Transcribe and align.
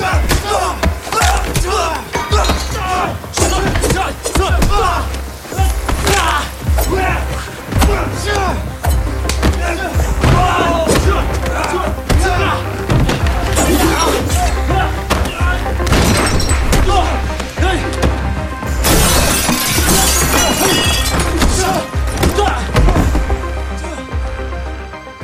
Shut 0.00 0.14
up! 0.14 0.39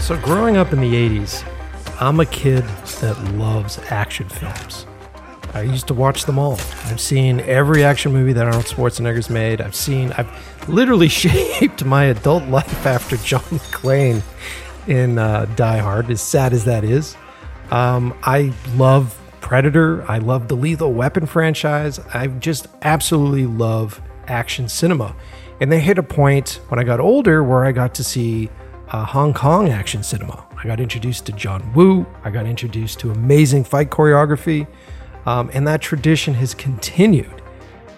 So, 0.07 0.17
growing 0.19 0.57
up 0.57 0.73
in 0.73 0.81
the 0.81 0.93
80s, 0.93 1.45
I'm 2.01 2.21
a 2.21 2.27
kid 2.27 2.63
that 3.01 3.21
loves 3.35 3.81
action 3.91 4.29
films. 4.29 4.87
I 5.53 5.63
used 5.63 5.89
to 5.89 5.95
watch 5.95 6.27
them 6.27 6.39
all. 6.39 6.61
I've 6.85 7.01
seen 7.01 7.41
every 7.41 7.83
action 7.83 8.13
movie 8.13 8.33
that 8.35 8.47
Arnold 8.47 8.67
Schwarzenegger's 8.67 9.29
made. 9.29 9.61
I've 9.61 9.75
seen, 9.75 10.13
I've 10.13 10.69
literally 10.69 11.09
shaped 11.25 11.85
my 11.85 12.05
adult 12.05 12.45
life 12.45 12.87
after 12.87 13.17
John 13.17 13.41
McClane 13.51 14.23
in 14.87 15.19
uh, 15.19 15.47
Die 15.57 15.79
Hard, 15.79 16.09
as 16.13 16.21
sad 16.21 16.53
as 16.53 16.65
that 16.67 16.85
is. 16.85 17.17
Um, 17.73 18.17
I 18.23 18.53
love 18.77 19.21
Predator. 19.41 20.09
I 20.09 20.19
love 20.19 20.47
the 20.47 20.55
Lethal 20.55 20.93
Weapon 20.93 21.27
franchise. 21.27 21.99
I 22.15 22.29
just 22.29 22.69
absolutely 22.83 23.47
love 23.47 24.01
action 24.29 24.69
cinema. 24.69 25.17
And 25.61 25.73
they 25.73 25.81
hit 25.81 25.99
a 25.99 26.05
point 26.05 26.61
when 26.69 26.79
I 26.79 26.85
got 26.85 27.01
older 27.01 27.43
where 27.43 27.65
I 27.65 27.73
got 27.73 27.93
to 27.97 28.05
see 28.05 28.51
uh, 28.89 29.05
Hong 29.05 29.35
Kong 29.35 29.69
action 29.69 30.03
cinema. 30.03 30.47
I 30.57 30.67
got 30.67 30.81
introduced 30.81 31.27
to 31.27 31.33
John 31.33 31.73
Woo. 31.75 32.07
I 32.25 32.31
got 32.31 32.47
introduced 32.47 33.01
to 33.01 33.11
amazing 33.11 33.65
fight 33.65 33.91
choreography. 33.91 34.67
Um, 35.27 35.51
and 35.53 35.67
that 35.67 35.81
tradition 35.81 36.35
has 36.35 36.55
continued. 36.55 37.43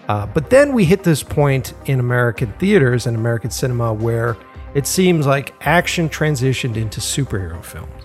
Uh, 0.07 0.25
but 0.25 0.49
then 0.49 0.73
we 0.73 0.85
hit 0.85 1.03
this 1.03 1.21
point 1.21 1.73
in 1.85 1.99
American 1.99 2.51
theaters 2.53 3.05
and 3.05 3.15
American 3.15 3.51
cinema 3.51 3.93
where 3.93 4.35
it 4.73 4.87
seems 4.87 5.27
like 5.27 5.53
action 5.61 6.09
transitioned 6.09 6.75
into 6.75 6.99
superhero 6.99 7.63
films, 7.63 8.03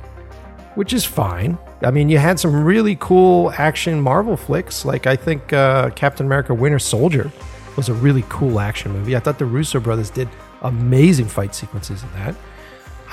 which 0.75 0.93
is 0.93 1.07
fine. 1.07 1.57
I 1.83 1.91
mean, 1.91 2.11
you 2.11 2.19
had 2.19 2.39
some 2.39 2.65
really 2.65 2.97
cool 2.97 3.53
action 3.57 4.01
Marvel 4.01 4.37
flicks, 4.37 4.85
like 4.85 5.07
I 5.07 5.17
think 5.17 5.55
uh, 5.55 5.91
Captain 5.91 6.27
America 6.27 6.53
Winter 6.53 6.79
Soldier 6.79 7.33
was 7.77 7.89
a 7.89 7.95
really 7.95 8.25
cool 8.29 8.61
action 8.61 8.93
movie. 8.93 9.17
I 9.17 9.21
thought 9.21 9.39
the 9.39 9.47
Russo 9.47 9.81
brothers 9.81 10.11
did 10.11 10.29
amazing 10.61 11.27
fight 11.27 11.55
sequences 11.55 12.03
in 12.03 12.13
that. 12.13 12.35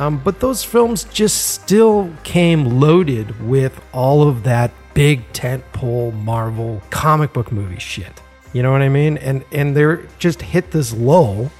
Um, 0.01 0.17
but 0.17 0.39
those 0.39 0.63
films 0.63 1.03
just 1.03 1.49
still 1.49 2.11
came 2.23 2.79
loaded 2.79 3.39
with 3.47 3.79
all 3.93 4.27
of 4.27 4.41
that 4.45 4.71
big 4.95 5.31
tentpole 5.31 6.11
Marvel 6.23 6.81
comic 6.89 7.33
book 7.33 7.51
movie 7.51 7.77
shit. 7.77 8.19
You 8.51 8.63
know 8.63 8.71
what 8.71 8.81
I 8.81 8.89
mean? 8.89 9.19
And 9.19 9.45
and 9.51 9.77
they're 9.77 10.07
just 10.17 10.41
hit 10.41 10.71
this 10.71 10.91
lull 10.91 11.51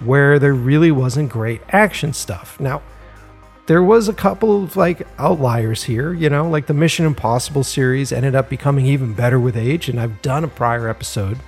where 0.00 0.40
there 0.40 0.54
really 0.54 0.90
wasn't 0.90 1.30
great 1.30 1.60
action 1.68 2.12
stuff. 2.12 2.58
Now, 2.58 2.82
there 3.66 3.84
was 3.84 4.08
a 4.08 4.12
couple 4.12 4.64
of 4.64 4.76
like 4.76 5.06
outliers 5.20 5.84
here, 5.84 6.12
you 6.12 6.28
know, 6.28 6.50
like 6.50 6.66
the 6.66 6.74
Mission 6.74 7.06
Impossible 7.06 7.62
series 7.62 8.10
ended 8.10 8.34
up 8.34 8.48
becoming 8.48 8.86
even 8.86 9.12
better 9.12 9.38
with 9.38 9.56
age, 9.56 9.88
and 9.88 10.00
I've 10.00 10.20
done 10.20 10.42
a 10.42 10.48
prior 10.48 10.88
episode 10.88 11.38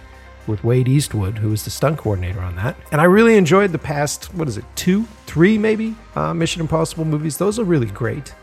with 0.47 0.63
Wade 0.65 0.89
Eastwood, 0.89 1.39
who 1.39 1.51
was 1.51 1.65
the 1.65 1.71
stunt 1.71 1.99
coordinator 1.99 2.41
on 2.41 2.57
that. 2.57 2.77
And 2.93 3.01
I 3.01 3.05
really 3.05 3.37
enjoyed 3.37 3.73
the 3.73 3.79
past, 3.79 4.33
what 4.35 4.49
is 4.49 4.57
it, 4.57 4.65
two, 4.75 5.05
three 5.27 5.59
maybe 5.59 5.95
uh, 6.15 6.35
Mission 6.35 6.61
Impossible 6.61 7.05
movies. 7.05 7.37
Those 7.37 7.59
are 7.59 7.65
really 7.65 7.87
great. 7.87 8.35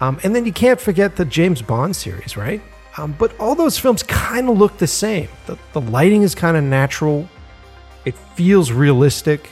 Um, 0.00 0.20
and 0.22 0.34
then 0.34 0.44
you 0.46 0.52
can't 0.52 0.80
forget 0.80 1.16
the 1.16 1.24
James 1.24 1.60
Bond 1.60 1.94
series, 1.96 2.36
right? 2.36 2.62
Um, 2.96 3.14
but 3.18 3.38
all 3.38 3.54
those 3.54 3.78
films 3.78 4.02
kind 4.02 4.48
of 4.48 4.58
look 4.58 4.78
the 4.78 4.86
same. 4.86 5.28
The, 5.46 5.58
the 5.72 5.80
lighting 5.80 6.22
is 6.22 6.34
kind 6.34 6.56
of 6.56 6.64
natural, 6.64 7.28
it 8.04 8.14
feels 8.14 8.72
realistic. 8.72 9.50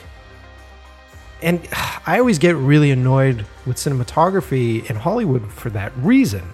And 1.41 1.67
I 2.05 2.19
always 2.19 2.39
get 2.39 2.55
really 2.55 2.91
annoyed 2.91 3.45
with 3.65 3.77
cinematography 3.77 4.89
in 4.89 4.95
Hollywood 4.95 5.51
for 5.51 5.69
that 5.71 5.95
reason. 5.97 6.53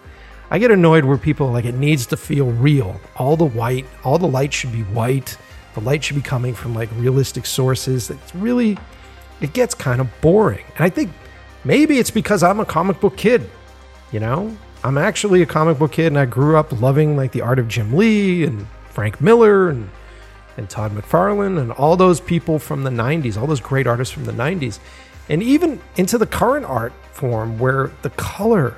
I 0.53 0.59
get 0.59 0.69
annoyed 0.69 1.03
where 1.03 1.17
people 1.17 1.51
like 1.51 1.65
it 1.65 1.73
needs 1.73 2.05
to 2.05 2.15
feel 2.15 2.51
real. 2.51 3.01
All 3.15 3.35
the 3.35 3.43
white, 3.43 3.87
all 4.03 4.19
the 4.19 4.27
light 4.27 4.53
should 4.53 4.71
be 4.71 4.83
white. 4.83 5.35
The 5.73 5.79
light 5.79 6.03
should 6.03 6.15
be 6.15 6.21
coming 6.21 6.53
from 6.53 6.75
like 6.75 6.89
realistic 6.93 7.47
sources. 7.47 8.11
It's 8.11 8.35
really, 8.35 8.77
it 9.41 9.53
gets 9.53 9.73
kind 9.73 9.99
of 9.99 10.07
boring. 10.21 10.63
And 10.75 10.85
I 10.85 10.91
think 10.91 11.11
maybe 11.63 11.97
it's 11.97 12.11
because 12.11 12.43
I'm 12.43 12.59
a 12.59 12.65
comic 12.65 12.99
book 12.99 13.17
kid. 13.17 13.49
You 14.11 14.19
know, 14.19 14.55
I'm 14.83 14.99
actually 14.99 15.41
a 15.41 15.47
comic 15.47 15.79
book 15.79 15.93
kid, 15.93 16.05
and 16.05 16.19
I 16.19 16.25
grew 16.25 16.55
up 16.55 16.71
loving 16.79 17.17
like 17.17 17.31
the 17.31 17.41
art 17.41 17.57
of 17.57 17.67
Jim 17.67 17.91
Lee 17.91 18.43
and 18.43 18.67
Frank 18.89 19.19
Miller 19.19 19.69
and 19.69 19.89
and 20.55 20.69
Todd 20.69 20.91
McFarlane 20.91 21.59
and 21.59 21.71
all 21.71 21.97
those 21.97 22.21
people 22.21 22.59
from 22.59 22.83
the 22.83 22.91
90s, 22.91 23.41
all 23.41 23.47
those 23.47 23.59
great 23.59 23.87
artists 23.87 24.13
from 24.13 24.25
the 24.25 24.31
90s, 24.31 24.77
and 25.29 25.41
even 25.41 25.81
into 25.95 26.19
the 26.19 26.27
current 26.27 26.67
art 26.67 26.93
form 27.11 27.57
where 27.57 27.89
the 28.03 28.11
color 28.11 28.75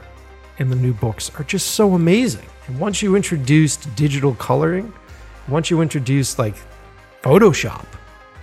in 0.57 0.69
the 0.69 0.75
new 0.75 0.93
books 0.93 1.31
are 1.39 1.43
just 1.43 1.71
so 1.71 1.93
amazing. 1.93 2.45
And 2.67 2.79
once 2.79 3.01
you 3.01 3.15
introduced 3.15 3.93
digital 3.95 4.35
coloring, 4.35 4.93
once 5.47 5.69
you 5.69 5.81
introduced 5.81 6.39
like 6.39 6.55
Photoshop 7.21 7.85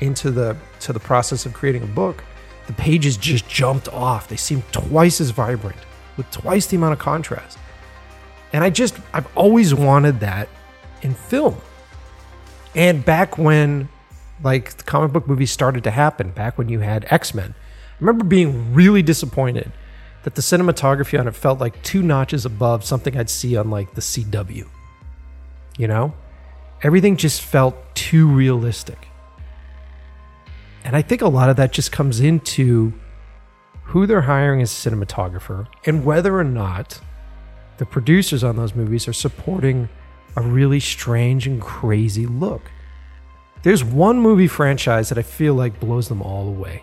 into 0.01 0.31
the 0.31 0.57
to 0.81 0.93
the 0.93 1.01
process 1.01 1.47
of 1.47 1.53
creating 1.53 1.83
a 1.83 1.87
book, 1.87 2.23
the 2.67 2.73
pages 2.75 3.17
just 3.17 3.49
jumped 3.49 3.89
off. 3.89 4.29
They 4.29 4.37
seemed 4.37 4.65
twice 4.73 5.21
as 5.21 5.31
vibrant 5.31 5.79
with 6.17 6.31
twice 6.31 6.67
the 6.67 6.77
amount 6.77 6.93
of 6.93 6.99
contrast. 6.99 7.59
And 8.53 8.63
I 8.63 8.71
just 8.71 8.97
I've 9.13 9.29
always 9.37 9.75
wanted 9.75 10.21
that 10.21 10.49
in 11.03 11.15
film. 11.15 11.57
And 12.75 13.05
back 13.05 13.39
when 13.39 13.89
like 14.43 14.77
the 14.77 14.83
comic 14.85 15.13
book 15.13 15.27
movies 15.27 15.51
started 15.51 15.85
to 15.85 15.91
happen, 15.91 16.31
back 16.31 16.59
when 16.59 16.69
you 16.69 16.81
had 16.81 17.07
X-Men, 17.11 17.55
I 17.57 17.97
remember 18.01 18.25
being 18.25 18.75
really 18.75 19.03
disappointed 19.03 19.71
that 20.25 20.35
the 20.35 20.43
cinematography 20.43 21.19
on 21.19 21.27
it 21.27 21.35
felt 21.35 21.61
like 21.61 21.83
two 21.83 22.03
notches 22.03 22.45
above 22.45 22.85
something 22.85 23.17
I'd 23.17 23.31
see 23.31 23.57
on 23.57 23.71
like 23.71 23.95
the 23.95 24.01
CW. 24.01 24.69
You 25.79 25.89
know? 25.89 26.15
Everything 26.83 27.17
just 27.17 27.43
felt 27.43 27.77
too 27.95 28.27
realistic. 28.27 29.09
And 30.85 30.97
I 30.97 31.03
think 31.03 31.23
a 31.23 31.29
lot 31.29 31.49
of 31.49 31.57
that 31.57 31.73
just 31.73 31.93
comes 31.93 32.21
into 32.21 32.93
who 33.85 34.07
they're 34.07 34.23
hiring 34.23 34.63
as 34.63 34.73
a 34.73 34.91
cinematographer 34.91 35.67
and 35.87 36.05
whether 36.05 36.37
or 36.37 36.45
not 36.45 37.01
the 37.79 37.87
producers 37.87 38.43
on 38.43 38.57
those 38.57 38.75
movies 38.75 39.07
are 39.07 39.13
supporting 39.13 39.89
a 40.37 40.43
really 40.43 40.81
strange 40.81 41.47
and 41.47 41.61
crazy 41.61 42.27
look. 42.27 42.63
There's 43.63 43.85
one 43.85 44.21
movie 44.21 44.49
franchise 44.49 45.09
that 45.09 45.19
I 45.19 45.23
feel 45.23 45.55
like 45.55 45.79
blows 45.79 46.09
them 46.09 46.23
all 46.23 46.49
away. 46.49 46.83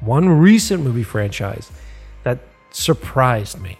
One 0.00 0.28
recent 0.28 0.82
movie 0.82 1.02
franchise 1.02 1.70
that 2.22 2.38
surprised 2.70 3.60
me. 3.60 3.78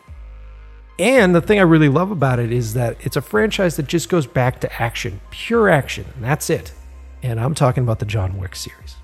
And 0.98 1.34
the 1.34 1.40
thing 1.40 1.58
I 1.58 1.62
really 1.62 1.88
love 1.88 2.10
about 2.10 2.38
it 2.38 2.52
is 2.52 2.74
that 2.74 2.98
it's 3.00 3.16
a 3.16 3.22
franchise 3.22 3.76
that 3.76 3.86
just 3.86 4.10
goes 4.10 4.26
back 4.26 4.60
to 4.60 4.82
action, 4.82 5.20
pure 5.30 5.70
action, 5.70 6.04
and 6.14 6.22
that's 6.22 6.50
it. 6.50 6.74
And 7.22 7.40
I'm 7.40 7.54
talking 7.54 7.82
about 7.82 8.00
the 8.00 8.04
John 8.04 8.38
Wick 8.38 8.54
series. 8.54 8.96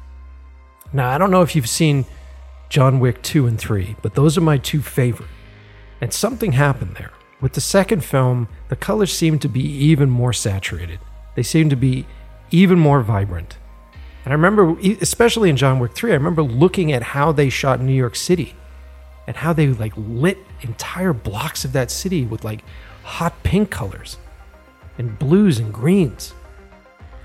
Now, 0.93 1.11
I 1.11 1.19
don't 1.19 1.31
know 1.31 1.43
if 1.43 1.57
you've 1.57 1.69
seen 1.69 2.05
John 2.69 3.01
Wick 3.01 3.23
2 3.23 3.47
and 3.47 3.59
3, 3.59 3.97
but 4.03 4.15
those 4.15 4.37
are 4.37 4.43
my 4.43 4.59
two 4.59 4.83
favorite. 4.83 5.29
And 6.01 6.13
something 6.13 6.53
happened 6.53 6.97
there. 6.97 7.13
With 7.41 7.55
the 7.55 7.61
second 7.61 8.05
film, 8.05 8.49
the 8.69 8.77
colors 8.77 9.13
seemed 9.13 9.41
to 9.43 9.49
be 9.49 9.63
even 9.63 10.11
more 10.11 10.33
saturated. 10.33 11.01
They 11.35 11.43
seemed 11.43 11.71
to 11.71 11.77
be 11.77 12.07
even 12.51 12.79
more 12.79 13.01
vibrant. 13.01 13.57
And 14.25 14.33
I 14.33 14.37
remember, 14.37 14.79
especially 15.01 15.49
in 15.49 15.57
John 15.57 15.79
Wick 15.79 15.95
3, 15.95 16.11
I 16.11 16.15
remember 16.15 16.43
looking 16.43 16.93
at 16.93 17.03
how 17.03 17.33
they 17.33 17.49
shot 17.49 17.81
New 17.81 17.95
York 17.95 18.17
City 18.17 18.55
and 19.27 19.37
how 19.37 19.53
they 19.53 19.69
like 19.69 19.93
lit 19.97 20.39
entire 20.63 21.13
blocks 21.13 21.65
of 21.65 21.73
that 21.73 21.91
city 21.91 22.25
with 22.25 22.45
like 22.45 22.63
hot 23.03 23.43
pink 23.43 23.71
colors 23.71 24.19
and 24.99 25.19
blues 25.19 25.59
and 25.59 25.73
greens. 25.73 26.35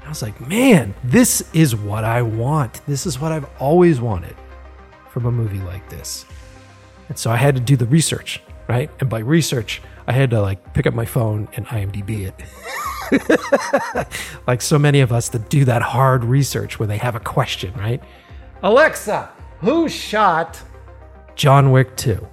I 0.05 0.09
was 0.09 0.21
like, 0.21 0.39
man, 0.47 0.93
this 1.03 1.43
is 1.53 1.75
what 1.75 2.03
I 2.03 2.21
want. 2.21 2.81
This 2.87 3.05
is 3.05 3.19
what 3.19 3.31
I've 3.31 3.47
always 3.59 4.01
wanted 4.01 4.35
from 5.09 5.25
a 5.25 5.31
movie 5.31 5.59
like 5.59 5.87
this. 5.89 6.25
And 7.07 7.17
so 7.17 7.29
I 7.29 7.35
had 7.35 7.55
to 7.55 7.61
do 7.61 7.75
the 7.75 7.85
research, 7.85 8.41
right? 8.67 8.89
And 8.99 9.09
by 9.09 9.19
research, 9.19 9.81
I 10.07 10.13
had 10.13 10.29
to 10.31 10.41
like 10.41 10.73
pick 10.73 10.87
up 10.87 10.93
my 10.93 11.05
phone 11.05 11.47
and 11.55 11.65
IMDb 11.67 12.31
it. 12.31 12.35
like 14.47 14.61
so 14.61 14.79
many 14.79 15.01
of 15.01 15.11
us 15.11 15.29
that 15.29 15.49
do 15.49 15.65
that 15.65 15.81
hard 15.81 16.23
research 16.23 16.79
where 16.79 16.87
they 16.87 16.97
have 16.97 17.15
a 17.15 17.19
question, 17.19 17.73
right? 17.75 18.01
Alexa, 18.63 19.29
who 19.59 19.87
shot 19.87 20.61
John 21.35 21.71
Wick 21.71 21.95
2? 21.97 22.27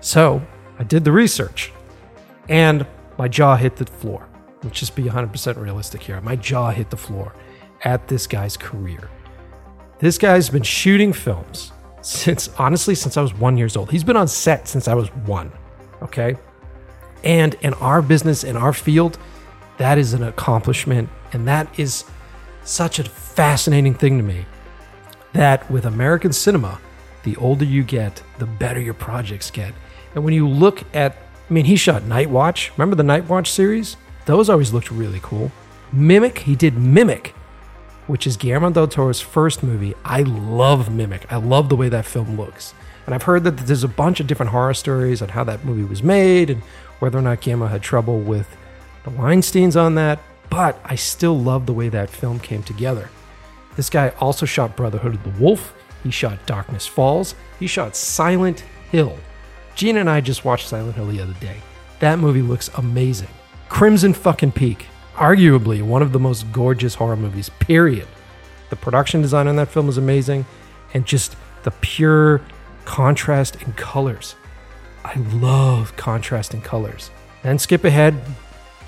So 0.00 0.42
I 0.78 0.84
did 0.84 1.04
the 1.04 1.12
research 1.12 1.72
and 2.48 2.86
my 3.18 3.28
jaw 3.28 3.56
hit 3.56 3.76
the 3.76 3.86
floor. 3.86 4.28
let's 4.62 4.78
just 4.78 4.94
be 4.94 5.04
100% 5.04 5.56
realistic 5.56 6.02
here. 6.02 6.20
My 6.20 6.36
jaw 6.36 6.70
hit 6.70 6.90
the 6.90 6.96
floor 6.96 7.34
at 7.84 8.08
this 8.08 8.26
guy's 8.26 8.56
career. 8.56 9.10
This 9.98 10.18
guy's 10.18 10.48
been 10.48 10.62
shooting 10.62 11.12
films 11.12 11.72
since, 12.00 12.48
honestly, 12.58 12.94
since 12.94 13.16
I 13.16 13.22
was 13.22 13.34
one 13.34 13.56
years 13.56 13.76
old. 13.76 13.90
He's 13.90 14.04
been 14.04 14.16
on 14.16 14.28
set 14.28 14.66
since 14.66 14.88
I 14.88 14.94
was 14.94 15.08
one. 15.26 15.52
Okay. 16.02 16.36
And 17.22 17.54
in 17.60 17.74
our 17.74 18.02
business, 18.02 18.42
in 18.42 18.56
our 18.56 18.72
field, 18.72 19.18
that 19.78 19.98
is 19.98 20.12
an 20.12 20.24
accomplishment. 20.24 21.08
And 21.32 21.46
that 21.46 21.78
is 21.78 22.04
such 22.64 22.98
a 22.98 23.04
fascinating 23.04 23.94
thing 23.94 24.18
to 24.18 24.24
me 24.24 24.46
that 25.32 25.68
with 25.70 25.86
American 25.86 26.32
cinema, 26.32 26.80
the 27.22 27.36
older 27.36 27.64
you 27.64 27.82
get, 27.82 28.22
the 28.38 28.46
better 28.46 28.80
your 28.80 28.94
projects 28.94 29.50
get. 29.50 29.74
And 30.14 30.24
when 30.24 30.34
you 30.34 30.48
look 30.48 30.82
at, 30.94 31.16
I 31.48 31.52
mean, 31.52 31.64
he 31.64 31.76
shot 31.76 32.04
Night 32.04 32.30
Watch. 32.30 32.70
Remember 32.76 32.96
the 32.96 33.02
Night 33.02 33.28
Watch 33.28 33.50
series? 33.50 33.96
Those 34.26 34.48
always 34.48 34.72
looked 34.72 34.90
really 34.90 35.20
cool. 35.22 35.50
Mimic, 35.92 36.38
he 36.38 36.56
did 36.56 36.74
Mimic, 36.74 37.34
which 38.06 38.26
is 38.26 38.36
Guillermo 38.36 38.70
del 38.70 38.88
Toro's 38.88 39.20
first 39.20 39.62
movie. 39.62 39.94
I 40.04 40.22
love 40.22 40.92
Mimic. 40.92 41.30
I 41.30 41.36
love 41.36 41.68
the 41.68 41.76
way 41.76 41.88
that 41.88 42.06
film 42.06 42.36
looks. 42.36 42.74
And 43.06 43.14
I've 43.14 43.24
heard 43.24 43.44
that 43.44 43.56
there's 43.58 43.84
a 43.84 43.88
bunch 43.88 44.20
of 44.20 44.26
different 44.26 44.52
horror 44.52 44.74
stories 44.74 45.22
on 45.22 45.30
how 45.30 45.44
that 45.44 45.64
movie 45.64 45.84
was 45.84 46.02
made 46.02 46.50
and 46.50 46.62
whether 47.00 47.18
or 47.18 47.22
not 47.22 47.40
Guillermo 47.40 47.66
had 47.66 47.82
trouble 47.82 48.20
with 48.20 48.56
the 49.04 49.10
Weinsteins 49.10 49.80
on 49.80 49.96
that. 49.96 50.20
But 50.50 50.78
I 50.84 50.94
still 50.94 51.38
love 51.38 51.66
the 51.66 51.72
way 51.72 51.88
that 51.88 52.10
film 52.10 52.38
came 52.38 52.62
together. 52.62 53.10
This 53.76 53.90
guy 53.90 54.10
also 54.20 54.46
shot 54.46 54.76
Brotherhood 54.76 55.14
of 55.14 55.24
the 55.24 55.42
Wolf. 55.42 55.74
He 56.02 56.10
shot 56.10 56.44
Darkness 56.46 56.86
Falls. 56.86 57.34
He 57.58 57.66
shot 57.66 57.96
Silent 57.96 58.64
Hill. 58.90 59.18
Gina 59.74 60.00
and 60.00 60.10
I 60.10 60.20
just 60.20 60.44
watched 60.44 60.68
Silent 60.68 60.96
Hill 60.96 61.06
the 61.06 61.20
other 61.20 61.34
day. 61.34 61.56
That 62.00 62.18
movie 62.18 62.42
looks 62.42 62.68
amazing. 62.76 63.28
Crimson 63.68 64.12
fucking 64.12 64.52
Peak, 64.52 64.86
arguably 65.14 65.82
one 65.82 66.02
of 66.02 66.12
the 66.12 66.18
most 66.18 66.50
gorgeous 66.52 66.96
horror 66.96 67.16
movies, 67.16 67.48
period. 67.48 68.08
The 68.70 68.76
production 68.76 69.22
design 69.22 69.48
on 69.48 69.56
that 69.56 69.68
film 69.68 69.88
is 69.88 69.98
amazing, 69.98 70.44
and 70.92 71.06
just 71.06 71.36
the 71.62 71.70
pure 71.70 72.42
contrast 72.84 73.62
in 73.62 73.72
colors. 73.74 74.34
I 75.04 75.14
love 75.14 75.96
contrast 75.96 76.54
in 76.54 76.60
colors. 76.60 77.10
Then 77.42 77.58
skip 77.58 77.84
ahead, 77.84 78.14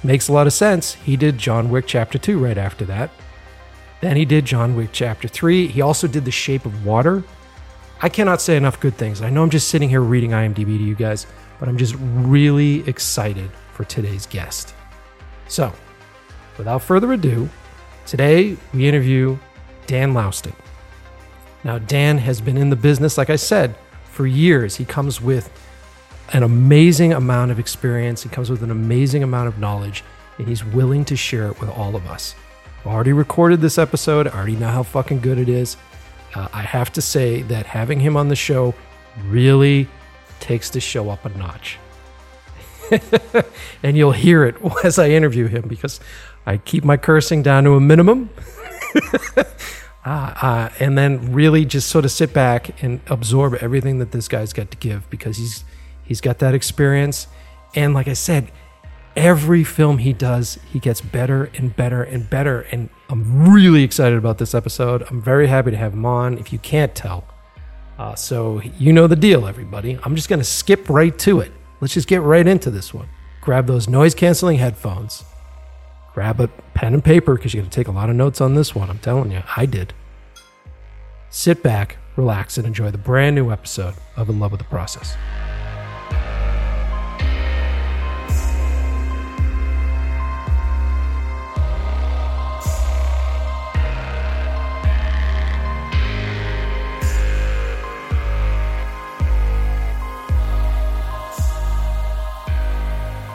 makes 0.03 0.29
a 0.29 0.33
lot 0.33 0.47
of 0.47 0.53
sense. 0.53 0.95
He 0.95 1.17
did 1.17 1.39
John 1.39 1.71
Wick 1.71 1.85
Chapter 1.87 2.19
2 2.19 2.39
right 2.39 2.59
after 2.59 2.85
that. 2.87 3.11
Then 4.05 4.19
he 4.19 4.27
did 4.27 4.45
John 4.45 4.77
Wick 4.77 4.91
Chapter 4.93 5.29
3. 5.29 5.67
He 5.67 5.81
also 5.81 6.07
did 6.07 6.27
The 6.27 6.31
Shape 6.31 6.67
of 6.67 6.85
Water. 6.85 7.25
I 8.03 8.11
cannot 8.11 8.43
say 8.43 8.55
enough 8.55 8.79
good 8.79 8.99
things. 8.99 9.23
I 9.23 9.31
know 9.31 9.43
I'm 9.43 9.49
just 9.49 9.69
sitting 9.69 9.89
here 9.89 10.03
reading 10.03 10.33
IMDb 10.33 10.77
to 10.77 10.85
you 10.85 10.95
guys, 10.95 11.27
but 11.59 11.71
I'm 11.71 11.79
just 11.79 11.95
really 11.99 12.87
excited 12.87 13.51
for 13.73 13.85
today's 13.85 14.27
guest. 14.27 14.75
So, 15.49 15.73
without 16.59 16.83
further 16.83 17.15
ado, 17.15 17.49
today 18.05 18.59
we 18.75 18.87
interview 18.87 19.39
Dan 19.87 20.13
Laustsen. 20.13 20.53
Now, 21.65 21.79
Dan 21.79 22.19
has 22.19 22.43
been 22.43 22.59
in 22.59 22.69
the 22.69 22.77
business, 22.77 23.17
like 23.17 23.31
I 23.31 23.37
said, 23.37 23.75
for 24.11 24.27
years. 24.27 24.77
He 24.77 24.85
comes 24.85 25.23
with 25.23 25.51
an 26.35 26.43
amazing 26.43 27.15
amount 27.15 27.53
of 27.53 27.59
experience, 27.59 28.23
he 28.23 28.29
comes 28.29 28.51
with 28.51 28.63
an 28.63 28.71
amazing 28.71 29.23
amount 29.23 29.49
of 29.49 29.59
knowledge, 29.59 30.05
and 30.37 30.47
he's 30.47 30.63
willing 30.63 31.07
to 31.07 31.17
share 31.17 31.47
it 31.47 31.59
with 31.59 31.71
all 31.71 31.97
of 31.97 32.07
us. 32.07 32.35
I've 32.85 32.93
already 32.93 33.15
recorded 33.15 33.63
this 33.63 33.79
episode, 33.79 34.27
I 34.29 34.33
already 34.33 34.57
know 34.57 34.69
how 34.69 34.83
fucking 34.83 35.21
good 35.21 35.39
it 35.39 35.49
is. 35.49 35.79
Uh, 36.35 36.49
I 36.53 36.61
have 36.61 36.93
to 36.93 37.01
say 37.01 37.41
that 37.43 37.65
having 37.65 37.99
him 37.99 38.15
on 38.15 38.29
the 38.29 38.37
show 38.37 38.75
really 39.27 39.89
takes 40.39 40.69
the 40.69 40.81
show 40.81 41.09
up 41.09 41.25
a 41.25 41.31
notch. 41.31 41.79
and 43.83 43.97
you'll 43.97 44.13
hear 44.13 44.45
it 44.45 44.57
as 44.85 44.99
I 44.99 45.09
interview 45.09 45.47
him 45.47 45.67
because 45.67 45.99
I 46.45 46.59
keep 46.59 46.85
my 46.85 46.99
cursing 46.99 47.43
down 47.43 47.65
to 47.65 47.71
a 47.71 47.81
minimum. 47.81 48.29
uh, 49.35 49.45
uh, 50.05 50.69
and 50.79 50.99
then 50.99 51.33
really 51.33 51.65
just 51.65 51.89
sort 51.89 52.05
of 52.05 52.11
sit 52.11 52.35
back 52.35 52.83
and 52.83 53.01
absorb 53.07 53.55
everything 53.63 53.99
that 54.01 54.13
this 54.13 54.29
guy's 54.29 54.53
got 54.53 54.71
to 54.71 54.77
give 54.77 55.09
because 55.09 55.39
he's 55.39 55.65
he's 56.05 56.21
got 56.21 56.39
that 56.41 56.53
experience. 56.53 57.29
And 57.75 57.95
like 57.95 58.09
I 58.09 58.13
said, 58.13 58.53
every 59.17 59.65
film 59.65 59.99
he 59.99 60.13
does, 60.13 60.59
he 60.73 60.79
gets 60.79 61.01
better 61.01 61.51
and 61.55 61.75
better 61.75 62.03
and 62.03 62.29
better. 62.29 62.63
And 62.63 62.89
I'm 63.09 63.53
really 63.53 63.83
excited 63.83 64.19
about 64.19 64.39
this 64.39 64.55
episode. 64.55 65.05
I'm 65.11 65.21
very 65.21 65.47
happy 65.47 65.71
to 65.71 65.77
have 65.77 65.93
him 65.93 66.07
on, 66.07 66.39
if 66.39 66.53
you 66.53 66.59
can't 66.59 66.95
tell. 66.95 67.25
Uh, 67.99 68.15
so, 68.15 68.61
you 68.79 68.93
know 68.93 69.07
the 69.07 69.17
deal, 69.17 69.47
everybody. 69.47 69.99
I'm 70.03 70.17
just 70.17 70.29
going 70.29 70.41
to 70.41 70.45
skip 70.45 70.89
right 70.89 71.17
to 71.21 71.41
it. 71.41 71.53
Let's 71.81 71.95
just 71.95 72.09
get 72.09 72.23
right 72.23 72.47
into 72.47 72.71
this 72.71 72.93
one. 72.93 73.09
Grab 73.41 73.67
those 73.67 73.89
noise 73.89 74.15
canceling 74.15 74.59
headphones. 74.59 75.25
Grab 76.13 76.41
a 76.41 76.49
pen 76.75 76.95
and 76.95 77.05
paper 77.05 77.35
because 77.35 77.55
you're 77.55 77.63
going 77.63 77.71
to 77.71 77.75
take 77.75 77.89
a 77.89 77.93
lot 77.93 78.11
of 78.11 78.17
notes 78.17 78.41
on 78.41 78.55
this 78.55 78.75
one. 78.75 78.89
I'm 78.89 78.99
telling 78.99 79.31
you, 79.31 79.43
I 79.57 79.67
did. 79.67 79.93
Sit 81.31 81.63
back, 81.63 81.97
relax, 82.17 82.57
and 82.57 82.67
enjoy 82.67 82.91
the 82.91 82.99
brand 82.99 83.37
new 83.37 83.51
episode 83.51 83.95
of 84.17 84.29
In 84.29 84.39
Love 84.39 84.53
with 84.53 84.61
the 84.61 84.67
Process. 84.67 85.17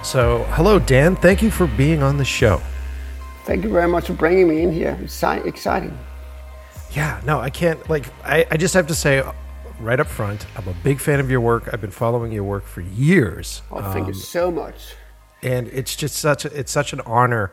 So, 0.09 0.43
hello, 0.53 0.79
Dan. 0.79 1.15
Thank 1.15 1.43
you 1.43 1.51
for 1.51 1.67
being 1.67 2.01
on 2.01 2.17
the 2.17 2.25
show. 2.25 2.63
Thank 3.45 3.63
you 3.63 3.69
very 3.69 3.87
much 3.87 4.07
for 4.07 4.13
bringing 4.13 4.47
me 4.47 4.63
in 4.63 4.73
here. 4.73 4.97
It's 5.03 5.21
exciting. 5.21 5.95
Yeah, 6.93 7.21
no, 7.25 7.39
I 7.39 7.51
can't. 7.51 7.87
Like, 7.91 8.05
I, 8.23 8.43
I 8.49 8.57
just 8.57 8.73
have 8.73 8.87
to 8.87 8.95
say 8.95 9.21
right 9.79 9.99
up 9.99 10.07
front, 10.07 10.47
I'm 10.57 10.67
a 10.67 10.73
big 10.83 10.99
fan 10.99 11.19
of 11.19 11.29
your 11.29 11.41
work. 11.41 11.69
I've 11.71 11.79
been 11.79 11.91
following 11.91 12.31
your 12.31 12.43
work 12.43 12.65
for 12.65 12.81
years. 12.81 13.61
Oh, 13.71 13.83
thank 13.93 14.05
um, 14.05 14.07
you 14.07 14.13
so 14.15 14.49
much. 14.49 14.95
And 15.43 15.67
it's 15.67 15.95
just 15.95 16.15
such 16.15 16.43
a, 16.43 16.59
it's 16.59 16.71
such 16.71 16.91
an 16.91 17.01
honor 17.01 17.51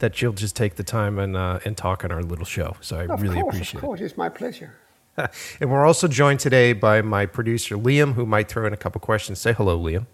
that 0.00 0.20
you'll 0.20 0.34
just 0.34 0.54
take 0.54 0.74
the 0.74 0.84
time 0.84 1.18
and 1.18 1.34
uh, 1.34 1.60
and 1.64 1.74
talk 1.74 2.04
on 2.04 2.12
our 2.12 2.22
little 2.22 2.44
show. 2.44 2.76
So 2.82 2.98
I 2.98 3.04
of 3.04 3.22
really 3.22 3.40
course, 3.40 3.54
appreciate 3.54 3.74
it. 3.76 3.76
Of 3.76 3.80
course, 3.80 4.00
it. 4.02 4.04
it's 4.04 4.18
my 4.18 4.28
pleasure. 4.28 4.74
and 5.16 5.70
we're 5.70 5.86
also 5.86 6.06
joined 6.06 6.40
today 6.40 6.74
by 6.74 7.00
my 7.00 7.24
producer 7.24 7.78
Liam, 7.78 8.12
who 8.12 8.26
might 8.26 8.50
throw 8.50 8.66
in 8.66 8.74
a 8.74 8.76
couple 8.76 9.00
questions. 9.00 9.40
Say 9.40 9.54
hello, 9.54 9.82
Liam. 9.82 10.04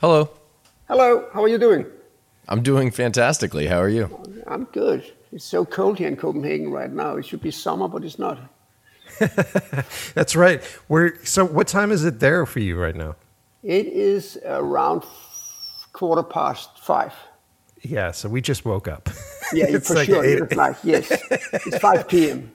Hello. 0.00 0.30
Hello, 0.86 1.26
how 1.32 1.42
are 1.42 1.48
you 1.48 1.56
doing? 1.56 1.86
I'm 2.46 2.62
doing 2.62 2.90
fantastically. 2.90 3.66
How 3.66 3.78
are 3.78 3.88
you? 3.88 4.10
I'm 4.46 4.64
good. 4.64 5.10
It's 5.32 5.44
so 5.44 5.64
cold 5.64 5.98
here 5.98 6.08
in 6.08 6.16
Copenhagen 6.16 6.70
right 6.70 6.92
now. 6.92 7.16
It 7.16 7.24
should 7.24 7.40
be 7.40 7.50
summer, 7.50 7.88
but 7.88 8.04
it's 8.04 8.18
not. 8.18 8.38
That's 10.14 10.36
right. 10.36 10.62
We're, 10.88 11.16
so, 11.24 11.46
what 11.46 11.68
time 11.68 11.90
is 11.90 12.04
it 12.04 12.20
there 12.20 12.44
for 12.44 12.60
you 12.60 12.78
right 12.78 12.94
now? 12.94 13.16
It 13.62 13.86
is 13.86 14.38
around 14.44 15.04
quarter 15.94 16.22
past 16.22 16.78
five. 16.80 17.14
Yeah, 17.80 18.10
so 18.10 18.28
we 18.28 18.42
just 18.42 18.66
woke 18.66 18.86
up. 18.86 19.08
Yeah, 19.54 19.78
for 19.82 19.94
like 19.94 20.06
sure. 20.06 20.22
Eight. 20.22 20.38
It's 20.40 20.54
like, 20.54 20.76
yes, 20.84 21.10
it's 21.30 21.78
5 21.78 22.08
p.m. 22.08 22.52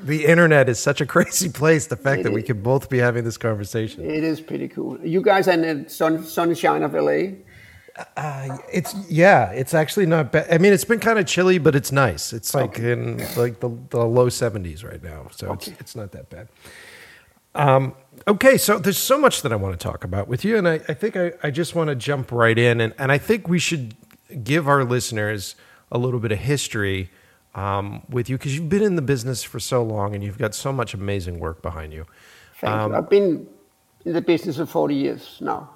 The 0.00 0.24
internet 0.24 0.70
is 0.70 0.78
such 0.78 1.02
a 1.02 1.06
crazy 1.06 1.50
place. 1.50 1.86
The 1.86 1.96
fact 1.96 2.20
it 2.20 2.22
that 2.24 2.30
is. 2.30 2.34
we 2.34 2.42
can 2.42 2.62
both 2.62 2.88
be 2.88 2.96
having 2.96 3.24
this 3.24 3.36
conversation. 3.36 4.02
It 4.04 4.24
is 4.24 4.40
pretty 4.40 4.68
cool. 4.68 4.98
You 5.04 5.20
guys 5.20 5.48
are 5.48 5.52
in 5.52 5.84
the 5.84 5.90
sun, 5.90 6.24
sunshine 6.24 6.82
of 6.82 6.94
LA? 6.94 7.34
Uh, 8.16 8.58
it's 8.72 8.94
yeah, 9.08 9.50
it's 9.50 9.74
actually 9.74 10.06
not 10.06 10.30
bad. 10.30 10.46
I 10.52 10.58
mean, 10.58 10.72
it's 10.72 10.84
been 10.84 11.00
kind 11.00 11.18
of 11.18 11.26
chilly, 11.26 11.58
but 11.58 11.74
it's 11.74 11.90
nice. 11.90 12.32
It's 12.32 12.54
like 12.54 12.78
okay. 12.78 12.92
in 12.92 13.18
like 13.36 13.60
the, 13.60 13.76
the 13.90 14.04
low 14.04 14.28
seventies 14.28 14.84
right 14.84 15.02
now, 15.02 15.28
so 15.32 15.48
okay. 15.48 15.72
it's 15.72 15.80
it's 15.80 15.96
not 15.96 16.12
that 16.12 16.30
bad. 16.30 16.48
Um, 17.54 17.94
okay, 18.26 18.56
so 18.56 18.78
there's 18.78 18.98
so 18.98 19.18
much 19.18 19.42
that 19.42 19.52
I 19.52 19.56
want 19.56 19.78
to 19.78 19.82
talk 19.82 20.04
about 20.04 20.28
with 20.28 20.44
you, 20.44 20.56
and 20.56 20.68
I, 20.68 20.74
I 20.74 20.94
think 20.94 21.16
I, 21.16 21.32
I 21.42 21.50
just 21.50 21.74
want 21.74 21.88
to 21.88 21.96
jump 21.96 22.30
right 22.30 22.56
in, 22.56 22.80
and, 22.80 22.94
and 22.98 23.10
I 23.10 23.18
think 23.18 23.48
we 23.48 23.58
should 23.58 23.96
give 24.44 24.68
our 24.68 24.84
listeners 24.84 25.56
a 25.90 25.98
little 25.98 26.20
bit 26.20 26.30
of 26.30 26.38
history 26.38 27.10
um, 27.54 28.02
with 28.08 28.28
you 28.28 28.36
because 28.38 28.54
you've 28.54 28.68
been 28.68 28.82
in 28.82 28.94
the 28.94 29.02
business 29.02 29.42
for 29.42 29.58
so 29.58 29.82
long, 29.82 30.14
and 30.14 30.22
you've 30.22 30.38
got 30.38 30.54
so 30.54 30.72
much 30.72 30.94
amazing 30.94 31.40
work 31.40 31.62
behind 31.62 31.92
you. 31.92 32.06
Thank 32.60 32.72
um, 32.72 32.92
you. 32.92 32.98
I've 32.98 33.10
been 33.10 33.48
in 34.04 34.12
the 34.12 34.20
business 34.20 34.56
for 34.56 34.66
40 34.66 34.94
years 34.94 35.38
now. 35.40 35.70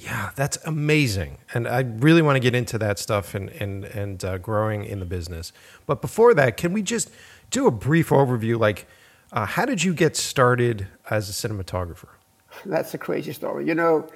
Yeah, 0.00 0.30
that's 0.34 0.56
amazing, 0.64 1.38
and 1.52 1.68
I 1.68 1.80
really 1.80 2.22
want 2.22 2.36
to 2.36 2.40
get 2.40 2.54
into 2.54 2.78
that 2.78 2.98
stuff 2.98 3.34
and 3.34 3.50
and 3.50 3.84
and 3.84 4.24
uh, 4.24 4.38
growing 4.38 4.82
in 4.84 4.98
the 4.98 5.04
business. 5.04 5.52
But 5.84 6.00
before 6.00 6.32
that, 6.34 6.56
can 6.56 6.72
we 6.72 6.80
just 6.80 7.10
do 7.50 7.66
a 7.66 7.70
brief 7.70 8.08
overview? 8.08 8.58
Like, 8.58 8.86
uh, 9.30 9.44
how 9.44 9.66
did 9.66 9.84
you 9.84 9.92
get 9.92 10.16
started 10.16 10.86
as 11.10 11.28
a 11.28 11.32
cinematographer? 11.32 12.08
That's 12.64 12.94
a 12.94 12.98
crazy 12.98 13.34
story. 13.34 13.66
You 13.66 13.74
know, 13.74 14.08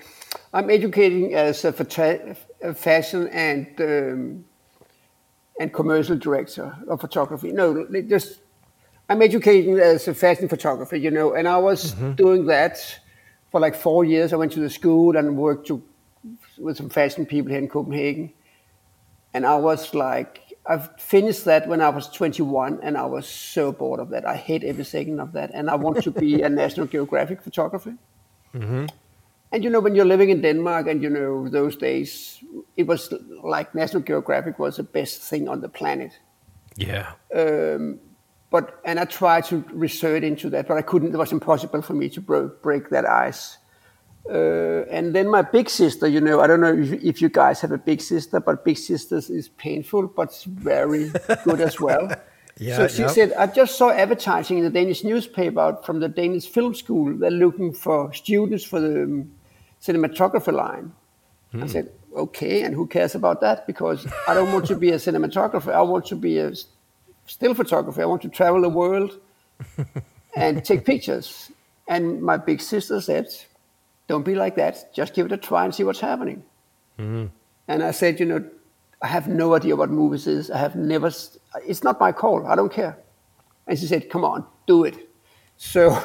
I'm 0.54 0.70
educating 0.70 1.34
as 1.34 1.66
a, 1.66 1.72
fashion 1.72 3.28
and 3.28 3.66
um, 3.78 4.44
and 5.60 5.74
commercial 5.74 6.16
director 6.16 6.74
of 6.88 7.02
photography. 7.02 7.52
No, 7.52 7.86
just 8.08 8.40
I'm 9.10 9.20
educating 9.20 9.78
as 9.78 10.08
a 10.08 10.14
fashion 10.14 10.48
photographer. 10.48 10.96
You 10.96 11.10
know, 11.10 11.34
and 11.34 11.46
I 11.46 11.58
was 11.58 11.92
mm-hmm. 11.92 12.12
doing 12.12 12.46
that 12.46 12.78
for 13.54 13.60
like 13.60 13.76
four 13.76 14.04
years. 14.04 14.32
I 14.32 14.36
went 14.36 14.50
to 14.54 14.58
the 14.58 14.68
school 14.68 15.16
and 15.16 15.36
worked 15.36 15.68
to, 15.68 15.80
with 16.58 16.76
some 16.76 16.88
fashion 16.88 17.24
people 17.24 17.50
here 17.52 17.60
in 17.60 17.68
Copenhagen. 17.68 18.32
and 19.32 19.46
I 19.46 19.54
was 19.54 19.94
like, 19.94 20.40
I 20.66 20.78
finished 20.98 21.44
that 21.44 21.68
when 21.68 21.80
I 21.80 21.88
was 21.88 22.08
21, 22.08 22.80
and 22.82 22.96
I 22.96 23.04
was 23.04 23.28
so 23.28 23.70
bored 23.70 24.00
of 24.00 24.08
that. 24.10 24.26
I 24.26 24.34
hate 24.34 24.64
every 24.64 24.84
second 24.84 25.20
of 25.20 25.30
that, 25.34 25.52
and 25.54 25.70
I 25.70 25.76
want 25.76 26.02
to 26.02 26.10
be 26.10 26.42
a 26.42 26.48
National 26.48 26.88
Geographic 26.88 27.42
photographer. 27.42 27.94
Mm-hmm. 28.56 28.86
And 29.52 29.62
you 29.62 29.70
know, 29.70 29.78
when 29.78 29.94
you're 29.94 30.10
living 30.14 30.30
in 30.30 30.40
Denmark, 30.40 30.88
and 30.88 31.00
you 31.00 31.10
know 31.10 31.48
those 31.48 31.76
days, 31.76 32.42
it 32.76 32.88
was 32.88 33.12
like 33.44 33.72
National 33.72 34.02
Geographic 34.02 34.58
was 34.58 34.78
the 34.78 34.82
best 34.82 35.22
thing 35.30 35.48
on 35.48 35.60
the 35.60 35.68
planet. 35.68 36.18
Yeah. 36.74 37.12
Um, 37.32 38.00
But 38.54 38.78
and 38.84 39.00
I 39.00 39.04
tried 39.04 39.46
to 39.46 39.64
research 39.72 40.22
into 40.22 40.48
that, 40.50 40.68
but 40.68 40.76
I 40.76 40.82
couldn't. 40.82 41.12
It 41.12 41.18
was 41.18 41.32
impossible 41.32 41.82
for 41.82 41.94
me 41.94 42.08
to 42.10 42.20
bro- 42.20 42.52
break 42.62 42.88
that 42.90 43.04
ice. 43.04 43.58
Uh, 44.30 44.84
and 44.96 45.12
then 45.12 45.28
my 45.28 45.42
big 45.42 45.68
sister, 45.68 46.06
you 46.06 46.20
know, 46.20 46.40
I 46.40 46.46
don't 46.46 46.60
know 46.60 46.72
if, 46.72 46.92
if 47.02 47.20
you 47.20 47.28
guys 47.28 47.60
have 47.62 47.72
a 47.72 47.78
big 47.78 48.00
sister, 48.00 48.38
but 48.38 48.64
big 48.64 48.78
sisters 48.78 49.28
is 49.28 49.48
painful, 49.48 50.06
but 50.06 50.30
very 50.46 51.10
good 51.44 51.60
as 51.60 51.80
well. 51.80 52.08
Yeah, 52.56 52.76
so 52.76 52.86
she 52.86 53.02
yep. 53.02 53.10
said, 53.10 53.32
I 53.32 53.48
just 53.48 53.76
saw 53.76 53.90
advertising 53.90 54.58
in 54.58 54.62
the 54.62 54.70
Danish 54.70 55.02
newspaper 55.02 55.76
from 55.82 55.98
the 55.98 56.08
Danish 56.08 56.46
film 56.46 56.72
school. 56.72 57.12
They're 57.18 57.32
looking 57.32 57.72
for 57.72 58.14
students 58.14 58.62
for 58.62 58.78
the 58.78 59.02
um, 59.02 59.32
cinematographer 59.82 60.52
line. 60.52 60.92
I 61.60 61.66
said, 61.66 61.90
okay, 62.16 62.62
and 62.62 62.72
who 62.72 62.86
cares 62.86 63.16
about 63.16 63.40
that? 63.40 63.66
Because 63.66 64.06
I 64.28 64.34
don't 64.34 64.52
want 64.52 64.66
to 64.66 64.76
be 64.76 64.90
a 64.90 64.98
cinematographer. 64.98 65.72
I 65.72 65.82
want 65.82 66.06
to 66.06 66.14
be 66.14 66.38
a 66.38 66.52
still 67.26 67.54
photography. 67.54 68.02
I 68.02 68.06
want 68.06 68.22
to 68.22 68.28
travel 68.28 68.60
the 68.60 68.68
world 68.68 69.18
and 70.36 70.64
take 70.64 70.84
pictures. 70.84 71.50
And 71.88 72.22
my 72.22 72.36
big 72.36 72.60
sister 72.60 73.00
said, 73.00 73.28
don't 74.08 74.24
be 74.24 74.34
like 74.34 74.56
that. 74.56 74.94
Just 74.94 75.14
give 75.14 75.26
it 75.26 75.32
a 75.32 75.36
try 75.36 75.64
and 75.64 75.74
see 75.74 75.84
what's 75.84 76.00
happening. 76.00 76.42
Mm-hmm. 76.98 77.26
And 77.68 77.82
I 77.82 77.90
said, 77.90 78.20
you 78.20 78.26
know, 78.26 78.44
I 79.02 79.06
have 79.06 79.28
no 79.28 79.54
idea 79.54 79.76
what 79.76 79.90
movies 79.90 80.26
is. 80.26 80.50
I 80.50 80.58
have 80.58 80.76
never, 80.76 81.10
it's 81.66 81.82
not 81.82 82.00
my 82.00 82.12
call. 82.12 82.46
I 82.46 82.54
don't 82.54 82.72
care. 82.72 82.98
And 83.66 83.78
she 83.78 83.86
said, 83.86 84.10
come 84.10 84.24
on, 84.24 84.46
do 84.66 84.84
it. 84.84 85.08
So, 85.56 85.98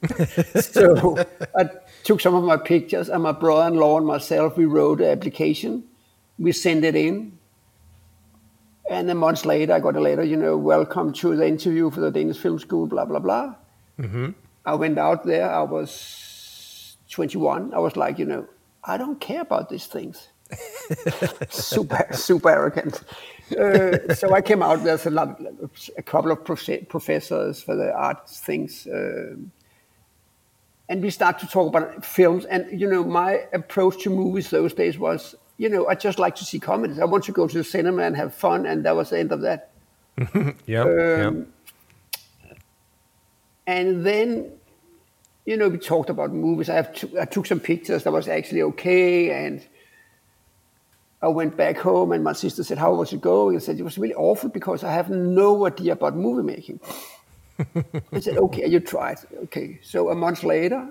so 0.60 1.24
I 1.56 1.70
took 2.04 2.20
some 2.20 2.34
of 2.34 2.44
my 2.44 2.56
pictures 2.56 3.08
and 3.08 3.22
my 3.22 3.32
brother-in-law 3.32 3.98
and 3.98 4.06
myself, 4.06 4.56
we 4.56 4.66
wrote 4.66 5.00
an 5.00 5.08
application. 5.08 5.84
We 6.38 6.52
sent 6.52 6.84
it 6.84 6.96
in. 6.96 7.37
And 8.88 9.10
a 9.10 9.14
month 9.14 9.44
later, 9.44 9.74
I 9.74 9.80
got 9.80 9.96
a 9.96 10.00
letter, 10.00 10.24
you 10.24 10.36
know, 10.36 10.56
welcome 10.56 11.12
to 11.14 11.36
the 11.36 11.46
interview 11.46 11.90
for 11.90 12.00
the 12.00 12.10
Danish 12.10 12.38
Film 12.38 12.58
School, 12.58 12.86
blah, 12.86 13.04
blah, 13.04 13.18
blah. 13.18 13.54
I 14.64 14.74
went 14.74 14.98
out 14.98 15.24
there. 15.24 15.50
I 15.50 15.62
was 15.62 16.96
21. 17.10 17.74
I 17.74 17.78
was 17.78 17.96
like, 17.96 18.18
you 18.18 18.24
know, 18.24 18.46
I 18.84 18.96
don't 18.96 19.20
care 19.20 19.42
about 19.42 19.68
these 19.68 19.86
things. 19.86 20.28
super, 21.50 22.06
super 22.12 22.48
arrogant. 22.50 23.02
Uh, 23.52 24.14
so 24.14 24.32
I 24.34 24.40
came 24.40 24.62
out. 24.62 24.82
There's 24.84 25.04
a 25.06 25.10
lot, 25.10 25.38
a 25.96 26.02
couple 26.02 26.30
of 26.30 26.44
profe- 26.44 26.88
professors 26.88 27.62
for 27.62 27.76
the 27.76 27.92
arts 27.92 28.40
things, 28.40 28.86
um 28.92 29.52
and 30.90 31.02
we 31.02 31.10
start 31.10 31.38
to 31.40 31.46
talk 31.46 31.68
about 31.68 32.04
films. 32.04 32.46
And 32.46 32.80
you 32.80 32.88
know, 32.88 33.04
my 33.04 33.42
approach 33.52 34.02
to 34.04 34.10
movies 34.10 34.50
those 34.50 34.72
days 34.72 34.98
was, 34.98 35.34
you 35.58 35.68
know, 35.68 35.88
I 35.88 35.94
just 35.96 36.18
like 36.18 36.36
to 36.36 36.44
see 36.44 36.60
comedies. 36.60 37.00
I 37.00 37.04
want 37.04 37.24
to 37.24 37.32
go 37.32 37.46
to 37.48 37.58
the 37.58 37.64
cinema 37.64 38.04
and 38.04 38.16
have 38.16 38.32
fun, 38.32 38.64
and 38.64 38.84
that 38.84 38.96
was 38.96 39.10
the 39.10 39.18
end 39.18 39.32
of 39.32 39.42
that. 39.42 39.70
Yep. 40.66 40.86
Um, 40.86 41.46
yep. 42.46 42.56
And 43.66 44.06
then, 44.06 44.50
you 45.44 45.56
know, 45.56 45.68
we 45.68 45.78
talked 45.78 46.10
about 46.10 46.32
movies. 46.32 46.70
I 46.70 46.74
have 46.74 46.94
t- 46.94 47.18
I 47.20 47.24
took 47.24 47.46
some 47.46 47.60
pictures 47.60 48.04
that 48.04 48.12
was 48.12 48.28
actually 48.28 48.62
okay, 48.62 49.30
and 49.30 49.64
I 51.20 51.28
went 51.28 51.56
back 51.56 51.76
home, 51.76 52.12
and 52.12 52.24
my 52.24 52.32
sister 52.32 52.64
said, 52.64 52.78
"How 52.78 52.94
was 52.94 53.12
it 53.12 53.20
going?" 53.20 53.56
I 53.56 53.58
said, 53.58 53.78
"It 53.78 53.82
was 53.82 53.98
really 53.98 54.14
awful 54.14 54.48
because 54.48 54.84
I 54.84 54.92
have 54.92 55.10
no 55.10 55.66
idea 55.66 55.92
about 55.92 56.16
movie 56.16 56.42
making." 56.42 56.80
I 58.12 58.20
said, 58.20 58.38
"Okay, 58.38 58.66
you 58.66 58.80
tried. 58.80 59.18
Okay." 59.44 59.78
So 59.82 60.08
a 60.10 60.14
month 60.14 60.44
later, 60.44 60.88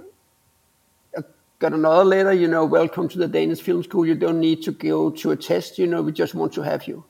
got 1.60 1.74
another 1.74 2.04
letter. 2.04 2.34
You 2.34 2.48
know, 2.48 2.66
welcome 2.66 3.08
to 3.10 3.18
the 3.18 3.28
Danish 3.28 3.62
Film 3.62 3.84
School. 3.84 4.06
You 4.06 4.16
don't 4.16 4.40
need 4.40 4.62
to 4.64 4.72
go 4.72 5.10
to 5.12 5.32
a 5.32 5.36
test. 5.36 5.78
You 5.78 5.88
know, 5.88 6.02
we 6.02 6.12
just 6.12 6.36
want 6.36 6.54
to 6.54 6.62
have 6.62 6.88
you. 6.88 7.04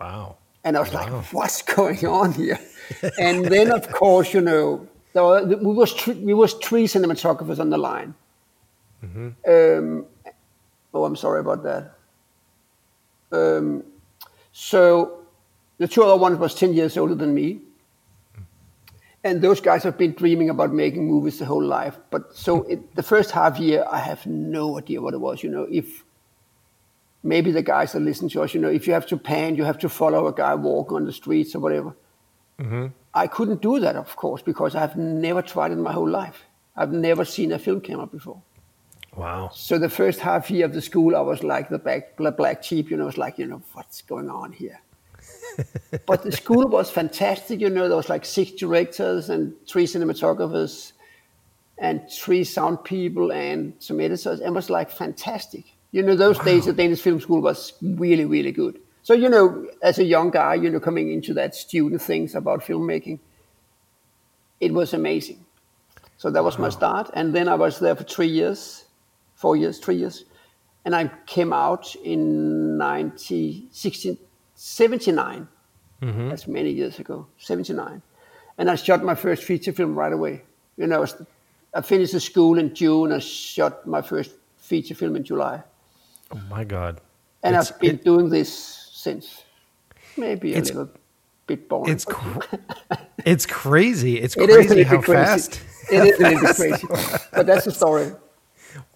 Wow. 0.00 0.36
And 0.64 0.76
I 0.76 0.80
was 0.80 0.92
like, 0.92 1.10
what's 1.32 1.62
going 1.62 2.04
on 2.06 2.32
here? 2.32 2.58
and 3.18 3.44
then, 3.46 3.70
of 3.70 3.90
course, 3.90 4.34
you 4.34 4.40
know, 4.40 4.86
there 5.12 5.24
were, 5.24 5.44
we, 5.44 5.74
was 5.74 5.92
three, 5.92 6.14
we 6.14 6.34
was 6.34 6.54
three 6.54 6.84
cinematographers 6.84 7.58
on 7.58 7.70
the 7.70 7.78
line. 7.78 8.14
Um, 9.02 10.06
oh, 10.92 11.04
I'm 11.04 11.16
sorry 11.16 11.40
about 11.40 11.62
that. 11.62 11.94
Um, 13.32 13.84
so 14.52 15.24
the 15.78 15.88
two 15.88 16.02
other 16.02 16.20
ones 16.20 16.38
was 16.38 16.54
10 16.54 16.74
years 16.74 16.96
older 16.96 17.14
than 17.14 17.34
me. 17.34 17.60
And 19.22 19.42
those 19.42 19.60
guys 19.60 19.82
have 19.82 19.98
been 19.98 20.12
dreaming 20.12 20.48
about 20.48 20.72
making 20.72 21.06
movies 21.06 21.38
the 21.38 21.44
whole 21.44 21.62
life. 21.62 21.98
But 22.10 22.34
so 22.34 22.62
it, 22.62 22.94
the 22.94 23.02
first 23.02 23.30
half 23.30 23.58
year, 23.58 23.84
I 23.90 23.98
have 23.98 24.24
no 24.26 24.78
idea 24.78 25.02
what 25.02 25.12
it 25.12 25.20
was. 25.20 25.42
You 25.42 25.50
know, 25.50 25.66
if 25.70 26.04
maybe 27.22 27.52
the 27.52 27.62
guys 27.62 27.92
that 27.92 28.00
listen 28.00 28.28
to 28.30 28.42
us, 28.42 28.54
you 28.54 28.60
know, 28.60 28.70
if 28.70 28.86
you 28.86 28.94
have 28.94 29.06
to 29.06 29.18
pan, 29.18 29.56
you 29.56 29.64
have 29.64 29.78
to 29.78 29.88
follow 29.88 30.26
a 30.26 30.32
guy 30.32 30.54
walking 30.54 30.96
on 30.96 31.04
the 31.04 31.12
streets 31.12 31.54
or 31.54 31.60
whatever. 31.60 31.94
Mm-hmm. 32.58 32.86
I 33.12 33.26
couldn't 33.26 33.60
do 33.60 33.80
that, 33.80 33.96
of 33.96 34.16
course, 34.16 34.40
because 34.40 34.74
I've 34.74 34.96
never 34.96 35.42
tried 35.42 35.72
it 35.72 35.74
in 35.74 35.82
my 35.82 35.92
whole 35.92 36.08
life. 36.08 36.44
I've 36.76 36.92
never 36.92 37.24
seen 37.24 37.52
a 37.52 37.58
film 37.58 37.80
camera 37.80 38.06
before. 38.06 38.40
Wow. 39.16 39.50
So 39.52 39.78
the 39.78 39.88
first 39.88 40.20
half 40.20 40.50
year 40.50 40.64
of 40.64 40.72
the 40.72 40.80
school, 40.80 41.16
I 41.16 41.20
was 41.20 41.42
like 41.42 41.68
the 41.68 41.78
black, 41.78 42.16
black, 42.16 42.36
black 42.36 42.62
sheep, 42.62 42.90
you 42.90 42.96
know, 42.96 43.08
it's 43.08 43.18
like, 43.18 43.38
you 43.38 43.46
know, 43.46 43.62
what's 43.72 44.02
going 44.02 44.30
on 44.30 44.52
here? 44.52 44.80
but 46.06 46.22
the 46.22 46.32
school 46.32 46.68
was 46.68 46.90
fantastic, 46.90 47.60
you 47.60 47.70
know, 47.70 47.88
there 47.88 47.96
was 47.96 48.08
like 48.08 48.24
six 48.24 48.52
directors 48.52 49.30
and 49.30 49.54
three 49.66 49.86
cinematographers 49.86 50.92
and 51.78 52.02
three 52.10 52.44
sound 52.44 52.84
people 52.84 53.32
and 53.32 53.74
some 53.78 54.00
editors. 54.00 54.40
It 54.40 54.50
was 54.50 54.70
like 54.70 54.90
fantastic. 54.90 55.64
You 55.92 56.02
know, 56.02 56.14
those 56.14 56.38
days 56.38 56.66
the 56.66 56.72
Danish 56.72 57.00
Film 57.00 57.20
School 57.20 57.40
was 57.40 57.72
really, 57.82 58.24
really 58.24 58.52
good. 58.52 58.78
So, 59.02 59.14
you 59.14 59.28
know, 59.28 59.66
as 59.82 59.98
a 59.98 60.04
young 60.04 60.30
guy, 60.30 60.54
you 60.54 60.70
know, 60.70 60.78
coming 60.78 61.10
into 61.10 61.34
that 61.34 61.54
student 61.54 62.02
things 62.02 62.34
about 62.34 62.60
filmmaking, 62.60 63.18
it 64.60 64.72
was 64.72 64.92
amazing. 64.92 65.44
So 66.18 66.30
that 66.30 66.44
was 66.44 66.58
my 66.58 66.68
start. 66.68 67.10
And 67.14 67.34
then 67.34 67.48
I 67.48 67.54
was 67.54 67.80
there 67.80 67.96
for 67.96 68.04
three 68.04 68.28
years, 68.28 68.84
four 69.34 69.56
years, 69.56 69.78
three 69.78 69.96
years. 69.96 70.24
And 70.84 70.94
I 70.94 71.10
came 71.26 71.52
out 71.52 71.94
in 71.96 72.76
90, 72.76 73.68
16, 74.64 75.00
79. 75.00 75.48
Mm-hmm. 76.02 76.28
That's 76.28 76.46
many 76.46 76.70
years 76.70 76.98
ago, 76.98 77.26
79. 77.38 78.02
And 78.58 78.70
I 78.70 78.74
shot 78.74 79.02
my 79.02 79.14
first 79.14 79.42
feature 79.44 79.72
film 79.72 79.98
right 79.98 80.12
away. 80.12 80.42
You 80.76 80.86
know, 80.86 80.96
I 80.96 81.00
was- 81.00 81.22
I 81.74 81.80
finished 81.80 82.12
the 82.12 82.20
school 82.20 82.58
in 82.58 82.74
June. 82.74 83.10
I 83.12 83.18
shot 83.20 83.86
my 83.86 84.02
first 84.02 84.32
feature 84.58 84.94
film 84.94 85.16
in 85.16 85.24
July. 85.24 85.62
Oh 86.30 86.40
my 86.50 86.64
God. 86.64 87.00
And 87.42 87.54
It's- 87.54 87.72
I've 87.72 87.78
been 87.80 87.94
it- 87.96 88.04
doing 88.04 88.28
this 88.28 88.50
since. 88.92 89.44
Maybe 90.16 90.54
a 90.54 90.58
little 90.60 90.90
bit 91.46 91.66
boring. 91.68 91.92
It's 91.92 92.04
cr- 92.04 92.44
it's 93.24 93.46
crazy. 93.46 94.18
It's 94.20 94.36
It 94.36 94.50
is 94.50 94.56
a 94.56 94.68
crazy 94.68 94.82
how 94.82 95.00
crazy. 95.00 95.22
fast. 95.24 95.60
It 95.90 96.04
is 96.04 96.20
a 96.20 96.22
little 96.22 96.40
bit 96.40 96.56
crazy. 96.60 96.86
But 97.32 97.46
that's 97.46 97.64
the 97.64 97.72
story. 97.72 98.12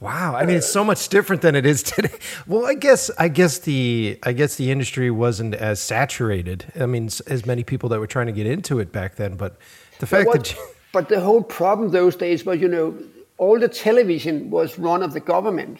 Wow, 0.01 0.35
I 0.37 0.45
mean, 0.47 0.57
it's 0.57 0.71
so 0.71 0.85
much 0.85 1.09
different 1.09 1.43
than 1.43 1.55
it 1.55 1.67
is 1.67 1.83
today. 1.83 2.11
Well, 2.47 2.67
I 2.67 2.75
guess, 2.75 3.11
I 3.19 3.29
guess 3.29 3.59
the, 3.59 4.19
I 4.23 4.33
guess 4.33 4.57
the 4.57 4.71
industry 4.71 5.11
wasn't 5.11 5.55
as 5.55 5.81
saturated. 5.81 6.67
I 6.79 6.87
mean, 6.87 7.07
as 7.27 7.47
many 7.47 7.65
people 7.65 7.89
that 7.91 7.99
were 8.01 8.07
trying 8.07 8.27
to 8.27 8.33
get 8.33 8.47
into 8.47 8.79
it 8.81 8.93
back 8.93 9.17
then. 9.17 9.37
But 9.37 9.57
the 9.99 10.07
fact 10.07 10.27
What- 10.27 10.45
that, 10.45 10.57
but 10.93 11.09
the 11.09 11.21
whole 11.21 11.43
problem 11.43 11.91
those 11.91 12.17
days 12.17 12.45
was, 12.45 12.61
you 12.61 12.69
know, 12.69 12.95
all 13.39 13.59
the 13.59 13.69
television 13.69 14.51
was 14.51 14.79
run 14.79 15.03
of 15.03 15.13
the 15.13 15.21
government. 15.21 15.79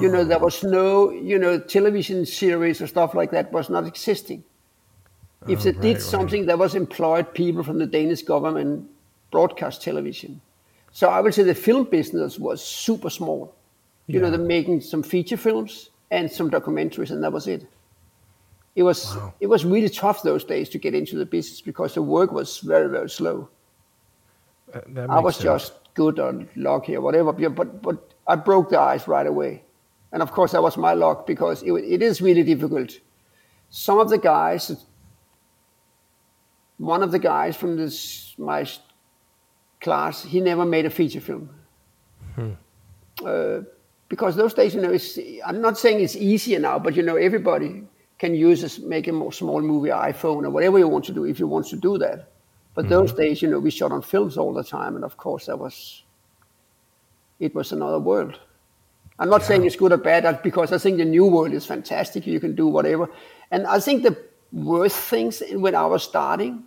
You 0.00 0.08
know, 0.08 0.24
there 0.24 0.40
was 0.40 0.64
no, 0.64 1.10
you 1.12 1.38
know, 1.38 1.60
television 1.60 2.26
series 2.26 2.82
or 2.82 2.88
stuff 2.88 3.14
like 3.14 3.30
that 3.30 3.52
was 3.52 3.70
not 3.70 3.86
existing. 3.86 4.42
If 5.46 5.60
Oh, 5.60 5.62
they 5.62 5.70
right, 5.70 5.80
did 5.80 5.92
right. 5.94 6.02
something, 6.02 6.46
there 6.46 6.56
was 6.56 6.74
employed 6.74 7.32
people 7.32 7.62
from 7.62 7.78
the 7.78 7.86
Danish 7.86 8.22
government 8.22 8.90
broadcast 9.30 9.80
television. 9.82 10.40
So 10.92 11.08
I 11.08 11.20
would 11.20 11.34
say 11.34 11.42
the 11.42 11.54
film 11.54 11.84
business 11.84 12.38
was 12.38 12.62
super 12.64 13.10
small. 13.10 13.54
You 14.06 14.20
know, 14.20 14.30
they're 14.30 14.38
making 14.58 14.82
some 14.82 15.02
feature 15.02 15.38
films 15.38 15.90
and 16.10 16.30
some 16.30 16.50
documentaries, 16.50 17.10
and 17.10 17.22
that 17.24 17.32
was 17.32 17.46
it. 17.46 17.66
It 18.76 18.82
was 18.82 19.16
Wow. 19.16 19.32
it 19.40 19.46
was 19.48 19.64
really 19.64 19.88
tough 19.88 20.22
those 20.22 20.44
days 20.44 20.68
to 20.70 20.78
get 20.78 20.94
into 20.94 21.16
the 21.16 21.24
business 21.26 21.60
because 21.62 21.94
the 21.94 22.02
work 22.02 22.30
was 22.32 22.58
very 22.60 22.88
very 22.88 23.08
slow. 23.10 23.48
uh, 24.74 24.80
I 25.08 25.20
was 25.20 25.36
sense. 25.36 25.44
just 25.44 25.72
good 25.94 26.18
or 26.18 26.46
lucky 26.56 26.96
or 26.96 27.00
whatever, 27.02 27.32
but- 27.32 27.54
but 27.54 27.82
but 27.82 27.96
I 28.26 28.36
broke 28.36 28.70
the 28.70 28.80
ice 28.80 29.06
right 29.08 29.26
away, 29.26 29.62
and 30.12 30.22
of 30.22 30.30
course 30.32 30.52
that 30.52 30.62
was 30.62 30.76
my 30.76 30.94
luck 30.94 31.26
because 31.26 31.62
it, 31.62 31.72
it 31.72 32.02
is 32.02 32.22
really 32.22 32.42
difficult. 32.42 32.98
Some 33.70 33.98
of 33.98 34.08
the 34.10 34.18
guys, 34.18 34.70
one 36.78 37.02
of 37.02 37.10
the 37.12 37.18
guys 37.18 37.56
from 37.56 37.76
this 37.76 38.34
my 38.38 38.64
class, 39.82 40.22
he 40.24 40.40
never 40.40 40.64
made 40.64 40.86
a 40.86 40.90
feature 40.90 41.20
film. 41.20 41.50
Uh, 43.24 43.60
because 44.08 44.36
those 44.36 44.54
days, 44.54 44.74
you 44.74 44.80
know, 44.80 44.92
it's, 44.92 45.18
I'm 45.46 45.60
not 45.60 45.78
saying 45.78 46.00
it's 46.00 46.16
easier 46.16 46.58
now, 46.58 46.78
but 46.78 46.94
you 46.96 47.02
know, 47.02 47.16
everybody 47.16 47.84
can 48.18 48.34
use 48.34 48.62
as 48.64 48.78
make 48.78 49.08
a 49.08 49.12
more 49.12 49.32
small 49.32 49.60
movie 49.60 49.90
iPhone 49.90 50.44
or 50.44 50.50
whatever 50.50 50.78
you 50.78 50.88
want 50.88 51.04
to 51.06 51.12
do 51.12 51.24
if 51.24 51.38
you 51.38 51.46
want 51.46 51.66
to 51.68 51.76
do 51.76 51.98
that. 51.98 52.28
But 52.74 52.86
Mm-hmm. 52.86 52.94
those 52.94 53.12
days, 53.12 53.42
you 53.42 53.48
know, 53.50 53.58
we 53.58 53.70
shot 53.70 53.92
on 53.92 54.02
films 54.02 54.38
all 54.38 54.52
the 54.54 54.64
time, 54.64 54.96
and 54.96 55.04
of 55.04 55.16
course, 55.16 55.46
that 55.46 55.58
was 55.58 56.04
it 57.38 57.54
was 57.54 57.72
another 57.72 57.98
world. 57.98 58.38
I'm 59.18 59.28
not 59.28 59.42
saying 59.44 59.64
it's 59.66 59.76
good 59.76 59.92
or 59.92 59.98
bad 59.98 60.42
because 60.42 60.72
I 60.72 60.78
think 60.78 60.96
the 60.98 61.04
new 61.04 61.26
world 61.26 61.52
is 61.52 61.66
fantastic. 61.66 62.26
You 62.26 62.40
can 62.40 62.54
do 62.54 62.66
whatever, 62.66 63.10
and 63.50 63.66
I 63.66 63.78
think 63.80 64.02
the 64.02 64.16
worst 64.52 64.96
things 64.96 65.42
when 65.52 65.74
I 65.74 65.86
was 65.86 66.02
starting, 66.02 66.64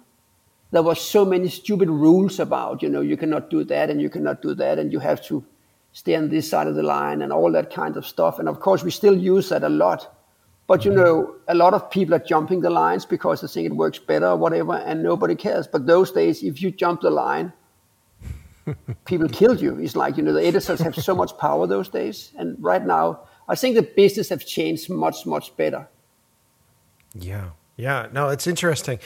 there 0.76 0.84
was 0.84 1.00
so 1.00 1.24
many 1.24 1.48
stupid 1.50 1.90
rules 1.90 2.40
about 2.40 2.84
you 2.84 2.90
know 2.90 3.02
you 3.02 3.18
cannot 3.18 3.50
do 3.50 3.64
that 3.64 3.90
and 3.90 4.02
you 4.02 4.10
cannot 4.10 4.42
do 4.42 4.54
that 4.56 4.80
and 4.80 4.92
you 4.92 5.00
have 5.00 5.22
to 5.26 5.44
stay 5.96 6.14
on 6.16 6.28
this 6.28 6.50
side 6.50 6.68
of 6.68 6.76
the 6.76 6.84
line 6.84 7.22
and 7.22 7.32
all 7.32 7.50
that 7.54 7.74
kind 7.74 7.96
of 7.96 8.06
stuff. 8.06 8.38
And 8.38 8.50
of 8.50 8.60
course, 8.60 8.84
we 8.84 8.92
still 8.92 9.18
use 9.18 9.48
that 9.48 9.64
a 9.64 9.70
lot. 9.70 10.14
But 10.68 10.84
you 10.84 10.92
mm-hmm. 10.92 11.00
know, 11.00 11.36
a 11.48 11.56
lot 11.56 11.74
of 11.74 11.90
people 11.90 12.14
are 12.16 12.20
jumping 12.20 12.60
the 12.60 12.70
lines 12.70 13.06
because 13.06 13.40
they 13.40 13.48
think 13.48 13.68
it 13.68 13.76
works 13.76 13.98
better 13.98 14.28
or 14.28 14.36
whatever, 14.36 14.74
and 14.74 15.02
nobody 15.02 15.36
cares. 15.36 15.68
But 15.68 15.86
those 15.86 16.12
days, 16.12 16.44
if 16.44 16.62
you 16.62 16.72
jump 16.72 17.02
the 17.02 17.12
line, 17.12 17.54
people 19.06 19.30
killed 19.30 19.62
you. 19.62 19.80
It's 19.80 19.96
like 19.96 20.18
you 20.18 20.24
know, 20.24 20.34
the 20.34 20.46
editors 20.46 20.82
have 20.82 20.96
so 20.96 21.16
much 21.16 21.38
power 21.38 21.66
those 21.66 21.88
days, 21.88 22.34
and 22.38 22.58
right 22.60 22.86
now, 22.86 23.22
I 23.48 23.56
think 23.56 23.76
the 23.76 23.84
business 23.84 24.30
have 24.30 24.46
changed 24.46 24.90
much, 24.90 25.26
much 25.26 25.56
better. 25.56 25.88
Yeah, 27.14 27.52
yeah. 27.78 28.08
No, 28.12 28.28
it's 28.30 28.48
interesting 28.48 29.00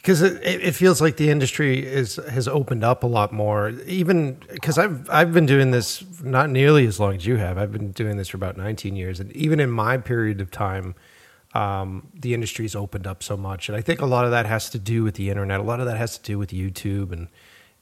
because 0.00 0.22
it, 0.22 0.42
it 0.42 0.74
feels 0.74 1.02
like 1.02 1.16
the 1.16 1.28
industry 1.28 1.86
is 1.86 2.16
has 2.30 2.48
opened 2.48 2.82
up 2.82 3.02
a 3.02 3.06
lot 3.06 3.32
more. 3.32 3.70
Even 3.86 4.40
because 4.50 4.78
I've 4.78 5.08
I've 5.10 5.32
been 5.32 5.46
doing 5.46 5.72
this 5.72 6.02
not 6.22 6.48
nearly 6.48 6.86
as 6.86 6.98
long 6.98 7.16
as 7.16 7.26
you 7.26 7.36
have. 7.36 7.58
I've 7.58 7.72
been 7.72 7.92
doing 7.92 8.16
this 8.16 8.28
for 8.28 8.38
about 8.38 8.56
19 8.56 8.96
years, 8.96 9.20
and 9.20 9.30
even 9.32 9.60
in 9.60 9.70
my 9.70 9.98
period 9.98 10.40
of 10.40 10.50
time, 10.50 10.94
um, 11.54 12.08
the 12.14 12.32
industry's 12.32 12.74
opened 12.74 13.06
up 13.06 13.22
so 13.22 13.36
much. 13.36 13.68
And 13.68 13.76
I 13.76 13.82
think 13.82 14.00
a 14.00 14.06
lot 14.06 14.24
of 14.24 14.30
that 14.30 14.46
has 14.46 14.70
to 14.70 14.78
do 14.78 15.02
with 15.02 15.16
the 15.16 15.28
internet. 15.28 15.60
A 15.60 15.64
lot 15.64 15.80
of 15.80 15.86
that 15.86 15.98
has 15.98 16.16
to 16.16 16.24
do 16.24 16.38
with 16.38 16.50
YouTube 16.50 17.12
and 17.12 17.28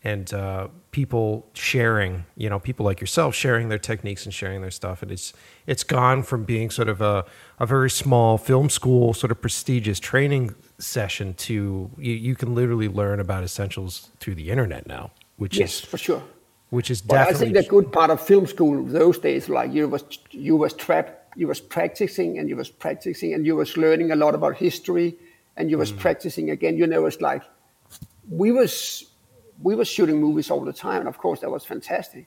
and 0.03 0.35
uh, 0.35 0.69
people 0.91 1.49
sharing. 1.53 2.25
You 2.37 2.51
know, 2.51 2.59
people 2.59 2.85
like 2.85 3.01
yourself 3.01 3.37
sharing 3.37 3.69
their 3.69 3.79
techniques 3.79 4.25
and 4.25 4.35
sharing 4.35 4.61
their 4.61 4.73
stuff. 4.73 5.03
And 5.03 5.13
it's 5.13 5.33
it's 5.69 5.85
gone 5.85 6.25
from 6.25 6.43
being 6.43 6.71
sort 6.71 6.89
of 6.89 7.01
a 7.01 7.25
a 7.61 7.67
very 7.67 7.91
small 7.91 8.39
film 8.39 8.71
school, 8.71 9.15
sort 9.15 9.31
of 9.31 9.41
prestigious 9.41 10.01
training 10.01 10.57
session 10.79 11.35
to 11.35 11.91
you, 11.99 12.15
you 12.15 12.35
can 12.35 12.55
literally 12.55 12.89
learn 12.89 13.21
about 13.21 13.45
essentials 13.45 14.11
through 14.21 14.37
the 14.37 14.51
internet 14.51 14.87
now, 14.87 15.11
which 15.37 15.59
Yes, 15.59 15.75
is 15.75 15.81
for 15.81 15.99
sure. 15.99 16.23
which 16.71 16.91
is 16.91 17.03
But 17.03 17.29
I 17.29 17.33
think 17.33 17.55
the 17.55 17.63
good 17.63 17.93
part 17.93 18.11
of 18.11 18.21
film 18.21 18.47
school 18.47 18.85
those 18.85 19.19
days, 19.19 19.49
like 19.49 19.73
you 19.73 19.89
was 19.89 20.05
you 20.31 20.57
was 20.57 20.73
trapped, 20.75 21.37
you 21.37 21.49
was 21.49 21.61
practicing 21.61 22.39
and 22.39 22.49
you 22.49 22.57
was 22.57 22.71
practicing 22.71 23.35
and 23.35 23.45
you 23.45 23.57
was 23.57 23.77
learning 23.77 24.11
a 24.11 24.17
lot 24.17 24.35
about 24.35 24.57
history 24.57 25.17
and 25.57 25.71
you 25.71 25.79
was 25.79 25.91
hmm. 25.91 25.99
practicing 25.99 26.51
again. 26.51 26.77
You 26.77 26.87
know, 26.87 27.07
it's 27.07 27.21
like 27.21 27.43
we 28.31 28.53
was 28.53 29.05
we 29.63 29.75
was 29.75 29.89
shooting 29.89 30.21
movies 30.21 30.51
all 30.51 30.65
the 30.65 30.73
time, 30.73 31.01
and 31.01 31.09
of 31.09 31.19
course 31.19 31.41
that 31.41 31.51
was 31.51 31.65
fantastic. 31.65 32.27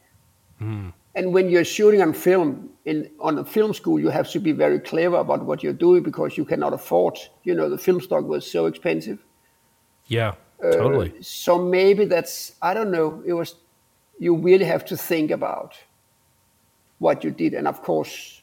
Hmm. 0.59 0.89
And 1.15 1.33
when 1.33 1.49
you're 1.49 1.65
shooting 1.65 2.01
on 2.01 2.13
film 2.13 2.69
in 2.85 3.09
on 3.19 3.37
a 3.37 3.45
film 3.45 3.73
school, 3.73 3.99
you 3.99 4.09
have 4.09 4.29
to 4.31 4.39
be 4.39 4.53
very 4.53 4.79
clever 4.79 5.17
about 5.17 5.45
what 5.45 5.61
you're 5.61 5.73
doing 5.73 6.03
because 6.03 6.37
you 6.37 6.45
cannot 6.45 6.73
afford. 6.73 7.17
You 7.43 7.53
know, 7.53 7.69
the 7.69 7.77
film 7.77 7.99
stock 8.01 8.23
was 8.25 8.49
so 8.49 8.65
expensive. 8.65 9.19
yeah, 10.07 10.35
uh, 10.63 10.71
totally. 10.71 11.13
So 11.21 11.57
maybe 11.57 12.05
that's 12.05 12.55
I 12.61 12.73
don't 12.73 12.91
know. 12.91 13.21
It 13.25 13.33
was 13.33 13.55
you 14.19 14.35
really 14.35 14.65
have 14.65 14.85
to 14.85 14.97
think 14.97 15.31
about 15.31 15.75
what 16.99 17.23
you 17.23 17.31
did, 17.31 17.53
and 17.53 17.67
of 17.67 17.81
course, 17.81 18.40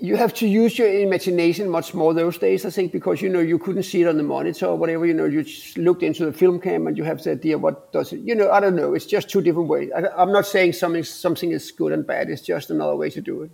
you 0.00 0.16
have 0.16 0.32
to 0.34 0.48
use 0.48 0.78
your 0.78 0.88
imagination 0.88 1.68
much 1.68 1.92
more 1.92 2.14
those 2.14 2.38
days. 2.38 2.64
I 2.64 2.70
think 2.70 2.90
because 2.90 3.20
you 3.20 3.28
know 3.28 3.40
you 3.40 3.58
couldn't 3.58 3.82
see 3.82 4.02
it 4.02 4.08
on 4.08 4.16
the 4.16 4.22
monitor 4.22 4.66
or 4.66 4.76
whatever. 4.76 5.04
You 5.04 5.12
know, 5.14 5.26
you 5.26 5.42
just 5.42 5.76
looked 5.76 6.02
into 6.02 6.24
the 6.24 6.32
film 6.32 6.58
cam 6.58 6.86
and 6.86 6.96
you 6.96 7.04
have 7.04 7.22
the 7.22 7.32
idea 7.32 7.58
what 7.58 7.92
does 7.92 8.12
it. 8.12 8.20
You 8.20 8.34
know, 8.34 8.50
I 8.50 8.60
don't 8.60 8.74
know. 8.74 8.94
It's 8.94 9.04
just 9.04 9.28
two 9.28 9.42
different 9.42 9.68
ways. 9.68 9.90
I, 9.94 10.08
I'm 10.16 10.32
not 10.32 10.46
saying 10.46 10.72
something 10.72 11.04
something 11.04 11.50
is 11.52 11.70
good 11.70 11.92
and 11.92 12.06
bad. 12.06 12.30
It's 12.30 12.42
just 12.42 12.70
another 12.70 12.96
way 12.96 13.10
to 13.10 13.20
do 13.20 13.42
it. 13.42 13.50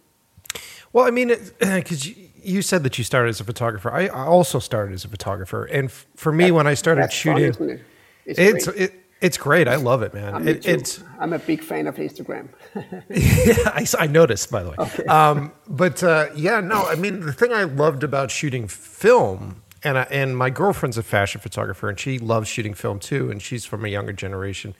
Well, 0.92 1.04
I 1.04 1.11
mean, 1.11 1.35
because 1.59 2.06
you 2.42 2.62
said 2.62 2.85
that 2.85 2.96
you 2.96 3.04
started 3.04 3.30
as 3.30 3.40
a 3.40 3.44
photographer. 3.44 3.92
I, 3.92 4.06
also 4.09 4.61
started 4.61 4.94
as 4.94 5.04
a 5.04 5.09
photographer, 5.09 5.64
and 5.64 5.87
f- 5.87 6.06
for 6.14 6.30
me, 6.30 6.52
when 6.52 6.66
I 6.66 6.74
started 6.74 7.02
That's 7.02 7.20
fun, 7.20 7.37
shooting, 7.38 7.68
it? 7.70 7.80
It's, 8.24 8.38
it's 8.38 8.66
it, 8.68 8.94
it's 9.20 9.38
great. 9.38 9.66
I 9.66 9.76
love 9.76 10.02
it, 10.02 10.12
man. 10.12 10.44
Me 10.44 10.52
It, 10.52 10.66
it's 10.66 11.02
I'm 11.18 11.33
a 11.33 11.38
big 11.38 11.62
fan 11.62 11.87
of 11.87 11.96
Instagram. 11.96 12.48
yeah, 12.74 13.55
I, 13.66 13.87
I 13.98 14.07
noticed, 14.07 14.50
by 14.50 14.62
the 14.62 14.70
way. 14.70 15.07
Um, 15.07 15.52
but 15.66 16.02
uh, 16.02 16.29
yeah, 16.35 16.61
no, 16.61 16.85
I 16.85 16.96
mean, 16.96 17.20
the 17.20 17.33
thing 17.33 17.52
I 17.52 17.64
loved 17.64 18.05
about 18.05 18.31
shooting 18.31 18.68
film, 18.68 19.62
and 19.83 19.98
I, 19.98 20.02
and 20.11 20.37
my 20.37 20.50
girlfriend's 20.50 20.98
a 20.98 21.02
fashion 21.02 21.40
photographer, 21.40 21.88
and 21.88 21.98
she 21.98 22.18
loves 22.18 22.48
shooting 22.48 22.74
film 22.74 22.98
too, 22.98 23.31
and 23.31 23.40
she's 23.40 23.64
from 23.64 23.85
a 23.85 23.88
younger 23.88 24.12
generation. 24.12 24.74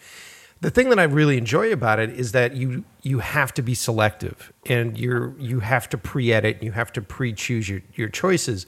The 0.61 0.71
thing 0.71 0.89
that 0.89 0.99
I 0.99 1.05
really 1.05 1.37
enjoy 1.37 1.71
about 1.73 1.99
it 1.99 2.11
is 2.11 2.33
that 2.33 2.55
you 2.55 2.85
you 3.03 3.21
have 3.21 3.53
to 3.55 3.63
be 3.63 3.75
selective, 3.75 4.53
and 4.67 4.99
you're 4.99 5.35
you 5.39 5.61
have 5.61 5.89
to 5.91 5.99
pre-edit, 5.99 6.63
you 6.63 6.73
have 6.73 6.93
to 6.93 7.03
pre-choose 7.03 7.69
your 7.69 7.83
your 7.95 8.09
choices. 8.09 8.67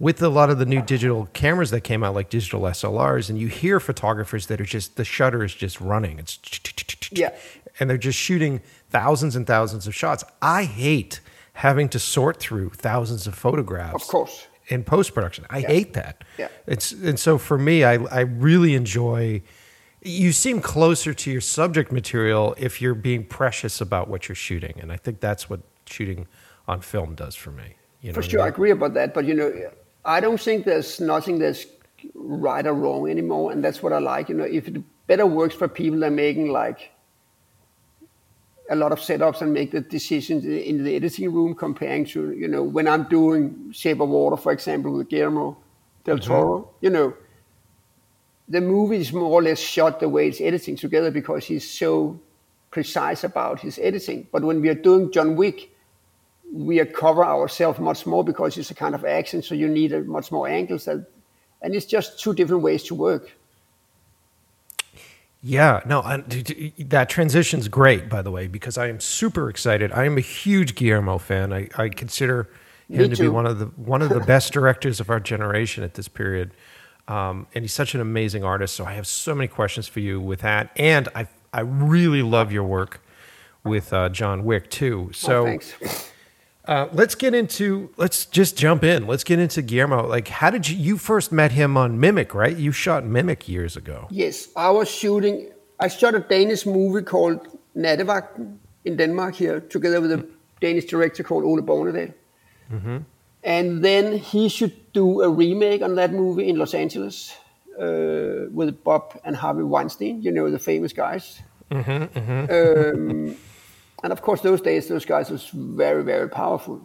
With 0.00 0.22
a 0.22 0.28
lot 0.28 0.48
of 0.48 0.58
the 0.58 0.66
new 0.66 0.80
digital 0.80 1.26
cameras 1.32 1.70
that 1.72 1.80
came 1.80 2.04
out, 2.04 2.14
like 2.14 2.30
digital 2.30 2.60
SLRs, 2.60 3.28
and 3.28 3.36
you 3.38 3.48
hear 3.48 3.80
photographers 3.80 4.46
that 4.46 4.60
are 4.60 4.64
just 4.64 4.96
the 4.96 5.04
shutter 5.04 5.42
is 5.42 5.52
just 5.54 5.80
running. 5.80 6.20
It's 6.20 6.38
Yeah. 7.10 7.34
and 7.80 7.90
they're 7.90 7.98
just 7.98 8.18
shooting 8.18 8.60
thousands 8.90 9.34
and 9.34 9.44
thousands 9.46 9.86
of 9.88 9.94
shots. 9.94 10.22
I 10.40 10.64
hate 10.64 11.20
having 11.54 11.88
to 11.88 11.98
sort 11.98 12.38
through 12.38 12.70
thousands 12.70 13.26
of 13.26 13.34
photographs. 13.34 14.04
Of 14.04 14.08
course. 14.08 14.46
In 14.68 14.84
post 14.84 15.14
production, 15.14 15.46
I 15.50 15.60
hate 15.62 15.94
that. 15.94 16.22
Yeah. 16.38 16.48
It's 16.66 16.92
and 16.92 17.18
so 17.18 17.36
for 17.38 17.58
me, 17.58 17.82
I 17.84 17.94
I 17.94 18.20
really 18.20 18.74
enjoy. 18.74 19.42
You 20.02 20.30
seem 20.30 20.60
closer 20.60 21.12
to 21.12 21.30
your 21.30 21.40
subject 21.40 21.90
material 21.90 22.54
if 22.56 22.80
you're 22.80 22.94
being 22.94 23.24
precious 23.24 23.80
about 23.80 24.06
what 24.08 24.28
you're 24.28 24.36
shooting, 24.36 24.74
and 24.80 24.92
I 24.92 24.96
think 24.96 25.18
that's 25.18 25.50
what 25.50 25.60
shooting 25.86 26.28
on 26.68 26.82
film 26.82 27.14
does 27.16 27.34
for 27.34 27.50
me. 27.50 27.74
You 28.02 28.10
know, 28.10 28.14
For 28.14 28.20
what 28.20 28.26
I 28.26 28.30
sure, 28.30 28.40
I 28.42 28.48
agree 28.48 28.70
about 28.70 28.94
that. 28.94 29.12
But 29.14 29.24
you 29.24 29.34
know, 29.34 29.50
I 30.08 30.20
don't 30.20 30.40
think 30.40 30.64
there's 30.64 31.00
nothing 31.00 31.38
that's 31.38 31.66
right 32.14 32.66
or 32.66 32.72
wrong 32.72 33.10
anymore, 33.10 33.52
and 33.52 33.62
that's 33.62 33.82
what 33.82 33.92
I 33.92 33.98
like. 33.98 34.30
You 34.30 34.36
know, 34.36 34.44
if 34.44 34.66
it 34.66 34.82
better 35.06 35.26
works 35.26 35.54
for 35.54 35.68
people 35.68 36.00
than 36.00 36.14
making 36.14 36.50
like 36.50 36.92
a 38.70 38.76
lot 38.76 38.90
of 38.90 39.00
setups 39.00 39.42
and 39.42 39.52
make 39.52 39.70
the 39.70 39.82
decisions 39.82 40.46
in 40.46 40.82
the 40.82 40.96
editing 40.96 41.30
room, 41.32 41.54
comparing 41.54 42.06
to 42.06 42.32
you 42.32 42.48
know 42.48 42.62
when 42.62 42.88
I'm 42.88 43.04
doing 43.04 43.70
Shape 43.72 44.00
of 44.00 44.08
Water, 44.08 44.38
for 44.38 44.50
example, 44.50 44.92
with 44.92 45.08
Guillermo 45.10 45.58
del 46.04 46.16
mm-hmm. 46.16 46.26
Toro. 46.26 46.70
You 46.80 46.88
know, 46.88 47.14
the 48.48 48.62
movie 48.62 48.96
is 48.96 49.12
more 49.12 49.30
or 49.30 49.42
less 49.42 49.58
shot 49.58 50.00
the 50.00 50.08
way 50.08 50.28
it's 50.28 50.40
editing 50.40 50.76
together 50.76 51.10
because 51.10 51.44
he's 51.44 51.68
so 51.68 52.18
precise 52.70 53.24
about 53.24 53.60
his 53.60 53.78
editing. 53.78 54.26
But 54.32 54.42
when 54.42 54.62
we 54.62 54.70
are 54.70 54.80
doing 54.88 55.12
John 55.12 55.36
Wick, 55.36 55.70
we 56.52 56.84
cover 56.86 57.24
ourselves 57.24 57.78
much 57.78 58.06
more 58.06 58.24
because 58.24 58.56
it's 58.56 58.70
a 58.70 58.74
kind 58.74 58.94
of 58.94 59.04
action, 59.04 59.42
so 59.42 59.54
you 59.54 59.68
need 59.68 59.92
a 59.92 60.02
much 60.02 60.32
more 60.32 60.48
angles. 60.48 60.84
That, 60.86 61.06
and 61.62 61.74
it's 61.74 61.86
just 61.86 62.20
two 62.20 62.34
different 62.34 62.62
ways 62.62 62.84
to 62.84 62.94
work. 62.94 63.32
Yeah, 65.42 65.82
no, 65.86 66.00
I, 66.00 66.16
that 66.78 67.08
transition's 67.08 67.68
great, 67.68 68.08
by 68.08 68.22
the 68.22 68.30
way, 68.30 68.48
because 68.48 68.76
I 68.76 68.88
am 68.88 68.98
super 68.98 69.48
excited. 69.48 69.92
I 69.92 70.04
am 70.04 70.18
a 70.18 70.22
huge 70.22 70.74
Guillermo 70.74 71.18
fan. 71.18 71.52
I, 71.52 71.68
I 71.76 71.90
consider 71.90 72.48
him 72.90 73.10
to 73.10 73.22
be 73.22 73.28
one 73.28 73.46
of 73.46 73.58
the 73.58 73.66
one 73.66 74.02
of 74.02 74.08
the 74.08 74.20
best 74.26 74.52
directors 74.52 74.98
of 74.98 75.10
our 75.10 75.20
generation 75.20 75.84
at 75.84 75.94
this 75.94 76.08
period, 76.08 76.50
um, 77.06 77.46
and 77.54 77.62
he's 77.62 77.72
such 77.72 77.94
an 77.94 78.00
amazing 78.00 78.42
artist. 78.42 78.74
So 78.74 78.84
I 78.84 78.94
have 78.94 79.06
so 79.06 79.34
many 79.34 79.46
questions 79.46 79.86
for 79.86 80.00
you 80.00 80.20
with 80.20 80.40
that, 80.40 80.70
and 80.74 81.08
I 81.14 81.28
I 81.52 81.60
really 81.60 82.22
love 82.22 82.50
your 82.50 82.64
work 82.64 83.00
with 83.62 83.92
uh, 83.92 84.08
John 84.08 84.44
Wick 84.44 84.70
too. 84.70 85.10
So 85.12 85.42
oh, 85.42 85.44
thanks. 85.44 86.10
Uh, 86.68 86.88
let's 86.92 87.14
get 87.14 87.34
into 87.34 87.90
let's 87.96 88.26
just 88.26 88.56
jump 88.56 88.84
in. 88.84 89.06
Let's 89.06 89.24
get 89.24 89.38
into 89.38 89.62
Guillermo. 89.62 90.06
Like, 90.06 90.28
how 90.28 90.50
did 90.50 90.68
you 90.68 90.76
you 90.76 90.98
first 90.98 91.32
met 91.32 91.52
him 91.52 91.76
on 91.76 91.98
Mimic? 91.98 92.34
Right, 92.34 92.56
you 92.56 92.72
shot 92.72 93.04
Mimic 93.04 93.48
years 93.48 93.76
ago. 93.76 94.06
Yes, 94.10 94.48
I 94.54 94.70
was 94.70 94.88
shooting. 94.88 95.50
I 95.80 95.88
shot 95.88 96.14
a 96.14 96.20
Danish 96.20 96.66
movie 96.66 97.04
called 97.04 97.46
Nattevagten 97.74 98.58
in 98.84 98.96
Denmark 98.96 99.34
here, 99.34 99.60
together 99.60 100.00
with 100.00 100.12
a 100.12 100.26
Danish 100.60 100.84
director 100.86 101.22
called 101.22 101.44
Ole 101.44 101.62
Bornedal. 101.62 102.12
And 103.44 103.84
then 103.84 104.18
he 104.18 104.48
should 104.48 104.92
do 104.92 105.22
a 105.22 105.28
remake 105.28 105.82
on 105.82 105.94
that 105.94 106.12
movie 106.12 106.48
in 106.48 106.56
Los 106.58 106.74
Angeles 106.74 107.34
uh, 107.80 108.50
with 108.50 108.82
Bob 108.84 109.18
and 109.24 109.36
Harvey 109.36 109.62
Weinstein, 109.62 110.20
you 110.20 110.32
know, 110.32 110.50
the 110.50 110.58
famous 110.58 110.92
guys. 110.92 111.40
Um, 111.70 113.36
and 114.02 114.12
of 114.12 114.22
course, 114.22 114.40
those 114.40 114.60
days, 114.60 114.88
those 114.88 115.04
guys 115.04 115.30
was 115.30 115.48
very, 115.48 116.02
very 116.04 116.28
powerful. 116.28 116.80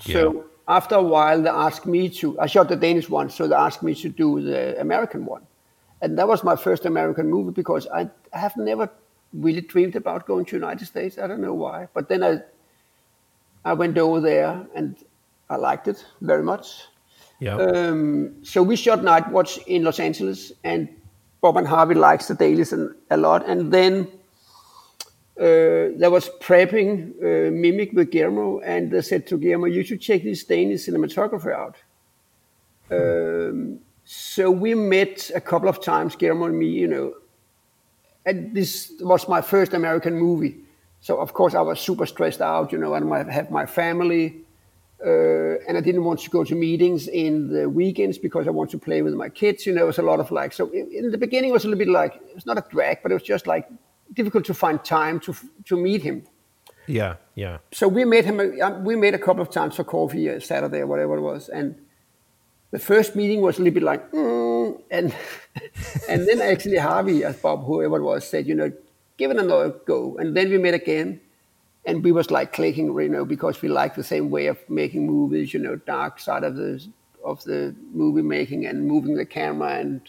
So 0.00 0.44
after 0.66 0.94
a 0.96 1.02
while, 1.02 1.42
they 1.42 1.50
asked 1.50 1.86
me 1.86 2.08
to. 2.08 2.38
I 2.40 2.46
shot 2.46 2.68
the 2.68 2.76
Danish 2.76 3.08
one, 3.08 3.30
so 3.30 3.46
they 3.46 3.54
asked 3.54 3.82
me 3.82 3.94
to 3.96 4.08
do 4.08 4.40
the 4.40 4.80
American 4.80 5.24
one, 5.24 5.42
and 6.00 6.18
that 6.18 6.26
was 6.26 6.42
my 6.42 6.56
first 6.56 6.86
American 6.86 7.28
movie 7.28 7.52
because 7.52 7.86
I 7.88 8.10
have 8.32 8.56
never 8.56 8.90
really 9.32 9.60
dreamed 9.60 9.96
about 9.96 10.26
going 10.26 10.44
to 10.46 10.56
United 10.56 10.86
States. 10.86 11.18
I 11.18 11.26
don't 11.26 11.40
know 11.40 11.54
why, 11.54 11.88
but 11.94 12.08
then 12.08 12.22
I, 12.22 12.40
I 13.64 13.74
went 13.74 13.98
over 13.98 14.20
there, 14.20 14.66
and 14.74 14.96
I 15.48 15.56
liked 15.56 15.88
it 15.88 16.04
very 16.20 16.42
much. 16.42 16.86
Yeah. 17.40 17.56
Um, 17.56 18.44
so 18.44 18.62
we 18.62 18.76
shot 18.76 19.02
Night 19.02 19.28
Watch 19.30 19.58
in 19.66 19.84
Los 19.84 19.98
Angeles, 19.98 20.52
and 20.62 20.88
Bob 21.40 21.56
and 21.56 21.66
Harvey 21.66 21.94
likes 21.94 22.28
the 22.28 22.34
dailies 22.34 22.72
and, 22.72 22.94
a 23.10 23.16
lot. 23.16 23.48
And 23.48 23.72
then 23.72 24.08
uh, 25.40 25.96
there 25.96 26.10
was 26.10 26.28
prepping 26.40 27.12
uh, 27.22 27.50
Mimic 27.50 27.94
with 27.94 28.10
Guillermo, 28.10 28.60
and 28.60 28.90
they 28.90 29.00
said 29.00 29.26
to 29.28 29.38
Guillermo, 29.38 29.66
"You 29.66 29.82
should 29.82 30.00
check 30.00 30.22
this 30.22 30.44
Danish 30.44 30.86
cinematographer 30.86 31.54
out." 31.54 31.76
Um, 32.90 33.80
so 34.04 34.50
we 34.50 34.74
met 34.74 35.30
a 35.34 35.40
couple 35.40 35.68
of 35.68 35.80
times, 35.80 36.14
Guillermo 36.16 36.46
and 36.46 36.58
me, 36.58 36.66
you 36.66 36.88
know, 36.88 37.14
and 38.26 38.54
this 38.54 38.92
was 39.00 39.28
my 39.28 39.40
first 39.40 39.72
American 39.72 40.14
movie. 40.18 40.56
So 41.00 41.16
of 41.16 41.32
course 41.32 41.54
I 41.54 41.62
was 41.62 41.80
super 41.80 42.04
stressed 42.04 42.42
out, 42.42 42.72
you 42.72 42.78
know, 42.78 42.92
and 42.92 43.12
I 43.14 43.30
have 43.32 43.50
my 43.50 43.64
family, 43.64 44.42
uh, 45.02 45.56
and 45.66 45.78
I 45.78 45.80
didn't 45.80 46.04
want 46.04 46.20
to 46.20 46.28
go 46.28 46.44
to 46.44 46.54
meetings 46.54 47.08
in 47.08 47.50
the 47.50 47.66
weekends 47.66 48.18
because 48.18 48.46
I 48.46 48.50
want 48.50 48.70
to 48.72 48.78
play 48.78 49.00
with 49.00 49.14
my 49.14 49.30
kids. 49.30 49.64
You 49.64 49.72
know, 49.72 49.84
it 49.84 49.86
was 49.86 49.98
a 49.98 50.02
lot 50.02 50.20
of 50.20 50.30
like. 50.30 50.52
So 50.52 50.68
in, 50.70 50.90
in 50.92 51.10
the 51.10 51.18
beginning, 51.18 51.50
it 51.50 51.52
was 51.54 51.64
a 51.64 51.68
little 51.68 51.78
bit 51.78 51.88
like 51.88 52.20
it's 52.34 52.44
not 52.44 52.58
a 52.58 52.64
drag, 52.68 53.02
but 53.02 53.10
it 53.10 53.14
was 53.14 53.22
just 53.22 53.46
like 53.46 53.66
difficult 54.12 54.44
to 54.46 54.54
find 54.54 54.82
time 54.84 55.20
to 55.20 55.34
to 55.64 55.76
meet 55.76 56.02
him. 56.02 56.24
Yeah, 56.86 57.16
yeah. 57.34 57.58
So 57.72 57.88
we 57.88 58.04
met 58.04 58.24
him. 58.24 58.40
uh, 58.40 58.70
We 58.80 58.96
met 58.96 59.14
a 59.14 59.18
couple 59.18 59.42
of 59.42 59.50
times 59.50 59.76
for 59.76 59.84
coffee, 59.84 60.28
uh, 60.30 60.40
Saturday 60.40 60.80
or 60.80 60.86
whatever 60.86 61.16
it 61.16 61.20
was, 61.20 61.48
and 61.48 61.76
the 62.70 62.78
first 62.78 63.16
meeting 63.16 63.40
was 63.40 63.58
a 63.58 63.62
little 63.62 63.74
bit 63.74 63.82
like, 63.82 64.10
mm, 64.12 64.80
and 64.90 65.14
and 66.08 66.26
then 66.26 66.40
actually 66.40 66.78
Harvey, 66.78 67.24
as 67.24 67.36
Bob, 67.36 67.64
whoever 67.64 67.96
it 67.98 68.02
was, 68.02 68.26
said, 68.28 68.46
you 68.46 68.54
know, 68.54 68.72
give 69.18 69.30
it 69.30 69.36
another 69.36 69.70
go, 69.86 70.16
and 70.18 70.36
then 70.36 70.50
we 70.50 70.58
met 70.58 70.74
again, 70.74 71.20
and 71.84 72.02
we 72.04 72.12
was 72.12 72.30
like 72.30 72.52
clicking, 72.52 72.86
you 72.98 73.08
know, 73.08 73.24
because 73.24 73.62
we 73.62 73.68
like 73.68 73.94
the 73.94 74.04
same 74.04 74.30
way 74.30 74.46
of 74.46 74.58
making 74.68 75.06
movies, 75.06 75.54
you 75.54 75.60
know, 75.60 75.76
dark 75.76 76.18
side 76.18 76.44
of 76.44 76.56
the 76.56 76.84
of 77.22 77.44
the 77.44 77.74
movie 77.92 78.22
making 78.22 78.66
and 78.66 78.86
moving 78.86 79.14
the 79.14 79.26
camera 79.26 79.78
and 79.78 80.00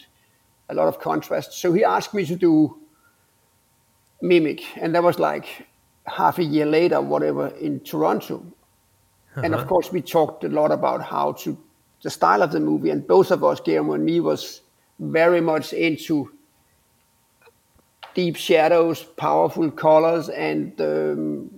a 0.68 0.74
lot 0.74 0.88
of 0.88 0.98
contrast. 0.98 1.52
So 1.52 1.72
he 1.72 1.84
asked 1.84 2.14
me 2.14 2.24
to 2.24 2.36
do 2.36 2.78
Mimic, 4.22 4.62
and 4.76 4.94
that 4.94 5.02
was 5.02 5.18
like 5.18 5.66
half 6.06 6.38
a 6.38 6.44
year 6.44 6.66
later, 6.66 7.00
whatever, 7.00 7.48
in 7.48 7.80
Toronto. 7.80 8.44
And 9.36 9.54
of 9.54 9.66
course, 9.66 9.90
we 9.90 10.02
talked 10.02 10.44
a 10.44 10.48
lot 10.48 10.70
about 10.72 11.02
how 11.02 11.32
to 11.32 11.58
the 12.02 12.10
style 12.10 12.42
of 12.42 12.52
the 12.52 12.60
movie, 12.60 12.90
and 12.90 13.06
both 13.06 13.30
of 13.30 13.42
us, 13.44 13.60
Guillermo 13.60 13.94
and 13.94 14.04
me, 14.04 14.20
was 14.20 14.60
very 14.98 15.40
much 15.40 15.72
into 15.72 16.30
deep 18.14 18.36
shadows, 18.36 19.02
powerful 19.02 19.70
colors, 19.70 20.28
and 20.28 20.80
um, 20.80 21.50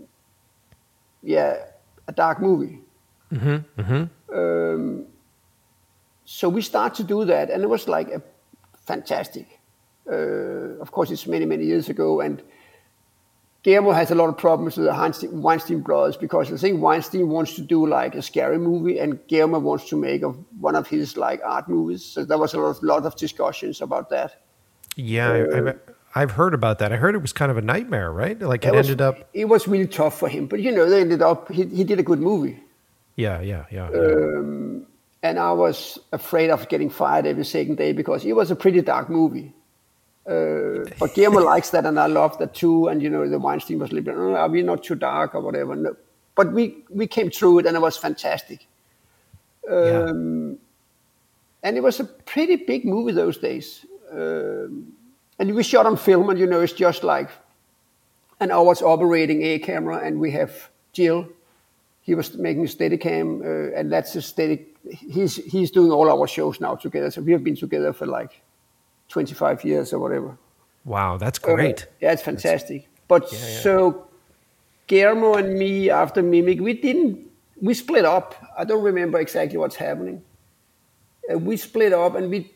yeah, 1.23 1.65
a 2.07 2.13
dark 2.13 2.41
movie. 2.41 2.81
Um, 4.33 5.07
so 6.25 6.49
we 6.49 6.63
start 6.63 6.95
to 6.95 7.05
do 7.05 7.25
that, 7.25 7.51
and 7.51 7.63
it 7.63 7.69
was 7.69 7.89
like 7.89 8.09
a 8.09 8.23
fantastic. 8.87 9.54
Uh, 10.11 10.81
of 10.81 10.91
course, 10.93 11.11
it's 11.11 11.27
many 11.27 11.47
many 11.47 11.65
years 11.65 11.89
ago, 11.89 12.21
and 12.21 12.43
Guillermo 13.63 13.93
has 13.93 14.11
a 14.11 14.15
lot 14.15 14.29
of 14.29 14.37
problems 14.37 14.77
with 14.77 14.87
the 14.87 15.29
Weinstein, 15.33 15.81
brothers 15.81 16.19
because 16.19 16.53
I 16.53 16.57
think 16.59 16.83
Weinstein 16.83 17.31
wants 17.31 17.55
to 17.55 17.63
do 17.63 17.87
like 17.87 18.15
a 18.15 18.21
scary 18.21 18.59
movie, 18.59 18.99
and 18.99 19.19
Guillermo 19.29 19.59
wants 19.61 19.89
to 19.89 19.97
make 19.97 20.23
a, 20.23 20.29
one 20.61 20.75
of 20.77 20.87
his 20.87 21.17
like 21.17 21.41
art 21.45 21.69
movies. 21.69 22.05
So 22.05 22.25
there 22.27 22.37
was 22.37 22.53
a 22.53 22.59
lot 22.59 22.77
of, 22.77 22.83
lot 22.83 23.07
of 23.07 23.17
discussions 23.17 23.81
about 23.81 24.11
that. 24.11 24.43
Yeah, 24.97 25.31
I, 25.33 25.57
I've, 25.59 25.79
I've 26.15 26.31
heard 26.33 26.53
about 26.53 26.79
that. 26.81 26.93
I 26.93 26.97
heard 26.97 27.15
it 27.15 27.23
was 27.23 27.33
kind 27.33 27.51
of 27.51 27.57
a 27.57 27.63
nightmare, 27.63 28.13
right? 28.13 28.39
Like 28.39 28.65
it 28.67 28.69
It 28.69 28.75
was- 28.75 28.87
ended 28.91 29.01
up. 29.01 29.29
It 29.33 29.47
was 29.47 29.67
really 29.67 29.87
tough 29.89 30.19
for 30.19 30.29
him, 30.29 30.47
but 30.47 30.61
you 30.61 30.71
know, 30.71 30.89
they 30.89 31.01
ended 31.01 31.23
up. 31.23 31.51
He, 31.51 31.65
he 31.65 31.85
did 31.85 31.99
a 31.99 32.03
good 32.03 32.21
movie, 32.21 32.63
Yeah, 33.17 33.41
yeah, 33.41 33.65
yeah. 33.71 33.89
yeah. 33.91 33.97
Uh, 33.99 34.85
and 35.23 35.39
I 35.39 35.53
was 35.53 35.99
afraid 36.13 36.51
of 36.51 36.69
getting 36.69 36.91
fired 36.91 37.25
every 37.25 37.47
second 37.47 37.77
day 37.79 37.93
because 37.95 38.27
it 38.27 38.35
was 38.37 38.51
a 38.51 38.57
pretty 38.57 38.83
dark 38.83 39.09
movie. 39.09 39.55
Uh, 40.35 40.89
but 40.99 41.15
Guillermo 41.15 41.41
likes 41.41 41.69
that, 41.69 41.85
and 41.85 42.01
I 42.01 42.07
love 42.07 42.39
that 42.39 42.55
too. 42.55 42.89
And 42.89 43.03
you 43.03 43.11
know, 43.11 43.29
the 43.29 43.39
Weinstein 43.39 43.79
was 43.79 43.91
a 43.91 43.95
little 43.95 44.15
bit, 44.15 44.19
"Oh, 44.19 44.35
are 44.35 44.49
we 44.49 44.63
not 44.63 44.83
too 44.83 44.95
dark 44.95 45.35
or 45.35 45.43
whatever? 45.43 45.77
No. 45.77 45.95
But 46.35 46.55
we 46.55 46.83
we 46.89 47.07
came 47.07 47.31
through 47.31 47.59
it, 47.59 47.67
and 47.67 47.77
it 47.77 47.81
was 47.81 47.99
fantastic. 47.99 48.67
yeah. 49.69 50.09
and 51.63 51.77
it 51.77 51.83
was 51.83 52.01
a 52.01 52.05
pretty 52.05 52.57
big 52.57 52.87
movie 52.87 53.13
those 53.13 53.37
days. 53.37 53.85
Um, 54.11 54.95
and 55.39 55.55
we 55.55 55.63
shot 55.63 55.87
on 55.87 55.97
film, 55.97 56.31
and 56.31 56.39
you 56.39 56.47
know, 56.47 56.61
it's 56.61 56.73
just 56.73 57.05
like 57.05 57.31
an 58.41 58.51
hour's 58.51 58.83
operating 58.83 59.43
a 59.43 59.59
camera, 59.59 59.99
and 59.99 60.21
we 60.21 60.31
have 60.33 60.71
Jill. 60.93 61.29
He 62.03 62.15
was 62.15 62.35
making 62.37 62.65
a 62.65 62.69
Steadicam, 62.69 63.41
uh, 63.41 63.75
and 63.75 63.91
that's 63.91 64.15
a 64.17 64.23
steady. 64.23 64.67
He's 64.91 65.37
he's 65.37 65.71
doing 65.71 65.91
all 65.91 66.11
our 66.11 66.27
shows 66.27 66.61
now 66.61 66.75
together. 66.77 67.11
So 67.11 67.23
we 67.23 67.33
have 67.33 67.43
been 67.43 67.57
together 67.57 67.93
for 67.93 68.07
like 68.07 68.43
25 69.09 69.65
years 69.65 69.93
or 69.93 69.99
whatever. 69.99 70.37
Wow, 70.85 71.17
that's 71.17 71.39
great. 71.39 71.83
Uh, 71.83 71.87
yeah, 72.01 72.13
it's 72.13 72.23
fantastic. 72.23 72.89
But 73.09 73.29
so 73.29 74.07
Guillermo 74.87 75.35
and 75.35 75.59
me 75.59 75.91
after 75.91 76.23
Mimic, 76.23 76.61
we 76.61 76.75
didn't. 76.75 77.31
We 77.61 77.75
split 77.75 78.05
up. 78.05 78.35
I 78.59 78.65
don't 78.65 78.83
remember 78.83 79.19
exactly 79.19 79.57
what's 79.59 79.77
happening. 79.77 80.23
Uh, 81.33 81.39
we 81.39 81.57
split 81.57 81.93
up 81.93 82.15
and 82.17 82.29
we 82.29 82.51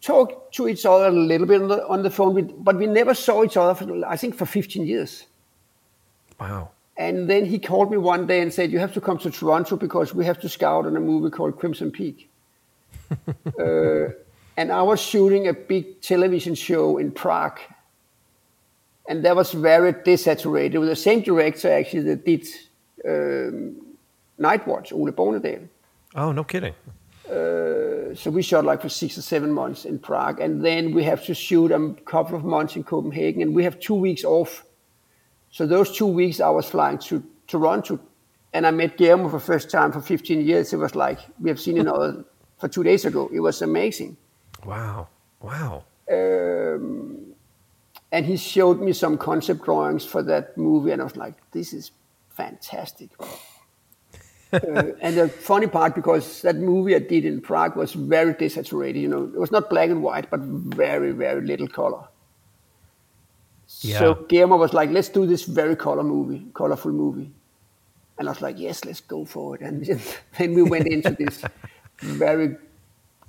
talked 0.00 0.54
to 0.54 0.66
each 0.68 0.84
other 0.84 1.06
a 1.06 1.10
little 1.10 1.46
bit 1.46 1.62
on 1.62 1.68
the, 1.68 1.86
on 1.86 2.02
the 2.02 2.10
phone, 2.10 2.34
we- 2.34 2.42
but 2.42 2.76
we 2.76 2.86
never 2.86 3.14
saw 3.14 3.44
each 3.44 3.56
other 3.56 3.74
for 3.74 4.04
I 4.06 4.16
think 4.16 4.34
for 4.34 4.46
15 4.46 4.84
years. 4.86 5.26
Wow. 6.40 6.70
And 6.96 7.28
then 7.30 7.44
he 7.46 7.58
called 7.58 7.90
me 7.90 7.96
one 7.98 8.26
day 8.26 8.40
and 8.40 8.52
said, 8.52 8.72
"You 8.72 8.78
have 8.80 8.92
to 8.94 9.00
come 9.00 9.18
to 9.18 9.30
Toronto 9.30 9.76
because 9.76 10.12
we 10.14 10.24
have 10.24 10.40
to 10.40 10.48
scout 10.48 10.86
on 10.86 10.96
a 10.96 11.00
movie 11.00 11.30
called 11.30 11.58
Crimson 11.58 11.90
Peak." 11.90 12.28
uh, 13.58 14.08
and 14.56 14.72
I 14.72 14.82
was 14.82 15.00
shooting 15.00 15.48
a 15.48 15.52
big 15.52 16.00
television 16.00 16.54
show 16.54 16.98
in 16.98 17.12
Prague, 17.12 17.58
and 19.08 19.24
that 19.24 19.36
was 19.36 19.52
very 19.52 19.92
desaturated. 19.92 20.78
With 20.80 20.88
the 20.88 20.96
same 20.96 21.22
director 21.22 21.72
actually 21.72 22.02
that 22.02 22.24
did 22.24 22.46
um, 23.08 23.76
Night 24.38 24.66
Watch, 24.66 24.92
Ole 24.92 25.12
Bornedal. 25.12 25.68
Oh, 26.14 26.32
no 26.32 26.44
kidding. 26.44 26.74
So 28.14 28.30
we 28.30 28.42
shot 28.42 28.64
like 28.64 28.82
for 28.82 28.88
six 28.88 29.16
or 29.16 29.22
seven 29.22 29.52
months 29.52 29.84
in 29.84 29.98
Prague, 29.98 30.40
and 30.40 30.64
then 30.64 30.92
we 30.92 31.04
have 31.04 31.24
to 31.24 31.34
shoot 31.34 31.72
a 31.72 31.94
couple 32.04 32.36
of 32.36 32.44
months 32.44 32.76
in 32.76 32.84
Copenhagen, 32.84 33.42
and 33.42 33.54
we 33.54 33.64
have 33.64 33.80
two 33.80 33.94
weeks 33.94 34.24
off. 34.24 34.64
So 35.50 35.66
those 35.66 35.96
two 35.96 36.06
weeks 36.06 36.40
I 36.40 36.50
was 36.50 36.68
flying 36.68 36.98
to 36.98 37.22
Toronto, 37.46 38.00
and 38.52 38.66
I 38.66 38.70
met 38.70 38.96
Guillermo 38.96 39.28
for 39.28 39.38
the 39.38 39.44
first 39.44 39.70
time 39.70 39.92
for 39.92 40.00
15 40.00 40.46
years. 40.46 40.72
It 40.72 40.76
was 40.76 40.94
like 40.94 41.18
we 41.40 41.48
have 41.50 41.60
seen 41.60 41.78
another 41.78 42.24
for 42.58 42.68
two 42.68 42.82
days 42.82 43.04
ago. 43.04 43.30
It 43.32 43.40
was 43.40 43.62
amazing. 43.62 44.16
Wow. 44.64 45.08
Wow. 45.40 45.84
And 48.12 48.26
he 48.26 48.36
showed 48.36 48.80
me 48.80 48.92
some 48.92 49.16
concept 49.16 49.64
drawings 49.64 50.04
for 50.04 50.22
that 50.24 50.58
movie, 50.58 50.90
and 50.90 51.00
I 51.00 51.04
was 51.04 51.16
like, 51.16 51.34
this 51.52 51.72
is 51.72 51.92
fantastic. 52.28 53.08
uh, 54.52 54.58
and 55.00 55.16
the 55.16 55.28
funny 55.30 55.66
part, 55.66 55.94
because 55.94 56.42
that 56.42 56.56
movie 56.56 56.94
I 56.94 56.98
did 56.98 57.24
in 57.24 57.40
Prague 57.40 57.74
was 57.74 57.94
very 57.94 58.34
desaturated, 58.34 59.00
you 59.00 59.08
know, 59.08 59.24
it 59.24 59.38
was 59.38 59.50
not 59.50 59.70
black 59.70 59.88
and 59.88 60.02
white, 60.02 60.30
but 60.30 60.40
very, 60.40 61.12
very 61.12 61.40
little 61.40 61.68
color. 61.68 62.06
Yeah. 63.80 63.98
So 63.98 64.14
Guillermo 64.28 64.58
was 64.58 64.74
like, 64.74 64.90
let's 64.90 65.08
do 65.08 65.26
this 65.26 65.44
very 65.44 65.74
color 65.74 66.02
movie, 66.02 66.46
colorful 66.52 66.92
movie. 66.92 67.32
And 68.18 68.28
I 68.28 68.32
was 68.32 68.42
like, 68.42 68.58
yes, 68.58 68.84
let's 68.84 69.00
go 69.00 69.24
for 69.24 69.54
it. 69.54 69.62
And 69.62 69.86
then 70.38 70.52
we 70.52 70.62
went 70.62 70.86
into 70.86 71.12
this 71.12 71.42
very 72.00 72.56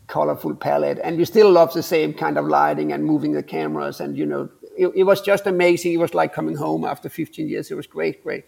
colorful 0.08 0.56
palette. 0.56 1.00
And 1.04 1.18
we 1.18 1.26
still 1.26 1.52
love 1.52 1.74
the 1.74 1.84
same 1.84 2.14
kind 2.14 2.38
of 2.38 2.46
lighting 2.46 2.92
and 2.92 3.04
moving 3.04 3.34
the 3.34 3.44
cameras. 3.44 4.00
And, 4.00 4.18
you 4.18 4.26
know, 4.26 4.50
it, 4.78 4.88
it 4.96 5.04
was 5.04 5.22
just 5.22 5.48
amazing. 5.48 5.94
It 5.94 5.98
was 5.98 6.14
like 6.14 6.34
coming 6.34 6.56
home 6.56 6.86
after 6.86 7.10
15 7.10 7.48
years. 7.48 7.72
It 7.72 7.76
was 7.76 7.88
great, 7.88 8.24
great. 8.24 8.46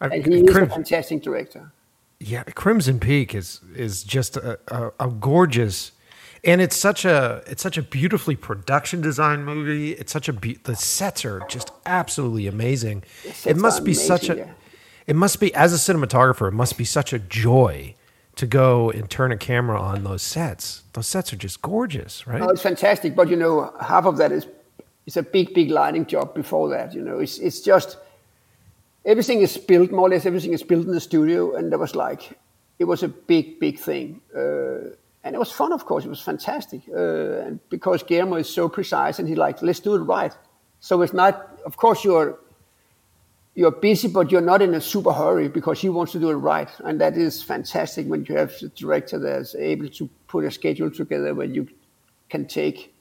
I- 0.00 0.06
And 0.06 0.26
he 0.26 0.40
is 0.40 0.56
a 0.56 0.66
fantastic 0.66 1.22
director. 1.22 1.72
yeah, 2.20 2.44
Crimson 2.54 3.00
Peak 3.00 3.34
is 3.34 3.60
is 3.74 4.04
just 4.04 4.36
a, 4.36 4.58
a, 4.68 4.92
a 5.00 5.08
gorgeous, 5.10 5.92
and 6.44 6.60
it's 6.60 6.76
such 6.76 7.04
a 7.04 7.42
it's 7.46 7.62
such 7.62 7.76
a 7.78 7.82
beautifully 7.82 8.36
production 8.36 9.00
design 9.00 9.44
movie. 9.44 9.92
It's 9.92 10.12
such 10.12 10.28
a 10.28 10.32
be- 10.32 10.58
the 10.64 10.76
sets 10.76 11.24
are 11.24 11.40
just 11.48 11.70
absolutely 11.86 12.46
amazing. 12.46 13.02
It 13.44 13.56
must 13.56 13.84
be 13.84 13.94
such 13.94 14.28
a 14.28 14.36
yeah. 14.36 14.52
it 15.06 15.16
must 15.16 15.40
be 15.40 15.52
as 15.54 15.72
a 15.72 15.76
cinematographer. 15.92 16.48
It 16.48 16.54
must 16.54 16.76
be 16.78 16.84
such 16.84 17.12
a 17.12 17.18
joy 17.18 17.94
to 18.42 18.46
go 18.48 18.90
and 18.90 19.08
turn 19.08 19.30
a 19.30 19.36
camera 19.36 19.80
on 19.80 20.02
those 20.02 20.20
sets. 20.20 20.82
Those 20.94 21.06
sets 21.06 21.32
are 21.32 21.36
just 21.36 21.62
gorgeous, 21.62 22.26
right? 22.26 22.42
Oh, 22.42 22.48
it's 22.48 22.60
fantastic, 22.60 23.14
but 23.14 23.28
you 23.28 23.36
know, 23.36 23.72
half 23.80 24.04
of 24.04 24.16
that 24.16 24.32
is 24.32 24.48
it's 25.06 25.16
a 25.16 25.22
big, 25.22 25.54
big 25.54 25.70
lighting 25.70 26.06
job 26.06 26.34
before 26.34 26.68
that. 26.70 26.92
You 26.92 27.02
know, 27.02 27.20
it's 27.20 27.38
it's 27.38 27.60
just 27.60 27.98
everything 29.04 29.42
is 29.42 29.56
built 29.56 29.92
more 29.92 30.08
or 30.08 30.10
less. 30.10 30.26
Everything 30.26 30.52
is 30.52 30.64
built 30.64 30.86
in 30.86 30.92
the 30.92 31.00
studio, 31.00 31.54
and 31.54 31.70
there 31.70 31.78
was 31.78 31.94
like 31.94 32.36
it 32.80 32.86
was 32.86 33.04
a 33.04 33.08
big, 33.08 33.60
big 33.60 33.78
thing, 33.78 34.20
uh, 34.34 34.90
and 35.22 35.36
it 35.36 35.38
was 35.38 35.52
fun. 35.52 35.72
Of 35.72 35.84
course, 35.84 36.04
it 36.04 36.08
was 36.08 36.20
fantastic, 36.20 36.80
uh, 36.88 37.46
and 37.46 37.60
because 37.68 38.02
Guillermo 38.02 38.38
is 38.38 38.48
so 38.48 38.68
precise, 38.68 39.20
and 39.20 39.28
he 39.28 39.36
like 39.36 39.62
let's 39.62 39.78
do 39.78 39.94
it 39.94 40.00
right. 40.00 40.36
So 40.80 41.02
it's 41.02 41.12
not. 41.12 41.34
Of 41.64 41.76
course, 41.76 42.02
you're 42.02 42.40
you're 43.54 43.70
busy, 43.70 44.08
but 44.08 44.30
you're 44.30 44.40
not 44.40 44.62
in 44.62 44.74
a 44.74 44.80
super 44.80 45.12
hurry 45.12 45.48
because 45.48 45.80
he 45.80 45.88
wants 45.88 46.12
to 46.12 46.18
do 46.18 46.30
it 46.30 46.34
right, 46.34 46.68
and 46.84 47.00
that 47.00 47.16
is 47.16 47.42
fantastic 47.42 48.06
when 48.06 48.24
you 48.24 48.36
have 48.36 48.52
a 48.62 48.68
director 48.68 49.18
that's 49.18 49.54
able 49.54 49.88
to 49.88 50.08
put 50.26 50.44
a 50.44 50.50
schedule 50.50 50.90
together 50.90 51.34
where 51.34 51.46
you 51.46 51.68
can 52.30 52.46
take 52.46 52.94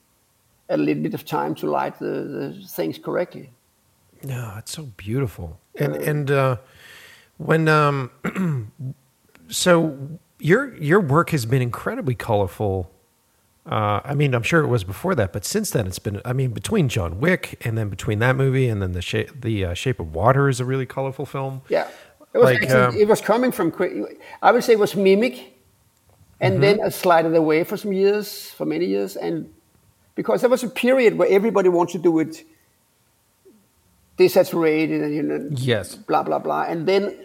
a 0.69 0.77
little 0.77 1.03
bit 1.03 1.13
of 1.13 1.25
time 1.25 1.55
to 1.55 1.69
light 1.69 1.97
the, 1.99 2.05
the 2.05 2.67
things 2.67 2.97
correctly. 2.97 3.49
No, 4.23 4.55
it's 4.57 4.71
so 4.71 4.83
beautiful. 4.97 5.59
And 5.75 5.95
and 5.95 6.31
uh, 6.31 6.57
when 7.37 7.67
um, 7.67 8.11
so 9.47 10.19
your 10.39 10.75
your 10.75 10.99
work 10.99 11.29
has 11.29 11.45
been 11.45 11.61
incredibly 11.61 12.15
colorful. 12.15 12.91
Uh, 13.65 14.01
I 14.03 14.15
mean, 14.15 14.33
I'm 14.33 14.43
sure 14.43 14.61
it 14.61 14.67
was 14.67 14.83
before 14.83 15.13
that, 15.15 15.31
but 15.33 15.45
since 15.45 15.69
then 15.69 15.87
it's 15.87 15.99
been. 15.99 16.21
I 16.25 16.33
mean, 16.33 16.51
between 16.51 16.89
John 16.89 17.19
Wick 17.19 17.59
and 17.65 17.77
then 17.77 17.89
between 17.89 18.19
that 18.19 18.35
movie 18.35 18.67
and 18.67 18.81
then 18.81 18.93
the 18.93 19.01
shape 19.03 19.41
the 19.41 19.65
uh, 19.65 19.73
Shape 19.75 19.99
of 19.99 20.15
Water 20.15 20.49
is 20.49 20.59
a 20.59 20.65
really 20.65 20.85
colorful 20.87 21.25
film. 21.27 21.61
Yeah, 21.69 21.87
it 22.33 22.39
was 22.39 22.45
Like, 22.45 22.63
actually, 22.63 22.73
um, 22.73 22.97
it 22.97 23.07
was 23.07 23.21
coming 23.21 23.51
from. 23.51 23.71
I 24.41 24.51
would 24.51 24.63
say 24.63 24.73
it 24.73 24.79
was 24.79 24.95
mimic, 24.95 25.53
and 26.39 26.55
Mm-hmm. 26.55 26.61
then 26.61 26.81
I 26.83 26.89
slided 26.89 27.35
away 27.35 27.63
for 27.63 27.77
some 27.77 27.93
years, 27.93 28.49
for 28.51 28.65
many 28.65 28.85
years, 28.85 29.15
and 29.15 29.47
because 30.15 30.41
there 30.41 30.49
was 30.49 30.63
a 30.63 30.69
period 30.69 31.17
where 31.17 31.29
everybody 31.29 31.69
wanted 31.69 31.93
to 31.93 31.99
do 31.99 32.19
it 32.19 32.43
desaturated 34.17 35.03
and 35.03 35.15
you 35.15 35.23
know 35.23 35.49
Yes. 35.51 35.95
blah 35.95 36.23
blah 36.23 36.39
blah, 36.39 36.63
and 36.63 36.87
then 36.87 37.15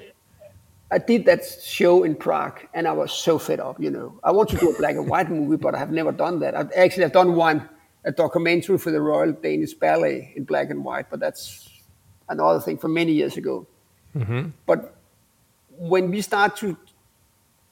I 0.90 0.99
did 0.99 1.25
that 1.27 1.44
show 1.44 2.05
in 2.05 2.14
Prague, 2.14 2.61
and 2.72 2.87
I 2.87 2.92
was 2.92 3.12
so 3.12 3.38
fed 3.38 3.59
up. 3.59 3.81
You 3.81 3.90
know, 3.90 4.20
I 4.22 4.31
want 4.31 4.49
to 4.51 4.57
do 4.57 4.70
a 4.70 4.79
black 4.79 4.94
and 4.94 5.09
white 5.09 5.31
movie, 5.31 5.57
but 5.57 5.75
I 5.75 5.79
have 5.79 5.90
never 5.90 6.12
done 6.12 6.38
that. 6.40 6.57
I've 6.57 6.70
actually 6.77 7.05
I've 7.05 7.12
done 7.12 7.35
one, 7.35 7.68
a 8.05 8.12
documentary 8.12 8.79
for 8.79 8.92
the 8.92 9.01
Royal 9.01 9.33
Danish 9.33 9.75
Ballet 9.75 10.33
in 10.37 10.44
black 10.44 10.70
and 10.70 10.85
white, 10.85 11.11
but 11.11 11.18
that's 11.18 11.68
another 12.29 12.61
thing 12.61 12.79
from 12.79 12.94
many 12.94 13.12
years 13.12 13.37
ago. 13.37 13.66
Mm-hmm. 14.16 14.51
But 14.64 14.96
when 15.77 16.11
we 16.11 16.20
start 16.22 16.57
to 16.59 16.77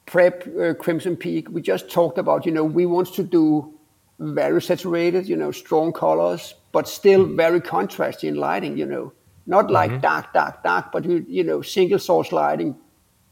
prep 0.05 0.47
uh, 0.59 0.73
Crimson 0.73 1.15
Peak, 1.15 1.49
we 1.49 1.61
just 1.61 1.89
talked 1.89 2.17
about, 2.17 2.45
you 2.45 2.51
know, 2.51 2.63
we 2.63 2.85
want 2.85 3.13
to 3.13 3.23
do 3.23 3.73
very 4.19 4.61
saturated, 4.61 5.27
you 5.27 5.35
know, 5.35 5.51
strong 5.51 5.91
colors, 5.91 6.55
but 6.71 6.87
still 6.87 7.25
mm-hmm. 7.25 7.35
very 7.35 7.61
contrasty 7.61 8.27
in 8.27 8.35
lighting, 8.35 8.77
you 8.77 8.85
know, 8.85 9.11
not 9.47 9.71
like 9.71 9.91
mm-hmm. 9.91 10.01
dark, 10.01 10.33
dark, 10.33 10.63
dark, 10.63 10.91
but 10.91 11.05
you, 11.05 11.25
you 11.27 11.43
know, 11.43 11.61
single 11.61 11.99
source 11.99 12.31
lighting. 12.31 12.75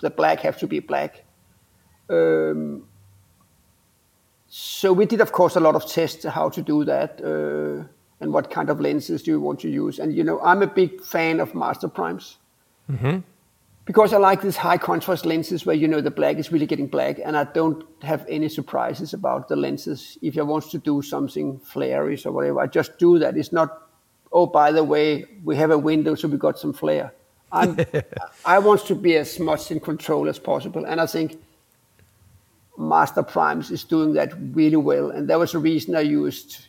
The 0.03 0.09
black 0.09 0.41
have 0.41 0.57
to 0.59 0.67
be 0.67 0.79
black. 0.79 1.23
Um, 2.09 2.83
so 4.47 4.93
we 4.93 5.05
did, 5.05 5.21
of 5.21 5.31
course, 5.31 5.55
a 5.55 5.59
lot 5.59 5.75
of 5.75 5.87
tests 5.87 6.25
how 6.25 6.49
to 6.49 6.61
do 6.61 6.83
that 6.85 7.21
uh, 7.23 7.87
and 8.19 8.31
what 8.31 8.51
kind 8.51 8.69
of 8.69 8.79
lenses 8.79 9.23
do 9.23 9.31
you 9.31 9.39
want 9.39 9.59
to 9.61 9.69
use. 9.69 9.97
And 9.97 10.13
you 10.15 10.23
know, 10.23 10.39
I'm 10.41 10.61
a 10.61 10.67
big 10.67 11.01
fan 11.01 11.39
of 11.39 11.55
master 11.55 11.87
primes 11.87 12.37
because 13.85 14.13
I 14.13 14.17
like 14.17 14.41
these 14.41 14.57
high 14.57 14.77
contrast 14.77 15.25
lenses 15.25 15.65
where 15.65 15.75
you 15.75 15.87
know 15.87 16.01
the 16.01 16.11
black 16.11 16.37
is 16.37 16.51
really 16.51 16.65
getting 16.65 16.87
black, 16.87 17.19
and 17.23 17.35
I 17.35 17.45
don't 17.45 17.83
have 18.03 18.25
any 18.29 18.49
surprises 18.49 19.13
about 19.13 19.47
the 19.47 19.55
lenses. 19.55 20.17
If 20.21 20.37
I 20.37 20.41
want 20.41 20.69
to 20.71 20.77
do 20.77 21.01
something 21.01 21.59
flary 21.59 22.17
or 22.25 22.31
whatever, 22.31 22.61
I 22.61 22.67
just 22.67 22.99
do 22.99 23.19
that. 23.19 23.37
It's 23.37 23.51
not, 23.51 23.69
oh, 24.31 24.45
by 24.45 24.71
the 24.71 24.83
way, 24.83 25.25
we 25.43 25.55
have 25.55 25.71
a 25.71 25.77
window, 25.77 26.15
so 26.15 26.27
we 26.27 26.37
got 26.37 26.59
some 26.59 26.73
flare. 26.73 27.13
I 28.45 28.59
want 28.59 28.85
to 28.87 28.95
be 28.95 29.15
as 29.17 29.39
much 29.39 29.71
in 29.71 29.79
control 29.79 30.27
as 30.27 30.39
possible, 30.39 30.85
and 30.85 30.99
I 30.99 31.05
think 31.05 31.37
Master 32.77 33.21
Primes 33.23 33.69
is 33.71 33.83
doing 33.83 34.13
that 34.13 34.33
really 34.55 34.77
well. 34.77 35.11
And 35.11 35.29
that 35.29 35.37
was 35.39 35.51
the 35.51 35.59
reason 35.59 35.95
I 35.95 36.01
used 36.01 36.67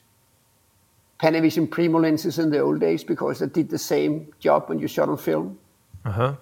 Panavision 1.19 1.71
Primo 1.71 1.99
lenses 2.01 2.39
in 2.39 2.51
the 2.51 2.59
old 2.61 2.81
days 2.81 3.03
because 3.05 3.39
they 3.39 3.47
did 3.47 3.71
the 3.71 3.79
same 3.79 4.33
job 4.41 4.69
when 4.69 4.79
you 4.79 4.89
shot 4.89 5.09
on 5.09 5.17
film 5.17 5.59
Uh 6.05 6.11
huh. 6.11 6.35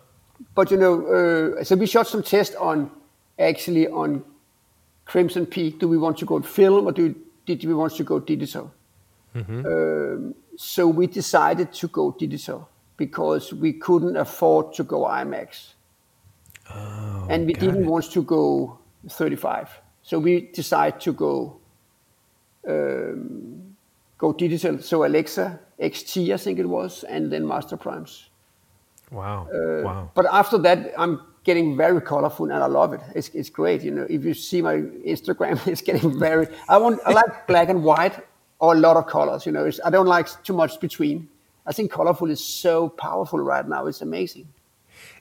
but 0.54 0.70
you 0.70 0.76
know, 0.76 1.06
uh, 1.06 1.64
so 1.64 1.76
we 1.76 1.86
shot 1.86 2.06
some 2.08 2.22
tests 2.22 2.56
on 2.56 2.90
actually 3.38 3.86
on 3.86 4.24
Crimson 5.04 5.46
Peak. 5.46 5.78
Do 5.78 5.86
we 5.88 5.98
want 5.98 6.18
to 6.18 6.26
go 6.26 6.40
film 6.42 6.86
or 6.86 6.92
do 6.92 7.14
did 7.46 7.64
we 7.64 7.74
want 7.74 7.94
to 7.96 8.04
go 8.04 8.18
digital? 8.18 8.72
Um, 9.34 10.34
so 10.56 10.88
we 10.88 11.06
decided 11.06 11.72
to 11.74 11.88
go 11.88 12.10
digital 12.18 12.68
because 13.06 13.52
we 13.64 13.72
couldn't 13.86 14.16
afford 14.16 14.72
to 14.74 14.82
go 14.84 15.00
IMAX, 15.20 15.74
and 17.32 17.46
we 17.48 17.54
didn't 17.64 17.84
it. 17.84 17.92
want 17.92 18.06
to 18.16 18.22
go 18.22 18.78
35. 19.08 19.80
So 20.02 20.18
we 20.18 20.32
decided 20.60 21.00
to 21.00 21.12
go 21.12 21.34
um, 22.68 23.76
go 24.18 24.32
digital. 24.32 24.78
So 24.78 25.04
Alexa 25.04 25.58
XT, 25.80 26.32
I 26.32 26.36
think 26.36 26.58
it 26.58 26.68
was, 26.78 27.04
and 27.04 27.32
then 27.32 27.46
Master 27.46 27.76
Primes. 27.76 28.12
Wow. 29.10 29.48
Uh, 29.52 29.82
wow. 29.82 30.10
But 30.14 30.26
after 30.40 30.58
that, 30.58 30.92
I'm 30.96 31.20
getting 31.44 31.76
very 31.76 32.00
colorful 32.00 32.46
and 32.52 32.62
I 32.62 32.66
love 32.66 32.92
it. 32.92 33.00
It's, 33.16 33.28
it's 33.30 33.50
great. 33.50 33.82
You 33.82 33.90
know, 33.90 34.06
if 34.08 34.24
you 34.24 34.34
see 34.34 34.62
my 34.62 34.76
Instagram, 35.14 35.66
it's 35.72 35.82
getting 35.82 36.18
very. 36.18 36.46
I 36.68 36.78
want. 36.78 37.00
I 37.04 37.12
like 37.12 37.46
black 37.48 37.68
and 37.68 37.82
white 37.82 38.16
or 38.60 38.74
a 38.74 38.78
lot 38.78 38.96
of 38.96 39.06
colors. 39.06 39.44
You 39.44 39.52
know, 39.52 39.64
it's, 39.64 39.80
I 39.84 39.90
don't 39.90 40.06
like 40.06 40.28
too 40.44 40.54
much 40.54 40.80
between. 40.80 41.28
I 41.66 41.72
think 41.72 41.90
colorful 41.90 42.30
is 42.30 42.44
so 42.44 42.88
powerful 42.88 43.38
right 43.38 43.66
now. 43.66 43.86
It's 43.86 44.02
amazing. 44.02 44.48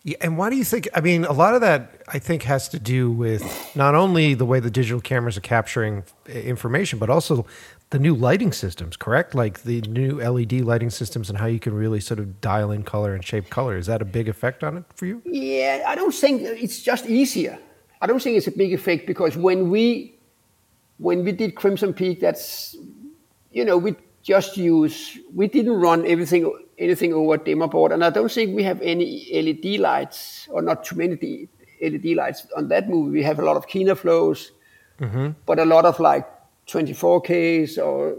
Yeah, 0.03 0.17
and 0.21 0.37
why 0.37 0.49
do 0.49 0.55
you 0.55 0.63
think? 0.63 0.87
I 0.95 1.01
mean, 1.01 1.25
a 1.25 1.31
lot 1.31 1.53
of 1.53 1.61
that 1.61 2.01
I 2.07 2.17
think 2.17 2.43
has 2.43 2.67
to 2.69 2.79
do 2.79 3.11
with 3.11 3.75
not 3.75 3.93
only 3.93 4.33
the 4.33 4.45
way 4.45 4.59
the 4.59 4.71
digital 4.71 4.99
cameras 4.99 5.37
are 5.37 5.41
capturing 5.41 6.03
uh, 6.27 6.31
information, 6.31 6.97
but 6.97 7.09
also 7.09 7.45
the 7.91 7.99
new 7.99 8.15
lighting 8.15 8.51
systems. 8.51 8.97
Correct, 8.97 9.35
like 9.35 9.61
the 9.61 9.81
new 9.81 10.19
LED 10.19 10.53
lighting 10.61 10.89
systems 10.89 11.29
and 11.29 11.37
how 11.37 11.45
you 11.45 11.59
can 11.59 11.73
really 11.73 11.99
sort 11.99 12.19
of 12.19 12.41
dial 12.41 12.71
in 12.71 12.83
color 12.83 13.13
and 13.13 13.23
shape 13.23 13.49
color. 13.49 13.77
Is 13.77 13.85
that 13.85 14.01
a 14.01 14.05
big 14.05 14.27
effect 14.27 14.63
on 14.63 14.77
it 14.77 14.85
for 14.95 15.05
you? 15.05 15.21
Yeah, 15.23 15.83
I 15.87 15.93
don't 15.93 16.13
think 16.13 16.41
it's 16.41 16.81
just 16.81 17.05
easier. 17.05 17.59
I 18.01 18.07
don't 18.07 18.21
think 18.21 18.37
it's 18.37 18.47
a 18.47 18.51
big 18.51 18.73
effect 18.73 19.05
because 19.05 19.37
when 19.37 19.69
we 19.69 20.15
when 20.97 21.23
we 21.23 21.31
did 21.31 21.55
Crimson 21.55 21.93
Peak, 21.93 22.19
that's 22.19 22.75
you 23.51 23.63
know 23.63 23.77
we 23.77 23.95
just 24.23 24.57
use 24.57 25.17
we 25.33 25.47
didn't 25.47 25.79
run 25.79 26.05
everything 26.05 26.51
anything 26.77 27.13
over 27.13 27.37
dimmer 27.37 27.67
board, 27.67 27.91
and 27.91 28.03
I 28.03 28.09
don't 28.09 28.31
think 28.31 28.55
we 28.55 28.63
have 28.63 28.81
any 28.81 29.27
LED 29.33 29.79
lights 29.79 30.47
or 30.51 30.61
not 30.61 30.83
too 30.83 30.95
many 30.95 31.47
LED 31.81 32.05
lights 32.15 32.47
on 32.57 32.67
that 32.69 32.89
movie. 32.89 33.11
We 33.19 33.23
have 33.23 33.39
a 33.39 33.45
lot 33.45 33.57
of 33.57 33.67
Kino 33.67 33.95
Flos, 33.95 34.51
mm-hmm. 34.99 35.29
but 35.45 35.59
a 35.59 35.65
lot 35.65 35.85
of 35.85 35.99
like 35.99 36.27
24Ks 36.67 37.77
or 37.77 38.15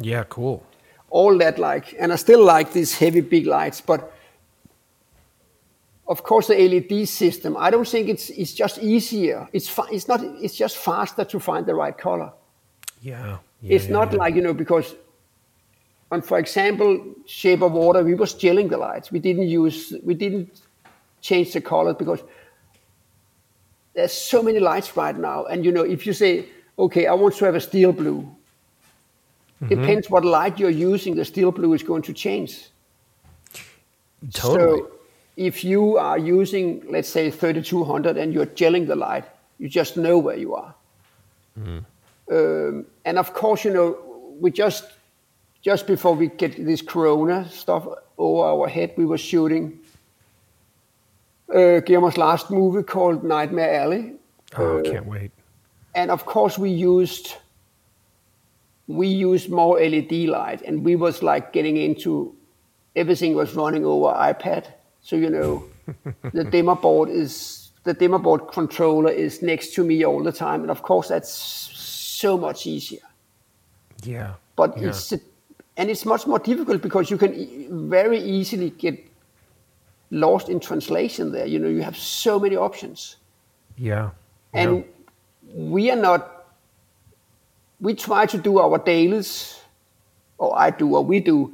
Yeah, 0.00 0.24
cool. 0.28 0.62
all 1.10 1.38
that 1.38 1.58
like 1.58 1.94
and 1.98 2.12
i 2.12 2.16
still 2.16 2.44
like 2.44 2.72
these 2.72 2.98
heavy 2.98 3.22
big 3.22 3.46
lights 3.46 3.80
but 3.80 4.12
of 6.06 6.22
course 6.22 6.48
the 6.48 6.54
led 6.68 7.08
system 7.08 7.56
i 7.56 7.70
don't 7.70 7.88
think 7.88 8.08
it's 8.08 8.30
it's 8.30 8.52
just 8.52 8.78
easier 8.78 9.48
it's 9.52 9.68
fa- 9.68 9.88
it's 9.90 10.06
not 10.08 10.20
it's 10.44 10.54
just 10.54 10.76
faster 10.76 11.24
to 11.24 11.38
find 11.40 11.64
the 11.66 11.74
right 11.74 11.96
color 11.98 12.30
Yeah, 13.00 13.38
yeah 13.62 13.74
it's 13.76 13.86
yeah, 13.86 13.92
not 13.98 14.12
yeah. 14.12 14.18
like 14.18 14.34
you 14.36 14.42
know 14.42 14.54
because 14.54 14.94
on 16.10 16.22
for 16.22 16.38
example 16.38 17.04
shape 17.26 17.62
of 17.62 17.72
water 17.72 18.02
we 18.02 18.14
were 18.14 18.26
gelling 18.26 18.68
the 18.70 18.78
lights. 18.78 19.12
We 19.12 19.18
didn't 19.18 19.48
use 19.48 19.94
we 20.02 20.14
didn't 20.14 20.60
change 21.20 21.52
the 21.52 21.60
colors 21.60 21.96
because 21.98 22.22
there's 23.94 24.12
so 24.12 24.42
many 24.42 24.60
lights 24.60 24.96
right 24.96 25.16
now. 25.16 25.44
And 25.44 25.64
you 25.64 25.72
know 25.72 25.82
if 25.82 26.06
you 26.06 26.12
say 26.12 26.46
okay 26.78 27.06
i 27.08 27.12
want 27.12 27.34
to 27.36 27.44
have 27.44 27.56
a 27.56 27.60
steel 27.60 27.92
blue 27.92 28.28
Mm-hmm. 29.60 29.74
depends 29.74 30.08
what 30.08 30.24
light 30.24 30.60
you're 30.60 30.70
using 30.70 31.16
the 31.16 31.24
steel 31.24 31.50
blue 31.50 31.72
is 31.74 31.82
going 31.82 32.02
to 32.02 32.12
change. 32.12 32.68
Totally. 34.32 34.78
so 34.78 34.90
if 35.36 35.64
you 35.64 35.96
are 35.98 36.16
using 36.16 36.84
let's 36.88 37.08
say 37.08 37.28
3200 37.28 38.16
and 38.16 38.32
you're 38.32 38.46
gelling 38.46 38.86
the 38.86 38.94
light 38.94 39.24
you 39.58 39.68
just 39.68 39.96
know 39.96 40.16
where 40.18 40.36
you 40.36 40.54
are. 40.54 40.74
Um, 42.30 42.86
and 43.04 43.18
of 43.18 43.34
course 43.34 43.64
you 43.64 43.72
know 43.72 43.98
we 44.38 44.52
just 44.52 44.84
just 45.62 45.86
before 45.86 46.14
we 46.14 46.28
get 46.28 46.64
this 46.64 46.82
corona 46.82 47.48
stuff 47.50 47.86
over 48.16 48.42
our 48.44 48.68
head 48.68 48.92
we 48.96 49.04
were 49.04 49.18
shooting 49.18 49.78
uh, 51.50 51.80
Guillermo's 51.80 52.18
last 52.18 52.50
movie 52.50 52.82
called 52.82 53.24
Nightmare 53.24 53.80
Alley 53.80 54.14
oh, 54.56 54.82
can't 54.84 55.06
wait. 55.06 55.30
and 55.94 56.10
of 56.10 56.26
course 56.26 56.58
we 56.58 56.70
used 56.70 57.34
we 58.88 59.06
used 59.06 59.50
more 59.50 59.78
LED 59.78 60.12
light, 60.28 60.62
and 60.62 60.84
we 60.84 60.96
was 60.96 61.22
like 61.22 61.52
getting 61.52 61.76
into 61.76 62.34
everything 62.96 63.36
was 63.36 63.54
running 63.54 63.84
over 63.84 64.06
iPad. 64.06 64.66
So 65.02 65.14
you 65.14 65.30
know, 65.30 65.64
the 66.32 66.42
dimmer 66.44 66.74
board 66.74 67.10
is 67.10 67.70
the 67.84 67.94
dimmer 67.94 68.18
board 68.18 68.48
controller 68.48 69.10
is 69.10 69.42
next 69.42 69.74
to 69.74 69.84
me 69.84 70.04
all 70.04 70.22
the 70.22 70.32
time, 70.32 70.62
and 70.62 70.70
of 70.70 70.82
course 70.82 71.08
that's 71.08 71.30
so 71.30 72.36
much 72.36 72.66
easier. 72.66 73.00
Yeah, 74.02 74.34
But 74.56 74.78
yeah. 74.78 74.88
it's 74.88 75.12
and 75.78 75.88
it's 75.88 76.04
much 76.04 76.26
more 76.26 76.38
difficult 76.38 76.82
because 76.82 77.10
you 77.10 77.16
can 77.16 77.32
e- 77.34 77.68
very 77.70 78.18
easily 78.18 78.70
get 78.70 78.98
lost 80.10 80.50
in 80.50 80.60
translation. 80.60 81.32
There, 81.32 81.46
you 81.46 81.58
know, 81.58 81.68
you 81.68 81.80
have 81.80 81.96
so 81.96 82.38
many 82.38 82.56
options 82.56 83.16
yeah, 83.78 84.10
and 84.52 84.78
yeah. 84.78 84.82
we 85.54 85.90
are 85.90 85.96
not 85.96 86.46
we 87.80 87.94
try 87.94 88.26
to 88.26 88.36
do 88.36 88.58
our 88.58 88.78
dailies 88.78 89.60
or 90.38 90.58
i 90.58 90.68
do 90.70 90.96
or 90.96 91.04
we 91.04 91.20
do 91.20 91.52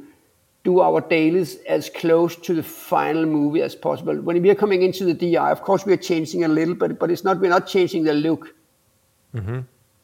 do 0.64 0.80
our 0.80 1.02
dailies 1.02 1.56
as 1.68 1.90
close 1.90 2.34
to 2.36 2.54
the 2.54 2.62
final 2.62 3.26
movie 3.26 3.60
as 3.60 3.74
possible. 3.74 4.18
When 4.18 4.40
we 4.40 4.48
are 4.48 4.54
coming 4.54 4.80
into 4.80 5.04
the 5.04 5.12
DI, 5.12 5.50
of 5.50 5.60
course, 5.60 5.84
we 5.84 5.92
are 5.92 5.98
changing 5.98 6.42
a 6.42 6.48
little, 6.48 6.74
but 6.74 6.98
but 6.98 7.10
it's 7.10 7.22
not 7.22 7.38
we're 7.38 7.50
not 7.50 7.66
changing 7.66 8.04
the 8.04 8.14
look. 8.14 8.54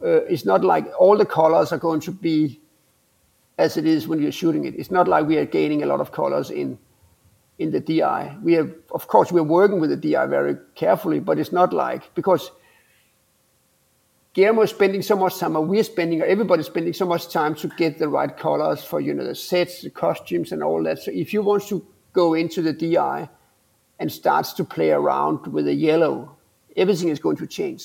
Uh, 0.02 0.20
it's 0.28 0.44
not 0.44 0.62
like 0.62 0.86
all 0.98 1.16
the 1.16 1.24
colors 1.24 1.72
are 1.72 1.78
going 1.78 2.00
to 2.00 2.12
be 2.12 2.60
as 3.60 3.76
it 3.76 3.86
is 3.86 4.08
when 4.08 4.20
you're 4.22 4.32
shooting 4.32 4.64
it. 4.64 4.74
It's 4.74 4.90
not 4.90 5.06
like 5.06 5.26
we 5.26 5.36
are 5.36 5.44
gaining 5.44 5.82
a 5.82 5.86
lot 5.86 6.00
of 6.00 6.12
colors 6.12 6.50
in 6.50 6.78
in 7.58 7.70
the 7.70 7.80
DI. 7.80 8.38
We 8.42 8.54
have, 8.54 8.72
of 8.90 9.06
course, 9.06 9.30
we're 9.30 9.42
working 9.42 9.80
with 9.80 9.90
the 9.90 9.96
DI 9.96 10.26
very 10.26 10.56
carefully, 10.74 11.20
but 11.20 11.38
it's 11.38 11.52
not 11.52 11.74
like 11.74 12.14
because 12.14 12.50
Guillermo 14.32 14.62
is 14.62 14.70
spending 14.70 15.02
so 15.02 15.14
much 15.14 15.38
time, 15.38 15.56
or 15.56 15.62
we're 15.62 15.84
spending, 15.84 16.22
or 16.22 16.24
everybody's 16.24 16.66
spending 16.66 16.94
so 16.94 17.04
much 17.04 17.28
time 17.28 17.54
to 17.56 17.68
get 17.68 17.98
the 17.98 18.08
right 18.08 18.34
colors 18.34 18.82
for 18.82 19.00
you 19.00 19.12
know 19.12 19.24
the 19.24 19.34
sets, 19.34 19.82
the 19.82 19.90
costumes, 19.90 20.52
and 20.52 20.62
all 20.62 20.82
that. 20.84 21.00
So 21.00 21.10
if 21.10 21.34
you 21.34 21.42
want 21.42 21.64
to 21.68 21.84
go 22.12 22.34
into 22.34 22.62
the 22.62 22.72
DI 22.72 23.28
and 23.98 24.10
starts 24.10 24.54
to 24.54 24.64
play 24.64 24.90
around 24.90 25.46
with 25.48 25.66
the 25.66 25.74
yellow, 25.74 26.36
everything 26.76 27.10
is 27.10 27.18
going 27.18 27.36
to 27.36 27.46
change. 27.46 27.84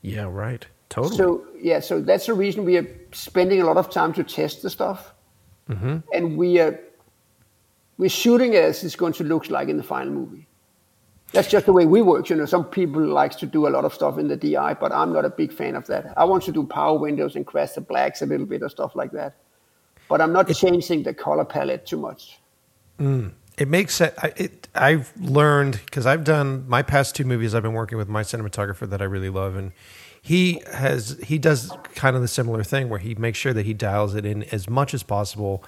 Yeah, 0.00 0.26
right. 0.30 0.66
Totally. 0.94 1.16
So 1.16 1.44
yeah, 1.60 1.80
so 1.80 2.00
that's 2.00 2.26
the 2.26 2.34
reason 2.34 2.64
we 2.64 2.76
are 2.76 2.86
spending 3.10 3.60
a 3.60 3.64
lot 3.64 3.76
of 3.76 3.90
time 3.90 4.12
to 4.12 4.22
test 4.22 4.62
the 4.62 4.70
stuff, 4.70 5.12
mm-hmm. 5.68 5.98
and 6.12 6.36
we 6.36 6.60
are 6.60 6.78
we're 7.98 8.08
shooting 8.08 8.54
as 8.54 8.84
it's 8.84 8.94
going 8.94 9.12
to 9.14 9.24
look 9.24 9.50
like 9.50 9.68
in 9.68 9.76
the 9.76 9.82
final 9.82 10.12
movie. 10.12 10.46
That's 11.32 11.48
just 11.48 11.66
the 11.66 11.72
way 11.72 11.84
we 11.84 12.00
work. 12.00 12.30
You 12.30 12.36
know, 12.36 12.46
some 12.46 12.66
people 12.66 13.04
likes 13.04 13.34
to 13.36 13.46
do 13.46 13.66
a 13.66 13.70
lot 13.70 13.84
of 13.84 13.92
stuff 13.92 14.18
in 14.18 14.28
the 14.28 14.36
DI, 14.36 14.74
but 14.74 14.92
I'm 14.92 15.12
not 15.12 15.24
a 15.24 15.30
big 15.30 15.52
fan 15.52 15.74
of 15.74 15.84
that. 15.88 16.14
I 16.16 16.22
want 16.22 16.44
to 16.44 16.52
do 16.52 16.64
power 16.64 16.96
windows 16.96 17.34
and 17.34 17.44
crash 17.44 17.72
the 17.72 17.80
blacks 17.80 18.22
a 18.22 18.26
little 18.26 18.46
bit 18.46 18.62
or 18.62 18.68
stuff 18.68 18.94
like 18.94 19.10
that, 19.10 19.34
but 20.08 20.20
I'm 20.20 20.32
not 20.32 20.48
changing 20.54 21.02
the 21.02 21.12
color 21.12 21.44
palette 21.44 21.86
too 21.86 21.98
much. 21.98 22.38
Mm. 23.00 23.32
it 23.58 23.66
makes 23.66 23.96
sense. 23.96 24.14
I, 24.22 24.32
it, 24.36 24.68
I've 24.76 25.12
learned 25.20 25.80
because 25.86 26.06
I've 26.06 26.22
done 26.22 26.68
my 26.68 26.82
past 26.82 27.16
two 27.16 27.24
movies. 27.24 27.52
I've 27.52 27.64
been 27.64 27.72
working 27.72 27.98
with 27.98 28.08
my 28.08 28.22
cinematographer 28.22 28.88
that 28.88 29.02
I 29.02 29.06
really 29.06 29.30
love, 29.30 29.56
and 29.56 29.72
he 30.24 30.62
has 30.72 31.18
he 31.22 31.36
does 31.36 31.70
kind 31.94 32.16
of 32.16 32.22
the 32.22 32.28
similar 32.28 32.64
thing 32.64 32.88
where 32.88 32.98
he 32.98 33.14
makes 33.14 33.36
sure 33.36 33.52
that 33.52 33.66
he 33.66 33.74
dials 33.74 34.14
it 34.14 34.24
in 34.24 34.42
as 34.44 34.70
much 34.70 34.94
as 34.94 35.02
possible 35.02 35.62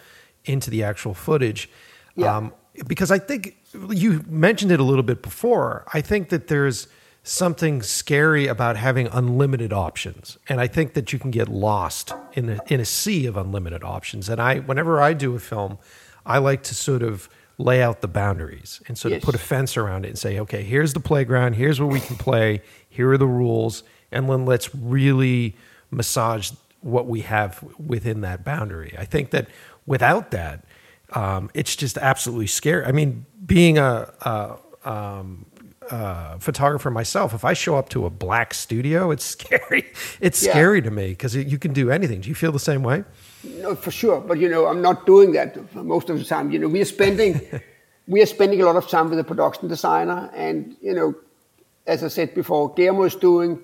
into 0.46 0.70
the 0.70 0.82
actual 0.82 1.12
footage. 1.12 1.68
Yeah. 2.14 2.34
Um, 2.34 2.54
because 2.86 3.10
I 3.10 3.18
think 3.18 3.58
you 3.90 4.24
mentioned 4.26 4.72
it 4.72 4.80
a 4.80 4.82
little 4.82 5.02
bit 5.02 5.20
before. 5.20 5.84
I 5.92 6.00
think 6.00 6.30
that 6.30 6.48
there's 6.48 6.88
something 7.22 7.82
scary 7.82 8.46
about 8.46 8.78
having 8.78 9.08
unlimited 9.08 9.74
options, 9.74 10.38
and 10.48 10.58
I 10.58 10.68
think 10.68 10.94
that 10.94 11.12
you 11.12 11.18
can 11.18 11.30
get 11.30 11.48
lost 11.48 12.14
in 12.32 12.48
a, 12.48 12.60
in 12.68 12.80
a 12.80 12.86
sea 12.86 13.26
of 13.26 13.36
unlimited 13.36 13.84
options. 13.84 14.30
And 14.30 14.40
I, 14.40 14.60
whenever 14.60 15.02
I 15.02 15.12
do 15.12 15.34
a 15.34 15.38
film, 15.38 15.76
I 16.24 16.38
like 16.38 16.62
to 16.62 16.74
sort 16.74 17.02
of 17.02 17.28
lay 17.58 17.82
out 17.82 18.00
the 18.00 18.08
boundaries 18.08 18.80
and 18.88 18.96
sort 18.96 19.12
of 19.12 19.20
put 19.20 19.34
a 19.34 19.38
fence 19.38 19.76
around 19.76 20.06
it 20.06 20.08
and 20.08 20.18
say, 20.18 20.38
okay, 20.38 20.62
here's 20.62 20.94
the 20.94 21.00
playground, 21.00 21.56
here's 21.56 21.78
where 21.78 21.88
we 21.88 22.00
can 22.00 22.16
play, 22.16 22.62
here 22.88 23.10
are 23.10 23.18
the 23.18 23.26
rules, 23.26 23.82
and 24.16 24.28
then 24.28 24.44
let's 24.46 24.74
really 24.74 25.54
massage 25.90 26.50
what 26.80 27.06
we 27.06 27.20
have 27.22 27.62
within 27.78 28.20
that 28.22 28.44
boundary. 28.44 28.94
I 28.98 29.04
think 29.04 29.30
that 29.30 29.48
without 29.86 30.30
that, 30.30 30.64
um, 31.12 31.50
it's 31.54 31.76
just 31.76 31.98
absolutely 31.98 32.46
scary. 32.46 32.84
I 32.84 32.92
mean, 32.92 33.26
being 33.44 33.78
a, 33.78 34.12
a 34.22 34.56
um, 34.84 35.46
uh, 35.90 36.38
photographer 36.38 36.90
myself, 36.90 37.32
if 37.34 37.44
I 37.44 37.52
show 37.54 37.76
up 37.76 37.88
to 37.90 38.06
a 38.06 38.10
black 38.10 38.54
studio, 38.54 39.10
it's 39.10 39.24
scary. 39.36 39.84
It's 40.20 40.42
Yeah. 40.42 40.52
scary 40.52 40.82
to 40.82 40.90
me 40.90 41.08
because 41.10 41.34
you 41.36 41.58
can 41.58 41.72
do 41.72 41.90
anything. 41.90 42.20
Do 42.22 42.28
you 42.28 42.34
feel 42.34 42.52
the 42.52 42.58
same 42.58 42.82
way? 42.82 43.04
No, 43.44 43.74
for 43.76 43.90
sure. 43.92 44.20
But 44.20 44.38
you 44.38 44.48
know, 44.48 44.66
I'm 44.66 44.82
not 44.82 45.06
doing 45.06 45.32
that 45.32 45.56
most 45.74 46.10
of 46.10 46.18
the 46.18 46.24
time. 46.24 46.50
You 46.50 46.58
know, 46.58 46.68
we 46.68 46.80
are 46.80 46.84
spending 46.98 47.40
we 48.08 48.20
are 48.22 48.26
spending 48.26 48.60
a 48.62 48.64
lot 48.64 48.76
of 48.76 48.88
time 48.88 49.08
with 49.10 49.18
the 49.18 49.24
production 49.24 49.68
designer, 49.68 50.30
and 50.34 50.76
you 50.80 50.94
know, 50.94 51.14
as 51.86 52.02
I 52.02 52.08
said 52.08 52.34
before, 52.34 52.74
Guillermo 52.74 53.04
is 53.04 53.14
doing 53.16 53.58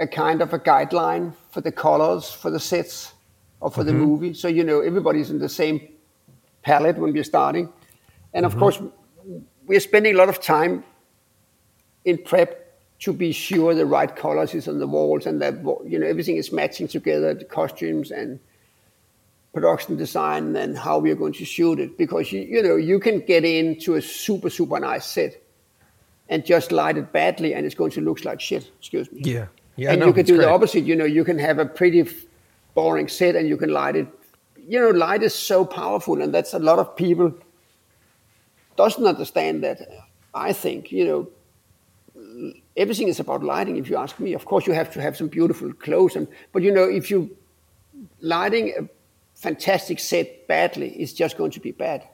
a 0.00 0.06
kind 0.06 0.42
of 0.42 0.52
a 0.52 0.58
guideline 0.58 1.34
for 1.50 1.60
the 1.60 1.72
colors 1.72 2.30
for 2.30 2.50
the 2.50 2.60
sets 2.60 3.12
or 3.60 3.70
for 3.70 3.84
the 3.84 3.92
mm-hmm. 3.92 4.00
movie. 4.00 4.34
So 4.34 4.48
you 4.48 4.64
know, 4.64 4.80
everybody's 4.80 5.30
in 5.30 5.38
the 5.38 5.48
same 5.48 5.88
palette 6.62 6.98
when 6.98 7.12
we're 7.12 7.24
starting, 7.24 7.72
and 8.32 8.44
of 8.44 8.52
mm-hmm. 8.52 8.60
course, 8.60 8.82
we're 9.66 9.80
spending 9.80 10.14
a 10.14 10.18
lot 10.18 10.28
of 10.28 10.40
time 10.40 10.84
in 12.04 12.18
prep 12.18 12.64
to 13.00 13.12
be 13.12 13.32
sure 13.32 13.74
the 13.74 13.86
right 13.86 14.14
colors 14.14 14.54
is 14.54 14.68
on 14.68 14.78
the 14.78 14.86
walls 14.86 15.26
and 15.26 15.40
that 15.40 15.54
you 15.86 15.98
know 15.98 16.06
everything 16.06 16.36
is 16.36 16.52
matching 16.52 16.88
together, 16.88 17.34
the 17.34 17.44
costumes 17.44 18.10
and 18.10 18.40
production 19.52 19.96
design 19.96 20.56
and 20.56 20.76
how 20.76 20.98
we 20.98 21.10
are 21.10 21.14
going 21.14 21.32
to 21.32 21.44
shoot 21.44 21.78
it. 21.78 21.96
Because 21.96 22.32
you, 22.32 22.40
you 22.40 22.62
know 22.62 22.76
you 22.76 22.98
can 22.98 23.20
get 23.20 23.44
into 23.44 23.94
a 23.94 24.02
super 24.02 24.50
super 24.50 24.80
nice 24.80 25.06
set 25.06 25.40
and 26.28 26.44
just 26.44 26.72
light 26.72 26.96
it 26.96 27.12
badly 27.12 27.54
and 27.54 27.66
it's 27.66 27.74
going 27.74 27.90
to 27.92 28.00
look 28.00 28.24
like 28.24 28.40
shit. 28.40 28.70
Excuse 28.78 29.10
me. 29.12 29.20
Yeah. 29.24 29.46
Yeah, 29.76 29.92
and 29.92 30.00
no, 30.00 30.06
you 30.06 30.12
can 30.12 30.24
do 30.24 30.36
great. 30.36 30.46
the 30.46 30.52
opposite 30.52 30.84
you 30.84 30.94
know 30.94 31.04
you 31.04 31.24
can 31.24 31.38
have 31.38 31.58
a 31.58 31.66
pretty 31.66 32.00
f- 32.00 32.24
boring 32.74 33.08
set 33.08 33.34
and 33.34 33.48
you 33.48 33.56
can 33.56 33.70
light 33.70 33.96
it 33.96 34.06
you 34.66 34.80
know 34.80 34.90
light 34.90 35.22
is 35.22 35.34
so 35.34 35.64
powerful 35.64 36.22
and 36.22 36.32
that's 36.32 36.54
a 36.54 36.58
lot 36.58 36.78
of 36.78 36.94
people 36.96 37.32
doesn't 38.76 39.06
understand 39.06 39.62
that 39.64 39.78
i 40.34 40.52
think 40.52 40.92
you 40.92 41.04
know 41.04 41.28
everything 42.76 43.08
is 43.08 43.20
about 43.20 43.42
lighting 43.42 43.76
if 43.76 43.90
you 43.90 43.96
ask 43.96 44.18
me 44.20 44.32
of 44.32 44.44
course 44.44 44.66
you 44.66 44.72
have 44.72 44.92
to 44.92 45.00
have 45.00 45.16
some 45.16 45.28
beautiful 45.28 45.72
clothes 45.72 46.16
and 46.16 46.28
but 46.52 46.62
you 46.62 46.70
know 46.70 46.84
if 46.84 47.10
you 47.10 47.36
lighting 48.20 48.72
a 48.78 48.88
fantastic 49.34 49.98
set 49.98 50.46
badly 50.46 50.90
it's 50.90 51.12
just 51.12 51.36
going 51.36 51.50
to 51.50 51.60
be 51.60 51.72
bad 51.72 52.06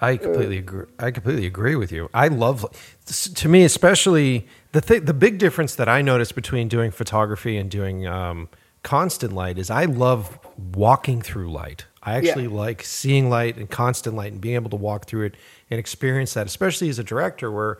I 0.00 0.18
completely 0.18 0.58
uh, 0.58 0.60
agree. 0.60 0.86
I 0.98 1.10
completely 1.10 1.46
agree 1.46 1.74
with 1.74 1.90
you. 1.90 2.10
I 2.12 2.28
love, 2.28 2.66
to 3.06 3.48
me 3.48 3.64
especially, 3.64 4.46
the 4.76 4.80
th- 4.82 5.04
the 5.04 5.14
big 5.14 5.38
difference 5.38 5.74
that 5.76 5.88
I 5.88 6.02
notice 6.02 6.32
between 6.32 6.68
doing 6.68 6.90
photography 6.90 7.56
and 7.56 7.70
doing 7.70 8.06
um, 8.06 8.48
constant 8.82 9.32
light 9.32 9.56
is 9.58 9.70
I 9.70 9.86
love 9.86 10.38
walking 10.74 11.22
through 11.22 11.50
light. 11.50 11.86
I 12.02 12.14
actually 12.18 12.44
Yeah. 12.44 12.50
like 12.66 12.82
seeing 12.82 13.30
light 13.30 13.56
and 13.56 13.70
constant 13.70 14.14
light 14.16 14.32
and 14.32 14.40
being 14.40 14.54
able 14.54 14.70
to 14.70 14.76
walk 14.76 15.06
through 15.06 15.24
it 15.28 15.34
and 15.70 15.80
experience 15.80 16.34
that, 16.34 16.46
especially 16.46 16.88
as 16.90 16.98
a 16.98 17.04
director, 17.04 17.50
where 17.50 17.78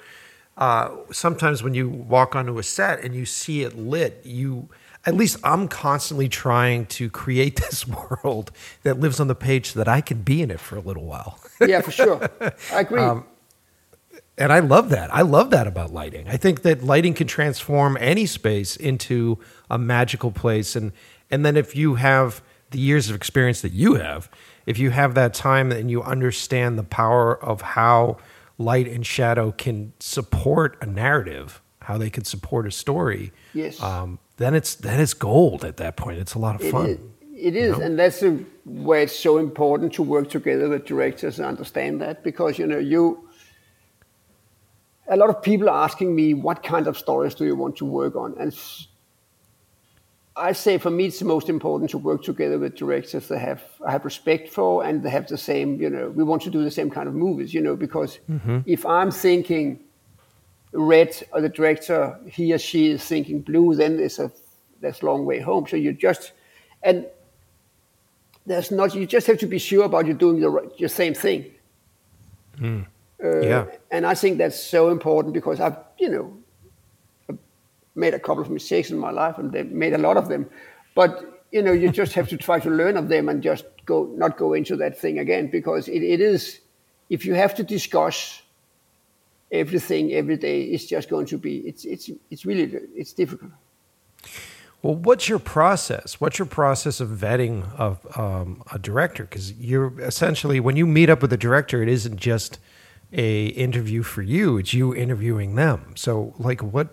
uh, 0.56 0.88
sometimes 1.12 1.62
when 1.62 1.74
you 1.74 1.86
walk 1.88 2.34
onto 2.34 2.58
a 2.58 2.62
set 2.62 3.04
and 3.04 3.14
you 3.14 3.26
see 3.26 3.62
it 3.62 3.76
lit, 3.76 4.22
you 4.24 4.68
at 5.04 5.14
least 5.14 5.36
I'm 5.44 5.68
constantly 5.68 6.28
trying 6.30 6.86
to 6.86 7.10
create 7.10 7.56
this 7.70 7.86
world 7.86 8.50
that 8.84 8.98
lives 8.98 9.20
on 9.20 9.28
the 9.28 9.34
page 9.34 9.72
so 9.72 9.78
that 9.80 9.86
I 9.88 10.00
can 10.00 10.22
be 10.22 10.40
in 10.40 10.50
it 10.50 10.60
for 10.60 10.76
a 10.76 10.80
little 10.80 11.04
while. 11.04 11.38
yeah 11.60 11.82
for 11.82 11.90
sure 11.90 12.30
i 12.72 12.80
agree 12.80 13.02
Um, 13.02 13.24
and 14.38 14.52
I 14.52 14.58
love 14.60 14.90
that. 14.90 15.14
I 15.14 15.22
love 15.22 15.50
that 15.50 15.66
about 15.66 15.92
lighting. 15.92 16.28
I 16.28 16.36
think 16.36 16.62
that 16.62 16.82
lighting 16.82 17.14
can 17.14 17.26
transform 17.26 17.96
any 18.00 18.26
space 18.26 18.76
into 18.76 19.38
a 19.70 19.78
magical 19.78 20.30
place. 20.30 20.76
And 20.76 20.92
and 21.30 21.44
then 21.44 21.56
if 21.56 21.74
you 21.74 21.94
have 21.96 22.42
the 22.70 22.78
years 22.78 23.08
of 23.10 23.16
experience 23.16 23.62
that 23.62 23.72
you 23.72 23.94
have, 23.94 24.28
if 24.66 24.78
you 24.78 24.90
have 24.90 25.14
that 25.14 25.32
time 25.34 25.72
and 25.72 25.90
you 25.90 26.02
understand 26.02 26.78
the 26.78 26.84
power 26.84 27.42
of 27.42 27.62
how 27.62 28.18
light 28.58 28.88
and 28.88 29.06
shadow 29.06 29.52
can 29.52 29.92
support 30.00 30.76
a 30.80 30.86
narrative, 30.86 31.60
how 31.82 31.96
they 31.98 32.10
can 32.10 32.24
support 32.24 32.66
a 32.66 32.70
story, 32.70 33.32
Yes. 33.54 33.82
um, 33.82 34.18
then 34.36 34.54
it's 34.54 34.74
then 34.74 35.00
it's 35.00 35.14
gold 35.14 35.64
at 35.64 35.76
that 35.78 35.96
point. 35.96 36.18
It's 36.18 36.34
a 36.34 36.38
lot 36.38 36.54
of 36.56 36.62
It 36.62 36.70
fun. 36.70 36.86
is, 36.86 36.98
it 37.38 37.56
is, 37.56 37.78
and 37.78 37.98
that's 37.98 38.22
where 38.64 39.02
it's 39.02 39.18
so 39.18 39.38
important 39.38 39.92
to 39.94 40.02
work 40.02 40.28
together 40.30 40.68
with 40.68 40.84
directors 40.84 41.38
and 41.38 41.46
understand 41.46 42.00
that 42.02 42.22
because 42.22 42.58
you 42.58 42.66
know 42.66 42.78
you. 42.78 43.25
A 45.08 45.16
lot 45.16 45.30
of 45.30 45.42
people 45.42 45.68
are 45.68 45.84
asking 45.84 46.14
me 46.14 46.34
what 46.34 46.62
kind 46.62 46.86
of 46.86 46.98
stories 46.98 47.34
do 47.34 47.44
you 47.44 47.54
want 47.54 47.76
to 47.76 47.84
work 47.84 48.16
on, 48.16 48.34
and 48.38 48.56
i 50.38 50.52
say 50.52 50.76
for 50.76 50.90
me 50.90 51.06
it's 51.06 51.18
the 51.18 51.24
most 51.24 51.48
important 51.48 51.88
to 51.90 51.96
work 51.96 52.22
together 52.22 52.58
with 52.58 52.74
directors 52.74 53.26
that 53.28 53.38
have 53.38 53.62
I 53.86 53.90
have 53.92 54.04
respect 54.04 54.50
for 54.50 54.84
and 54.84 55.02
they 55.02 55.08
have 55.08 55.26
the 55.26 55.38
same 55.38 55.80
you 55.80 55.88
know 55.88 56.10
we 56.10 56.24
want 56.24 56.42
to 56.42 56.50
do 56.50 56.62
the 56.62 56.70
same 56.70 56.90
kind 56.90 57.08
of 57.08 57.14
movies 57.14 57.54
you 57.54 57.62
know 57.62 57.74
because 57.74 58.18
mm-hmm. 58.30 58.58
if 58.66 58.84
I'm 58.84 59.10
thinking 59.10 59.80
red 60.72 61.16
or 61.32 61.40
the 61.40 61.48
director 61.48 62.18
he 62.26 62.52
or 62.52 62.58
she 62.58 62.90
is 62.90 63.02
thinking 63.02 63.40
blue 63.40 63.74
then 63.74 63.98
it's 63.98 64.18
a 64.18 64.30
that's 64.80 65.02
long 65.02 65.24
way 65.24 65.40
home. 65.40 65.66
So 65.66 65.76
you 65.76 65.92
just 65.92 66.32
and 66.82 67.06
there's 68.44 68.70
not 68.70 68.94
you 68.94 69.06
just 69.06 69.26
have 69.26 69.38
to 69.38 69.46
be 69.46 69.58
sure 69.58 69.84
about 69.84 70.06
you 70.06 70.14
doing 70.14 70.40
the 70.40 70.70
your 70.76 70.88
same 70.88 71.14
thing 71.14 71.46
hmm. 72.58 72.82
Yeah. 73.22 73.66
and 73.90 74.06
I 74.06 74.14
think 74.14 74.38
that's 74.38 74.60
so 74.60 74.90
important 74.90 75.34
because 75.34 75.60
I've 75.60 75.76
you 75.98 76.10
know 76.10 76.36
I've 77.28 77.38
made 77.94 78.14
a 78.14 78.18
couple 78.18 78.42
of 78.42 78.50
mistakes 78.50 78.90
in 78.90 78.98
my 78.98 79.10
life 79.10 79.38
and 79.38 79.52
they've 79.52 79.70
made 79.70 79.94
a 79.94 79.98
lot 79.98 80.16
of 80.16 80.28
them 80.28 80.48
but 80.94 81.42
you 81.50 81.62
know 81.62 81.72
you 81.72 81.90
just 81.90 82.12
have 82.14 82.28
to 82.28 82.36
try 82.36 82.60
to 82.60 82.70
learn 82.70 82.96
of 82.96 83.08
them 83.08 83.28
and 83.28 83.42
just 83.42 83.64
go 83.86 84.04
not 84.16 84.36
go 84.36 84.52
into 84.52 84.76
that 84.76 84.98
thing 84.98 85.18
again 85.18 85.48
because 85.50 85.88
it, 85.88 86.02
it 86.02 86.20
is 86.20 86.60
if 87.08 87.24
you 87.24 87.34
have 87.34 87.54
to 87.54 87.62
discuss 87.62 88.42
everything 89.52 90.12
every 90.12 90.36
day 90.36 90.62
it's 90.62 90.84
just 90.84 91.08
going 91.08 91.26
to 91.26 91.38
be 91.38 91.58
it's 91.58 91.84
it's 91.84 92.10
it's 92.30 92.44
really 92.44 92.64
it's 92.94 93.12
difficult 93.12 93.52
Well, 94.82 94.94
what's 94.94 95.28
your 95.28 95.38
process? 95.38 96.20
What's 96.20 96.38
your 96.38 96.46
process 96.46 97.00
of 97.00 97.08
vetting 97.08 97.64
of 97.76 98.06
um, 98.16 98.62
a 98.72 98.78
director? 98.78 99.24
Because 99.24 99.52
you're 99.54 99.98
essentially 100.00 100.60
when 100.60 100.76
you 100.76 100.86
meet 100.86 101.10
up 101.10 101.22
with 101.22 101.32
a 101.32 101.36
director, 101.36 101.82
it 101.82 101.88
isn't 101.88 102.18
just 102.18 102.58
a 103.16 103.46
interview 103.46 104.02
for 104.02 104.22
you; 104.22 104.58
it's 104.58 104.72
you 104.72 104.94
interviewing 104.94 105.56
them. 105.56 105.94
So, 105.96 106.34
like, 106.38 106.62
what 106.62 106.88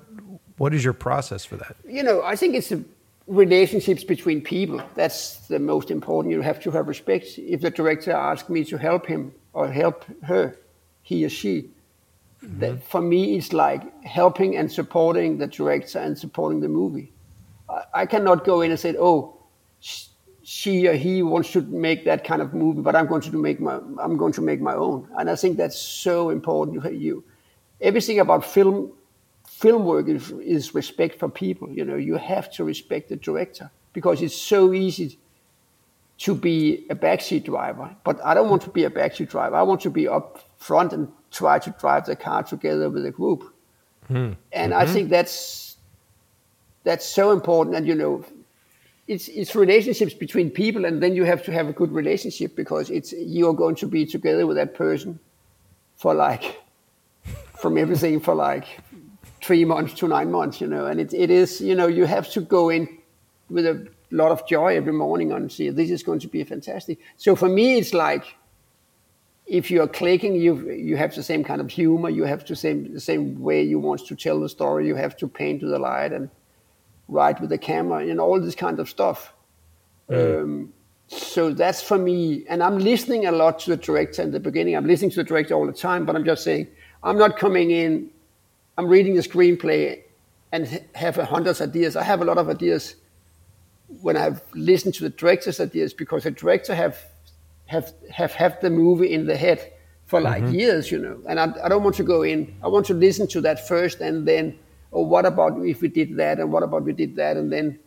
what 0.57 0.73
is 0.73 0.83
your 0.83 0.93
process 0.93 1.45
for 1.45 1.57
that? 1.57 1.75
You 1.87 2.03
know, 2.03 2.23
I 2.23 2.35
think 2.35 2.55
it's 2.55 2.69
the 2.69 2.83
relationships 3.27 4.03
between 4.03 4.41
people. 4.41 4.81
That's 4.95 5.47
the 5.47 5.59
most 5.59 5.91
important. 5.91 6.33
You 6.33 6.41
have 6.41 6.59
to 6.61 6.71
have 6.71 6.87
respect. 6.87 7.37
If 7.37 7.61
the 7.61 7.69
director 7.69 8.11
asks 8.11 8.49
me 8.49 8.63
to 8.65 8.77
help 8.77 9.05
him 9.05 9.33
or 9.53 9.67
help 9.67 10.05
her, 10.23 10.57
he 11.03 11.25
or 11.25 11.29
she, 11.29 11.69
mm-hmm. 12.43 12.59
that 12.59 12.83
for 12.83 13.01
me, 13.01 13.37
it's 13.37 13.53
like 13.53 14.03
helping 14.03 14.55
and 14.57 14.71
supporting 14.71 15.37
the 15.37 15.47
director 15.47 15.99
and 15.99 16.17
supporting 16.17 16.59
the 16.61 16.69
movie. 16.69 17.11
I, 17.69 17.83
I 17.93 18.05
cannot 18.05 18.45
go 18.45 18.61
in 18.61 18.71
and 18.71 18.79
say, 18.79 18.95
oh, 18.97 19.37
she 20.43 20.87
or 20.87 20.93
he 20.93 21.23
wants 21.23 21.51
to 21.53 21.61
make 21.61 22.05
that 22.05 22.23
kind 22.23 22.41
of 22.41 22.53
movie, 22.53 22.81
but 22.81 22.95
I'm 22.95 23.07
going 23.07 23.21
to 23.21 23.31
make 23.37 23.59
my 23.59 23.75
I'm 23.75 24.17
going 24.17 24.33
to 24.33 24.41
make 24.41 24.61
my 24.61 24.75
own. 24.75 25.07
And 25.17 25.29
I 25.29 25.35
think 25.35 25.57
that's 25.57 25.79
so 25.79 26.29
important. 26.29 26.81
For 26.83 26.91
you 26.91 27.23
everything 27.81 28.19
about 28.19 28.45
film 28.45 28.91
film 29.47 29.85
work 29.85 30.07
is, 30.07 30.31
is 30.31 30.75
respect 30.75 31.19
for 31.19 31.29
people. 31.29 31.69
You 31.69 31.85
know, 31.85 31.95
you 31.95 32.15
have 32.17 32.51
to 32.53 32.63
respect 32.63 33.09
the 33.09 33.15
director 33.15 33.71
because 33.93 34.21
it's 34.21 34.35
so 34.35 34.73
easy 34.73 35.17
to 36.19 36.35
be 36.35 36.85
a 36.89 36.95
backseat 36.95 37.45
driver. 37.45 37.95
But 38.03 38.23
I 38.23 38.33
don't 38.33 38.49
want 38.49 38.61
to 38.63 38.69
be 38.69 38.83
a 38.83 38.89
backseat 38.89 39.29
driver. 39.29 39.55
I 39.55 39.61
want 39.63 39.81
to 39.81 39.89
be 39.89 40.07
up 40.07 40.39
front 40.57 40.93
and 40.93 41.11
try 41.31 41.59
to 41.59 41.69
drive 41.79 42.05
the 42.05 42.15
car 42.15 42.43
together 42.43 42.89
with 42.89 43.05
a 43.05 43.11
group. 43.11 43.53
Mm. 44.09 44.35
And 44.51 44.73
mm-hmm. 44.73 44.81
I 44.81 44.85
think 44.85 45.09
that's 45.09 45.77
that's 46.83 47.05
so 47.05 47.31
important. 47.31 47.75
And 47.75 47.87
you 47.87 47.95
know, 47.95 48.25
it's 49.07 49.27
it's 49.27 49.55
relationships 49.55 50.13
between 50.13 50.49
people, 50.49 50.85
and 50.85 51.03
then 51.03 51.15
you 51.15 51.25
have 51.25 51.43
to 51.43 51.51
have 51.51 51.67
a 51.67 51.73
good 51.73 51.91
relationship 51.91 52.55
because 52.55 52.89
it's 52.89 53.13
you're 53.13 53.53
going 53.53 53.75
to 53.75 53.87
be 53.87 54.05
together 54.05 54.47
with 54.47 54.57
that 54.57 54.75
person 54.75 55.19
for 55.97 56.13
like 56.13 56.61
from 57.57 57.77
everything 57.77 58.19
for 58.19 58.33
like 58.33 58.65
three 59.41 59.65
months 59.65 59.93
to 59.95 60.07
nine 60.07 60.31
months, 60.31 60.61
you 60.61 60.67
know. 60.67 60.85
And 60.85 60.99
it 60.99 61.13
it 61.13 61.29
is 61.29 61.59
you 61.59 61.75
know 61.75 61.87
you 61.87 62.05
have 62.05 62.29
to 62.31 62.41
go 62.41 62.69
in 62.69 62.87
with 63.49 63.65
a 63.65 63.87
lot 64.11 64.31
of 64.31 64.47
joy 64.47 64.77
every 64.77 64.93
morning 64.93 65.31
and 65.31 65.51
see 65.51 65.69
this 65.69 65.89
is 65.89 66.03
going 66.03 66.19
to 66.19 66.27
be 66.27 66.43
fantastic. 66.43 66.99
So 67.17 67.35
for 67.35 67.49
me, 67.49 67.77
it's 67.77 67.93
like 67.93 68.23
if 69.45 69.69
you're 69.69 69.87
clicking, 69.87 70.35
you 70.35 70.71
you 70.71 70.95
have 70.95 71.13
the 71.13 71.23
same 71.23 71.43
kind 71.43 71.59
of 71.59 71.69
humor, 71.69 72.09
you 72.09 72.23
have 72.23 72.45
the 72.45 72.55
same 72.55 72.93
the 72.93 73.01
same 73.01 73.41
way 73.41 73.63
you 73.63 73.79
want 73.79 74.07
to 74.07 74.15
tell 74.15 74.39
the 74.39 74.47
story, 74.47 74.87
you 74.87 74.95
have 74.95 75.17
to 75.17 75.27
paint 75.27 75.59
to 75.59 75.67
the 75.67 75.79
light 75.79 76.13
and 76.13 76.29
write 77.07 77.39
with 77.41 77.49
the 77.49 77.57
camera 77.57 77.99
and 77.99 78.19
all 78.19 78.39
this 78.39 78.55
kind 78.55 78.79
of 78.79 78.89
stuff. 78.89 79.33
Mm. 80.09 80.41
Um, 80.43 80.73
so 81.07 81.53
that's 81.53 81.81
for 81.81 81.97
me, 81.97 82.45
and 82.49 82.63
I'm 82.63 82.79
listening 82.79 83.25
a 83.25 83.31
lot 83.31 83.59
to 83.59 83.71
the 83.71 83.77
director 83.77 84.21
in 84.21 84.31
the 84.31 84.39
beginning. 84.39 84.75
I'm 84.75 84.87
listening 84.87 85.11
to 85.11 85.17
the 85.17 85.23
director 85.23 85.53
all 85.53 85.67
the 85.67 85.73
time, 85.73 86.05
but 86.05 86.15
I'm 86.15 86.25
just 86.25 86.43
saying 86.43 86.67
I'm 87.03 87.17
not 87.17 87.37
coming 87.37 87.71
in. 87.71 88.09
I'm 88.77 88.87
reading 88.87 89.15
the 89.15 89.21
screenplay 89.21 90.01
and 90.51 90.81
have 90.95 91.17
a 91.17 91.25
hundred 91.25 91.61
ideas. 91.61 91.95
I 91.95 92.03
have 92.03 92.21
a 92.21 92.25
lot 92.25 92.37
of 92.37 92.49
ideas 92.49 92.95
when 94.01 94.17
I've 94.17 94.41
listened 94.55 94.95
to 94.95 95.03
the 95.03 95.09
director's 95.09 95.59
ideas 95.59 95.93
because 95.93 96.23
the 96.23 96.31
director 96.31 96.73
have 96.73 96.97
have 97.67 97.93
have 98.09 98.31
had 98.31 98.59
the 98.61 98.69
movie 98.69 99.13
in 99.13 99.27
the 99.27 99.37
head 99.37 99.71
for 100.05 100.21
like 100.21 100.43
mm-hmm. 100.43 100.55
years, 100.55 100.91
you 100.91 100.99
know. 100.99 101.19
And 101.27 101.39
I, 101.39 101.53
I 101.63 101.69
don't 101.69 101.83
want 101.83 101.95
to 101.97 102.03
go 102.03 102.23
in. 102.23 102.55
I 102.63 102.67
want 102.67 102.85
to 102.87 102.93
listen 102.93 103.27
to 103.27 103.41
that 103.41 103.67
first 103.67 103.99
and 103.99 104.27
then 104.27 104.57
oh, 104.93 105.01
what 105.01 105.25
about 105.25 105.57
if 105.65 105.81
we 105.81 105.87
did 105.87 106.15
that, 106.17 106.39
and 106.39 106.51
what 106.51 106.63
about 106.63 106.83
we 106.83 106.93
did 106.93 107.15
that, 107.15 107.37
and 107.37 107.51
then 107.51 107.79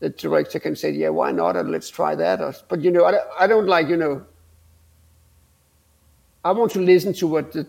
the 0.00 0.10
director 0.10 0.58
can 0.58 0.76
say, 0.76 0.90
yeah, 0.90 1.08
why 1.08 1.30
not, 1.30 1.56
and 1.56 1.70
let's 1.70 1.88
try 1.88 2.14
that. 2.14 2.40
Or, 2.40 2.54
but 2.68 2.80
you 2.80 2.90
know, 2.90 3.04
I, 3.04 3.44
I 3.44 3.46
don't 3.46 3.66
like, 3.66 3.88
you 3.88 3.96
know, 3.96 4.24
I 6.44 6.52
want 6.52 6.72
to 6.72 6.80
listen 6.80 7.12
to 7.14 7.26
what 7.26 7.52
the 7.52 7.64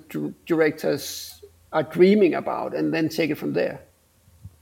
directors 0.45 1.41
are 1.71 1.83
dreaming 1.83 2.33
about, 2.33 2.73
and 2.73 2.93
then 2.93 3.09
take 3.09 3.29
it 3.29 3.35
from 3.35 3.53
there. 3.53 3.81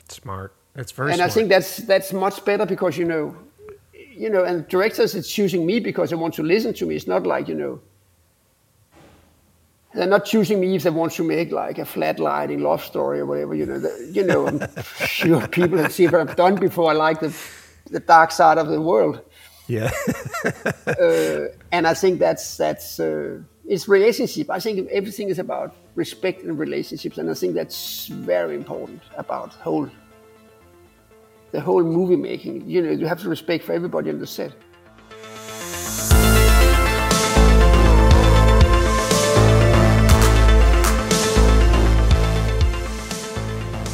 Smart. 0.09 0.53
That's 0.74 0.91
very. 0.91 1.14
Smart. 1.14 1.20
And 1.20 1.32
smart. 1.32 1.32
I 1.32 1.34
think 1.34 1.49
that's 1.49 1.78
that's 1.78 2.14
much 2.14 2.43
better 2.45 2.66
because 2.66 2.97
you 2.97 3.05
know, 3.05 3.36
you 3.93 4.30
know, 4.30 4.43
and 4.43 4.68
directors 4.68 5.16
is 5.16 5.32
choosing 5.32 5.66
me 5.66 5.80
because 5.80 6.09
they 6.09 6.16
want 6.16 6.34
to 6.36 6.43
listen 6.43 6.74
to 6.76 6.86
me. 6.86 6.95
It's 6.95 7.07
not 7.07 7.26
like 7.26 7.47
you 7.47 7.55
know 7.55 7.80
they're 9.94 10.08
not 10.08 10.26
choosing 10.26 10.60
me 10.60 10.76
if 10.76 10.84
they 10.84 10.89
want 10.89 11.12
to 11.14 11.24
make 11.24 11.52
like 11.52 11.78
a 11.78 11.86
flat 11.86 12.20
lighting 12.20 12.62
love 12.62 12.84
story 12.84 13.20
or 13.20 13.26
whatever. 13.26 13.54
You 13.54 13.66
know, 13.66 13.80
the, 13.80 14.10
you 14.12 14.24
know, 14.24 14.48
I'm 14.48 14.60
sure 15.06 15.48
people 15.48 15.78
have 15.78 15.94
seen 15.94 16.12
what 16.12 16.22
I've 16.22 16.36
done 16.36 16.56
before. 16.56 16.89
I 16.91 16.94
like 16.94 17.20
the 17.20 17.36
the 17.89 18.00
dark 18.00 18.32
side 18.32 18.58
of 18.58 18.68
the 18.68 18.82
world. 18.82 19.22
Yeah. 19.68 19.91
uh, 20.88 21.48
and 21.72 21.88
I 21.88 21.94
think 21.94 22.20
that's 22.20 22.58
that's 22.58 23.00
uh, 23.00 23.39
it's 23.66 23.88
relationship. 23.88 24.50
I 24.50 24.60
think 24.60 24.89
everything 24.91 25.30
is 25.30 25.39
about 25.39 25.76
respect 25.96 26.44
and 26.44 26.58
relationships, 26.58 27.18
and 27.18 27.30
I 27.30 27.34
think 27.34 27.54
that's 27.54 28.08
very 28.08 28.56
important 28.56 29.02
about 29.18 29.54
whole 29.54 29.89
the 31.52 31.62
whole 31.62 31.84
movie 31.84 32.16
making. 32.16 32.70
You 32.70 32.82
know, 32.82 32.91
you 32.91 33.06
have 33.06 33.22
to 33.22 33.30
respect 33.30 33.64
for 33.64 33.74
everybody 33.74 34.10
on 34.10 34.20
the 34.20 34.28
set. 34.28 34.54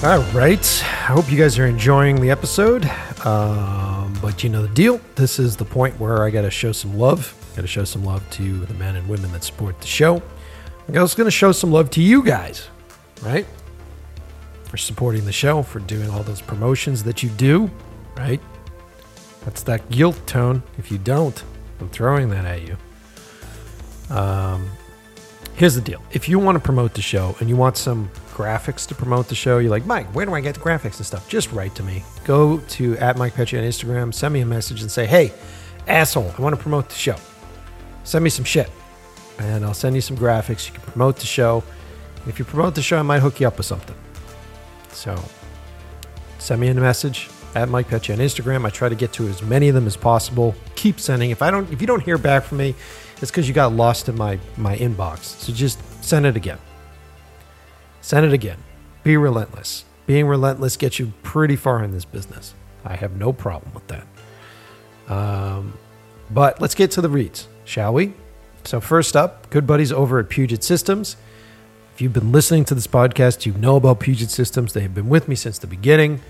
All 0.02 0.22
right. 0.32 0.84
I 0.86 1.12
hope 1.12 1.30
you 1.30 1.38
guys 1.38 1.60
are 1.60 1.66
enjoying 1.66 2.22
the 2.22 2.32
episode. 2.32 2.90
Um, 3.26 4.18
but 4.22 4.42
you 4.46 4.50
know 4.50 4.62
the 4.62 4.74
deal. 4.74 5.02
This 5.16 5.40
is 5.40 5.58
the 5.58 5.66
point 5.66 6.00
where 6.00 6.24
I 6.24 6.30
got 6.30 6.44
to 6.44 6.50
show 6.50 6.72
some 6.72 6.98
love. 6.98 7.36
Got 7.54 7.64
to 7.64 7.68
show 7.68 7.84
some 7.84 8.06
love 8.06 8.28
to 8.32 8.66
the 8.66 8.74
men 8.76 8.96
and 8.96 9.10
women 9.10 9.30
that 9.34 9.44
support 9.44 9.78
the 9.82 9.88
show. 9.88 10.24
I'm 10.88 10.98
also 10.98 11.18
going 11.18 11.26
to 11.26 11.32
show 11.32 11.52
some 11.52 11.74
love 11.74 11.90
to 11.92 12.02
you 12.02 12.24
guys, 12.24 12.70
right? 13.24 13.46
For 14.70 14.78
supporting 14.78 15.26
the 15.26 15.34
show, 15.34 15.64
for 15.64 15.80
doing 15.80 16.10
all 16.10 16.24
those 16.24 16.40
promotions 16.40 17.04
that 17.04 17.22
you 17.22 17.28
do, 17.32 17.70
right? 18.16 18.40
That's 19.44 19.64
that 19.64 19.90
guilt 19.90 20.26
tone. 20.26 20.64
If 20.78 20.92
you 20.94 20.98
don't, 20.98 21.44
I'm 21.82 21.90
throwing 21.90 22.30
that 22.30 22.46
at 22.46 22.62
you. 22.66 22.78
Um, 24.16 24.70
here's 25.60 25.76
the 25.76 25.82
deal. 25.82 26.02
If 26.14 26.30
you 26.30 26.40
want 26.40 26.56
to 26.56 26.60
promote 26.62 26.94
the 26.94 27.02
show 27.02 27.36
and 27.42 27.50
you 27.50 27.58
want 27.58 27.76
some 27.76 28.10
graphics 28.32 28.88
to 28.88 28.96
promote 28.96 29.28
the 29.28 29.36
show, 29.36 29.58
you're 29.58 29.70
like, 29.70 29.86
Mike, 29.86 30.08
where 30.16 30.26
do 30.26 30.34
I 30.34 30.40
get 30.40 30.56
the 30.56 30.62
graphics 30.62 30.98
and 30.98 31.06
stuff? 31.06 31.28
Just 31.28 31.52
write 31.52 31.76
to 31.76 31.84
me. 31.84 32.02
Go 32.24 32.60
to 32.60 32.98
at 32.98 33.18
Mike 33.18 33.34
Pettry 33.34 33.60
on 33.60 33.66
Instagram, 33.66 34.14
send 34.14 34.34
me 34.34 34.40
a 34.40 34.46
message 34.46 34.82
and 34.82 34.90
say, 34.90 35.06
hey, 35.06 35.34
asshole, 35.86 36.34
I 36.38 36.42
want 36.42 36.56
to 36.56 36.62
promote 36.62 36.88
the 36.88 36.96
show. 36.96 37.18
Send 38.06 38.24
me 38.24 38.30
some 38.30 38.46
shit. 38.46 38.72
And 39.38 39.66
I'll 39.66 39.74
send 39.74 39.96
you 39.96 40.02
some 40.02 40.18
graphics. 40.18 40.66
You 40.68 40.74
can 40.74 40.82
promote 40.82 41.18
the 41.18 41.26
show. 41.26 41.62
If 42.26 42.40
you 42.40 42.46
promote 42.46 42.74
the 42.74 42.82
show, 42.82 42.98
I 42.98 43.02
might 43.02 43.20
hook 43.20 43.42
you 43.42 43.48
up 43.48 43.58
with 43.58 43.66
something. 43.66 43.96
So 44.92 45.22
send 46.38 46.62
me 46.62 46.70
a 46.70 46.74
message 46.74 47.30
at 47.56 47.68
Mike 47.68 47.90
Pettry 47.90 48.14
on 48.14 48.20
Instagram. 48.20 48.66
I 48.66 48.70
try 48.70 48.88
to 48.88 48.96
get 48.96 49.12
to 49.14 49.28
as 49.28 49.42
many 49.42 49.68
of 49.68 49.76
them 49.76 49.88
as 49.88 49.98
possible. 49.98 50.56
Keep 50.76 51.02
sending. 51.02 51.32
If 51.32 51.42
I 51.42 51.52
don't 51.52 51.72
if 51.72 51.82
you 51.82 51.88
don't 51.88 52.04
hear 52.04 52.18
back 52.18 52.44
from 52.44 52.60
me, 52.60 52.76
it's 53.22 53.32
because 53.32 53.48
you 53.48 53.54
got 53.54 53.74
lost 53.74 54.10
in 54.10 54.18
my 54.18 54.40
my 54.58 54.78
inbox. 54.78 55.20
So 55.20 55.54
just 55.54 55.80
send 56.04 56.26
it 56.26 56.36
again. 56.36 56.60
Send 58.02 58.26
it 58.26 58.34
again. 58.34 58.58
Be 59.04 59.18
relentless. 59.18 59.86
Being 60.08 60.26
relentless 60.26 60.78
gets 60.78 61.00
you 61.00 61.14
pretty 61.22 61.56
far 61.56 61.84
in 61.84 61.92
this 61.92 62.06
business. 62.06 62.54
I 62.84 62.96
have 62.96 63.16
no 63.18 63.32
problem 63.32 63.74
with 63.74 63.88
that. 63.88 64.08
Um, 65.08 65.78
but 66.32 66.62
let's 66.62 66.76
get 66.76 66.92
to 66.92 67.02
the 67.02 67.10
reads, 67.10 67.48
shall 67.66 67.94
we? 67.94 68.14
So, 68.64 68.80
first 68.80 69.16
up, 69.16 69.50
good 69.50 69.66
buddies 69.66 69.92
over 69.92 70.20
at 70.20 70.30
Puget 70.30 70.64
Systems. 70.64 71.18
If 71.94 72.02
you've 72.02 72.14
been 72.14 72.32
listening 72.32 72.66
to 72.66 72.76
this 72.76 72.88
podcast, 72.88 73.46
you 73.46 73.54
know 73.54 73.76
about 73.76 74.00
Puget 74.00 74.30
Systems. 74.30 74.74
They 74.74 74.82
have 74.82 74.94
been 74.94 75.10
with 75.10 75.28
me 75.28 75.36
since 75.36 75.58
the 75.58 75.68
beginning. 75.68 76.22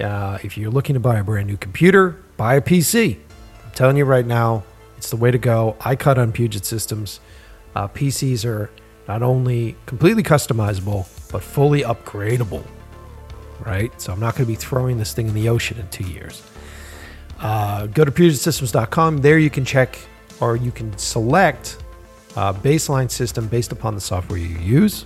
Uh, 0.00 0.38
if 0.42 0.56
you're 0.56 0.70
looking 0.70 0.94
to 0.94 1.00
buy 1.00 1.18
a 1.18 1.24
brand 1.24 1.48
new 1.48 1.56
computer, 1.56 2.16
buy 2.36 2.54
a 2.54 2.60
PC. 2.60 3.18
I'm 3.64 3.70
telling 3.72 3.96
you 3.96 4.04
right 4.04 4.26
now, 4.26 4.64
it's 5.02 5.10
the 5.10 5.16
way 5.16 5.32
to 5.32 5.38
go. 5.38 5.76
I 5.80 5.96
cut 5.96 6.16
on 6.16 6.30
Puget 6.30 6.64
Systems. 6.64 7.18
Uh, 7.74 7.88
PCs 7.88 8.44
are 8.44 8.70
not 9.08 9.20
only 9.20 9.74
completely 9.84 10.22
customizable, 10.22 11.08
but 11.32 11.42
fully 11.42 11.82
upgradable. 11.82 12.64
Right? 13.66 14.00
So 14.00 14.12
I'm 14.12 14.20
not 14.20 14.36
going 14.36 14.46
to 14.46 14.52
be 14.52 14.54
throwing 14.54 14.98
this 14.98 15.12
thing 15.12 15.26
in 15.26 15.34
the 15.34 15.48
ocean 15.48 15.76
in 15.80 15.88
two 15.88 16.04
years. 16.04 16.40
Uh, 17.40 17.86
go 17.86 18.04
to 18.04 18.12
PugetSystems.com. 18.12 19.18
There 19.18 19.40
you 19.40 19.50
can 19.50 19.64
check 19.64 19.98
or 20.38 20.54
you 20.54 20.70
can 20.70 20.96
select 20.96 21.82
a 22.36 22.54
baseline 22.54 23.10
system 23.10 23.48
based 23.48 23.72
upon 23.72 23.96
the 23.96 24.00
software 24.00 24.38
you 24.38 24.56
use. 24.58 25.04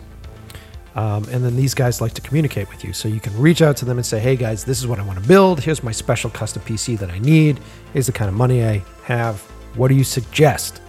Um, 0.94 1.24
and 1.30 1.42
then 1.42 1.56
these 1.56 1.72
guys 1.72 2.02
like 2.02 2.12
to 2.12 2.20
communicate 2.20 2.68
with 2.68 2.84
you. 2.84 2.92
So 2.92 3.08
you 3.08 3.20
can 3.20 3.34
reach 3.38 3.62
out 3.62 3.78
to 3.78 3.86
them 3.86 3.96
and 3.96 4.04
say, 4.04 4.18
hey 4.18 4.36
guys, 4.36 4.62
this 4.62 4.78
is 4.78 4.86
what 4.86 4.98
I 4.98 5.02
want 5.04 5.22
to 5.22 5.26
build. 5.26 5.60
Here's 5.60 5.82
my 5.82 5.92
special 5.92 6.28
custom 6.28 6.60
PC 6.64 6.98
that 6.98 7.08
I 7.08 7.18
need. 7.18 7.60
Here's 7.94 8.06
the 8.06 8.12
kind 8.12 8.28
of 8.28 8.34
money 8.34 8.62
I 8.62 8.82
have. 9.04 9.42
What 9.76 9.88
do 9.88 9.94
you 9.94 10.04
suggest? 10.04 10.80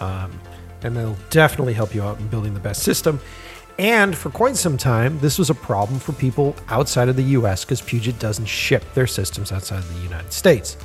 Um, 0.00 0.38
and 0.82 0.96
they'll 0.96 1.16
definitely 1.30 1.72
help 1.72 1.94
you 1.94 2.02
out 2.02 2.18
in 2.18 2.28
building 2.28 2.52
the 2.52 2.60
best 2.60 2.82
system. 2.82 3.20
And 3.78 4.16
for 4.16 4.30
quite 4.30 4.56
some 4.56 4.76
time, 4.76 5.18
this 5.18 5.38
was 5.38 5.50
a 5.50 5.54
problem 5.54 5.98
for 5.98 6.12
people 6.12 6.54
outside 6.68 7.08
of 7.08 7.16
the 7.16 7.22
US 7.22 7.64
because 7.64 7.80
Puget 7.80 8.18
doesn't 8.18 8.46
ship 8.46 8.84
their 8.94 9.06
systems 9.06 9.50
outside 9.50 9.78
of 9.78 9.94
the 9.94 10.00
United 10.00 10.32
States. 10.32 10.76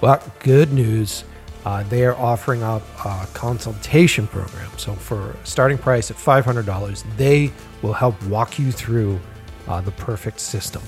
But 0.00 0.26
good 0.40 0.72
news. 0.72 1.24
Uh, 1.66 1.82
they 1.84 2.06
are 2.06 2.16
offering 2.16 2.62
up 2.62 2.82
a 3.04 3.26
consultation 3.34 4.26
program. 4.26 4.70
So, 4.78 4.94
for 4.94 5.36
starting 5.44 5.76
price 5.76 6.10
at 6.10 6.16
$500, 6.16 7.04
they 7.18 7.52
will 7.82 7.92
help 7.92 8.22
walk 8.24 8.58
you 8.58 8.72
through 8.72 9.20
uh, 9.68 9.82
the 9.82 9.90
perfect 9.90 10.40
system. 10.40 10.80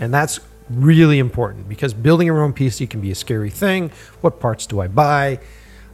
And 0.00 0.12
that's 0.12 0.40
really 0.70 1.18
important 1.18 1.68
because 1.68 1.94
building 1.94 2.26
your 2.26 2.42
own 2.42 2.52
PC 2.52 2.88
can 2.88 3.00
be 3.00 3.10
a 3.10 3.14
scary 3.14 3.50
thing. 3.50 3.90
What 4.20 4.40
parts 4.40 4.66
do 4.66 4.80
I 4.80 4.88
buy? 4.88 5.40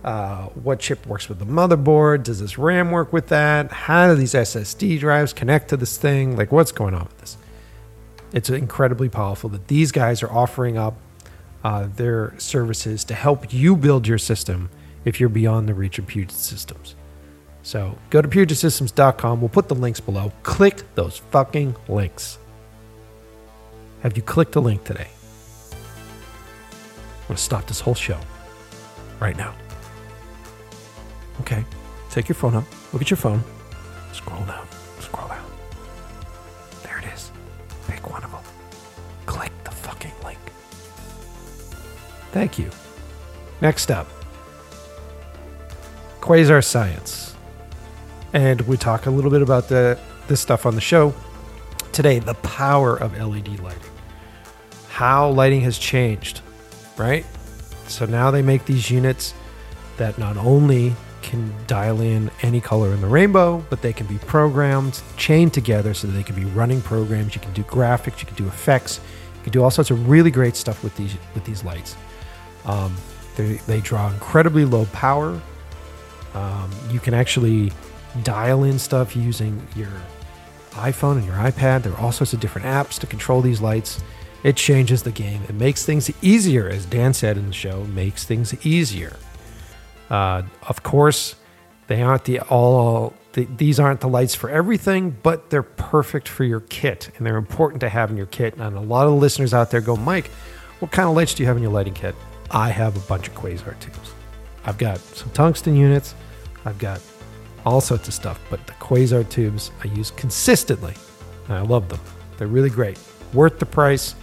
Uh, 0.04 0.48
what 0.48 0.80
chip 0.80 1.06
works 1.06 1.28
with 1.28 1.38
the 1.38 1.46
motherboard? 1.46 2.24
Does 2.24 2.40
this 2.40 2.58
RAM 2.58 2.90
work 2.90 3.12
with 3.12 3.28
that? 3.28 3.72
How 3.72 4.08
do 4.08 4.14
these 4.14 4.34
SSD 4.34 5.00
drives 5.00 5.32
connect 5.32 5.68
to 5.68 5.76
this 5.76 5.96
thing? 5.96 6.36
Like, 6.36 6.52
what's 6.52 6.72
going 6.72 6.94
on 6.94 7.04
with 7.04 7.18
this? 7.18 7.36
It's 8.32 8.50
incredibly 8.50 9.08
powerful 9.08 9.48
that 9.50 9.68
these 9.68 9.92
guys 9.92 10.22
are 10.22 10.30
offering 10.30 10.76
up 10.76 10.96
uh, 11.62 11.88
their 11.96 12.38
services 12.38 13.04
to 13.04 13.14
help 13.14 13.52
you 13.52 13.76
build 13.76 14.06
your 14.06 14.18
system 14.18 14.68
if 15.06 15.20
you're 15.20 15.30
beyond 15.30 15.68
the 15.68 15.74
reach 15.74 15.98
of 15.98 16.06
Puget 16.06 16.32
Systems. 16.32 16.96
So 17.62 17.96
go 18.10 18.20
to 18.20 18.28
PugetSystems.com. 18.28 19.40
We'll 19.40 19.48
put 19.48 19.68
the 19.68 19.74
links 19.74 20.00
below. 20.00 20.32
Click 20.42 20.82
those 20.94 21.18
fucking 21.30 21.74
links. 21.88 22.38
Have 24.04 24.18
you 24.18 24.22
clicked 24.22 24.52
the 24.52 24.60
link 24.60 24.84
today? 24.84 25.08
I'm 25.72 27.28
going 27.28 27.36
to 27.36 27.42
stop 27.42 27.66
this 27.66 27.80
whole 27.80 27.94
show 27.94 28.20
right 29.18 29.34
now. 29.34 29.54
Okay. 31.40 31.64
Take 32.10 32.28
your 32.28 32.34
phone 32.34 32.54
up. 32.54 32.64
Look 32.92 33.00
at 33.00 33.08
your 33.08 33.16
phone. 33.16 33.42
Scroll 34.12 34.44
down. 34.44 34.68
Scroll 35.00 35.26
down. 35.28 35.50
There 36.82 36.98
it 36.98 37.06
is. 37.14 37.30
Pick 37.88 38.10
one 38.10 38.22
of 38.22 38.30
them. 38.30 38.42
Click 39.24 39.52
the 39.64 39.70
fucking 39.70 40.12
link. 40.22 40.38
Thank 42.30 42.58
you. 42.58 42.70
Next 43.62 43.90
up 43.90 44.06
Quasar 46.20 46.62
Science. 46.62 47.34
And 48.34 48.60
we 48.62 48.76
talk 48.76 49.06
a 49.06 49.10
little 49.10 49.30
bit 49.30 49.40
about 49.40 49.68
the, 49.68 49.98
this 50.28 50.42
stuff 50.42 50.66
on 50.66 50.74
the 50.74 50.82
show. 50.82 51.14
Today, 51.92 52.18
the 52.18 52.34
power 52.34 52.96
of 52.98 53.16
LED 53.16 53.60
lighting. 53.60 53.93
How 54.94 55.30
lighting 55.30 55.62
has 55.62 55.76
changed, 55.76 56.40
right? 56.96 57.26
So 57.88 58.06
now 58.06 58.30
they 58.30 58.42
make 58.42 58.64
these 58.64 58.92
units 58.92 59.34
that 59.96 60.18
not 60.18 60.36
only 60.36 60.94
can 61.20 61.52
dial 61.66 62.00
in 62.00 62.30
any 62.42 62.60
color 62.60 62.92
in 62.92 63.00
the 63.00 63.08
rainbow, 63.08 63.66
but 63.70 63.82
they 63.82 63.92
can 63.92 64.06
be 64.06 64.18
programmed, 64.18 65.02
chained 65.16 65.52
together 65.52 65.94
so 65.94 66.06
they 66.06 66.22
can 66.22 66.36
be 66.36 66.44
running 66.44 66.80
programs. 66.80 67.34
You 67.34 67.40
can 67.40 67.52
do 67.54 67.64
graphics, 67.64 68.20
you 68.20 68.26
can 68.26 68.36
do 68.36 68.46
effects, 68.46 69.00
you 69.34 69.42
can 69.42 69.52
do 69.52 69.64
all 69.64 69.70
sorts 69.72 69.90
of 69.90 70.08
really 70.08 70.30
great 70.30 70.54
stuff 70.54 70.84
with 70.84 70.94
these 70.94 71.16
with 71.34 71.44
these 71.44 71.64
lights. 71.64 71.96
Um, 72.64 72.94
they, 73.34 73.54
they 73.66 73.80
draw 73.80 74.12
incredibly 74.12 74.64
low 74.64 74.84
power. 74.92 75.40
Um, 76.34 76.70
you 76.92 77.00
can 77.00 77.14
actually 77.14 77.72
dial 78.22 78.62
in 78.62 78.78
stuff 78.78 79.16
using 79.16 79.60
your 79.74 79.90
iPhone 80.74 81.16
and 81.16 81.24
your 81.24 81.34
iPad. 81.34 81.82
There 81.82 81.92
are 81.94 82.00
all 82.00 82.12
sorts 82.12 82.32
of 82.32 82.38
different 82.38 82.68
apps 82.68 83.00
to 83.00 83.08
control 83.08 83.40
these 83.40 83.60
lights. 83.60 84.00
It 84.44 84.56
changes 84.56 85.02
the 85.02 85.10
game. 85.10 85.42
It 85.48 85.54
makes 85.54 85.84
things 85.84 86.10
easier, 86.22 86.68
as 86.68 86.86
Dan 86.86 87.14
said 87.14 87.36
in 87.36 87.46
the 87.48 87.52
show, 87.52 87.84
makes 87.84 88.24
things 88.24 88.54
easier. 88.64 89.16
Uh, 90.10 90.42
of 90.68 90.82
course, 90.82 91.34
they 91.86 92.02
aren't 92.02 92.24
the 92.24 92.40
all. 92.40 93.14
The, 93.32 93.46
these 93.46 93.80
aren't 93.80 94.00
the 94.00 94.08
lights 94.08 94.34
for 94.34 94.48
everything, 94.48 95.16
but 95.22 95.50
they're 95.50 95.62
perfect 95.62 96.28
for 96.28 96.44
your 96.44 96.60
kit, 96.60 97.10
and 97.16 97.26
they're 97.26 97.38
important 97.38 97.80
to 97.80 97.88
have 97.88 98.10
in 98.10 98.16
your 98.16 98.26
kit. 98.26 98.54
And 98.58 98.76
a 98.76 98.80
lot 98.80 99.08
of 99.08 99.14
listeners 99.14 99.52
out 99.52 99.70
there 99.70 99.80
go, 99.80 99.96
Mike, 99.96 100.28
what 100.78 100.92
kind 100.92 101.08
of 101.08 101.16
lights 101.16 101.34
do 101.34 101.42
you 101.42 101.46
have 101.48 101.56
in 101.56 101.62
your 101.62 101.72
lighting 101.72 101.94
kit? 101.94 102.14
I 102.50 102.68
have 102.68 102.96
a 102.96 103.00
bunch 103.08 103.26
of 103.26 103.34
quasar 103.34 103.78
tubes. 103.80 104.12
I've 104.66 104.78
got 104.78 104.98
some 105.00 105.30
tungsten 105.30 105.74
units. 105.74 106.14
I've 106.64 106.78
got 106.78 107.00
all 107.64 107.80
sorts 107.80 108.08
of 108.08 108.14
stuff, 108.14 108.38
but 108.50 108.64
the 108.66 108.74
quasar 108.74 109.28
tubes 109.28 109.70
I 109.82 109.88
use 109.88 110.10
consistently, 110.10 110.94
and 111.48 111.54
I 111.54 111.62
love 111.62 111.88
them. 111.88 112.00
They're 112.36 112.46
really 112.46 112.70
great, 112.70 112.98
worth 113.32 113.58
the 113.58 113.66
price, 113.66 114.14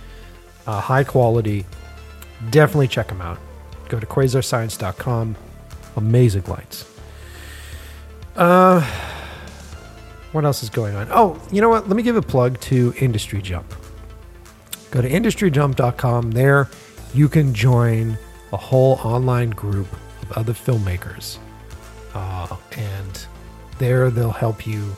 uh, 0.72 0.80
high 0.80 1.04
quality. 1.04 1.66
Definitely 2.50 2.88
check 2.88 3.10
them 3.10 3.22
out. 3.22 3.38
Go 3.90 4.00
to 4.00 4.06
quasarscience.com. 4.06 5.36
Amazing 5.98 6.44
lights. 6.46 6.86
Uh, 8.38 8.80
what 10.32 10.46
else 10.46 10.64
is 10.64 10.70
going 10.70 10.96
on? 10.96 11.08
Oh, 11.12 11.42
you 11.52 11.60
know 11.60 11.68
what? 11.68 11.90
Let 11.90 11.98
me 11.98 12.04
give 12.04 12.16
a 12.16 12.22
plug 12.22 12.60
to 12.62 12.94
Industry 13.02 13.42
Jump. 13.42 13.74
Go 14.92 15.02
to 15.02 15.10
industryjump.com. 15.10 16.32
There, 16.32 16.70
you 17.14 17.28
can 17.28 17.54
join 17.54 18.18
a 18.54 18.58
whole 18.58 18.94
online 19.04 19.50
group 19.50 19.92
of 20.22 20.32
other 20.34 20.54
filmmakers. 20.54 21.38
Uh, 22.14 22.56
and 22.78 23.26
there, 23.78 24.10
they'll 24.10 24.32
help 24.32 24.66
you. 24.66 24.96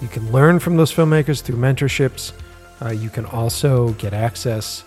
You 0.00 0.08
can 0.08 0.30
learn 0.32 0.58
from 0.58 0.78
those 0.78 0.92
filmmakers 0.92 1.42
through 1.42 1.56
mentorships. 1.56 2.32
Uh, 2.80 2.90
you 2.90 3.10
can 3.10 3.26
also 3.26 3.90
get 3.92 4.12
access 4.14 4.84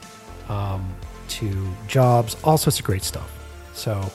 um, 0.50 0.94
to 1.28 1.72
jobs, 1.88 2.36
all 2.44 2.58
sorts 2.58 2.80
of 2.80 2.86
great 2.86 3.04
stuff. 3.04 3.32
So, 3.74 4.12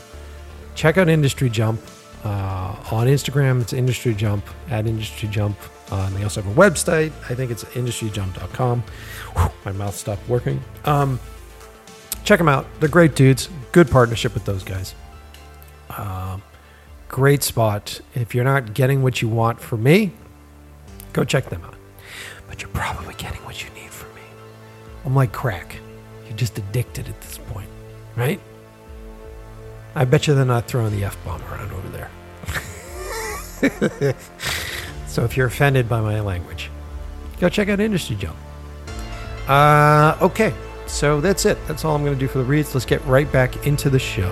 check 0.74 0.98
out 0.98 1.08
Industry 1.08 1.48
Jump 1.50 1.80
uh, 2.24 2.76
on 2.90 3.06
Instagram. 3.06 3.60
It's 3.60 3.72
Industry 3.72 4.14
Jump 4.14 4.44
at 4.68 4.86
Industry 4.86 5.28
Jump. 5.28 5.56
Uh, 5.90 6.06
and 6.06 6.16
they 6.16 6.22
also 6.24 6.42
have 6.42 6.58
a 6.58 6.60
website. 6.60 7.12
I 7.30 7.34
think 7.34 7.50
it's 7.50 7.64
industryjump.com. 7.64 8.82
Whew, 9.36 9.50
my 9.64 9.72
mouth 9.72 9.94
stopped 9.94 10.28
working. 10.28 10.62
Um, 10.84 11.20
check 12.24 12.38
them 12.38 12.48
out. 12.48 12.66
They're 12.80 12.88
great 12.88 13.14
dudes. 13.14 13.48
Good 13.72 13.88
partnership 13.90 14.34
with 14.34 14.44
those 14.44 14.64
guys. 14.64 14.94
Um, 15.96 16.42
great 17.08 17.42
spot. 17.44 18.00
If 18.14 18.34
you're 18.34 18.44
not 18.44 18.74
getting 18.74 19.02
what 19.02 19.22
you 19.22 19.28
want 19.28 19.60
from 19.60 19.84
me, 19.84 20.12
go 21.12 21.22
check 21.22 21.48
them 21.48 21.62
out. 21.62 21.75
But 22.48 22.62
you're 22.62 22.70
probably 22.70 23.14
getting 23.14 23.40
what 23.44 23.62
you 23.62 23.70
need 23.70 23.90
from 23.90 24.14
me. 24.14 24.22
I'm 25.04 25.14
like 25.14 25.32
crack. 25.32 25.76
You're 26.26 26.36
just 26.36 26.58
addicted 26.58 27.08
at 27.08 27.20
this 27.20 27.38
point, 27.38 27.68
right? 28.16 28.40
I 29.94 30.04
bet 30.04 30.26
you 30.26 30.34
they're 30.34 30.44
not 30.44 30.66
throwing 30.66 30.94
the 30.94 31.04
F 31.04 31.16
bomb 31.24 31.42
around 31.44 31.72
over 31.72 31.88
there. 31.88 32.10
so 35.06 35.24
if 35.24 35.36
you're 35.36 35.46
offended 35.46 35.88
by 35.88 36.00
my 36.00 36.20
language, 36.20 36.70
go 37.40 37.48
check 37.48 37.68
out 37.68 37.80
Industry 37.80 38.16
Jump. 38.16 38.36
Uh, 39.48 40.18
okay, 40.20 40.52
so 40.86 41.20
that's 41.20 41.44
it. 41.46 41.56
That's 41.66 41.84
all 41.84 41.94
I'm 41.94 42.04
going 42.04 42.14
to 42.14 42.20
do 42.20 42.28
for 42.28 42.38
the 42.38 42.44
reads. 42.44 42.74
Let's 42.74 42.84
get 42.84 43.04
right 43.06 43.30
back 43.30 43.66
into 43.66 43.88
the 43.88 43.98
show. 43.98 44.30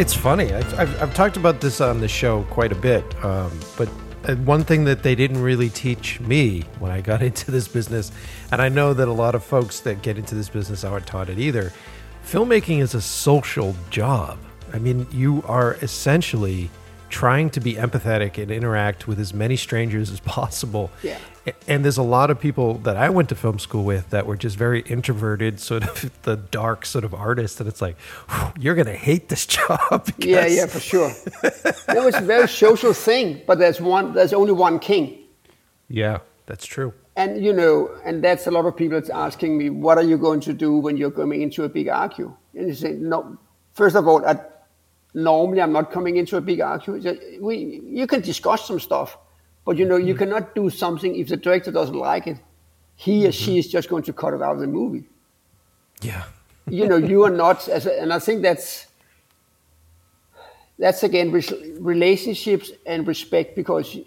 It's 0.00 0.14
funny. 0.14 0.50
I've, 0.54 0.78
I've, 0.78 1.02
I've, 1.02 1.14
talked 1.14 1.36
about 1.36 1.60
this 1.60 1.78
on 1.82 2.00
the 2.00 2.08
show 2.08 2.44
quite 2.44 2.72
a 2.72 2.74
bit, 2.74 3.04
um, 3.22 3.52
but 3.76 3.86
uh, 4.24 4.34
one 4.36 4.64
thing 4.64 4.84
that 4.84 5.02
they 5.02 5.14
didn't 5.14 5.42
really 5.42 5.68
teach 5.68 6.18
me 6.20 6.64
when 6.78 6.90
I 6.90 7.02
got 7.02 7.20
into 7.30 7.50
this 7.50 7.68
business, 7.68 8.10
and 8.50 8.62
I 8.62 8.70
know 8.70 8.94
that 8.94 9.08
a 9.08 9.12
lot 9.12 9.34
of 9.34 9.44
folks 9.44 9.80
that 9.80 10.00
get 10.00 10.16
into 10.16 10.34
this 10.34 10.48
business 10.48 10.84
aren't 10.84 11.06
taught 11.06 11.28
it 11.28 11.38
either. 11.38 11.70
Filmmaking 12.24 12.80
is 12.80 12.94
a 12.94 13.02
social 13.02 13.76
job. 13.90 14.38
I 14.72 14.78
mean, 14.78 15.06
you 15.12 15.44
are 15.46 15.74
essentially 15.82 16.70
trying 17.10 17.50
to 17.50 17.60
be 17.60 17.74
empathetic 17.74 18.38
and 18.38 18.50
interact 18.50 19.06
with 19.06 19.20
as 19.20 19.34
many 19.34 19.56
strangers 19.56 20.10
as 20.10 20.20
possible. 20.38 20.90
Yeah. 21.02 21.18
And 21.66 21.84
there's 21.84 21.96
a 21.96 22.02
lot 22.02 22.30
of 22.30 22.38
people 22.38 22.74
that 22.78 22.96
I 22.96 23.08
went 23.08 23.28
to 23.30 23.34
film 23.34 23.58
school 23.58 23.84
with 23.84 24.10
that 24.10 24.26
were 24.26 24.36
just 24.36 24.56
very 24.56 24.82
introverted, 24.82 25.58
sort 25.58 25.84
of 25.84 26.10
the 26.22 26.36
dark 26.36 26.84
sort 26.84 27.04
of 27.04 27.14
artist. 27.14 27.60
And 27.60 27.68
it's 27.68 27.80
like, 27.80 27.96
you're 28.58 28.74
going 28.74 28.86
to 28.86 28.96
hate 28.96 29.28
this 29.28 29.46
job. 29.56 30.08
Yeah, 30.18 30.46
yeah, 30.46 30.66
for 30.66 30.80
sure. 30.80 31.10
it 31.42 32.04
was 32.04 32.14
a 32.14 32.20
very 32.20 32.46
social 32.46 32.92
thing, 32.92 33.42
but 33.46 33.58
there's 33.58 33.80
one, 33.80 34.12
there's 34.12 34.32
only 34.32 34.52
one 34.52 34.78
king. 34.78 35.18
Yeah, 35.88 36.18
that's 36.46 36.66
true. 36.66 36.92
And 37.16 37.44
you 37.44 37.52
know, 37.52 37.90
and 38.04 38.22
that's 38.22 38.46
a 38.46 38.50
lot 38.50 38.66
of 38.66 38.76
people 38.76 38.98
that's 38.98 39.10
asking 39.10 39.58
me, 39.58 39.70
what 39.70 39.98
are 39.98 40.04
you 40.04 40.16
going 40.16 40.40
to 40.40 40.52
do 40.52 40.76
when 40.76 40.96
you're 40.96 41.10
going 41.10 41.42
into 41.42 41.64
a 41.64 41.68
big 41.68 41.88
argue? 41.88 42.34
And 42.54 42.68
you 42.68 42.74
say, 42.74 42.92
no. 42.92 43.38
First 43.72 43.96
of 43.96 44.06
all, 44.06 44.24
I 44.24 44.40
normally 45.14 45.60
I'm 45.60 45.72
not 45.72 45.90
coming 45.90 46.16
into 46.16 46.36
a 46.36 46.40
big 46.40 46.60
argument. 46.60 47.20
We, 47.40 47.82
you 47.84 48.06
can 48.06 48.20
discuss 48.20 48.66
some 48.66 48.80
stuff, 48.80 49.18
but 49.64 49.76
you 49.76 49.84
know, 49.84 49.96
you 49.96 50.14
mm-hmm. 50.14 50.24
cannot 50.24 50.54
do 50.54 50.70
something 50.70 51.14
if 51.14 51.28
the 51.28 51.36
director 51.36 51.70
doesn't 51.70 51.94
like 51.94 52.26
it. 52.26 52.38
He 52.96 53.26
or 53.26 53.32
she 53.32 53.52
mm-hmm. 53.52 53.58
is 53.58 53.68
just 53.68 53.88
going 53.88 54.02
to 54.04 54.12
cut 54.12 54.34
it 54.34 54.42
out 54.42 54.54
of 54.54 54.60
the 54.60 54.66
movie. 54.66 55.04
Yeah. 56.02 56.24
you 56.68 56.86
know, 56.86 56.96
you 56.96 57.24
are 57.24 57.30
not, 57.30 57.68
as 57.68 57.86
a, 57.86 58.00
and 58.00 58.12
I 58.12 58.18
think 58.18 58.42
that's 58.42 58.86
that's 60.78 61.02
again 61.02 61.30
relationships 61.78 62.72
and 62.86 63.06
respect 63.06 63.54
because 63.54 63.98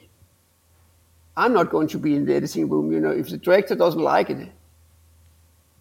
I'm 1.38 1.54
not 1.54 1.70
going 1.70 1.88
to 1.90 2.00
be 2.00 2.16
in 2.16 2.26
the 2.26 2.34
editing 2.34 2.68
room. 2.68 2.92
You 2.92 3.00
know, 3.00 3.12
if 3.12 3.30
the 3.30 3.38
director 3.38 3.76
doesn't 3.76 4.02
like 4.02 4.32
it, 4.32 4.52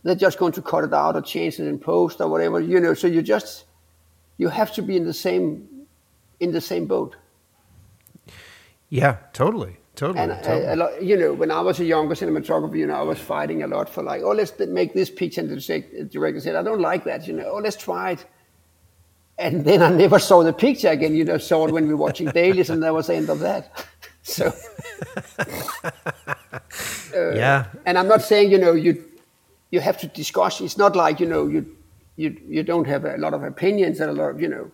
they're 0.02 0.14
just 0.14 0.38
going 0.38 0.52
to 0.52 0.62
cut 0.62 0.84
it 0.84 0.92
out 0.92 1.16
or 1.16 1.22
change 1.22 1.58
it 1.58 1.66
in 1.66 1.78
post 1.78 2.20
or 2.20 2.28
whatever, 2.28 2.60
you 2.60 2.78
know. 2.78 2.92
So 2.92 3.06
you 3.06 3.22
just 3.22 3.64
you 4.36 4.48
have 4.48 4.72
to 4.74 4.82
be 4.82 4.96
in 4.96 5.06
the 5.06 5.14
same 5.14 5.86
in 6.40 6.52
the 6.52 6.60
same 6.60 6.86
boat. 6.86 7.16
Yeah, 8.92 9.16
totally. 9.32 9.78
Totally. 9.94 10.18
And 10.18 10.32
totally. 10.42 10.64
A, 10.66 10.74
a 10.74 10.76
lot, 10.76 11.02
you 11.02 11.16
know, 11.16 11.32
when 11.32 11.50
I 11.50 11.62
was 11.62 11.80
a 11.80 11.84
younger 11.84 12.14
cinematographer, 12.14 12.76
you 12.76 12.86
know, 12.86 12.94
I 12.94 13.00
was 13.00 13.18
fighting 13.18 13.62
a 13.62 13.66
lot 13.66 13.88
for 13.88 14.02
like, 14.02 14.20
oh, 14.20 14.32
let's 14.32 14.52
make 14.58 14.92
this 14.92 15.08
picture. 15.08 15.40
And 15.40 15.48
the 15.48 16.08
director 16.10 16.40
said, 16.40 16.56
I 16.56 16.62
don't 16.62 16.82
like 16.82 17.04
that. 17.04 17.26
You 17.26 17.32
know, 17.32 17.50
oh, 17.54 17.56
let's 17.56 17.76
try 17.76 18.10
it. 18.10 18.26
And 19.38 19.64
then 19.64 19.82
I 19.82 19.88
never 19.88 20.18
saw 20.18 20.42
the 20.42 20.52
picture 20.52 20.88
again. 20.88 21.14
You 21.14 21.24
know, 21.24 21.38
saw 21.38 21.66
it 21.66 21.72
when 21.72 21.88
we 21.88 21.94
were 21.94 22.02
watching 22.04 22.28
dailies, 22.28 22.68
and 22.68 22.82
that 22.82 22.92
was 22.92 23.06
the 23.06 23.14
end 23.14 23.30
of 23.30 23.38
that. 23.38 23.86
so, 24.22 24.52
uh, 27.16 27.30
yeah. 27.34 27.64
And 27.86 27.96
I'm 27.96 28.08
not 28.08 28.20
saying, 28.20 28.50
you 28.52 28.58
know, 28.58 28.72
you 28.72 29.02
you 29.70 29.80
have 29.80 29.96
to 30.00 30.06
discuss. 30.06 30.60
It's 30.60 30.76
not 30.76 30.94
like 30.94 31.18
you 31.18 31.26
know 31.26 31.46
you 31.48 31.64
you 32.16 32.38
you 32.46 32.62
don't 32.62 32.86
have 32.86 33.06
a 33.06 33.16
lot 33.16 33.32
of 33.32 33.42
opinions 33.42 34.00
and 34.00 34.10
a 34.10 34.12
lot 34.12 34.32
of 34.32 34.40
you 34.40 34.48
know 34.48 34.70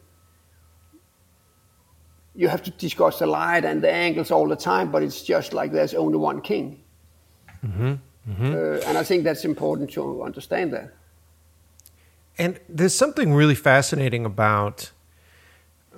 you 2.38 2.46
have 2.46 2.62
to 2.62 2.70
discuss 2.70 3.18
the 3.18 3.26
light 3.26 3.64
and 3.64 3.82
the 3.82 3.90
angles 3.90 4.30
all 4.30 4.46
the 4.46 4.54
time, 4.54 4.92
but 4.92 5.02
it's 5.02 5.22
just 5.22 5.52
like 5.52 5.72
there's 5.72 5.92
only 5.92 6.18
one 6.18 6.40
king. 6.40 6.80
Mm-hmm. 7.66 7.94
Mm-hmm. 8.30 8.52
Uh, 8.54 8.88
and 8.88 8.96
I 8.96 9.02
think 9.02 9.24
that's 9.24 9.44
important 9.44 9.90
to 9.94 10.22
understand 10.22 10.72
that. 10.72 10.94
And 12.38 12.60
there's 12.68 12.94
something 12.94 13.34
really 13.34 13.56
fascinating 13.56 14.24
about 14.24 14.92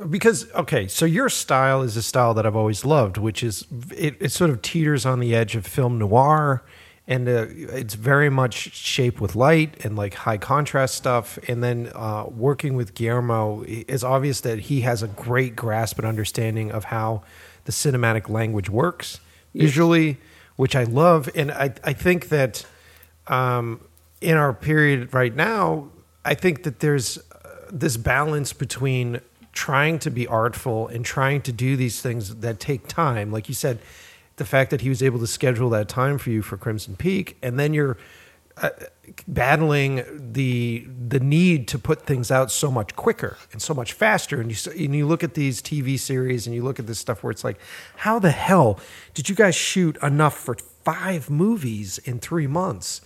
because 0.09 0.51
okay, 0.53 0.89
so 0.89 1.05
your 1.05 1.29
style 1.29 1.83
is 1.83 1.95
a 1.99 2.03
style 2.03 2.33
that 2.33 2.47
I've 2.47 2.57
always 2.57 2.87
loved, 2.87 3.19
which 3.19 3.43
is 3.43 3.67
it, 3.95 4.17
it 4.19 4.33
sort 4.33 4.49
of 4.49 4.63
teeters 4.63 5.05
on 5.05 5.21
the 5.21 5.35
edge 5.35 5.55
of 5.57 5.67
film 5.67 5.99
noir 5.99 6.65
and 7.07 7.29
uh, 7.29 7.47
it's 7.49 7.95
very 7.95 8.31
much 8.31 8.55
shaped 8.73 9.21
with 9.21 9.35
light 9.35 9.85
and 9.85 9.97
like 9.97 10.15
high 10.15 10.39
contrast 10.39 10.95
stuff. 10.95 11.39
And 11.49 11.63
then 11.63 11.91
uh, 11.95 12.27
working 12.29 12.75
with 12.75 12.95
Guillermo, 12.95 13.65
it's 13.67 14.05
obvious 14.05 14.41
that 14.43 14.61
he 14.61 14.83
has 14.83 15.03
a 15.03 15.09
great 15.09 15.57
grasp 15.57 15.99
and 15.99 16.07
understanding 16.07 16.71
of 16.71 16.85
how 16.85 17.23
the 17.65 17.73
cinematic 17.73 18.29
language 18.29 18.71
works 18.71 19.21
visually, 19.55 20.19
which 20.57 20.77
I 20.77 20.85
love. 20.85 21.29
And 21.35 21.51
I, 21.51 21.75
I 21.83 21.93
think 21.93 22.29
that 22.29 22.65
um, 23.27 23.81
in 24.21 24.37
our 24.37 24.53
period 24.53 25.13
right 25.13 25.35
now, 25.35 25.89
I 26.25 26.35
think 26.35 26.63
that 26.65 26.81
there's 26.81 27.19
uh, 27.19 27.49
this 27.73 27.97
balance 27.97 28.53
between 28.53 29.21
trying 29.53 29.99
to 30.01 30.11
be 30.11 30.27
artful 30.27 30.89
and 30.89 31.05
trying 31.05 31.43
to 31.43 31.53
do 31.53 31.77
these 31.77 32.01
things 32.01 32.37
that 32.37 32.61
take 32.61 32.87
time. 32.87 33.33
Like 33.33 33.49
you 33.49 33.55
said, 33.55 33.81
the 34.41 34.47
fact 34.47 34.71
that 34.71 34.81
he 34.81 34.89
was 34.89 35.03
able 35.03 35.19
to 35.19 35.27
schedule 35.27 35.69
that 35.69 35.87
time 35.87 36.17
for 36.17 36.31
you 36.31 36.41
for 36.41 36.57
Crimson 36.57 36.97
Peak, 36.97 37.37
and 37.43 37.61
then 37.61 37.75
you're 37.75 37.99
uh, 38.57 38.71
battling 39.29 40.03
the 40.33 40.87
the 41.09 41.21
need 41.21 41.69
to 41.69 41.79
put 41.79 42.07
things 42.07 42.31
out 42.31 42.51
so 42.51 42.71
much 42.71 42.97
quicker 42.97 43.37
and 43.53 43.61
so 43.61 43.75
much 43.75 43.93
faster. 43.93 44.41
And 44.41 44.51
you 44.51 44.73
and 44.73 44.97
you 44.97 45.07
look 45.07 45.23
at 45.23 45.35
these 45.35 45.61
TV 45.61 45.99
series 45.99 46.47
and 46.47 46.57
you 46.57 46.63
look 46.63 46.79
at 46.79 46.87
this 46.87 46.99
stuff 46.99 47.23
where 47.23 47.31
it's 47.31 47.45
like, 47.45 47.61
how 47.97 48.19
the 48.19 48.31
hell 48.31 48.81
did 49.13 49.29
you 49.29 49.35
guys 49.35 49.55
shoot 49.55 49.99
enough 50.03 50.39
for 50.39 50.57
five 50.85 51.29
movies 51.29 51.99
in 51.99 52.19
three 52.19 52.47
months? 52.47 53.03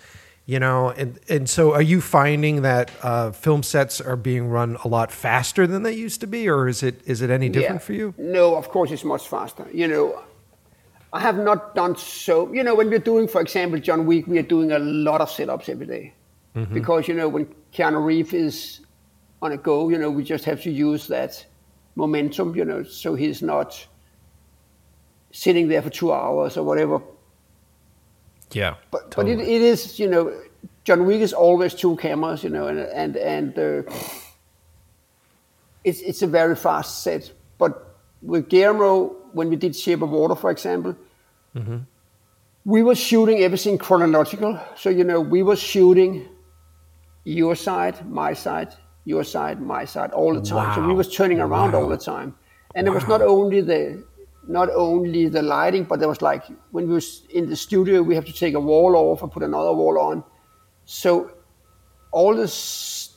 You 0.46 0.60
know, 0.60 0.90
and 0.90 1.18
and 1.28 1.50
so 1.50 1.72
are 1.74 1.82
you 1.82 2.00
finding 2.00 2.62
that 2.62 2.92
uh, 3.02 3.32
film 3.32 3.64
sets 3.64 4.00
are 4.00 4.16
being 4.16 4.46
run 4.46 4.76
a 4.84 4.88
lot 4.88 5.10
faster 5.10 5.66
than 5.66 5.82
they 5.82 5.94
used 5.94 6.20
to 6.20 6.28
be, 6.28 6.48
or 6.48 6.68
is 6.68 6.84
it 6.84 7.00
is 7.06 7.22
it 7.22 7.30
any 7.30 7.48
different 7.48 7.80
yeah. 7.80 7.86
for 7.86 7.92
you? 7.92 8.14
No, 8.18 8.54
of 8.54 8.68
course 8.68 8.92
it's 8.92 9.02
much 9.02 9.26
faster. 9.26 9.66
You 9.72 9.88
know, 9.88 10.22
I 11.14 11.20
have 11.20 11.38
not 11.38 11.74
done 11.74 11.96
so. 11.96 12.52
You 12.52 12.62
know, 12.62 12.74
when 12.74 12.90
we're 12.90 12.98
doing, 12.98 13.28
for 13.28 13.40
example, 13.40 13.78
John 13.80 14.04
Wick, 14.04 14.26
we 14.26 14.38
are 14.38 14.42
doing 14.42 14.72
a 14.72 14.78
lot 14.78 15.22
of 15.22 15.30
setups 15.30 15.70
every 15.70 15.86
day. 15.86 16.12
Mm-hmm. 16.56 16.72
because 16.72 17.08
you 17.08 17.14
know 17.14 17.28
when 17.28 17.46
Keanu 17.72 18.04
Reeves 18.04 18.32
is 18.32 18.80
on 19.42 19.50
a 19.50 19.56
go, 19.56 19.88
you 19.88 19.98
know, 19.98 20.08
we 20.08 20.22
just 20.22 20.44
have 20.44 20.62
to 20.62 20.70
use 20.70 21.08
that 21.08 21.44
momentum, 21.96 22.54
you 22.54 22.64
know, 22.64 22.84
so 22.84 23.16
he's 23.16 23.42
not 23.42 23.84
sitting 25.32 25.66
there 25.66 25.82
for 25.82 25.90
two 25.90 26.12
hours 26.12 26.56
or 26.56 26.62
whatever. 26.62 27.02
Yeah, 28.52 28.76
but 28.92 29.10
totally. 29.10 29.34
but 29.34 29.44
it, 29.44 29.48
it 29.48 29.62
is, 29.62 29.98
you 29.98 30.08
know, 30.08 30.32
John 30.84 31.06
Wick 31.06 31.20
is 31.20 31.32
always 31.32 31.74
two 31.74 31.96
cameras, 31.96 32.44
you 32.44 32.50
know, 32.50 32.68
and 32.68 32.78
and 32.78 33.16
and 33.16 33.58
uh, 33.58 33.82
it's 35.82 36.00
it's 36.02 36.22
a 36.22 36.28
very 36.28 36.54
fast 36.54 37.02
set. 37.02 37.32
But 37.58 37.96
with 38.22 38.48
Guillermo, 38.48 39.16
when 39.34 39.50
we 39.50 39.56
did 39.56 39.76
Shape 39.76 40.02
of 40.02 40.10
Water, 40.10 40.34
for 40.34 40.50
example, 40.50 40.96
mm-hmm. 41.54 41.78
we 42.64 42.82
were 42.82 42.94
shooting 42.94 43.40
everything 43.40 43.76
chronological. 43.78 44.58
So, 44.76 44.90
you 44.90 45.04
know, 45.04 45.20
we 45.20 45.42
were 45.42 45.56
shooting 45.56 46.28
your 47.24 47.56
side, 47.56 48.08
my 48.08 48.32
side, 48.32 48.74
your 49.04 49.24
side, 49.24 49.60
my 49.60 49.84
side 49.84 50.12
all 50.12 50.34
the 50.34 50.42
time. 50.42 50.68
Wow. 50.68 50.74
So 50.74 50.86
we 50.86 50.94
was 50.94 51.14
turning 51.14 51.40
around 51.40 51.72
wow. 51.72 51.82
all 51.82 51.88
the 51.88 51.98
time. 51.98 52.34
And 52.74 52.86
wow. 52.86 52.92
it 52.92 52.94
was 52.94 53.08
not 53.08 53.22
only 53.22 53.60
the 53.60 54.04
not 54.46 54.68
only 54.70 55.28
the 55.28 55.42
lighting, 55.42 55.84
but 55.84 56.00
there 56.00 56.08
was 56.08 56.20
like 56.20 56.44
when 56.70 56.86
we 56.86 56.94
was 56.94 57.22
in 57.30 57.48
the 57.48 57.56
studio, 57.56 58.02
we 58.02 58.14
have 58.14 58.26
to 58.26 58.32
take 58.32 58.54
a 58.54 58.60
wall 58.60 58.94
off 58.94 59.22
and 59.22 59.32
put 59.32 59.42
another 59.42 59.72
wall 59.72 59.98
on. 59.98 60.22
So 60.84 61.32
all 62.12 62.36
this, 62.36 63.16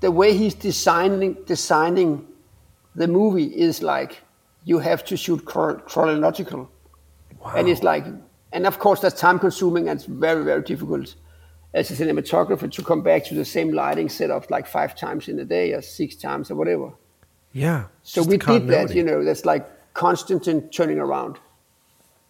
the 0.00 0.10
way 0.10 0.36
he's 0.36 0.54
designing 0.54 1.34
designing 1.46 2.26
the 2.94 3.08
movie 3.08 3.44
is 3.44 3.82
like 3.82 4.22
you 4.68 4.78
have 4.78 5.02
to 5.02 5.16
shoot 5.16 5.40
chronological. 5.46 6.70
Wow. 7.40 7.54
And 7.56 7.68
it's 7.70 7.82
like, 7.82 8.04
and 8.52 8.66
of 8.66 8.78
course 8.78 9.00
that's 9.00 9.18
time 9.18 9.38
consuming 9.38 9.88
and 9.88 9.98
it's 9.98 10.04
very, 10.04 10.44
very 10.44 10.62
difficult 10.62 11.14
as 11.72 11.90
a 11.90 11.94
cinematographer 11.94 12.70
to 12.70 12.82
come 12.82 13.02
back 13.02 13.24
to 13.24 13.34
the 13.34 13.46
same 13.46 13.72
lighting 13.72 14.10
setup 14.10 14.50
like 14.50 14.66
five 14.66 14.94
times 14.94 15.26
in 15.28 15.38
a 15.38 15.44
day 15.44 15.72
or 15.72 15.80
six 15.80 16.16
times 16.16 16.50
or 16.50 16.54
whatever. 16.54 16.90
Yeah. 17.54 17.84
So 18.02 18.22
we 18.22 18.36
did 18.36 18.66
that, 18.68 18.94
you 18.94 19.02
know, 19.02 19.24
that's 19.24 19.46
like 19.46 19.64
constant 19.94 20.46
and 20.46 20.70
turning 20.70 20.98
around. 20.98 21.38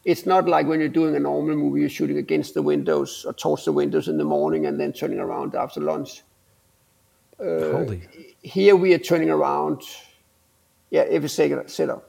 It's 0.05 0.24
not 0.24 0.49
like 0.49 0.68
when 0.68 0.78
you're 0.78 0.97
doing 1.01 1.16
a 1.16 1.20
normal 1.20 1.57
movie, 1.57 1.80
you're 1.80 1.91
shooting 1.91 2.18
against 2.18 2.55
the 2.55 2.62
windows 2.62 3.24
or 3.26 3.32
towards 3.32 3.64
the 3.64 3.72
windows 3.72 4.07
in 4.07 4.16
the 4.16 4.24
morning 4.36 4.66
and 4.66 4.78
then 4.78 4.93
turning 4.93 5.18
around 5.18 5.57
after 5.57 5.80
lunch. 5.80 6.22
Uh, 7.41 7.97
here 8.43 8.76
we 8.76 8.95
are 8.95 8.99
turning 9.11 9.28
around, 9.28 9.82
yeah, 10.91 11.03
every 11.03 11.28
second 11.28 11.68
setup. 11.68 12.05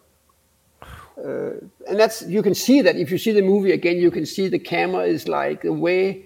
Uh, 1.24 1.51
and 1.88 1.99
that's 1.99 2.22
you 2.24 2.41
can 2.41 2.55
see 2.55 2.82
that 2.82 2.95
if 2.95 3.11
you 3.11 3.17
see 3.17 3.32
the 3.32 3.41
movie 3.41 3.72
again, 3.72 3.97
you 3.97 4.11
can 4.11 4.26
see 4.26 4.47
the 4.47 4.59
camera 4.59 5.03
is 5.03 5.28
like 5.28 5.61
the 5.63 5.74
way 5.74 6.24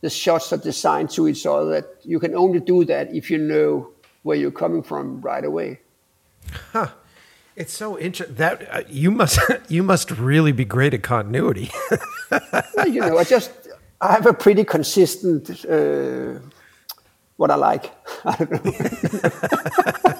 the 0.00 0.10
shots 0.10 0.52
are 0.52 0.58
designed 0.58 1.10
to 1.10 1.28
each 1.28 1.46
other. 1.46 1.70
That 1.70 1.86
you 2.02 2.18
can 2.18 2.34
only 2.34 2.60
do 2.60 2.84
that 2.84 3.14
if 3.14 3.30
you 3.30 3.38
know 3.38 3.90
where 4.22 4.36
you're 4.36 4.50
coming 4.50 4.82
from 4.82 5.20
right 5.20 5.44
away. 5.44 5.80
Huh. 6.72 6.88
It's 7.56 7.72
so 7.72 7.96
interesting 7.98 8.36
that 8.36 8.68
uh, 8.74 8.82
you 8.88 9.10
must 9.12 9.38
you 9.68 9.82
must 9.82 10.10
really 10.10 10.52
be 10.52 10.64
great 10.64 10.94
at 10.94 11.02
continuity. 11.02 11.70
well, 12.76 12.88
you 12.88 13.00
know, 13.00 13.18
I 13.18 13.24
just 13.24 13.52
I 14.00 14.12
have 14.12 14.26
a 14.26 14.34
pretty 14.34 14.64
consistent 14.64 15.64
uh, 15.64 16.40
what 17.36 17.50
I 17.50 17.54
like. 17.54 17.92
I 18.24 18.36
don't 18.36 18.64
know. 18.64 20.14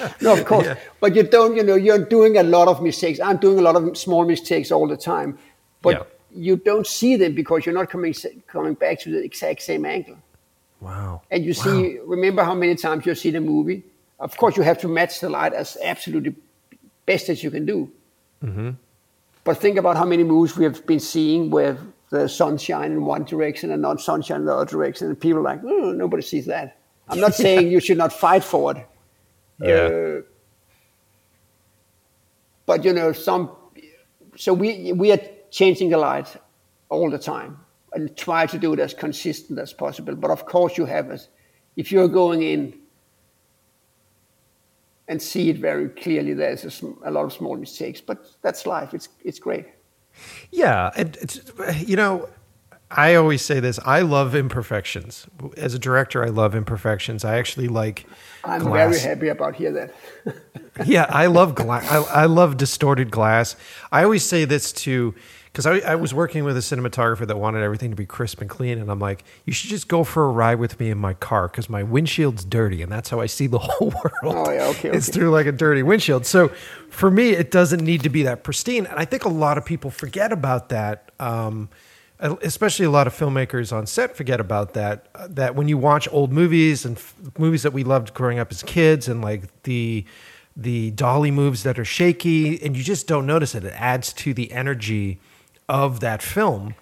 no, 0.20 0.32
of 0.32 0.44
course. 0.44 0.66
Yeah. 0.66 0.76
But 1.00 1.14
you 1.14 1.22
don't, 1.22 1.56
you 1.56 1.62
know, 1.62 1.74
you're 1.74 2.04
doing 2.04 2.36
a 2.36 2.42
lot 2.42 2.68
of 2.68 2.82
mistakes. 2.82 3.20
I'm 3.20 3.38
doing 3.38 3.58
a 3.58 3.62
lot 3.62 3.76
of 3.76 3.96
small 3.96 4.24
mistakes 4.24 4.70
all 4.70 4.86
the 4.86 4.96
time. 4.96 5.38
But 5.82 5.94
yeah. 5.94 6.02
you 6.34 6.56
don't 6.56 6.86
see 6.86 7.16
them 7.16 7.34
because 7.34 7.66
you're 7.66 7.74
not 7.74 7.90
coming 7.90 8.14
coming 8.46 8.74
back 8.74 9.00
to 9.00 9.10
the 9.10 9.22
exact 9.22 9.62
same 9.62 9.84
angle. 9.84 10.18
Wow. 10.80 11.22
And 11.30 11.44
you 11.44 11.54
see, 11.54 11.98
wow. 11.98 12.04
remember 12.06 12.44
how 12.44 12.54
many 12.54 12.74
times 12.76 13.06
you've 13.06 13.18
seen 13.18 13.36
a 13.36 13.40
movie? 13.40 13.84
Of 14.20 14.36
course, 14.36 14.56
you 14.56 14.62
have 14.62 14.78
to 14.78 14.88
match 14.88 15.20
the 15.20 15.28
light 15.28 15.52
as 15.52 15.76
absolutely 15.82 16.34
best 17.06 17.28
as 17.28 17.42
you 17.42 17.50
can 17.50 17.66
do. 17.66 17.90
Mm-hmm. 18.44 18.70
But 19.44 19.58
think 19.58 19.78
about 19.78 19.96
how 19.96 20.04
many 20.04 20.24
movies 20.24 20.56
we 20.56 20.64
have 20.64 20.84
been 20.86 21.00
seeing 21.00 21.50
where 21.50 21.78
the 22.10 22.28
sunshine 22.28 22.92
in 22.92 23.04
one 23.04 23.24
direction 23.24 23.70
and 23.70 23.82
not 23.82 24.00
sunshine 24.00 24.40
in 24.40 24.46
the 24.46 24.54
other 24.54 24.70
direction, 24.70 25.08
and 25.08 25.18
people 25.18 25.38
are 25.40 25.42
like, 25.42 25.60
oh, 25.64 25.92
nobody 25.92 26.22
sees 26.22 26.46
that. 26.46 26.76
I'm 27.08 27.20
not 27.20 27.34
saying 27.44 27.68
you 27.68 27.80
should 27.80 27.98
not 27.98 28.12
fight 28.12 28.44
for 28.44 28.76
it, 28.76 28.86
yeah. 29.60 29.74
Uh, 29.74 30.22
but 32.66 32.84
you 32.84 32.92
know, 32.92 33.12
some. 33.12 33.50
So 34.36 34.52
we 34.52 34.92
we 34.92 35.10
are 35.12 35.20
changing 35.50 35.90
the 35.90 35.98
light 35.98 36.36
all 36.90 37.10
the 37.10 37.18
time 37.18 37.58
and 37.92 38.16
try 38.16 38.46
to 38.46 38.58
do 38.58 38.72
it 38.72 38.78
as 38.78 38.94
consistent 38.94 39.58
as 39.58 39.72
possible. 39.72 40.14
But 40.14 40.30
of 40.30 40.44
course, 40.44 40.76
you 40.76 40.86
have 40.86 41.10
it. 41.10 41.28
If 41.76 41.90
you're 41.90 42.08
going 42.08 42.42
in 42.42 42.74
and 45.08 45.20
see 45.22 45.48
it 45.48 45.58
very 45.58 45.88
clearly, 45.88 46.34
there's 46.34 46.82
a, 46.82 46.86
a 47.04 47.10
lot 47.10 47.24
of 47.24 47.32
small 47.32 47.56
mistakes. 47.56 48.00
But 48.00 48.26
that's 48.42 48.66
life. 48.66 48.94
It's 48.94 49.08
it's 49.24 49.38
great. 49.38 49.66
Yeah, 50.50 50.90
and 50.96 51.16
it's 51.20 51.40
you 51.86 51.96
know, 51.96 52.28
I 52.90 53.14
always 53.16 53.42
say 53.42 53.60
this. 53.60 53.78
I 53.84 54.00
love 54.00 54.34
imperfections. 54.34 55.26
As 55.56 55.74
a 55.74 55.78
director, 55.78 56.24
I 56.24 56.28
love 56.28 56.54
imperfections. 56.54 57.24
I 57.24 57.38
actually 57.38 57.68
like. 57.68 58.06
I'm 58.44 58.62
glass. 58.62 58.96
very 58.96 59.14
happy 59.14 59.28
about 59.28 59.56
hear 59.56 59.72
that. 59.72 59.94
yeah, 60.86 61.06
I 61.08 61.26
love 61.26 61.54
glass. 61.54 61.90
I, 61.90 62.22
I 62.22 62.24
love 62.26 62.56
distorted 62.56 63.10
glass. 63.10 63.56
I 63.92 64.04
always 64.04 64.24
say 64.24 64.46
this 64.46 64.72
to 64.72 65.14
because 65.58 65.66
I, 65.66 65.78
I 65.92 65.94
was 65.96 66.14
working 66.14 66.44
with 66.44 66.56
a 66.56 66.60
cinematographer 66.60 67.26
that 67.26 67.36
wanted 67.36 67.62
everything 67.62 67.90
to 67.90 67.96
be 67.96 68.06
crisp 68.06 68.40
and 68.40 68.48
clean, 68.48 68.78
and 68.78 68.90
I'm 68.90 69.00
like, 69.00 69.24
you 69.44 69.52
should 69.52 69.70
just 69.70 69.88
go 69.88 70.04
for 70.04 70.24
a 70.24 70.30
ride 70.30 70.58
with 70.58 70.78
me 70.78 70.88
in 70.90 70.98
my 70.98 71.14
car 71.14 71.48
because 71.48 71.68
my 71.68 71.82
windshield's 71.82 72.44
dirty, 72.44 72.80
and 72.80 72.92
that's 72.92 73.10
how 73.10 73.20
I 73.20 73.26
see 73.26 73.48
the 73.48 73.58
whole 73.62 73.90
world. 73.90 74.36
Oh 74.36 74.50
yeah, 74.50 74.66
okay. 74.68 74.90
It's 74.90 75.08
okay. 75.08 75.18
through 75.18 75.30
like 75.30 75.46
a 75.46 75.52
dirty 75.52 75.82
windshield. 75.82 76.26
So 76.26 76.48
for 76.90 77.10
me, 77.10 77.30
it 77.30 77.50
doesn't 77.50 77.82
need 77.82 78.02
to 78.02 78.08
be 78.08 78.22
that 78.22 78.44
pristine, 78.44 78.86
and 78.86 78.98
I 78.98 79.04
think 79.04 79.24
a 79.24 79.28
lot 79.28 79.58
of 79.58 79.64
people 79.64 79.90
forget 79.90 80.32
about 80.32 80.70
that. 80.70 81.10
Um, 81.18 81.68
especially 82.20 82.84
a 82.84 82.90
lot 82.90 83.06
of 83.06 83.14
filmmakers 83.14 83.72
on 83.72 83.86
set 83.86 84.16
forget 84.16 84.40
about 84.40 84.74
that 84.74 85.06
uh, 85.14 85.26
that 85.30 85.54
when 85.54 85.68
you 85.68 85.78
watch 85.78 86.08
old 86.10 86.32
movies 86.32 86.84
and 86.84 86.96
f- 86.96 87.14
movies 87.38 87.62
that 87.62 87.72
we 87.72 87.84
loved 87.84 88.12
growing 88.14 88.38
up 88.38 88.50
as 88.50 88.62
kids 88.64 89.08
and 89.08 89.22
like 89.22 89.62
the 89.62 90.04
the 90.56 90.90
dolly 90.92 91.30
moves 91.30 91.62
that 91.62 91.78
are 91.78 91.84
shaky 91.84 92.60
and 92.62 92.76
you 92.76 92.82
just 92.82 93.06
don't 93.06 93.26
notice 93.26 93.54
it 93.54 93.64
it 93.64 93.72
adds 93.76 94.12
to 94.12 94.34
the 94.34 94.50
energy 94.50 95.20
of 95.68 96.00
that 96.00 96.22
film. 96.22 96.74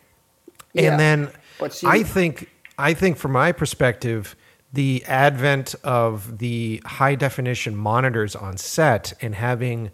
Yeah, 0.72 0.92
and 0.92 1.00
then 1.00 1.30
see- 1.70 1.86
i 1.86 2.02
think 2.02 2.50
i 2.78 2.94
think 2.94 3.16
from 3.16 3.32
my 3.32 3.52
perspective 3.52 4.36
the 4.72 5.04
advent 5.06 5.74
of 5.84 6.38
the 6.38 6.82
high 6.84 7.14
definition 7.14 7.74
monitors 7.76 8.34
on 8.36 8.56
set 8.56 9.12
and 9.22 9.34
having 9.34 9.90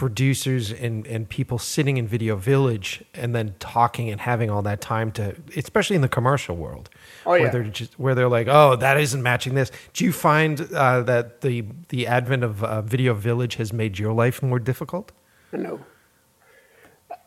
producers 0.00 0.72
and, 0.72 1.06
and 1.06 1.28
people 1.28 1.58
sitting 1.58 1.96
in 1.96 2.06
video 2.16 2.34
village 2.34 3.04
and 3.14 3.34
then 3.36 3.54
talking 3.58 4.10
and 4.10 4.20
having 4.20 4.50
all 4.50 4.62
that 4.62 4.80
time 4.80 5.12
to 5.12 5.36
especially 5.56 5.96
in 5.96 6.02
the 6.02 6.08
commercial 6.18 6.56
world 6.56 6.90
Oh, 7.26 7.32
where 7.32 7.50
they're 7.50 7.64
just 7.64 7.98
where 7.98 8.14
they're 8.16 8.34
like 8.38 8.48
oh 8.48 8.76
that 8.76 8.96
isn't 8.98 9.22
matching 9.22 9.54
this 9.54 9.70
do 9.92 10.04
you 10.04 10.12
find 10.12 10.54
uh, 10.74 11.02
that 11.02 11.42
the 11.42 11.64
the 11.90 12.06
advent 12.06 12.42
of 12.42 12.64
uh, 12.64 12.82
video 12.82 13.14
village 13.14 13.54
has 13.56 13.72
made 13.72 13.98
your 13.98 14.12
life 14.12 14.42
more 14.42 14.58
difficult 14.58 15.12
know. 15.60 15.80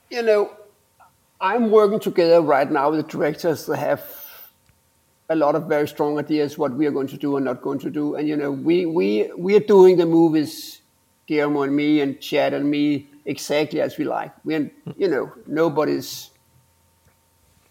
You 0.10 0.22
know, 0.22 0.52
I'm 1.42 1.72
working 1.72 2.00
together 2.00 2.42
right 2.42 2.70
now 2.70 2.92
with 2.92 3.06
the 3.06 3.12
directors 3.12 3.66
that 3.66 3.78
have 3.78 4.04
a 5.30 5.36
lot 5.36 5.56
of 5.56 5.64
very 5.66 5.88
strong 5.88 6.20
ideas 6.20 6.58
what 6.58 6.74
we 6.74 6.86
are 6.86 6.92
going 6.92 7.08
to 7.08 7.18
do 7.18 7.38
and 7.38 7.46
not 7.46 7.62
going 7.62 7.80
to 7.80 7.90
do. 7.90 8.16
And 8.16 8.28
you 8.28 8.36
know, 8.36 8.52
we 8.52 8.86
we 8.86 9.32
we 9.38 9.56
are 9.56 9.66
doing 9.76 9.98
the 9.98 10.06
movies, 10.06 10.82
Guillermo 11.28 11.64
and 11.64 11.76
me 11.76 12.02
and 12.02 12.20
Chad 12.20 12.54
and 12.54 12.70
me 12.70 13.08
exactly 13.26 13.82
as 13.82 13.98
we 13.98 14.06
like. 14.06 14.32
We 14.44 14.72
you 14.98 15.08
know 15.08 15.32
nobody's 15.48 16.32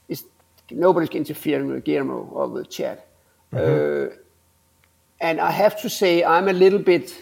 is 0.08 0.24
nobody's 0.70 1.10
interfering 1.10 1.68
with 1.68 1.84
Guillermo 1.84 2.28
or 2.32 2.48
with 2.48 2.70
Chad. 2.70 3.02
Uh, 3.52 4.06
and 5.20 5.40
I 5.40 5.50
have 5.50 5.80
to 5.82 5.88
say, 5.88 6.24
I'm 6.24 6.48
a 6.48 6.52
little 6.52 6.80
bit. 6.80 7.14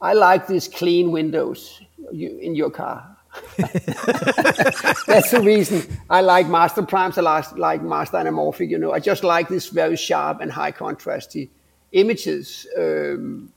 I 0.00 0.12
like 0.12 0.46
these 0.46 0.68
clean 0.68 1.10
windows 1.12 1.80
in 2.12 2.54
your 2.54 2.70
car. 2.70 3.16
That's 3.56 5.30
the 5.30 5.40
reason 5.42 5.98
I 6.10 6.20
like 6.20 6.48
Master 6.48 6.82
Primes. 6.82 7.16
I 7.16 7.22
like, 7.56 7.82
Master 7.82 8.18
Anamorphic. 8.18 8.68
You 8.68 8.78
know, 8.78 8.92
I 8.92 8.98
just 8.98 9.24
like 9.24 9.48
these 9.48 9.68
very 9.68 9.96
sharp 9.96 10.40
and 10.40 10.52
high 10.52 10.72
contrasty 10.72 11.48
images. 11.92 12.66
Um, 12.76 13.52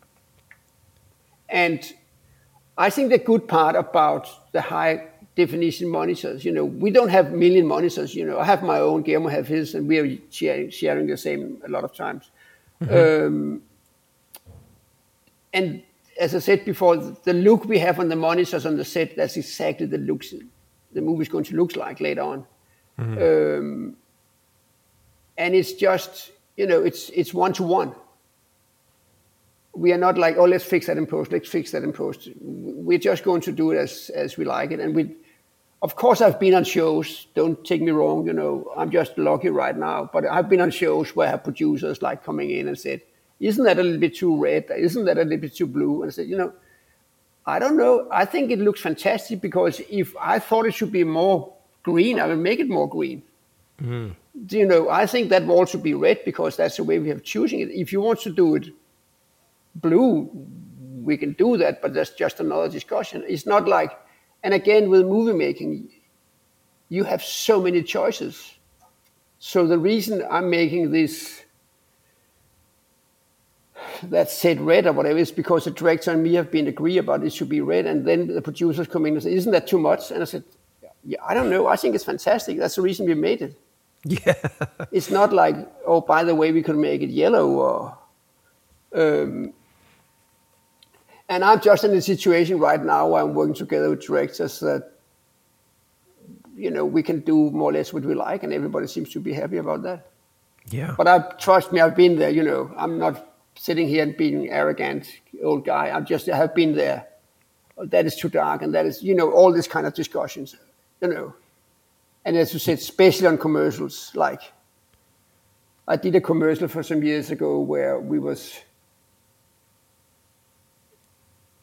and 1.49 1.93
I 2.77 2.89
think 2.89 3.09
the 3.09 3.17
good 3.17 3.47
part 3.47 3.75
about 3.75 4.27
the 4.51 4.61
high 4.61 5.07
definition 5.35 5.89
monitors, 5.89 6.43
you 6.43 6.51
know, 6.51 6.65
we 6.65 6.91
don't 6.91 7.09
have 7.09 7.31
million 7.31 7.65
monitors. 7.67 8.15
You 8.15 8.25
know, 8.25 8.39
I 8.39 8.45
have 8.45 8.63
my 8.63 8.79
own. 8.79 9.01
Guillermo 9.01 9.29
have 9.29 9.47
his, 9.47 9.75
and 9.75 9.87
we 9.87 9.99
are 9.99 10.17
sharing, 10.29 10.69
sharing 10.69 11.07
the 11.07 11.17
same 11.17 11.61
a 11.65 11.69
lot 11.69 11.83
of 11.83 11.93
times. 11.93 12.31
Um, 12.89 13.61
and 15.53 15.83
as 16.19 16.35
I 16.35 16.39
said 16.39 16.65
before, 16.65 16.97
the 16.97 17.33
look 17.33 17.65
we 17.65 17.79
have 17.79 17.99
on 17.99 18.09
the 18.09 18.15
monitors 18.15 18.65
on 18.65 18.77
the 18.77 18.85
set, 18.85 19.15
that's 19.15 19.37
exactly 19.37 19.85
the 19.85 19.97
looks 19.97 20.33
the 20.93 21.01
movie's 21.01 21.29
going 21.29 21.43
to 21.43 21.55
look 21.55 21.75
like 21.75 21.99
later 21.99 22.21
on. 22.21 22.45
Um, 22.97 23.97
and 25.37 25.53
it's 25.53 25.73
just, 25.73 26.31
you 26.55 26.65
know, 26.65 26.81
it's 26.81 27.09
it's 27.09 27.33
one 27.33 27.53
to 27.53 27.63
one. 27.63 27.93
We 29.75 29.91
are 29.91 29.97
not 29.97 30.17
like, 30.17 30.37
oh, 30.37 30.45
let's 30.45 30.63
fix 30.63 30.87
that 30.87 30.97
in 30.97 31.05
post, 31.05 31.31
let's 31.31 31.49
fix 31.49 31.71
that 31.71 31.83
in 31.83 31.91
post. 31.91 32.29
We're 32.39 32.97
just 32.97 33.23
going 33.23 33.41
to 33.41 33.51
do 33.51 33.71
it 33.71 33.77
as 33.77 34.09
as 34.15 34.37
we 34.37 34.45
like 34.45 34.71
it. 34.71 34.79
And 34.79 34.95
we, 34.95 35.15
of 35.81 35.95
course, 35.95 36.21
I've 36.21 36.39
been 36.39 36.53
on 36.53 36.63
shows. 36.63 37.27
Don't 37.35 37.63
take 37.65 37.81
me 37.81 37.91
wrong, 37.91 38.25
you 38.25 38.33
know, 38.33 38.71
I'm 38.77 38.89
just 38.89 39.17
lucky 39.17 39.49
right 39.49 39.77
now. 39.77 40.09
But 40.11 40.25
I've 40.25 40.49
been 40.49 40.61
on 40.61 40.71
shows 40.71 41.15
where 41.15 41.27
I 41.27 41.31
have 41.31 41.43
producers 41.43 42.01
like 42.01 42.23
coming 42.23 42.51
in 42.51 42.67
and 42.67 42.79
said, 42.79 43.01
isn't 43.39 43.63
that 43.65 43.77
a 43.77 43.83
little 43.83 43.99
bit 43.99 44.15
too 44.15 44.41
red? 44.41 44.65
Isn't 44.75 45.05
that 45.05 45.17
a 45.17 45.23
little 45.23 45.37
bit 45.37 45.55
too 45.55 45.67
blue? 45.67 46.01
And 46.01 46.11
I 46.11 46.13
said, 46.13 46.27
you 46.27 46.37
know, 46.37 46.53
I 47.45 47.59
don't 47.59 47.77
know. 47.77 48.07
I 48.11 48.25
think 48.25 48.51
it 48.51 48.59
looks 48.59 48.81
fantastic 48.81 49.41
because 49.41 49.81
if 49.89 50.15
I 50.19 50.39
thought 50.39 50.65
it 50.65 50.73
should 50.73 50.91
be 50.91 51.03
more 51.03 51.53
green, 51.83 52.19
I 52.19 52.27
would 52.27 52.39
make 52.39 52.59
it 52.59 52.69
more 52.69 52.89
green. 52.89 53.23
Mm-hmm. 53.81 54.13
You 54.49 54.65
know, 54.65 54.89
I 54.89 55.05
think 55.05 55.29
that 55.29 55.45
wall 55.45 55.65
should 55.65 55.83
be 55.83 55.93
red 55.93 56.23
because 56.25 56.57
that's 56.57 56.77
the 56.77 56.83
way 56.83 56.99
we 56.99 57.09
have 57.09 57.23
choosing 57.23 57.59
it. 57.59 57.69
If 57.69 57.91
you 57.91 58.01
want 58.01 58.21
to 58.21 58.31
do 58.31 58.55
it 58.55 58.69
blue, 59.75 60.29
we 61.03 61.17
can 61.17 61.33
do 61.33 61.57
that, 61.57 61.81
but 61.81 61.93
that's 61.93 62.11
just 62.11 62.39
another 62.39 62.69
discussion. 62.69 63.23
It's 63.27 63.45
not 63.45 63.67
like, 63.67 63.91
and 64.43 64.53
again, 64.53 64.89
with 64.89 65.05
movie 65.05 65.37
making, 65.37 65.89
you 66.89 67.03
have 67.03 67.23
so 67.23 67.61
many 67.61 67.83
choices. 67.83 68.53
So 69.39 69.67
the 69.67 69.77
reason 69.77 70.25
I'm 70.29 70.49
making 70.49 70.91
this 70.91 71.43
that 74.03 74.29
said 74.29 74.59
red 74.61 74.87
or 74.87 74.93
whatever 74.93 75.17
is 75.19 75.31
because 75.31 75.65
the 75.65 75.71
director 75.71 76.11
and 76.11 76.23
me 76.23 76.33
have 76.33 76.51
been 76.51 76.67
agree 76.67 76.97
about 76.97 77.23
it 77.23 77.31
should 77.31 77.49
be 77.49 77.61
red, 77.61 77.85
and 77.85 78.05
then 78.05 78.27
the 78.27 78.41
producers 78.41 78.87
come 78.87 79.05
in 79.05 79.13
and 79.13 79.23
say, 79.23 79.33
"Isn't 79.33 79.51
that 79.51 79.67
too 79.67 79.79
much?" 79.79 80.11
And 80.11 80.21
I 80.21 80.25
said, 80.25 80.43
"Yeah, 81.03 81.19
I 81.25 81.33
don't 81.33 81.49
know. 81.49 81.67
I 81.67 81.75
think 81.75 81.95
it's 81.95 82.03
fantastic. 82.03 82.57
That's 82.57 82.75
the 82.75 82.81
reason 82.81 83.05
we 83.05 83.13
made 83.13 83.41
it. 83.41 83.55
yeah 84.03 84.35
It's 84.91 85.09
not 85.09 85.33
like, 85.33 85.55
oh, 85.85 86.01
by 86.01 86.23
the 86.23 86.35
way, 86.35 86.51
we 86.51 86.61
could 86.61 86.77
make 86.77 87.01
it 87.01 87.09
yellow 87.09 87.47
or." 87.49 87.97
Um, 88.93 89.53
and 91.29 91.43
I'm 91.43 91.59
just 91.59 91.83
in 91.83 91.93
a 91.93 92.01
situation 92.01 92.59
right 92.59 92.83
now 92.83 93.07
where 93.07 93.23
I'm 93.23 93.33
working 93.33 93.55
together 93.55 93.89
with 93.89 94.05
directors 94.05 94.59
that, 94.59 94.91
you 96.55 96.69
know, 96.69 96.85
we 96.85 97.03
can 97.03 97.21
do 97.21 97.49
more 97.51 97.71
or 97.71 97.73
less 97.73 97.91
what 97.91 98.05
we 98.05 98.13
like, 98.13 98.43
and 98.43 98.53
everybody 98.53 98.87
seems 98.87 99.09
to 99.11 99.19
be 99.19 99.33
happy 99.33 99.57
about 99.57 99.83
that. 99.83 100.07
yeah 100.69 100.93
But 100.97 101.07
I 101.07 101.19
trust 101.39 101.71
me, 101.71 101.81
I've 101.81 101.95
been 101.95 102.17
there. 102.17 102.29
You 102.29 102.43
know, 102.43 102.71
I'm 102.77 102.97
not 102.97 103.33
sitting 103.55 103.87
here 103.87 104.03
and 104.03 104.15
being 104.15 104.49
arrogant 104.49 105.07
old 105.43 105.65
guy. 105.65 105.95
I 105.95 106.01
just 106.01 106.29
I 106.29 106.37
have 106.37 106.53
been 106.55 106.75
there. 106.75 107.07
That 107.77 108.05
is 108.05 108.15
too 108.15 108.29
dark, 108.29 108.61
and 108.61 108.73
that 108.73 108.85
is 108.85 109.03
you 109.03 109.15
know 109.15 109.31
all 109.31 109.51
these 109.51 109.67
kind 109.67 109.85
of 109.85 109.93
discussions. 109.93 110.55
You 111.01 111.09
know, 111.09 111.33
and 112.23 112.37
as 112.37 112.53
you 112.53 112.59
said, 112.59 112.77
especially 112.77 113.27
on 113.27 113.37
commercials. 113.37 114.11
Like 114.15 114.41
I 115.87 115.97
did 115.97 116.15
a 116.15 116.21
commercial 116.21 116.67
for 116.67 116.83
some 116.83 117.03
years 117.03 117.31
ago 117.31 117.59
where 117.59 117.99
we 117.99 118.19
was 118.19 118.59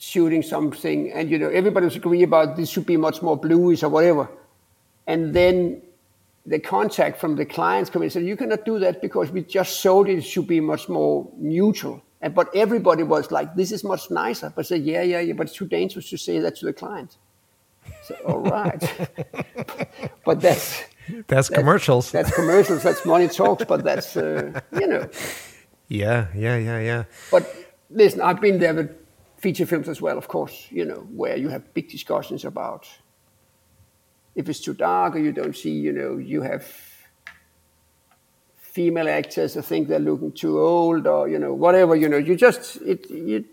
shooting 0.02 0.42
something, 0.42 1.12
and 1.12 1.30
you 1.30 1.38
know 1.38 1.48
everybody 1.48 1.86
was 1.86 1.94
agree 1.94 2.24
about 2.24 2.56
this 2.56 2.68
should 2.68 2.86
be 2.86 2.96
much 2.96 3.22
more 3.22 3.36
bluish 3.36 3.82
or 3.84 3.88
whatever, 3.88 4.28
and 5.06 5.32
then 5.32 5.80
the 6.46 6.58
contact 6.58 7.20
from 7.20 7.36
the 7.36 7.44
clients 7.44 7.88
come 7.88 8.02
in 8.02 8.06
and 8.06 8.12
said, 8.12 8.24
you 8.24 8.36
cannot 8.36 8.64
do 8.64 8.78
that 8.80 9.00
because 9.00 9.30
we 9.30 9.42
just 9.42 9.78
showed 9.78 10.08
it, 10.08 10.22
should 10.22 10.46
be 10.46 10.60
much 10.60 10.88
more 10.88 11.28
neutral. 11.36 12.02
And, 12.20 12.34
but 12.34 12.48
everybody 12.54 13.02
was 13.04 13.30
like, 13.30 13.54
this 13.54 13.70
is 13.70 13.84
much 13.84 14.10
nicer. 14.10 14.52
But 14.54 14.66
I 14.66 14.68
said, 14.68 14.82
yeah, 14.82 15.02
yeah, 15.02 15.20
yeah, 15.20 15.34
but 15.34 15.46
it's 15.46 15.56
too 15.56 15.66
dangerous 15.66 16.10
to 16.10 16.16
say 16.16 16.40
that 16.40 16.56
to 16.56 16.66
the 16.66 16.72
client. 16.72 17.16
So, 18.02 18.14
all 18.26 18.40
right. 18.40 18.82
but 20.24 20.40
that's, 20.40 20.82
that's 21.26 21.48
commercials 21.48 22.10
that's 22.12 22.32
commercials, 22.32 22.82
that's 22.82 23.04
money 23.04 23.28
talks, 23.28 23.64
but 23.64 23.84
that's, 23.84 24.16
uh, 24.16 24.60
you 24.72 24.86
know. 24.86 25.08
yeah 25.88 26.28
yeah 26.34 26.56
yeah 26.56 26.80
yeah 26.80 27.04
But 27.30 27.54
listen, 27.90 28.20
I've 28.20 28.40
been 28.40 28.58
there 28.58 28.74
with 28.74 29.01
feature 29.42 29.66
films 29.66 29.88
as 29.88 30.00
well, 30.00 30.16
of 30.16 30.28
course, 30.28 30.68
you 30.70 30.84
know, 30.84 31.00
where 31.10 31.36
you 31.36 31.48
have 31.48 31.74
big 31.74 31.90
discussions 31.90 32.44
about 32.44 32.88
if 34.36 34.48
it's 34.48 34.60
too 34.60 34.72
dark 34.72 35.16
or 35.16 35.18
you 35.18 35.32
don't 35.32 35.56
see, 35.56 35.72
you 35.72 35.92
know, 35.92 36.16
you 36.16 36.42
have 36.42 36.64
female 38.56 39.08
actors 39.08 39.54
who 39.54 39.62
think 39.62 39.88
they're 39.88 39.98
looking 39.98 40.32
too 40.32 40.60
old 40.60 41.06
or, 41.08 41.28
you 41.28 41.38
know, 41.38 41.52
whatever, 41.52 41.96
you 41.96 42.08
know, 42.08 42.16
you 42.16 42.36
just, 42.36 42.76
it, 42.82 43.10
you, 43.10 43.44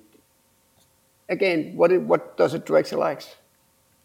again, 1.27 1.75
what, 1.75 1.91
it, 1.91 2.01
what 2.03 2.37
does 2.37 2.53
a 2.53 2.59
director 2.59 2.95
likes? 2.95 3.35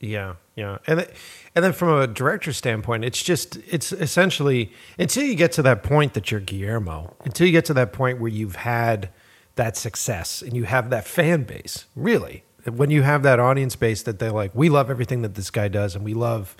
Yeah, 0.01 0.35
yeah, 0.57 0.79
and 0.87 1.01
th- 1.01 1.11
and 1.55 1.65
then 1.65 1.73
from 1.73 1.89
a 1.89 2.07
director's 2.07 2.59
standpoint, 2.59 3.05
it's 3.05 3.23
just 3.23 3.57
it's 3.69 3.91
essentially 3.91 4.71
until 4.99 5.25
you 5.25 5.35
get 5.35 5.53
to 5.53 5.63
that 5.63 5.83
point 5.83 6.13
that 6.13 6.31
you're 6.31 6.41
Guillermo, 6.41 7.17
until 7.25 7.47
you 7.47 7.53
get 7.53 7.65
to 7.67 7.75
that 7.75 7.95
point 7.95 8.21
where 8.21 8.31
you've 8.31 8.57
had 8.57 9.09
that 9.57 9.77
success 9.77 10.43
and 10.43 10.55
you 10.57 10.65
have 10.65 10.91
that 10.91 11.07
fan 11.07 11.45
base. 11.45 11.87
Really, 11.95 12.45
when 12.71 12.91
you 12.91 13.03
have 13.03 13.23
that 13.23 13.39
audience 13.39 13.77
base 13.77 14.03
that 14.03 14.19
they're 14.19 14.33
like, 14.33 14.55
we 14.55 14.69
love 14.69 14.91
everything 14.91 15.23
that 15.23 15.35
this 15.35 15.51
guy 15.51 15.69
does, 15.69 15.95
and 15.95 16.05
we 16.05 16.15
love 16.15 16.57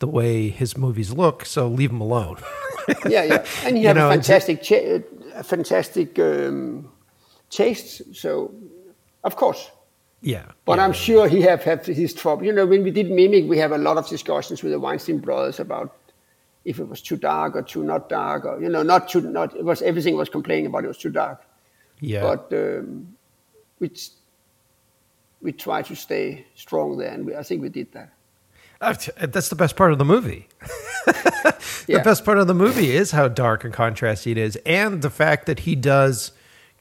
the 0.00 0.08
way 0.08 0.48
his 0.48 0.76
movies 0.76 1.12
look, 1.12 1.44
so 1.46 1.68
leave 1.68 1.90
him 1.90 2.00
alone. 2.00 2.36
yeah, 3.08 3.22
yeah, 3.24 3.44
and 3.64 3.76
you 3.76 3.82
You 3.82 3.88
have 3.88 3.96
know, 3.96 4.08
a 4.08 4.12
fantastic, 4.12 4.62
cha- 4.62 5.00
a 5.34 5.42
fantastic 5.42 6.18
um, 6.18 6.90
taste. 7.50 8.14
So, 8.14 8.52
of 9.22 9.36
course, 9.36 9.70
Yeah. 10.20 10.46
But 10.64 10.78
yeah. 10.78 10.84
I'm 10.84 10.92
sure 10.92 11.28
he 11.28 11.42
have 11.42 11.62
had 11.62 11.86
his 11.86 12.12
trouble. 12.14 12.44
You 12.44 12.52
know, 12.52 12.66
when 12.66 12.82
we 12.82 12.90
did 12.90 13.10
Mimic, 13.10 13.48
we 13.48 13.58
have 13.58 13.72
a 13.72 13.78
lot 13.78 13.96
of 13.96 14.08
discussions 14.08 14.62
with 14.62 14.72
the 14.72 14.80
Weinstein 14.80 15.18
brothers 15.18 15.60
about 15.60 15.94
if 16.64 16.78
it 16.78 16.88
was 16.88 17.00
too 17.02 17.16
dark 17.16 17.54
or 17.56 17.62
too 17.62 17.84
not 17.84 18.08
dark, 18.08 18.44
or 18.46 18.60
you 18.60 18.68
know, 18.68 18.82
not 18.82 19.08
too 19.08 19.20
not. 19.20 19.54
It 19.54 19.64
was 19.64 19.82
everything 19.82 20.16
was 20.16 20.28
complaining 20.30 20.66
about 20.66 20.84
it 20.84 20.88
was 20.88 20.98
too 20.98 21.10
dark. 21.10 21.42
Yeah. 22.04 22.22
But 22.22 22.52
um, 22.52 23.16
we 23.80 23.90
we 25.40 25.52
try 25.52 25.82
to 25.82 25.94
stay 25.94 26.46
strong 26.54 26.96
there, 26.98 27.12
and 27.12 27.26
we, 27.26 27.36
I 27.36 27.42
think 27.42 27.62
we 27.62 27.68
did 27.68 27.92
that. 27.92 28.10
Uh, 28.80 28.94
That's 29.26 29.48
the 29.48 29.54
best 29.56 29.76
part 29.76 29.92
of 29.92 29.98
the 29.98 30.04
movie. 30.04 30.48
the 31.06 31.54
Yeah. 31.88 32.02
best 32.02 32.24
part 32.24 32.38
of 32.38 32.46
the 32.46 32.54
movie 32.54 32.90
is 32.96 33.10
how 33.12 33.28
dark 33.28 33.64
and 33.64 33.72
contrasty 33.72 34.32
it 34.32 34.38
is, 34.38 34.56
and 34.66 35.02
the 35.02 35.10
fact 35.10 35.46
that 35.46 35.60
he 35.60 35.74
does 35.74 36.32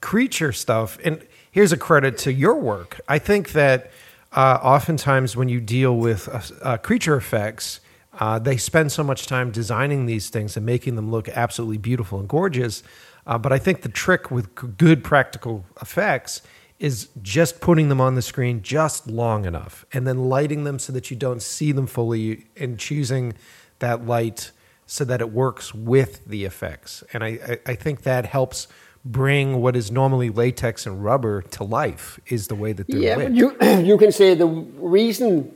creature 0.02 0.52
stuff. 0.52 0.98
And 1.04 1.26
here's 1.52 1.72
a 1.72 1.78
credit 1.78 2.18
to 2.20 2.34
your 2.34 2.56
work. 2.56 3.00
I 3.08 3.20
think 3.20 3.52
that 3.52 3.92
uh, 4.32 4.60
oftentimes 4.62 5.36
when 5.36 5.50
you 5.50 5.62
deal 5.62 5.96
with 5.98 6.28
uh, 6.30 6.42
uh, 6.62 6.78
creature 6.78 7.16
effects, 7.16 7.80
uh, 8.20 8.40
they 8.40 8.58
spend 8.58 8.92
so 8.92 9.04
much 9.04 9.28
time 9.28 9.52
designing 9.52 10.06
these 10.06 10.30
things 10.30 10.58
and 10.58 10.66
making 10.66 10.96
them 10.96 11.10
look 11.12 11.30
absolutely 11.30 11.78
beautiful 11.78 12.20
and 12.20 12.28
gorgeous. 12.28 12.84
Uh, 13.26 13.38
but 13.38 13.54
I 13.54 13.58
think 13.58 13.82
the 13.82 13.90
trick 13.90 14.30
with 14.32 14.54
good 14.78 15.04
practical 15.04 15.66
effects 15.82 16.42
is 16.80 17.08
just 17.22 17.62
putting 17.62 17.88
them 17.90 18.02
on 18.02 18.16
the 18.16 18.22
screen 18.22 18.62
just 18.62 19.08
long 19.08 19.46
enough 19.46 19.86
and 19.94 20.06
then 20.06 20.28
lighting 20.28 20.64
them 20.66 20.78
so 20.80 20.92
that 20.92 21.10
you 21.10 21.16
don't 21.16 21.42
see 21.42 21.72
them 21.72 21.88
fully 21.88 22.46
and 22.58 22.78
choosing 22.78 23.34
that 23.80 24.06
light 24.06 24.52
so 24.86 25.06
that 25.06 25.22
it 25.22 25.32
works 25.32 25.74
with 25.74 26.26
the 26.26 26.44
effects. 26.44 27.04
And 27.14 27.24
I, 27.24 27.28
I, 27.28 27.72
I 27.72 27.76
think 27.76 28.02
that 28.04 28.26
helps 28.26 28.68
bring 29.06 29.62
what 29.62 29.76
is 29.76 29.92
normally 29.92 30.30
latex 30.30 30.86
and 30.86 31.04
rubber 31.04 31.42
to 31.42 31.64
life 31.64 32.20
is 32.28 32.48
the 32.48 32.56
way 32.56 32.74
that 32.74 32.88
they're 32.88 33.00
Yeah, 33.00 33.16
lit. 33.18 33.32
you 33.32 33.56
you 33.62 33.98
can 33.98 34.12
say 34.12 34.34
the 34.34 34.48
reason 34.48 35.54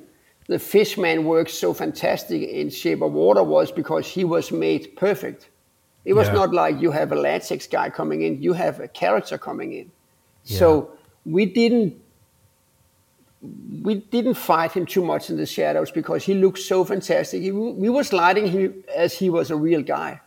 the 0.47 0.59
Fishman 0.59 1.25
works 1.25 1.53
so 1.53 1.73
fantastic 1.73 2.41
in 2.41 2.69
Shape 2.69 3.01
of 3.01 3.11
Water 3.11 3.43
was 3.43 3.71
because 3.71 4.07
he 4.07 4.23
was 4.23 4.51
made 4.51 4.95
perfect. 4.95 5.49
It 6.07 6.13
was 6.15 6.27
Yeah. 6.27 6.35
not 6.41 6.49
like 6.53 6.81
you 6.83 6.91
have 6.91 7.09
a 7.11 7.19
latex 7.27 7.67
guy 7.77 7.87
coming 7.99 8.21
in; 8.27 8.41
you 8.41 8.53
have 8.53 8.75
a 8.87 8.87
character 9.01 9.37
coming 9.37 9.71
in. 9.79 9.87
So 10.57 10.67
we 11.25 11.45
didn't 11.45 11.91
we 13.83 13.95
didn't 14.15 14.33
fight 14.35 14.71
him 14.71 14.85
too 14.85 15.03
much 15.05 15.29
in 15.29 15.37
the 15.37 15.45
shadows 15.45 15.91
because 15.91 16.23
he 16.23 16.33
looked 16.33 16.59
so 16.59 16.83
fantastic. 16.83 17.41
He, 17.41 17.51
we 17.51 17.89
was 17.89 18.11
lighting 18.11 18.47
him 18.47 18.83
as 18.95 19.13
he 19.13 19.29
was 19.29 19.51
a 19.51 19.55
real 19.55 19.81
guy. 19.83 20.21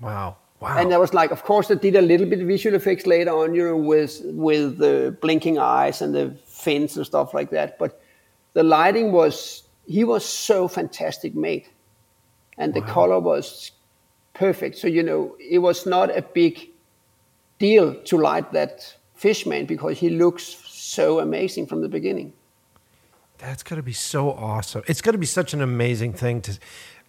wow. 0.00 0.36
Wow. 0.58 0.78
And 0.78 0.90
there 0.90 0.98
was 0.98 1.12
like, 1.12 1.32
of 1.32 1.42
course, 1.42 1.68
they 1.68 1.74
did 1.74 1.96
a 1.96 2.00
little 2.00 2.26
bit 2.26 2.40
of 2.40 2.46
visual 2.46 2.74
effects 2.74 3.04
later 3.06 3.30
on, 3.30 3.54
you 3.54 3.62
know, 3.68 3.76
with 3.76 4.22
with 4.24 4.78
the 4.78 5.14
blinking 5.20 5.58
eyes 5.58 6.00
and 6.00 6.14
the 6.14 6.34
fins 6.46 6.96
and 6.96 7.04
stuff 7.04 7.34
like 7.34 7.50
that. 7.50 7.78
But 7.78 8.00
the 8.54 8.62
lighting 8.62 9.12
was 9.12 9.64
he 9.86 10.02
was 10.02 10.24
so 10.24 10.66
fantastic 10.66 11.34
made, 11.34 11.66
and 12.56 12.72
the 12.72 12.80
color 12.80 13.20
was 13.20 13.70
perfect. 14.38 14.76
So 14.78 14.86
you 14.88 15.02
know, 15.02 15.36
it 15.40 15.58
was 15.58 15.86
not 15.86 16.16
a 16.16 16.22
big 16.22 16.70
deal 17.58 17.94
to 18.04 18.16
light 18.18 18.52
that 18.52 18.94
fishman 19.14 19.66
because 19.66 19.98
he 19.98 20.10
looks 20.10 20.44
so 20.44 21.20
amazing 21.20 21.66
from 21.66 21.80
the 21.82 21.88
beginning. 21.88 22.32
That's 23.38 23.62
going 23.62 23.76
to 23.78 23.82
be 23.82 23.92
so 23.92 24.30
awesome. 24.30 24.82
It's 24.86 25.02
going 25.02 25.12
to 25.14 25.18
be 25.18 25.26
such 25.26 25.52
an 25.54 25.60
amazing 25.60 26.12
thing 26.14 26.40
to 26.42 26.58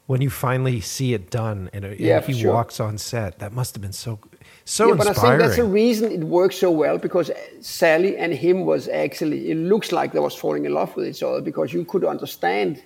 when 0.07 0.21
you 0.21 0.29
finally 0.29 0.79
see 0.81 1.13
it 1.13 1.29
done 1.29 1.69
and, 1.73 1.83
and 1.85 1.99
Yeah, 1.99 2.21
he 2.21 2.33
sure. 2.33 2.53
walks 2.53 2.79
on 2.79 2.97
set. 2.97 3.39
That 3.39 3.51
must 3.53 3.75
have 3.75 3.81
been 3.81 3.93
so 3.93 4.19
so 4.65 4.87
yeah, 4.89 4.95
but 4.95 5.07
I 5.07 5.09
inspiring. 5.11 5.39
think 5.39 5.47
that's 5.47 5.57
the 5.57 5.63
reason 5.65 6.11
it 6.11 6.23
works 6.23 6.57
so 6.57 6.71
well 6.71 6.97
because 6.97 7.31
Sally 7.61 8.17
and 8.17 8.33
him 8.33 8.65
was 8.65 8.87
actually 8.89 9.51
it 9.51 9.55
looks 9.57 9.91
like 9.91 10.11
they 10.13 10.19
was 10.19 10.35
falling 10.35 10.65
in 10.65 10.73
love 10.73 10.95
with 10.95 11.07
each 11.07 11.23
other 11.23 11.41
because 11.41 11.71
you 11.73 11.85
could 11.85 12.03
understand 12.05 12.81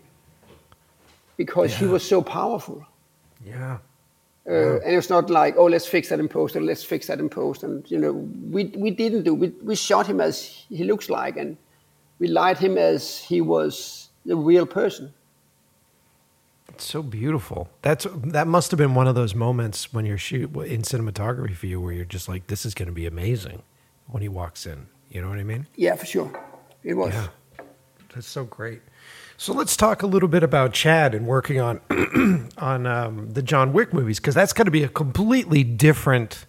because 1.38 1.74
he 1.76 1.86
was 1.86 2.04
so 2.08 2.22
powerful. 2.22 2.86
yeah. 3.46 3.78
Uh, 4.48 4.80
and 4.80 4.96
it's 4.96 5.10
not 5.10 5.30
like 5.30 5.56
oh 5.56 5.66
let's 5.66 5.86
fix 5.86 6.10
that 6.10 6.20
in 6.20 6.28
post 6.28 6.56
and 6.56 6.66
let's 6.66 6.84
fix 6.84 7.06
that 7.06 7.20
in 7.20 7.30
post 7.30 7.62
and 7.62 7.89
you 7.92 7.98
know 7.98 8.14
we 8.50 8.66
we 8.76 8.89
didn't 8.89 9.22
do 9.22 9.36
we 9.36 9.50
we 9.62 9.76
shot 9.76 10.08
him 10.08 10.20
as 10.20 10.44
he 10.68 10.84
looks 10.84 11.12
like 11.12 11.38
and 11.38 11.58
we 12.18 12.28
light 12.28 12.58
him 12.58 12.78
as 12.78 13.20
he 13.20 13.39
was 13.42 14.10
the 14.26 14.36
real 14.36 14.66
person. 14.66 15.14
It's 16.70 16.86
so 16.86 17.04
beautiful. 17.04 17.70
That's 17.82 18.08
that 18.24 18.48
must 18.48 18.72
have 18.72 18.78
been 18.78 18.96
one 18.96 19.08
of 19.08 19.16
those 19.16 19.36
moments 19.36 19.92
when 19.94 20.06
you're 20.06 20.18
shoot 20.18 20.56
in 20.56 20.84
cinematography 20.84 21.56
for 21.56 21.68
you 21.68 21.82
where 21.82 21.94
you're 21.94 22.06
just 22.06 22.30
like 22.30 22.48
this 22.48 22.66
is 22.66 22.74
going 22.74 22.88
to 22.88 22.94
be 22.94 23.06
amazing 23.06 23.64
when 24.08 24.22
he 24.22 24.30
walks 24.30 24.66
in. 24.66 24.88
You 25.10 25.22
know 25.22 25.30
what 25.30 25.39
I 25.39 25.44
mean? 25.44 25.68
Yeah, 25.76 25.96
for 25.96 26.06
sure, 26.06 26.32
it 26.84 26.94
was. 26.94 27.14
Yeah. 27.14 27.28
That's 28.14 28.28
so 28.28 28.46
great. 28.46 28.82
So 29.42 29.54
let's 29.54 29.76
talk 29.76 30.04
a 30.04 30.06
little 30.06 30.30
bit 30.30 30.44
about 30.44 30.72
Chad 30.72 31.16
and 31.16 31.26
working 31.26 31.60
on 31.60 31.82
on 32.60 32.86
um, 32.86 33.32
the 33.32 33.42
John 33.42 33.74
Wick 33.74 33.92
movies 33.92 34.20
because 34.20 34.36
that's 34.36 34.54
going 34.54 34.66
to 34.66 34.72
be 34.72 34.84
a 34.84 34.88
completely 34.88 35.64
different 35.64 36.46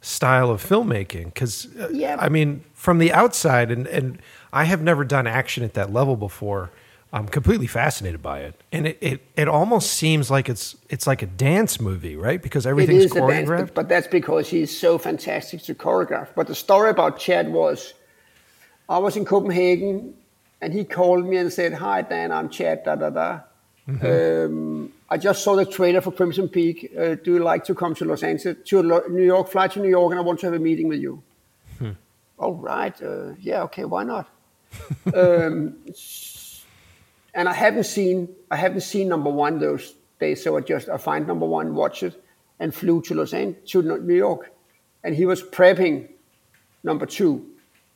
style 0.00 0.48
of 0.48 0.66
filmmaking. 0.66 1.26
Because 1.26 1.68
Yeah. 1.90 2.16
I 2.18 2.30
mean, 2.30 2.64
from 2.72 2.96
the 3.00 3.12
outside, 3.12 3.70
and 3.70 3.86
and 3.86 4.18
I 4.50 4.64
have 4.64 4.80
never 4.80 5.04
done 5.04 5.26
action 5.26 5.62
at 5.62 5.74
that 5.74 5.92
level 5.92 6.16
before. 6.16 6.70
I'm 7.12 7.28
completely 7.28 7.66
fascinated 7.66 8.22
by 8.22 8.38
it, 8.40 8.58
and 8.72 8.86
it, 8.86 8.98
it, 9.02 9.20
it 9.36 9.46
almost 9.46 9.92
seems 9.92 10.30
like 10.30 10.48
it's 10.48 10.74
it's 10.88 11.06
like 11.06 11.20
a 11.20 11.26
dance 11.26 11.82
movie, 11.82 12.16
right? 12.16 12.40
Because 12.40 12.66
everything's 12.66 13.04
is 13.04 13.12
a 13.12 13.16
dance, 13.16 13.46
choreographed. 13.46 13.58
but, 13.58 13.74
but 13.74 13.88
that's 13.90 14.06
because 14.06 14.48
he's 14.48 14.74
so 14.74 14.96
fantastic 14.96 15.60
to 15.64 15.74
choreograph. 15.74 16.28
But 16.34 16.46
the 16.46 16.54
story 16.54 16.88
about 16.88 17.18
Chad 17.18 17.52
was, 17.52 17.92
I 18.88 18.96
was 18.96 19.18
in 19.18 19.26
Copenhagen, 19.26 20.14
and 20.62 20.72
he 20.72 20.84
called 20.84 21.26
me 21.26 21.36
and 21.36 21.52
said, 21.52 21.74
"Hi 21.74 22.02
Dan, 22.02 22.32
I'm 22.32 22.48
Chad." 22.48 22.84
Da 22.84 22.94
da 22.94 23.10
da. 23.10 23.40
Um, 23.88 24.92
I 25.10 25.18
just 25.18 25.42
saw 25.42 25.56
the 25.56 25.66
trailer 25.66 26.00
for 26.00 26.12
Crimson 26.12 26.48
Peak. 26.48 26.92
Uh, 26.96 27.16
do 27.16 27.34
you 27.34 27.40
like 27.40 27.64
to 27.64 27.74
come 27.74 27.96
to 27.96 28.04
Los 28.04 28.22
Angeles, 28.22 28.58
to 28.66 28.80
Lo- 28.80 29.02
New 29.10 29.24
York? 29.24 29.48
Fly 29.48 29.66
to 29.66 29.80
New 29.80 29.88
York, 29.88 30.12
and 30.12 30.20
I 30.20 30.22
want 30.22 30.38
to 30.40 30.46
have 30.46 30.54
a 30.54 30.60
meeting 30.60 30.88
with 30.88 31.00
you. 31.00 31.22
All 32.38 32.54
right. 32.54 33.00
Uh, 33.02 33.32
yeah. 33.40 33.62
Okay. 33.64 33.84
Why 33.84 34.04
not? 34.04 34.28
um, 35.14 35.76
and 37.34 37.48
I 37.48 37.52
haven't 37.52 37.84
seen 37.84 38.28
I 38.50 38.56
haven't 38.56 38.82
seen 38.82 39.08
number 39.08 39.30
one 39.30 39.58
those 39.58 39.94
days, 40.20 40.42
so 40.44 40.56
I 40.56 40.60
just 40.60 40.88
I 40.88 40.96
find 40.96 41.26
number 41.26 41.46
one, 41.46 41.74
watch 41.74 42.04
it, 42.04 42.14
and 42.60 42.72
flew 42.74 43.02
to 43.02 43.14
Los 43.14 43.34
Angeles 43.34 43.70
to 43.72 43.82
New 43.82 44.14
York, 44.14 44.52
and 45.02 45.14
he 45.14 45.26
was 45.26 45.42
prepping 45.42 46.08
number 46.84 47.06
two, 47.06 47.46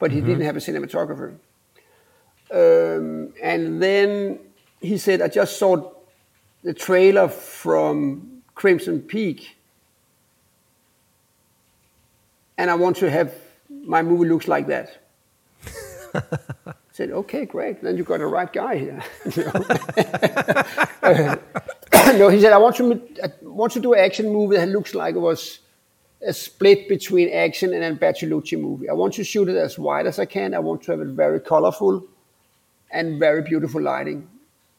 but 0.01 0.11
he 0.11 0.21
didn't 0.21 0.45
have 0.45 0.57
a 0.57 0.61
cinematographer. 0.61 1.37
Um, 2.51 3.33
and 3.43 3.83
then 3.83 4.39
he 4.81 4.99
said, 4.99 5.23
I 5.23 5.29
just 5.29 5.59
saw 5.59 5.93
the 6.63 6.75
trailer 6.75 7.29
from 7.29 8.43
Crimson 8.55 9.01
Peak, 9.01 9.57
and 12.59 12.71
I 12.71 12.75
want 12.75 12.97
to 12.99 13.11
have 13.11 13.35
my 13.69 14.03
movie 14.03 14.29
looks 14.29 14.49
like 14.49 14.67
that. 14.69 15.03
I 16.15 16.75
said, 16.93 17.11
okay, 17.11 17.45
great. 17.45 17.83
Then 17.83 17.97
you 17.97 18.05
got 18.05 18.19
the 18.19 18.27
right 18.27 18.53
guy 18.53 18.79
here. 18.79 19.03
no, 22.19 22.29
he 22.29 22.41
said, 22.41 22.53
I 22.53 22.59
want 22.59 22.77
to, 22.77 23.03
I 23.23 23.29
want 23.43 23.73
to 23.73 23.81
do 23.81 23.93
an 23.93 24.01
action 24.01 24.33
movie 24.33 24.57
that 24.57 24.69
looks 24.69 24.95
like 24.95 25.15
it 25.15 25.21
was 25.21 25.61
a 26.27 26.33
split 26.33 26.89
between 26.89 27.29
action 27.29 27.75
and 27.75 27.85
a 27.85 27.95
Bertolucci 27.95 28.59
movie. 28.59 28.89
I 28.89 28.95
want 28.95 29.15
to 29.15 29.25
shoot 29.25 29.49
it 29.49 29.57
as 29.57 29.79
wide 29.79 30.07
as 30.07 30.19
I 30.19 30.25
can. 30.25 30.55
I 30.55 30.59
want 30.59 30.83
to 30.85 30.93
have 30.93 31.01
it 31.01 31.09
very 31.09 31.41
colorful 31.41 32.07
and 32.91 33.19
very 33.19 33.43
beautiful 33.43 33.81
lighting. 33.81 34.29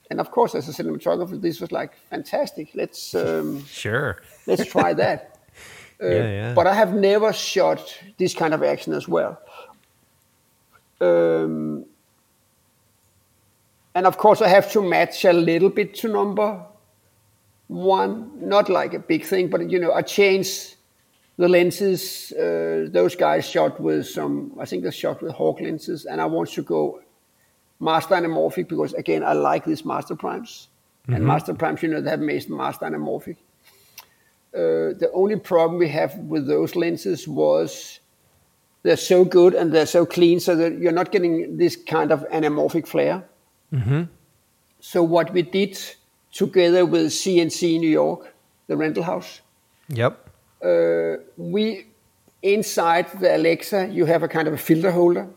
And 0.10 0.20
of 0.20 0.32
course, 0.32 0.56
as 0.56 0.68
a 0.70 0.84
cinematographer, 0.84 1.40
this 1.42 1.60
was 1.60 1.72
like 1.72 1.94
fantastic. 2.10 2.72
Let's 2.74 3.14
um, 3.14 3.66
Sure. 3.84 4.22
let's 4.46 4.66
try 4.66 4.94
that. 4.94 5.34
Uh, 6.00 6.10
yeah, 6.10 6.30
yeah. 6.30 6.54
But 6.54 6.68
I 6.68 6.76
have 6.76 6.94
never 6.94 7.34
shot 7.34 7.98
this 8.20 8.36
kind 8.36 8.54
of 8.54 8.62
action 8.62 8.94
as 8.94 9.08
well. 9.08 9.42
Um, 11.02 11.86
and 13.96 14.06
of 14.06 14.16
course, 14.20 14.44
I 14.44 14.48
have 14.48 14.72
to 14.74 14.82
match 14.84 15.26
a 15.26 15.34
little 15.34 15.70
bit 15.70 15.96
to 15.96 16.08
number 16.08 16.64
one. 17.66 18.32
Not 18.48 18.70
like 18.70 18.94
a 18.94 19.00
big 19.00 19.26
thing, 19.26 19.50
but 19.50 19.72
you 19.72 19.80
know, 19.80 19.92
I 19.92 20.04
changed 20.04 20.76
the 21.38 21.48
lenses. 21.48 22.32
Uh, 22.32 22.88
those 22.92 23.16
guys 23.16 23.50
shot 23.50 23.80
with 23.80 24.08
some, 24.08 24.56
I 24.60 24.66
think 24.66 24.84
they 24.84 24.92
shot 24.92 25.24
with 25.24 25.32
Hawk 25.34 25.62
lenses, 25.62 26.06
and 26.06 26.22
I 26.22 26.26
want 26.26 26.52
to 26.52 26.62
go 26.62 27.02
master 27.80 28.16
anamorphic 28.16 28.68
because 28.68 28.94
again, 28.94 29.24
I 29.24 29.34
like 29.34 29.66
these 29.66 29.86
master 29.86 30.16
primes. 30.16 30.70
And 31.08 31.18
mm-hmm. 31.18 31.28
master 31.28 31.54
primes, 31.54 31.82
you 31.84 31.90
know, 31.90 32.02
they 32.02 32.10
have 32.10 32.20
made 32.20 32.50
master 32.50 32.86
anamorphic. 32.86 33.38
Uh, 34.54 34.98
the 34.98 35.10
only 35.14 35.38
problem 35.38 35.78
we 35.80 35.88
have 35.90 36.16
with 36.16 36.48
those 36.48 36.76
lenses 36.76 37.28
was 37.28 38.00
they're 38.84 38.98
so 38.98 39.24
good 39.24 39.54
and 39.54 39.72
they're 39.72 39.86
so 39.86 40.06
clean 40.06 40.40
so 40.40 40.56
that 40.56 40.80
you're 40.80 40.92
not 40.92 41.12
getting 41.12 41.58
this 41.58 41.76
kind 41.76 42.12
of 42.12 42.28
anamorphic 42.30 42.88
flare. 42.88 43.24
Mm-hmm. 43.74 44.04
So 44.80 45.04
what 45.04 45.34
we 45.34 45.42
did 45.42 45.78
together 46.32 46.86
with 46.86 47.08
CNC 47.08 47.80
New 47.80 47.90
York, 47.90 48.34
the 48.68 48.78
rental 48.78 49.04
house, 49.04 49.42
Yep. 49.90 50.30
Uh, 50.64 51.18
we 51.38 51.88
inside 52.42 53.08
the 53.20 53.36
Alexa 53.36 53.88
you 53.88 54.06
have 54.06 54.24
a 54.24 54.28
kind 54.28 54.48
of 54.48 54.54
a 54.54 54.58
filter 54.58 54.92
holder, 54.92 55.28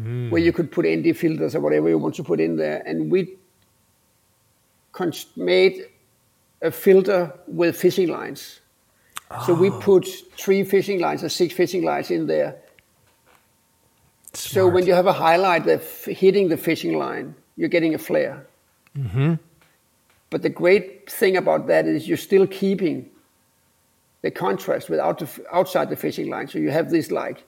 Mm. 0.00 0.30
where 0.30 0.42
you 0.42 0.52
could 0.52 0.72
put 0.72 0.86
ND 0.86 1.16
filters 1.16 1.54
or 1.54 1.60
whatever 1.60 1.88
you 1.88 1.98
want 1.98 2.16
to 2.16 2.24
put 2.24 2.40
in 2.40 2.56
there. 2.56 2.82
And 2.84 3.12
we 3.12 3.36
made 5.36 5.86
a 6.62 6.72
filter 6.72 7.32
with 7.46 7.76
fishing 7.76 8.08
lines. 8.08 8.60
So 9.46 9.54
we 9.54 9.70
oh. 9.70 9.78
put 9.80 10.06
three 10.36 10.64
fishing 10.64 11.00
lines 11.00 11.22
or 11.22 11.28
six 11.28 11.54
fishing 11.54 11.84
lines 11.84 12.10
in 12.10 12.26
there. 12.26 12.56
So 14.32 14.66
when 14.68 14.84
you 14.86 14.94
have 14.94 15.06
a 15.06 15.12
highlight 15.12 15.64
that's 15.64 16.06
hitting 16.06 16.48
the 16.48 16.56
fishing 16.56 16.98
line, 16.98 17.34
you're 17.56 17.68
getting 17.68 17.94
a 17.94 17.98
flare. 17.98 18.46
Mm-hmm. 18.98 19.34
But 20.30 20.42
the 20.42 20.48
great 20.48 21.08
thing 21.08 21.36
about 21.36 21.68
that 21.68 21.86
is 21.86 22.08
you're 22.08 22.16
still 22.16 22.46
keeping 22.48 23.08
the 24.22 24.30
contrast 24.32 24.88
without 24.90 25.20
the, 25.20 25.28
outside 25.52 25.88
the 25.88 25.96
fishing 25.96 26.30
line. 26.30 26.48
So 26.48 26.58
you 26.58 26.70
have 26.70 26.90
this 26.90 27.12
like 27.12 27.44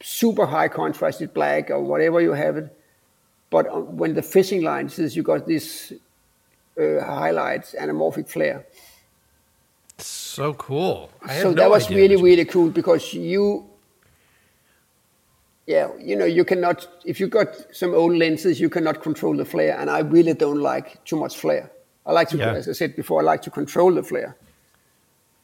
super 0.00 0.46
high 0.46 0.68
contrasted 0.68 1.32
black 1.34 1.70
or 1.70 1.80
whatever 1.82 2.20
you 2.20 2.32
have 2.32 2.56
it. 2.56 2.74
But 3.50 3.64
when 3.94 4.14
the 4.14 4.22
fishing 4.22 4.62
line 4.62 4.88
says 4.88 5.16
you 5.16 5.22
got 5.22 5.46
this 5.46 5.92
uh, 6.80 7.00
highlights 7.04 7.74
anamorphic 7.74 8.28
flare. 8.28 8.66
so 9.98 10.54
cool. 10.54 11.10
I 11.22 11.40
so 11.40 11.48
no 11.50 11.54
that 11.54 11.70
was 11.70 11.90
really 11.90 12.16
really 12.16 12.44
cool 12.44 12.70
because 12.70 13.12
you 13.14 13.66
yeah 15.66 15.88
you 15.98 16.14
know 16.16 16.24
you 16.24 16.44
cannot 16.44 16.86
if 17.04 17.18
you 17.20 17.26
got 17.26 17.48
some 17.74 17.92
old 17.94 18.14
lenses 18.16 18.60
you 18.60 18.70
cannot 18.70 19.02
control 19.02 19.36
the 19.36 19.44
flare 19.44 19.76
and 19.78 19.90
i 19.90 19.98
really 19.98 20.32
don't 20.32 20.60
like 20.60 21.04
too 21.04 21.16
much 21.16 21.36
flare 21.36 21.70
i 22.06 22.12
like 22.12 22.28
to 22.30 22.38
Yeah. 22.38 22.52
as 22.54 22.68
i 22.68 22.72
said 22.72 22.96
before 22.96 23.20
i 23.20 23.24
like 23.24 23.42
to 23.42 23.50
control 23.50 23.92
the 23.94 24.02
flare 24.02 24.34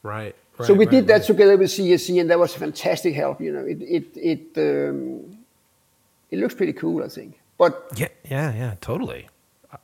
right. 0.03 0.35
So 0.63 0.73
we 0.73 0.85
right, 0.85 0.91
did 0.91 1.07
that 1.09 1.15
right. 1.15 1.25
together 1.25 1.57
with 1.57 1.69
csc 1.71 2.21
and 2.21 2.31
that 2.31 2.39
was 2.39 2.55
fantastic 2.55 3.15
help 3.15 3.41
you 3.41 3.53
know 3.53 3.65
it 3.65 3.83
it 3.83 4.07
it 4.17 4.45
um, 4.57 5.37
it 6.31 6.39
looks 6.39 6.55
pretty 6.55 6.73
cool 6.73 7.03
i 7.03 7.09
think 7.09 7.41
but 7.57 7.91
Yeah, 7.97 8.09
yeah, 8.25 8.53
yeah, 8.55 8.75
totally. 8.81 9.29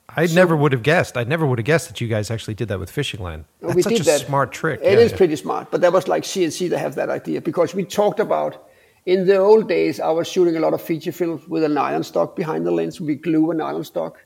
I 0.09 0.27
never 0.27 0.57
would 0.57 0.73
have 0.73 0.83
guessed. 0.83 1.17
I 1.17 1.25
never 1.25 1.47
would 1.47 1.59
have 1.59 1.65
guessed 1.65 1.89
that 1.89 2.01
you 2.01 2.09
guys 2.09 2.31
actually 2.31 2.55
did 2.55 2.69
that 2.69 2.79
with 2.79 2.91
fishing 2.91 3.21
line. 3.23 3.45
That's 3.61 3.75
we 3.75 3.83
such 3.83 3.93
did 3.93 4.01
a 4.03 4.05
that. 4.05 4.21
smart 4.21 4.53
trick. 4.53 4.81
It 4.83 4.93
yeah, 4.93 5.05
is 5.05 5.13
yeah. 5.13 5.17
pretty 5.17 5.37
smart, 5.37 5.71
but 5.71 5.81
that 5.81 5.93
was 5.93 6.09
like 6.09 6.25
CSC 6.25 6.69
to 6.71 6.79
have 6.79 6.95
that 6.97 7.11
idea 7.11 7.41
because 7.41 7.75
we 7.75 7.85
talked 7.85 8.21
about 8.21 8.69
in 9.07 9.27
the 9.27 9.37
old 9.37 9.69
days. 9.69 10.01
I 10.01 10.11
was 10.11 10.27
shooting 10.29 10.57
a 10.57 10.61
lot 10.61 10.75
of 10.75 10.83
feature 10.83 11.13
films 11.13 11.47
with 11.49 11.63
a 11.65 11.69
nylon 11.69 12.03
stock 12.03 12.35
behind 12.37 12.67
the 12.67 12.71
lens. 12.73 13.01
We 13.01 13.15
glue 13.17 13.51
a 13.51 13.55
nylon 13.55 13.85
stock 13.85 14.25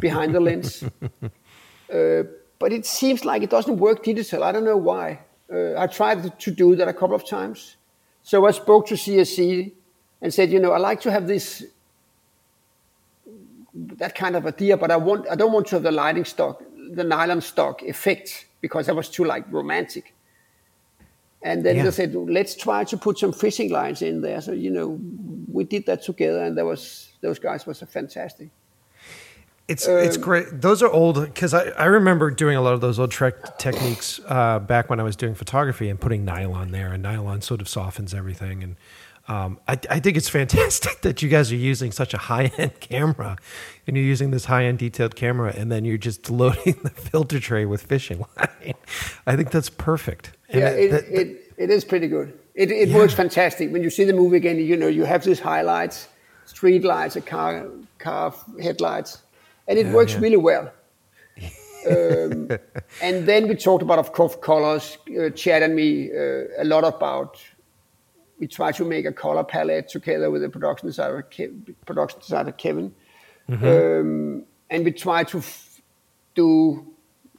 behind 0.00 0.34
the 0.34 0.40
lens, 0.40 0.82
uh, 1.92 2.22
but 2.58 2.72
it 2.72 2.86
seems 2.86 3.24
like 3.24 3.42
it 3.42 3.50
doesn't 3.50 3.78
work 3.78 4.02
digital. 4.02 4.42
I 4.42 4.52
don't 4.52 4.64
know 4.64 4.78
why. 4.78 5.20
Uh, 5.52 5.78
I 5.78 5.86
tried 5.86 6.38
to 6.40 6.50
do 6.50 6.74
that 6.76 6.88
a 6.88 6.92
couple 6.92 7.14
of 7.14 7.26
times, 7.28 7.76
so 8.22 8.46
I 8.46 8.50
spoke 8.52 8.86
to 8.88 8.94
CSC 8.94 9.72
and 10.22 10.32
said, 10.32 10.50
you 10.50 10.58
know, 10.58 10.72
I 10.72 10.78
like 10.78 11.00
to 11.02 11.10
have 11.10 11.26
this 11.26 11.64
that 13.98 14.14
kind 14.14 14.36
of 14.36 14.46
idea, 14.46 14.76
but 14.76 14.90
I 14.90 14.96
want 14.96 15.26
I 15.28 15.34
don't 15.34 15.52
want 15.52 15.66
to 15.68 15.76
have 15.76 15.82
the 15.82 15.90
lighting 15.92 16.24
stock, 16.24 16.62
the 16.92 17.04
nylon 17.04 17.40
stock 17.40 17.82
effect 17.82 18.46
because 18.60 18.86
that 18.86 18.94
was 18.96 19.08
too 19.08 19.24
like 19.24 19.44
romantic. 19.52 20.14
And 21.42 21.62
then 21.62 21.76
Yeah. 21.76 21.84
they 21.84 21.90
said, 21.90 22.14
let's 22.14 22.54
try 22.56 22.84
to 22.84 22.96
put 22.96 23.18
some 23.18 23.32
fishing 23.32 23.70
lines 23.70 24.00
in 24.00 24.22
there. 24.22 24.40
So 24.40 24.52
you 24.52 24.70
know, 24.70 24.98
we 25.52 25.64
did 25.64 25.84
that 25.86 26.02
together, 26.02 26.42
and 26.44 26.56
that 26.56 26.64
was 26.64 27.10
those 27.20 27.38
guys 27.38 27.66
was 27.66 27.80
fantastic. 27.80 28.48
It's 29.66 29.86
it's 29.88 30.18
great. 30.18 30.60
Those 30.60 30.82
are 30.82 30.90
old 30.90 31.24
because 31.24 31.54
I, 31.54 31.68
I 31.70 31.86
remember 31.86 32.30
doing 32.30 32.56
a 32.56 32.60
lot 32.60 32.74
of 32.74 32.82
those 32.82 32.98
old 32.98 33.10
trek 33.10 33.56
techniques 33.58 34.20
uh, 34.28 34.58
back 34.58 34.90
when 34.90 35.00
I 35.00 35.02
was 35.02 35.16
doing 35.16 35.34
photography 35.34 35.88
and 35.88 35.98
putting 35.98 36.22
nylon 36.24 36.70
there, 36.70 36.92
and 36.92 37.02
nylon 37.02 37.40
sort 37.40 37.62
of 37.62 37.68
softens 37.68 38.12
everything. 38.12 38.62
And 38.62 38.76
um, 39.26 39.58
I, 39.66 39.78
I 39.88 40.00
think 40.00 40.18
it's 40.18 40.28
fantastic 40.40 41.00
that 41.00 41.22
you 41.22 41.30
guys 41.30 41.50
are 41.50 41.56
using 41.56 41.92
such 41.92 42.12
a 42.12 42.18
high 42.18 42.52
end 42.58 42.78
camera, 42.80 43.38
and 43.86 43.96
you're 43.96 44.04
using 44.04 44.32
this 44.32 44.44
high 44.44 44.64
end 44.66 44.80
detailed 44.80 45.16
camera, 45.16 45.54
and 45.56 45.72
then 45.72 45.86
you're 45.86 45.96
just 45.96 46.28
loading 46.28 46.78
the 46.84 46.90
filter 46.90 47.40
tray 47.40 47.64
with 47.64 47.84
fishing 47.84 48.18
line. 48.36 48.74
I 49.26 49.34
think 49.34 49.50
that's 49.50 49.70
perfect. 49.70 50.32
And 50.50 50.60
yeah, 50.60 50.68
it, 50.70 50.90
that- 50.90 51.08
it, 51.08 51.52
it 51.56 51.70
is 51.70 51.86
pretty 51.86 52.08
good. 52.08 52.38
It, 52.54 52.70
it 52.70 52.90
Yeah. 52.90 52.96
works 52.98 53.14
fantastic. 53.14 53.72
When 53.72 53.82
you 53.82 53.88
see 53.88 54.04
the 54.04 54.12
movie 54.12 54.36
again, 54.36 54.58
you 54.58 54.76
know, 54.76 54.88
you 54.88 55.04
have 55.04 55.24
these 55.24 55.40
highlights, 55.40 56.06
street 56.44 56.84
lights, 56.84 57.16
a 57.16 57.20
car, 57.22 57.66
car 57.98 58.34
headlights, 58.62 59.22
and 59.68 59.78
it 59.78 59.86
Yeah, 59.86 59.92
works 59.94 60.12
yeah. 60.14 60.20
really 60.20 60.36
well. 60.36 60.72
um, 61.90 62.48
and 63.02 63.26
then 63.26 63.48
we 63.48 63.54
talked 63.56 63.82
about, 63.82 63.98
of 63.98 64.12
course, 64.12 64.36
colors. 64.36 64.98
Uh, 65.08 65.30
Chad 65.30 65.62
and 65.62 65.74
me 65.74 66.10
uh, 66.10 66.62
a 66.62 66.64
lot 66.64 66.84
about. 66.84 67.38
We 68.38 68.46
try 68.48 68.72
to 68.72 68.84
make 68.84 69.06
a 69.06 69.12
color 69.12 69.44
palette 69.44 69.88
together 69.88 70.30
with 70.30 70.42
the 70.42 70.48
production 70.48 70.88
designer, 70.88 71.22
Ke- 71.22 71.52
production 71.86 72.20
designer 72.20 72.52
Kevin, 72.52 72.92
um, 73.48 74.44
and 74.70 74.84
we 74.84 74.90
try 74.90 75.22
to 75.24 75.38
f- 75.38 75.80
do 76.34 76.84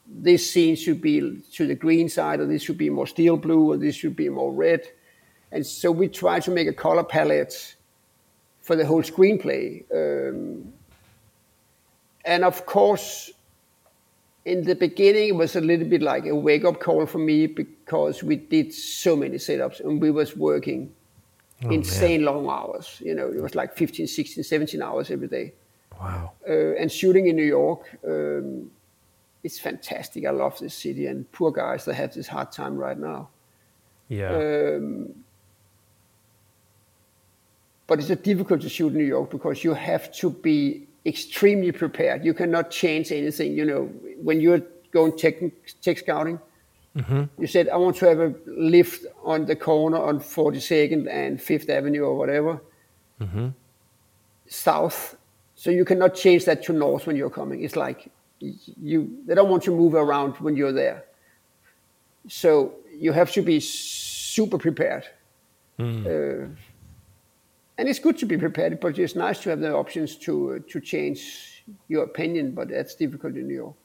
this 0.08 0.50
scene 0.52 0.76
should 0.76 1.02
be 1.02 1.42
to 1.54 1.68
the 1.68 1.76
green 1.76 2.08
side, 2.08 2.40
or 2.40 2.46
this 2.46 2.62
should 2.64 2.78
be 2.78 2.90
more 2.90 3.08
steel 3.08 3.36
blue, 3.38 3.72
or 3.74 3.78
this 3.78 3.96
should 3.96 4.16
be 4.16 4.30
more 4.30 4.54
red. 4.54 4.88
And 5.52 5.66
so 5.66 5.92
we 5.92 6.08
try 6.08 6.40
to 6.40 6.52
make 6.52 6.68
a 6.68 6.74
color 6.74 7.04
palette 7.04 7.76
for 8.62 8.76
the 8.76 8.86
whole 8.86 9.04
screenplay. 9.04 9.84
Um, 9.94 10.74
and 12.26 12.44
of 12.44 12.66
course, 12.66 13.32
in 14.46 14.64
the 14.64 14.76
beginning, 14.76 15.30
it 15.30 15.36
was 15.36 15.56
a 15.56 15.62
little 15.62 15.88
bit 15.88 16.02
like 16.02 16.26
a 16.26 16.36
wake 16.36 16.66
up 16.66 16.80
call 16.80 17.06
for 17.06 17.18
me 17.18 17.48
because 17.48 18.24
we 18.24 18.36
did 18.36 18.74
so 18.74 19.16
many 19.16 19.38
setups 19.38 19.80
and 19.80 20.02
we 20.02 20.12
was 20.12 20.36
working 20.36 20.94
insane 21.62 22.24
long 22.24 22.48
hours. 22.48 23.02
You 23.04 23.16
know, 23.16 23.28
it 23.28 23.42
was 23.42 23.56
like 23.56 23.76
15, 23.76 24.08
16, 24.08 24.44
17 24.44 24.82
hours 24.82 25.10
every 25.10 25.28
day 25.28 25.54
wow. 26.00 26.32
uh, 26.48 26.76
and 26.76 26.92
shooting 26.92 27.28
in 27.28 27.36
New 27.36 27.44
York. 27.44 27.98
Um, 28.08 28.72
it's 29.44 29.60
fantastic. 29.60 30.26
I 30.26 30.32
love 30.32 30.58
this 30.60 30.74
city, 30.74 31.06
and 31.06 31.32
poor 31.32 31.52
guys 31.52 31.86
that 31.86 31.94
have 31.94 32.14
this 32.14 32.28
hard 32.28 32.52
time 32.52 32.78
right 32.78 32.98
now. 32.98 33.30
Yeah. 34.10 34.36
Um, 34.36 35.14
but 37.88 38.00
it's 38.00 38.10
a 38.10 38.16
difficult 38.16 38.62
to 38.62 38.70
shoot 38.70 38.88
in 38.88 38.98
New 38.98 39.06
York 39.06 39.30
because 39.30 39.64
you 39.64 39.76
have 39.76 40.12
to 40.14 40.32
be 40.32 40.88
extremely 41.06 41.72
prepared. 41.72 42.26
You 42.26 42.34
cannot 42.34 42.72
change 42.72 43.12
anything. 43.12 43.54
You 43.54 43.66
know, 43.66 43.84
when 44.22 44.42
you're 44.42 44.62
going 44.92 45.18
tech, 45.18 45.36
tech 45.82 45.98
scouting, 46.00 46.40
mm-hmm. 46.98 47.24
you 47.40 47.48
said, 47.48 47.70
I 47.70 47.78
want 47.78 47.98
to 47.98 48.06
have 48.08 48.20
a 48.20 48.34
lift 48.46 49.06
on 49.24 49.46
the 49.46 49.56
corner 49.56 49.98
on 49.98 50.20
42nd 50.20 51.08
and 51.10 51.40
5th 51.40 51.70
Avenue 51.70 52.04
or 52.04 52.16
whatever, 52.16 52.62
mm-hmm. 53.22 53.50
south. 54.48 55.16
So 55.56 55.70
you 55.70 55.86
cannot 55.86 56.16
change 56.16 56.46
that 56.46 56.64
to 56.64 56.74
north 56.74 57.08
when 57.08 57.16
you're 57.16 57.30
coming. 57.30 57.64
It's 57.64 57.76
like 57.76 58.12
you, 58.40 59.18
they 59.26 59.36
don't 59.36 59.50
want 59.50 59.66
you 59.66 59.72
to 59.72 59.78
move 59.78 59.94
around 59.94 60.34
when 60.36 60.56
you're 60.56 60.74
there. 60.74 61.06
So 62.28 62.74
you 62.98 63.12
have 63.12 63.32
to 63.34 63.42
be 63.42 63.60
super 63.60 64.58
prepared. 64.58 65.06
Hmm. 65.78 66.06
Uh, 66.06 66.48
and 67.78 67.88
it's 67.90 68.00
good 68.00 68.18
to 68.20 68.26
be 68.26 68.38
prepared, 68.38 68.80
but 68.80 68.98
it's 69.00 69.16
nice 69.16 69.40
to 69.44 69.50
have 69.50 69.60
the 69.60 69.74
options 69.74 70.16
to 70.26 70.34
uh, 70.56 70.60
to 70.72 70.80
change 70.80 71.64
your 71.88 72.04
opinion. 72.04 72.52
But 72.54 72.70
that's 72.70 72.96
difficult 72.96 73.36
in 73.36 73.48
New 73.48 73.56
York. 73.56 73.76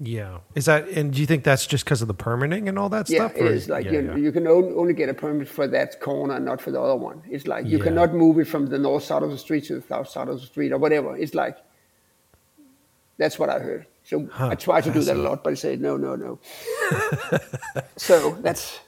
yeah. 0.00 0.38
Is 0.54 0.64
that 0.66 0.88
and 0.98 1.12
do 1.12 1.20
you 1.20 1.26
think 1.26 1.42
that's 1.44 1.66
just 1.66 1.84
because 1.84 2.02
of 2.02 2.08
the 2.08 2.14
permitting 2.14 2.68
and 2.68 2.78
all 2.78 2.88
that 2.90 3.08
Yeah, 3.10 3.18
stuff? 3.28 3.32
it 3.36 3.42
or 3.42 3.52
is 3.52 3.68
like 3.68 3.84
yeah, 3.86 3.92
you, 3.92 4.00
yeah. 4.06 4.16
you 4.16 4.32
can 4.32 4.46
only, 4.46 4.94
get 4.94 5.08
a 5.08 5.14
permit 5.14 5.48
for 5.48 5.66
that 5.68 6.00
corner 6.00 6.34
and 6.36 6.44
not 6.44 6.60
for 6.60 6.70
the 6.70 6.80
other 6.80 6.96
one. 6.96 7.22
It's 7.34 7.46
like 7.46 7.64
you 7.66 7.78
Yeah. 7.78 7.84
cannot 7.84 8.14
move 8.14 8.38
it 8.38 8.46
from 8.46 8.66
the 8.66 8.78
north 8.78 9.04
side 9.04 9.22
of 9.22 9.30
the 9.30 9.38
street 9.38 9.64
to 9.68 9.74
the 9.80 9.86
south 9.92 10.08
side 10.08 10.28
of 10.28 10.40
the 10.40 10.46
street 10.46 10.70
or 10.72 10.78
whatever. 10.78 11.16
It's 11.16 11.34
like 11.34 11.56
that's 13.18 13.38
what 13.40 13.48
I 13.50 13.58
heard. 13.58 13.86
So 14.04 14.26
Huh, 14.32 14.48
I 14.52 14.54
try 14.54 14.80
to 14.80 14.90
do 14.92 15.00
that 15.08 15.16
a 15.16 15.22
lot, 15.28 15.42
but 15.44 15.50
I 15.50 15.54
say 15.56 15.76
no, 15.76 15.96
no, 15.96 16.14
no. 16.16 16.38
so 17.96 18.14
that's. 18.46 18.78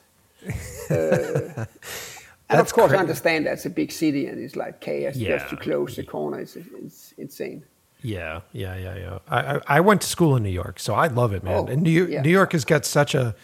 Uh, 0.91 1.67
and 2.51 2.59
That's 2.59 2.71
of 2.73 2.75
course, 2.75 2.89
cra- 2.91 2.99
I 2.99 3.01
understand 3.01 3.47
that's 3.47 3.65
a 3.65 3.71
big 3.71 3.93
city 3.93 4.27
and 4.27 4.39
it's 4.43 4.57
like 4.57 4.81
chaos 4.81 5.17
Yeah. 5.17 5.39
just 5.39 5.49
to 5.51 5.57
close 5.57 5.97
the 5.97 6.03
corner. 6.03 6.41
It's, 6.41 6.57
it's 6.57 7.15
insane. 7.17 7.63
Yeah, 8.03 8.41
yeah, 8.53 8.77
yeah, 8.77 8.97
yeah. 8.97 9.19
I, 9.29 9.39
I 9.57 9.61
I 9.77 9.81
went 9.81 10.01
to 10.03 10.09
school 10.09 10.35
in 10.37 10.43
New 10.43 10.51
York, 10.63 10.81
so 10.81 10.95
I 10.95 11.07
love 11.09 11.33
it, 11.33 11.43
man. 11.45 11.55
Oh, 11.55 11.67
and 11.67 11.83
New 11.83 11.91
York, 11.91 12.11
yeah. 12.11 12.23
New 12.23 12.31
York 12.31 12.53
has 12.53 12.65
got 12.65 12.85
such 12.85 13.15
a. 13.15 13.35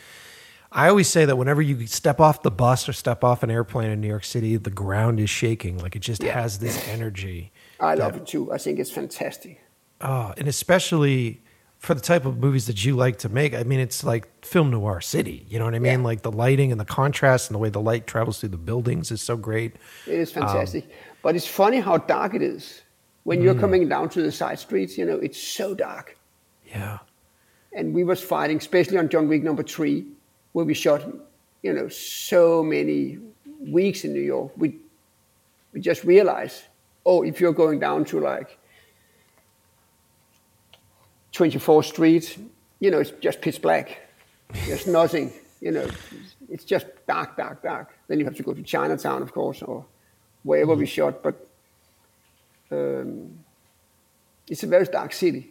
I 0.72 0.88
always 0.88 1.09
say 1.09 1.24
that 1.24 1.36
whenever 1.36 1.62
you 1.62 1.86
step 1.86 2.20
off 2.20 2.42
the 2.42 2.50
bus 2.50 2.88
or 2.88 2.92
step 2.92 3.22
off 3.22 3.42
an 3.42 3.50
airplane 3.50 3.90
in 3.90 4.00
New 4.00 4.09
York 4.09 4.24
City, 4.24 4.57
the 4.57 4.70
ground 4.70 5.20
is 5.20 5.30
shaking. 5.30 5.78
Like 5.78 5.94
it 5.94 6.00
just 6.00 6.22
Yeah. 6.22 6.32
has 6.40 6.59
this 6.59 6.76
energy. 6.88 7.52
I 7.78 7.94
love 7.94 8.16
it 8.16 8.26
too. 8.26 8.50
I 8.52 8.59
think 8.59 8.78
it's 8.78 8.90
fantastic. 8.90 9.61
Oh, 10.00 10.32
and 10.38 10.48
especially 10.48 11.42
for 11.87 11.95
the 11.95 12.01
type 12.01 12.24
of 12.26 12.39
movies 12.39 12.66
that 12.66 12.84
you 12.84 12.97
like 12.97 13.18
to 13.18 13.28
make. 13.28 13.55
I 13.55 13.62
mean, 13.62 13.78
it's 13.78 14.03
like 14.03 14.26
film 14.45 14.70
noir 14.70 15.01
city. 15.01 15.47
You 15.49 15.59
know 15.61 15.64
what 15.66 15.74
I 15.74 15.78
mean? 15.78 16.01
Yeah. 16.01 16.05
Like 16.05 16.22
the 16.22 16.32
lighting 16.32 16.72
and 16.72 16.80
the 16.80 16.84
contrast 16.84 17.49
and 17.49 17.55
the 17.55 17.59
way 17.59 17.68
the 17.70 17.80
light 17.80 18.07
travels 18.09 18.41
through 18.41 18.49
the 18.51 18.57
buildings 18.59 19.11
is 19.12 19.22
so 19.22 19.37
great. 19.37 19.76
It 20.07 20.14
is 20.18 20.37
Um, 20.37 20.43
fantastic. 20.43 20.84
but 21.22 21.37
it's 21.37 21.47
funny 21.47 21.78
how 21.80 21.99
dark 21.99 22.34
it 22.34 22.43
is. 22.43 22.82
When 23.22 23.39
Mm. 23.39 23.45
you're 23.45 23.55
coming 23.55 23.89
down 23.89 24.09
to 24.11 24.22
the 24.22 24.32
side 24.32 24.59
streets, 24.59 24.99
you 24.99 25.05
know, 25.05 25.16
it's 25.16 25.41
so 25.41 25.74
dark. 25.74 26.16
Yeah. 26.66 26.99
And 27.72 27.95
we 27.95 28.03
was 28.05 28.20
fighting, 28.20 28.57
especially 28.59 28.99
on 28.99 29.09
John 29.09 29.28
Wick 29.28 29.43
number 29.45 29.62
three, 29.62 30.07
where 30.53 30.64
we 30.64 30.74
shot, 30.74 31.01
you 31.62 31.72
know, 31.72 31.89
so 31.89 32.62
many 32.64 33.18
weeks 33.61 34.05
in 34.05 34.12
New 34.12 34.20
York. 34.34 34.51
We 34.57 34.78
we 35.72 35.80
just 35.80 36.03
realized 36.05 36.64
oh, 37.05 37.22
if 37.22 37.41
you're 37.41 37.53
going 37.53 37.78
down 37.78 38.05
to 38.05 38.18
like 38.18 38.59
24th 41.37 41.84
Street, 41.84 42.39
you 42.80 42.91
know, 42.91 43.01
it's 43.01 43.12
just 43.20 43.41
pitch 43.41 43.61
black. 43.61 43.99
There's 44.66 44.87
nothing, 45.01 45.32
you 45.61 45.70
know, 45.72 45.89
it's 46.49 46.64
just 46.64 46.87
dark, 47.07 47.37
dark, 47.37 47.62
dark. 47.62 47.95
Then 48.09 48.18
you 48.18 48.24
have 48.24 48.37
to 48.37 48.43
go 48.43 48.55
to 48.55 48.62
Chinatown, 48.62 49.22
of 49.22 49.32
course, 49.32 49.62
or 49.62 49.84
wherever 50.45 50.74
we 50.74 50.87
shot. 50.87 51.22
But 51.22 51.47
um, 52.70 53.39
it's 54.49 54.62
a 54.62 54.66
very 54.66 54.87
dark 54.87 55.12
city 55.12 55.51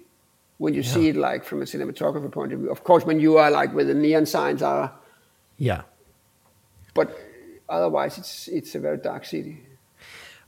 when 0.57 0.73
you 0.73 0.83
see 0.83 1.09
it 1.09 1.15
like 1.17 1.43
from 1.43 1.61
a 1.61 1.65
cinematographer 1.65 2.31
point 2.31 2.53
of 2.53 2.59
view. 2.59 2.71
Of 2.71 2.83
course, 2.83 3.05
when 3.05 3.19
you 3.19 3.37
are 3.37 3.51
like 3.51 3.73
where 3.73 3.85
the 3.85 3.93
neon 3.93 4.25
signs 4.25 4.61
are, 4.61 4.91
Yeah. 5.57 5.81
but 6.93 7.17
otherwise, 7.69 8.17
it's 8.17 8.47
it's 8.47 8.75
a 8.75 8.79
very 8.79 8.97
dark 8.97 9.25
city. 9.25 9.61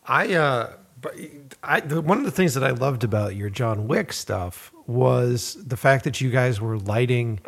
I 0.06 0.34
uh 0.34 0.74
but 1.02 1.14
I 1.62 1.82
the, 1.82 2.02
one 2.02 2.18
of 2.20 2.24
the 2.24 2.32
things 2.32 2.54
that 2.54 2.64
I 2.64 2.72
loved 2.72 3.04
about 3.04 3.36
your 3.36 3.50
John 3.50 3.88
Wick 3.88 4.14
stuff 4.14 4.72
was 4.88 5.58
the 5.64 5.78
fact 5.78 6.04
that 6.06 6.20
you 6.22 6.32
guys 6.32 6.60
were 6.62 6.78
lighting 6.80 7.40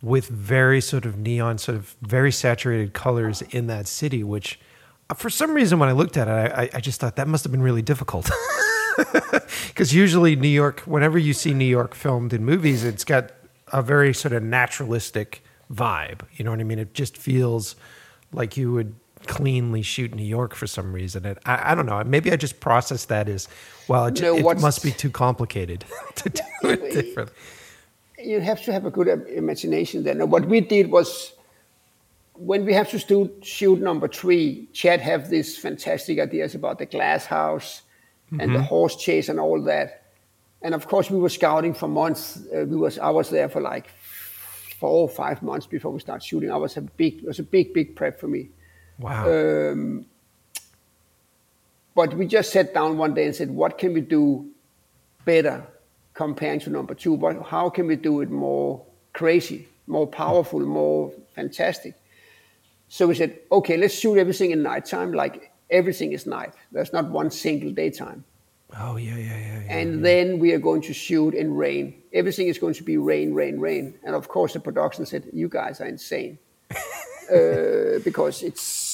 with 0.00 0.28
very 0.28 0.80
sort 0.80 1.04
of 1.04 1.18
neon, 1.18 1.58
sort 1.58 1.76
of 1.76 1.96
very 2.02 2.30
saturated 2.32 2.94
colors 2.94 3.42
in 3.42 3.66
that 3.66 3.86
city, 3.88 4.22
which 4.22 4.60
uh, 5.10 5.14
for 5.14 5.28
some 5.28 5.52
reason 5.54 5.78
when 5.80 5.88
I 5.88 5.92
looked 5.92 6.16
at 6.16 6.28
it, 6.28 6.30
I, 6.30 6.62
I- 6.62 6.70
I 6.74 6.80
just 6.80 7.00
thought 7.00 7.16
that 7.16 7.26
must 7.28 7.42
have 7.44 7.50
been 7.52 7.62
really 7.62 7.82
difficult. 7.82 8.30
Because 9.68 9.94
usually 9.94 10.34
New 10.34 10.48
York, 10.48 10.80
whenever 10.80 11.18
you 11.18 11.32
see 11.32 11.54
New 11.54 11.64
York 11.64 11.94
filmed 11.94 12.32
in 12.32 12.44
movies, 12.44 12.82
it's 12.82 13.04
got 13.04 13.30
a 13.72 13.80
very 13.80 14.12
sort 14.12 14.32
of 14.34 14.42
naturalistic 14.42 15.44
vibe. 15.72 16.22
You 16.34 16.44
know 16.44 16.50
what 16.50 16.58
I 16.58 16.64
mean? 16.64 16.80
It 16.80 16.94
just 16.94 17.16
feels 17.16 17.76
like 18.32 18.56
you 18.56 18.72
would 18.72 18.96
cleanly 19.26 19.82
shoot 19.82 20.14
New 20.14 20.24
York 20.24 20.54
for 20.54 20.66
some 20.66 20.92
reason. 20.92 21.26
And 21.26 21.38
I, 21.44 21.72
I 21.72 21.74
don't 21.74 21.86
know. 21.86 22.02
Maybe 22.04 22.30
I 22.32 22.36
just 22.36 22.60
process 22.60 23.06
that 23.06 23.28
as 23.28 23.48
well. 23.88 24.06
It, 24.06 24.20
No, 24.20 24.36
it 24.36 24.60
must 24.60 24.82
be 24.82 24.90
too 24.90 25.10
complicated 25.10 25.84
to 26.16 26.28
do 26.30 26.42
it 26.64 26.92
differently. 26.92 27.34
you 28.18 28.40
have 28.40 28.62
to 28.64 28.72
have 28.72 28.84
a 28.86 28.90
good 28.90 29.08
imagination 29.28 30.04
then. 30.04 30.20
And 30.20 30.30
what 30.30 30.46
we 30.46 30.60
did 30.60 30.90
was 30.90 31.32
when 32.34 32.64
we 32.64 32.72
have 32.72 32.88
to 32.90 32.98
stu- 32.98 33.32
shoot 33.42 33.80
number 33.80 34.08
three, 34.08 34.68
Chad 34.72 35.00
have 35.00 35.28
these 35.28 35.58
fantastic 35.58 36.18
ideas 36.20 36.54
about 36.54 36.78
the 36.78 36.86
glass 36.86 37.26
house 37.26 37.82
and 38.38 38.54
the 38.54 38.62
horse 38.62 38.94
chase 38.96 39.30
and 39.30 39.40
all 39.40 39.62
that. 39.62 40.04
And 40.60 40.74
of 40.74 40.86
course, 40.86 41.10
we 41.10 41.18
were 41.18 41.30
scouting 41.30 41.72
for 41.72 41.88
months. 41.88 42.36
Uh, 42.54 42.64
we 42.66 42.76
was 42.76 42.98
I 42.98 43.10
was 43.10 43.30
there 43.30 43.48
for 43.48 43.60
like 43.62 43.86
four 44.78 45.02
or 45.02 45.08
five 45.08 45.42
months 45.42 45.66
before 45.66 45.90
we 45.92 46.00
start 46.00 46.22
shooting. 46.22 46.50
I 46.50 46.56
was 46.56 46.76
a 46.76 46.82
big 46.82 47.18
it 47.22 47.24
was 47.24 47.38
a 47.38 47.42
big 47.42 47.72
big 47.72 47.96
prep 47.96 48.20
for 48.20 48.28
me. 48.28 48.50
Wow. 48.98 49.30
Um, 49.30 50.06
but 51.94 52.14
we 52.14 52.26
just 52.26 52.52
sat 52.52 52.74
down 52.74 52.96
one 52.96 53.14
day 53.14 53.26
and 53.26 53.34
said, 53.34 53.50
what 53.50 53.78
can 53.78 53.92
we 53.92 54.00
do 54.00 54.48
better 55.24 55.64
comparing 56.14 56.60
to 56.60 56.70
number 56.70 56.94
two? 56.94 57.16
But 57.16 57.42
how 57.42 57.70
can 57.70 57.86
we 57.86 57.96
do 57.96 58.20
it 58.20 58.30
more 58.30 58.84
crazy, 59.12 59.66
more 59.86 60.06
powerful, 60.06 60.60
more 60.60 61.12
fantastic? 61.34 61.94
So 62.88 63.06
we 63.06 63.14
said, 63.14 63.38
okay, 63.50 63.76
let's 63.76 63.94
shoot 63.94 64.16
everything 64.16 64.50
in 64.50 64.62
nighttime, 64.62 65.12
like 65.12 65.52
everything 65.70 66.12
is 66.12 66.26
night. 66.26 66.54
There's 66.72 66.92
not 66.92 67.10
one 67.10 67.30
single 67.30 67.72
daytime. 67.72 68.24
oh, 68.78 68.96
yeah, 68.96 69.16
yeah, 69.16 69.38
yeah. 69.38 69.62
yeah. 69.64 69.76
And 69.78 70.04
then 70.04 70.38
we 70.38 70.52
are 70.52 70.58
going 70.58 70.82
to 70.82 70.94
shoot 70.94 71.34
in 71.34 71.54
rain. 71.54 71.94
Everything 72.12 72.48
is 72.48 72.58
going 72.58 72.74
to 72.74 72.82
be 72.82 72.96
rain, 72.96 73.34
rain, 73.34 73.58
rain. 73.58 73.94
And 74.04 74.14
of 74.14 74.28
course, 74.28 74.52
the 74.52 74.60
production 74.60 75.04
said, 75.04 75.24
you 75.32 75.48
guys 75.48 75.80
are 75.80 75.86
insane. 75.86 76.38
uh, 76.70 77.98
because 78.04 78.42
it's 78.42 78.87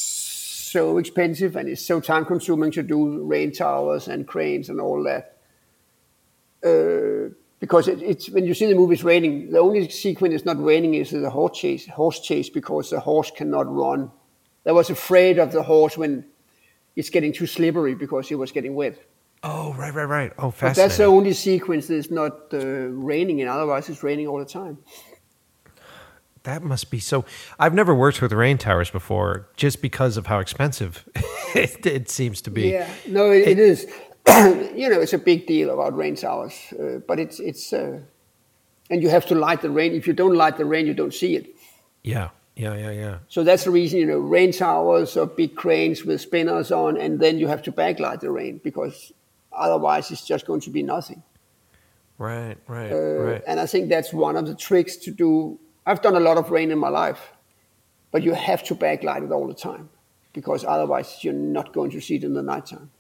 so 0.75 0.99
expensive 0.99 1.55
and 1.55 1.69
it's 1.69 1.87
so 1.87 2.01
time 2.01 2.25
consuming 2.25 2.73
to 2.73 2.83
do 2.83 3.23
rain 3.25 3.53
towers 3.53 4.09
and 4.09 4.27
cranes 4.27 4.69
and 4.69 4.81
all 4.81 5.01
that. 5.05 5.25
Uh, 6.71 7.33
because 7.61 7.87
it, 7.87 8.03
it's 8.03 8.29
when 8.29 8.45
you 8.45 8.55
see 8.55 8.67
the 8.67 8.75
movie, 8.75 8.95
it's 8.95 9.05
raining. 9.05 9.53
The 9.53 9.61
only 9.61 9.89
sequence 9.89 10.35
it's 10.35 10.45
not 10.45 10.59
raining 10.73 10.95
is 10.95 11.13
the 11.13 11.31
horse 11.31 11.57
chase, 11.61 11.87
horse 11.87 12.19
chase 12.29 12.49
because 12.51 12.91
the 12.91 12.99
horse 12.99 13.31
cannot 13.31 13.67
run. 13.73 14.11
I 14.67 14.73
was 14.73 14.91
afraid 14.91 15.39
of 15.39 15.53
the 15.53 15.63
horse 15.63 15.97
when 15.97 16.25
it's 16.97 17.11
getting 17.11 17.33
too 17.33 17.47
slippery 17.47 17.95
because 17.95 18.31
it 18.33 18.39
was 18.45 18.51
getting 18.51 18.75
wet. 18.75 18.97
oh, 19.45 19.75
right, 19.75 19.95
right, 19.95 20.11
right. 20.19 20.33
Oh, 20.39 20.53
But 20.61 20.75
that's 20.75 20.97
the 20.97 21.05
only 21.05 21.35
sequence 21.35 21.87
that's 21.87 22.11
not 22.11 22.53
uh, 22.53 22.59
raining, 23.11 23.43
and 23.43 23.49
otherwise 23.49 23.89
it's 23.91 24.03
raining 24.03 24.27
all 24.27 24.41
the 24.41 24.53
time. 24.63 24.79
That 26.45 26.63
must 26.63 26.91
be 26.91 26.99
so. 27.01 27.25
I've 27.59 27.75
never 27.75 27.95
worked 27.95 28.21
with 28.23 28.33
rain 28.33 28.59
towers 28.59 28.91
before, 28.91 29.49
just 29.57 29.81
because 29.83 30.17
of 30.17 30.27
how 30.27 30.39
expensive 30.39 31.09
it, 31.55 31.85
it 31.87 32.11
seems 32.11 32.43
to 32.43 32.51
be. 32.51 32.71
Yeah, 32.71 32.89
no, 33.09 33.31
it, 33.31 33.49
it 33.49 33.59
is. 33.59 33.87
you 34.75 34.89
know, 34.89 35.01
it's 35.01 35.13
a 35.13 35.19
big 35.19 35.47
deal 35.47 35.71
about 35.71 35.97
rain 35.97 36.17
towers, 36.17 36.55
uh, 36.79 36.99
but 37.07 37.19
it's 37.19 37.41
it's, 37.41 37.73
uh, 37.73 37.99
and 38.91 39.03
you 39.03 39.09
have 39.09 39.27
to 39.27 39.35
light 39.35 39.63
the 39.63 39.71
rain. 39.71 39.95
If 39.95 40.07
you 40.07 40.13
don't 40.13 40.35
light 40.35 40.57
the 40.57 40.65
rain, 40.67 40.87
you 40.87 40.95
don't 40.95 41.15
see 41.15 41.35
it. 41.37 41.47
yeah, 42.03 42.29
yeah, 42.57 42.75
yeah, 42.75 42.91
yeah. 42.91 43.19
So 43.29 43.43
that's 43.43 43.65
the 43.65 43.71
reason, 43.71 43.99
you 43.99 44.07
know, 44.07 44.19
rain 44.19 44.53
towers 44.53 45.17
or 45.17 45.27
big 45.27 45.57
cranes 45.57 46.05
with 46.05 46.21
spinners 46.21 46.71
on, 46.71 46.97
and 46.99 47.21
then 47.21 47.39
you 47.39 47.49
have 47.49 47.63
to 47.63 47.73
backlight 47.73 48.21
the 48.21 48.31
rain 48.31 48.61
because 48.63 49.13
otherwise 49.51 50.11
it's 50.11 50.27
just 50.27 50.47
going 50.47 50.61
to 50.61 50.71
be 50.71 50.83
nothing. 50.83 51.23
Right, 52.19 52.57
right, 52.69 52.93
Uh, 52.93 52.97
right. 52.97 53.43
And 53.47 53.59
I 53.59 53.67
think 53.67 53.89
that's 53.89 54.13
one 54.13 54.37
of 54.37 54.47
the 54.47 54.55
tricks 54.55 54.97
to 54.99 55.11
do. 55.11 55.59
I've 55.87 56.03
done 56.03 56.17
a 56.17 56.21
lot 56.21 56.39
of 56.39 56.51
rain 56.51 56.71
in 56.71 56.79
my 56.79 56.89
life, 56.89 57.33
but 58.11 58.23
you 58.23 58.35
have 58.35 58.63
to 58.65 58.75
backlight 58.75 59.25
it 59.25 59.33
all 59.33 59.47
the 59.47 59.55
time 59.55 59.91
because 60.33 60.65
otherwise 60.65 61.23
you're 61.23 61.33
not 61.33 61.73
going 61.73 61.91
to 61.91 62.01
see 62.01 62.17
it 62.17 62.25
in 62.25 62.35
the 62.35 62.43
nighttime. 62.43 62.91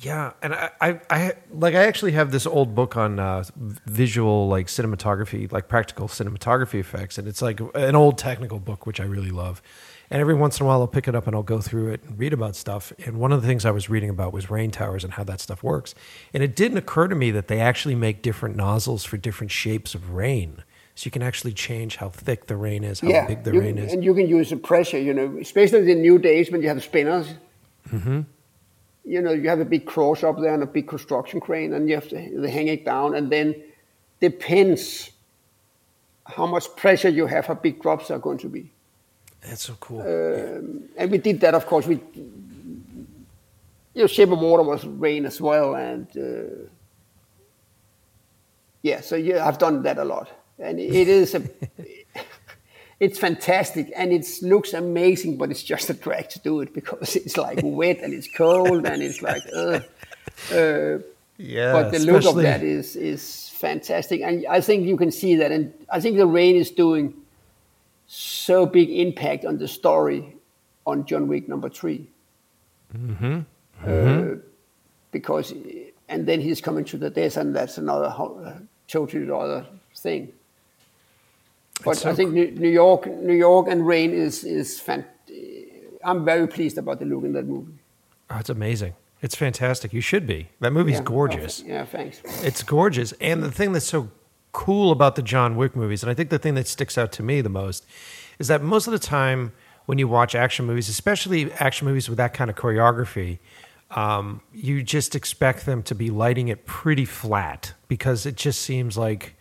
Yeah, 0.00 0.32
and 0.42 0.54
I, 0.54 0.70
I, 0.80 1.00
I, 1.08 1.32
like, 1.52 1.76
I 1.76 1.84
actually 1.84 2.12
have 2.12 2.32
this 2.32 2.46
old 2.46 2.74
book 2.74 2.96
on 2.96 3.20
uh, 3.20 3.44
visual, 3.56 4.48
like 4.48 4.66
cinematography, 4.66 5.50
like 5.52 5.68
practical 5.68 6.08
cinematography 6.08 6.80
effects, 6.80 7.16
and 7.16 7.28
it's 7.28 7.40
like 7.40 7.60
an 7.76 7.94
old 7.94 8.18
technical 8.18 8.58
book, 8.58 8.86
which 8.86 9.00
I 9.00 9.04
really 9.04 9.30
love. 9.30 9.62
And 10.10 10.20
every 10.20 10.34
once 10.34 10.58
in 10.58 10.64
a 10.64 10.68
while, 10.68 10.80
I'll 10.80 10.88
pick 10.88 11.06
it 11.06 11.14
up 11.14 11.26
and 11.28 11.36
I'll 11.36 11.44
go 11.44 11.60
through 11.60 11.92
it 11.92 12.02
and 12.02 12.18
read 12.18 12.32
about 12.32 12.56
stuff. 12.56 12.92
And 13.06 13.18
one 13.18 13.32
of 13.32 13.40
the 13.40 13.46
things 13.46 13.64
I 13.64 13.70
was 13.70 13.88
reading 13.88 14.10
about 14.10 14.32
was 14.32 14.50
rain 14.50 14.70
towers 14.70 15.04
and 15.04 15.12
how 15.14 15.24
that 15.24 15.40
stuff 15.40 15.62
works. 15.62 15.94
And 16.32 16.42
it 16.42 16.56
didn't 16.56 16.78
occur 16.78 17.08
to 17.08 17.14
me 17.14 17.30
that 17.30 17.48
they 17.48 17.60
actually 17.60 17.94
make 17.94 18.20
different 18.20 18.56
nozzles 18.56 19.04
for 19.04 19.16
different 19.16 19.50
shapes 19.52 19.94
of 19.94 20.10
rain, 20.10 20.62
so 20.94 21.06
you 21.06 21.10
can 21.10 21.22
actually 21.22 21.52
change 21.52 21.96
how 21.96 22.08
thick 22.08 22.46
the 22.46 22.56
rain 22.56 22.84
is, 22.84 23.00
how 23.00 23.26
big 23.26 23.42
the 23.44 23.52
you- 23.52 23.60
rain 23.60 23.78
is. 23.78 23.92
and 23.92 24.04
you 24.04 24.14
can 24.14 24.28
use 24.28 24.50
the 24.50 24.56
pressure. 24.56 24.98
You 24.98 25.14
know, 25.14 25.38
especially 25.40 25.90
in 25.90 26.00
new 26.02 26.18
days 26.18 26.50
when 26.50 26.62
you 26.62 26.68
have 26.68 26.82
spinners. 26.82 27.26
Mm-hmm. 27.90 28.20
You 29.06 29.20
know, 29.20 29.32
you 29.32 29.48
have 29.50 29.60
a 29.60 29.66
big 29.66 29.84
cross 29.84 30.22
up 30.24 30.38
there 30.40 30.54
and 30.54 30.62
a 30.62 30.66
big 30.66 30.88
construction 30.88 31.38
crane, 31.40 31.74
and 31.74 31.88
you 31.88 31.94
have 31.94 32.08
to 32.08 32.16
they 32.40 32.50
hang 32.50 32.68
it 32.68 32.84
down, 32.84 33.14
and 33.14 33.30
then 33.30 33.54
depends 34.20 35.10
how 36.24 36.46
much 36.46 36.74
pressure 36.76 37.10
you 37.10 37.26
have, 37.26 37.44
how 37.46 37.54
big 37.54 37.82
drops 37.82 38.10
are 38.10 38.18
going 38.18 38.38
to 38.38 38.48
be. 38.48 38.70
That's 39.42 39.62
so 39.62 39.74
cool. 39.78 40.00
and 40.00 41.10
we 41.10 41.18
did 41.18 41.40
that, 41.40 41.54
of 41.54 41.66
course. 41.66 41.86
We, 41.86 42.00
you 43.94 44.02
know, 44.02 44.06
Shape 44.06 44.30
of 44.30 44.38
Water 44.40 44.62
was 44.62 44.86
rain 44.86 45.26
as 45.26 45.38
well, 45.40 45.74
and 45.74 46.06
uh, 46.16 46.66
yeah, 48.82 49.00
so 49.02 49.16
yeah, 49.16 49.46
I've 49.46 49.58
done 49.58 49.82
that 49.82 49.98
a 49.98 50.04
lot, 50.04 50.30
and 50.58 50.78
it 50.78 51.08
is 51.08 51.34
a, 51.34 51.42
it's 53.00 53.18
fantastic, 53.18 53.92
and 53.96 54.12
it 54.12 54.26
looks 54.42 54.72
amazing, 54.72 55.36
but 55.36 55.50
it's 55.50 55.62
just 55.62 55.90
a 55.90 55.94
drag 55.94 56.28
to 56.30 56.38
do 56.40 56.60
it 56.60 56.72
because 56.72 57.16
it's 57.16 57.36
like 57.36 57.60
wet 57.62 58.00
and 58.00 58.14
it's 58.14 58.28
cold 58.34 58.86
and 58.86 59.02
it's 59.02 59.22
like, 59.22 59.42
uh, 59.54 59.80
uh, 60.52 60.98
yeah, 61.36 61.72
but 61.72 61.90
the 61.92 61.98
look 62.00 62.24
of 62.24 62.36
that 62.36 62.62
is 62.62 62.96
is 62.96 63.50
fantastic, 63.54 64.20
and 64.20 64.46
I 64.48 64.60
think 64.60 64.86
you 64.86 64.96
can 64.96 65.10
see 65.10 65.36
that, 65.36 65.52
and 65.52 65.72
I 65.90 66.00
think 66.00 66.16
the 66.16 66.26
rain 66.26 66.56
is 66.56 66.70
doing 66.70 67.14
so 68.06 68.66
big 68.66 68.90
impact 68.90 69.44
on 69.44 69.58
the 69.58 69.66
story 69.66 70.36
on 70.86 71.06
John 71.06 71.26
Wick 71.28 71.48
number 71.48 71.70
3 71.70 72.06
Mm-hmm. 72.96 73.40
Uh, 73.84 74.36
because, 75.10 75.52
and 76.08 76.26
then 76.26 76.40
he's 76.40 76.60
coming 76.60 76.84
to 76.86 76.96
the 76.96 77.10
desert, 77.10 77.40
and 77.40 77.56
that's 77.56 77.78
another 77.78 78.06
uh, 78.06 78.58
totally 78.88 79.30
other 79.30 79.66
thing. 79.96 80.32
But 81.82 81.96
so 81.96 82.10
I 82.10 82.14
think 82.14 82.32
New, 82.32 82.50
New 82.52 82.68
York, 82.68 83.06
New 83.06 83.34
York, 83.34 83.66
and 83.68 83.86
rain 83.86 84.12
is 84.12 84.44
is 84.44 84.78
fan- 84.80 85.06
I'm 86.04 86.24
very 86.24 86.46
pleased 86.46 86.78
about 86.78 86.98
the 87.00 87.06
look 87.06 87.24
in 87.24 87.32
that 87.32 87.46
movie. 87.46 87.72
Oh, 88.30 88.36
it's 88.38 88.50
amazing. 88.50 88.94
It's 89.22 89.34
fantastic. 89.34 89.92
You 89.94 90.02
should 90.02 90.26
be. 90.26 90.48
That 90.60 90.72
movie's 90.72 90.96
Yeah. 90.98 91.02
gorgeous. 91.04 91.62
Yeah, 91.66 91.84
thanks. 91.86 92.20
It's 92.42 92.62
gorgeous. 92.62 93.12
And 93.20 93.42
the 93.42 93.50
thing 93.50 93.72
that's 93.72 93.86
so 93.86 94.10
cool 94.52 94.92
about 94.92 95.16
the 95.16 95.22
John 95.22 95.56
Wick 95.56 95.74
movies, 95.74 96.02
and 96.02 96.10
I 96.10 96.14
think 96.14 96.28
the 96.30 96.38
thing 96.38 96.54
that 96.54 96.66
sticks 96.68 96.98
out 96.98 97.10
to 97.12 97.22
me 97.22 97.40
the 97.40 97.48
most, 97.48 97.86
is 98.38 98.48
that 98.48 98.62
most 98.62 98.86
of 98.86 98.92
the 98.92 98.98
time 98.98 99.52
when 99.86 99.98
you 99.98 100.06
watch 100.08 100.34
action 100.34 100.66
movies, 100.66 100.88
especially 100.90 101.50
action 101.54 101.86
movies 101.88 102.08
with 102.08 102.18
that 102.18 102.34
kind 102.34 102.50
of 102.50 102.56
choreography, 102.56 103.38
um, 103.92 104.40
you 104.52 104.82
just 104.82 105.14
expect 105.14 105.64
them 105.66 105.82
to 105.84 105.94
be 105.94 106.10
lighting 106.10 106.48
it 106.48 106.66
pretty 106.66 107.04
flat 107.06 107.72
because 107.88 108.26
it 108.26 108.36
just 108.36 108.60
seems 108.60 108.96
like 108.98 109.34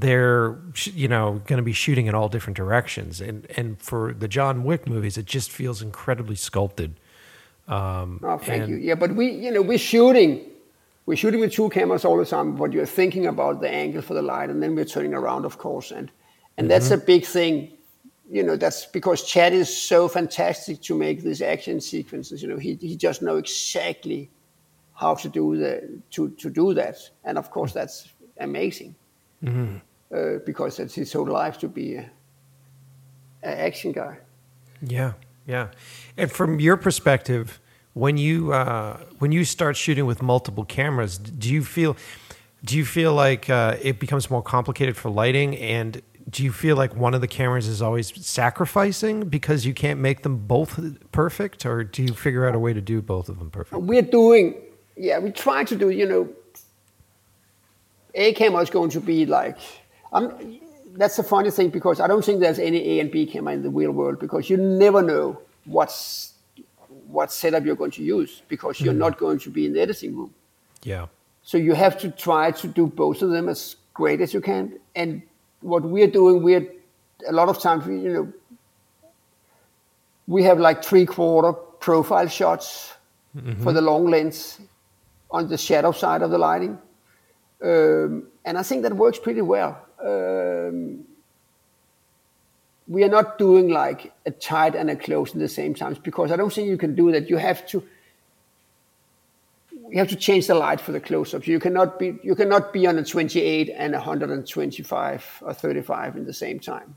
they're 0.00 0.56
you 0.94 1.08
know 1.08 1.26
going 1.46 1.56
to 1.56 1.62
be 1.62 1.72
shooting 1.72 2.06
in 2.06 2.14
all 2.14 2.28
different 2.28 2.56
directions 2.56 3.20
and 3.20 3.46
and 3.56 3.80
for 3.80 4.12
the 4.22 4.28
John 4.28 4.62
Wick 4.64 4.86
movies 4.86 5.16
it 5.18 5.26
just 5.26 5.50
feels 5.50 5.82
incredibly 5.82 6.36
sculpted 6.36 6.92
Um, 7.68 8.20
Oh, 8.22 8.38
thank 8.38 8.62
and- 8.62 8.70
you. 8.72 8.78
Yeah, 8.88 8.96
but 9.02 9.10
we, 9.14 9.26
you 9.44 9.50
know, 9.54 9.60
we're 9.70 9.84
shooting. 9.94 10.30
We're 11.06 11.16
shooting 11.22 11.40
with 11.40 11.52
two 11.52 11.68
cameras 11.68 12.04
all 12.06 12.16
the 12.16 12.24
time, 12.36 12.56
but 12.56 12.72
you're 12.74 12.86
thinking 13.00 13.26
about 13.26 13.60
the 13.60 13.68
angle 13.84 14.02
for 14.02 14.14
the 14.14 14.22
light, 14.22 14.48
and 14.50 14.58
then 14.62 14.74
we're 14.76 14.86
turning 14.96 15.14
around, 15.14 15.44
of 15.44 15.54
course, 15.58 15.88
and 15.98 16.10
and 16.56 16.70
that's 16.70 16.90
a 16.90 16.96
big 17.12 17.22
thing. 17.26 17.54
You 18.36 18.42
know, 18.46 18.56
that's 18.56 18.86
because 18.92 19.18
Chad 19.32 19.52
is 19.52 19.68
so 19.88 20.08
fantastic 20.08 20.76
to 20.88 20.94
make 20.94 21.16
these 21.22 21.42
action 21.54 21.80
sequences. 21.80 22.40
You 22.42 22.48
know, 22.48 22.58
he 22.66 22.70
he 22.90 22.94
just 22.96 23.20
know 23.22 23.36
exactly 23.38 24.20
how 25.02 25.14
to 25.22 25.28
do 25.28 25.44
the 25.62 25.72
to 26.14 26.28
to 26.42 26.48
do 26.50 26.74
that, 26.74 26.96
and 27.24 27.38
of 27.38 27.50
course 27.50 27.72
that's 27.78 27.96
amazing 28.40 28.94
uh, 30.14 30.38
because 30.44 30.78
it's 30.78 30.94
his 30.94 31.12
whole 31.12 31.26
life 31.26 31.58
to 31.58 31.68
be 31.68 31.96
a, 31.96 32.10
a 33.42 33.60
action 33.66 33.92
guy. 33.92 34.18
Yeah, 34.82 35.12
yeah. 35.46 35.68
And 36.16 36.30
from 36.30 36.60
your 36.60 36.76
perspective, 36.76 37.60
when 37.94 38.16
you 38.16 38.52
uh, 38.52 38.98
when 39.18 39.32
you 39.32 39.44
start 39.44 39.76
shooting 39.76 40.06
with 40.06 40.22
multiple 40.22 40.64
cameras, 40.64 41.18
do 41.18 41.52
you 41.52 41.64
feel 41.64 41.96
do 42.64 42.76
you 42.76 42.84
feel 42.84 43.14
like 43.14 43.50
uh, 43.50 43.76
it 43.82 43.98
becomes 43.98 44.30
more 44.30 44.42
complicated 44.42 44.96
for 44.96 45.10
lighting? 45.10 45.56
And 45.56 46.02
do 46.28 46.44
you 46.44 46.52
feel 46.52 46.76
like 46.76 46.94
one 46.94 47.14
of 47.14 47.20
the 47.20 47.28
cameras 47.28 47.66
is 47.66 47.80
always 47.80 48.12
sacrificing 48.24 49.28
because 49.28 49.64
you 49.64 49.72
can't 49.72 49.98
make 49.98 50.22
them 50.22 50.36
both 50.46 50.78
perfect, 51.12 51.64
or 51.64 51.84
do 51.84 52.02
you 52.02 52.12
figure 52.12 52.46
out 52.46 52.54
a 52.54 52.58
way 52.58 52.72
to 52.72 52.80
do 52.80 53.00
both 53.00 53.28
of 53.28 53.38
them 53.38 53.50
perfect? 53.50 53.82
we're 53.82 54.02
doing 54.02 54.54
yeah 54.96 55.18
we 55.18 55.30
try 55.30 55.64
to 55.64 55.76
do 55.76 55.90
you 55.90 56.06
know 56.06 56.28
a 58.14 58.32
camera 58.34 58.60
is 58.62 58.70
going 58.70 58.90
to 58.90 59.00
be 59.00 59.24
like 59.24 59.58
I'm, 60.12 60.60
that's 60.94 61.16
the 61.16 61.22
funny 61.22 61.50
thing 61.50 61.70
because 61.70 62.00
i 62.00 62.06
don't 62.06 62.24
think 62.24 62.40
there's 62.40 62.58
any 62.58 62.98
a 62.98 63.00
and 63.00 63.10
b 63.10 63.26
camera 63.26 63.54
in 63.54 63.62
the 63.62 63.70
real 63.70 63.92
world 63.92 64.18
because 64.18 64.48
you 64.50 64.56
never 64.56 65.02
know 65.02 65.40
what's 65.64 66.34
what 67.06 67.32
setup 67.32 67.64
you're 67.64 67.76
going 67.76 67.90
to 67.90 68.02
use 68.02 68.42
because 68.48 68.80
you're 68.80 68.94
not 68.94 69.18
going 69.18 69.38
to 69.38 69.50
be 69.50 69.66
in 69.66 69.72
the 69.72 69.80
editing 69.80 70.16
room 70.16 70.34
Yeah, 70.82 71.06
so 71.42 71.56
you 71.56 71.72
have 71.72 71.98
to 72.00 72.10
try 72.10 72.50
to 72.50 72.68
do 72.68 72.86
both 72.86 73.22
of 73.22 73.30
them 73.30 73.48
as 73.48 73.76
great 73.94 74.20
as 74.20 74.34
you 74.34 74.40
can. 74.42 74.78
And 74.94 75.22
what 75.60 75.82
we're 75.82 76.06
doing, 76.06 76.42
we're 76.42 76.66
a 77.26 77.32
lot 77.32 77.48
of 77.48 77.58
times, 77.58 77.86
we, 77.86 78.00
you 78.00 78.12
know, 78.12 78.32
we 80.26 80.42
have 80.42 80.60
like 80.60 80.84
three 80.84 81.06
quarter 81.06 81.54
profile 81.80 82.28
shots 82.28 82.92
for 83.62 83.72
the 83.72 83.80
long 83.80 84.06
lens 84.06 84.60
on 85.30 85.48
the 85.48 85.56
shadow 85.56 85.92
side 85.92 86.20
of 86.20 86.30
the 86.30 86.38
lighting. 86.38 86.78
Um, 87.62 88.28
and 88.44 88.58
I 88.58 88.62
think 88.62 88.82
that 88.82 88.94
works 88.94 89.18
pretty 89.18 89.40
well. 89.40 89.80
Um, 90.02 91.04
we 92.86 93.04
are 93.04 93.08
not 93.08 93.38
doing 93.38 93.68
like 93.68 94.12
a 94.24 94.30
tight 94.30 94.74
and 94.74 94.90
a 94.90 94.96
close 94.96 95.32
at 95.32 95.38
the 95.38 95.48
same 95.48 95.74
times 95.74 95.98
because 95.98 96.32
I 96.32 96.36
don't 96.36 96.52
think 96.52 96.68
you 96.68 96.78
can 96.78 96.94
do 96.94 97.12
that. 97.12 97.28
You 97.28 97.36
have 97.36 97.66
to 97.68 97.82
you 99.90 99.98
have 99.98 100.08
to 100.08 100.16
change 100.16 100.46
the 100.46 100.54
light 100.54 100.80
for 100.80 100.92
the 100.92 101.00
close-up. 101.00 101.46
You 101.46 101.58
cannot 101.60 101.98
be 101.98 102.18
you 102.22 102.34
cannot 102.34 102.72
be 102.72 102.86
on 102.86 102.98
a 102.98 103.04
28 103.04 103.70
and 103.74 103.94
a 103.94 103.98
125 103.98 105.42
or 105.42 105.54
35 105.54 106.16
in 106.16 106.24
the 106.24 106.32
same 106.32 106.58
time 106.58 106.96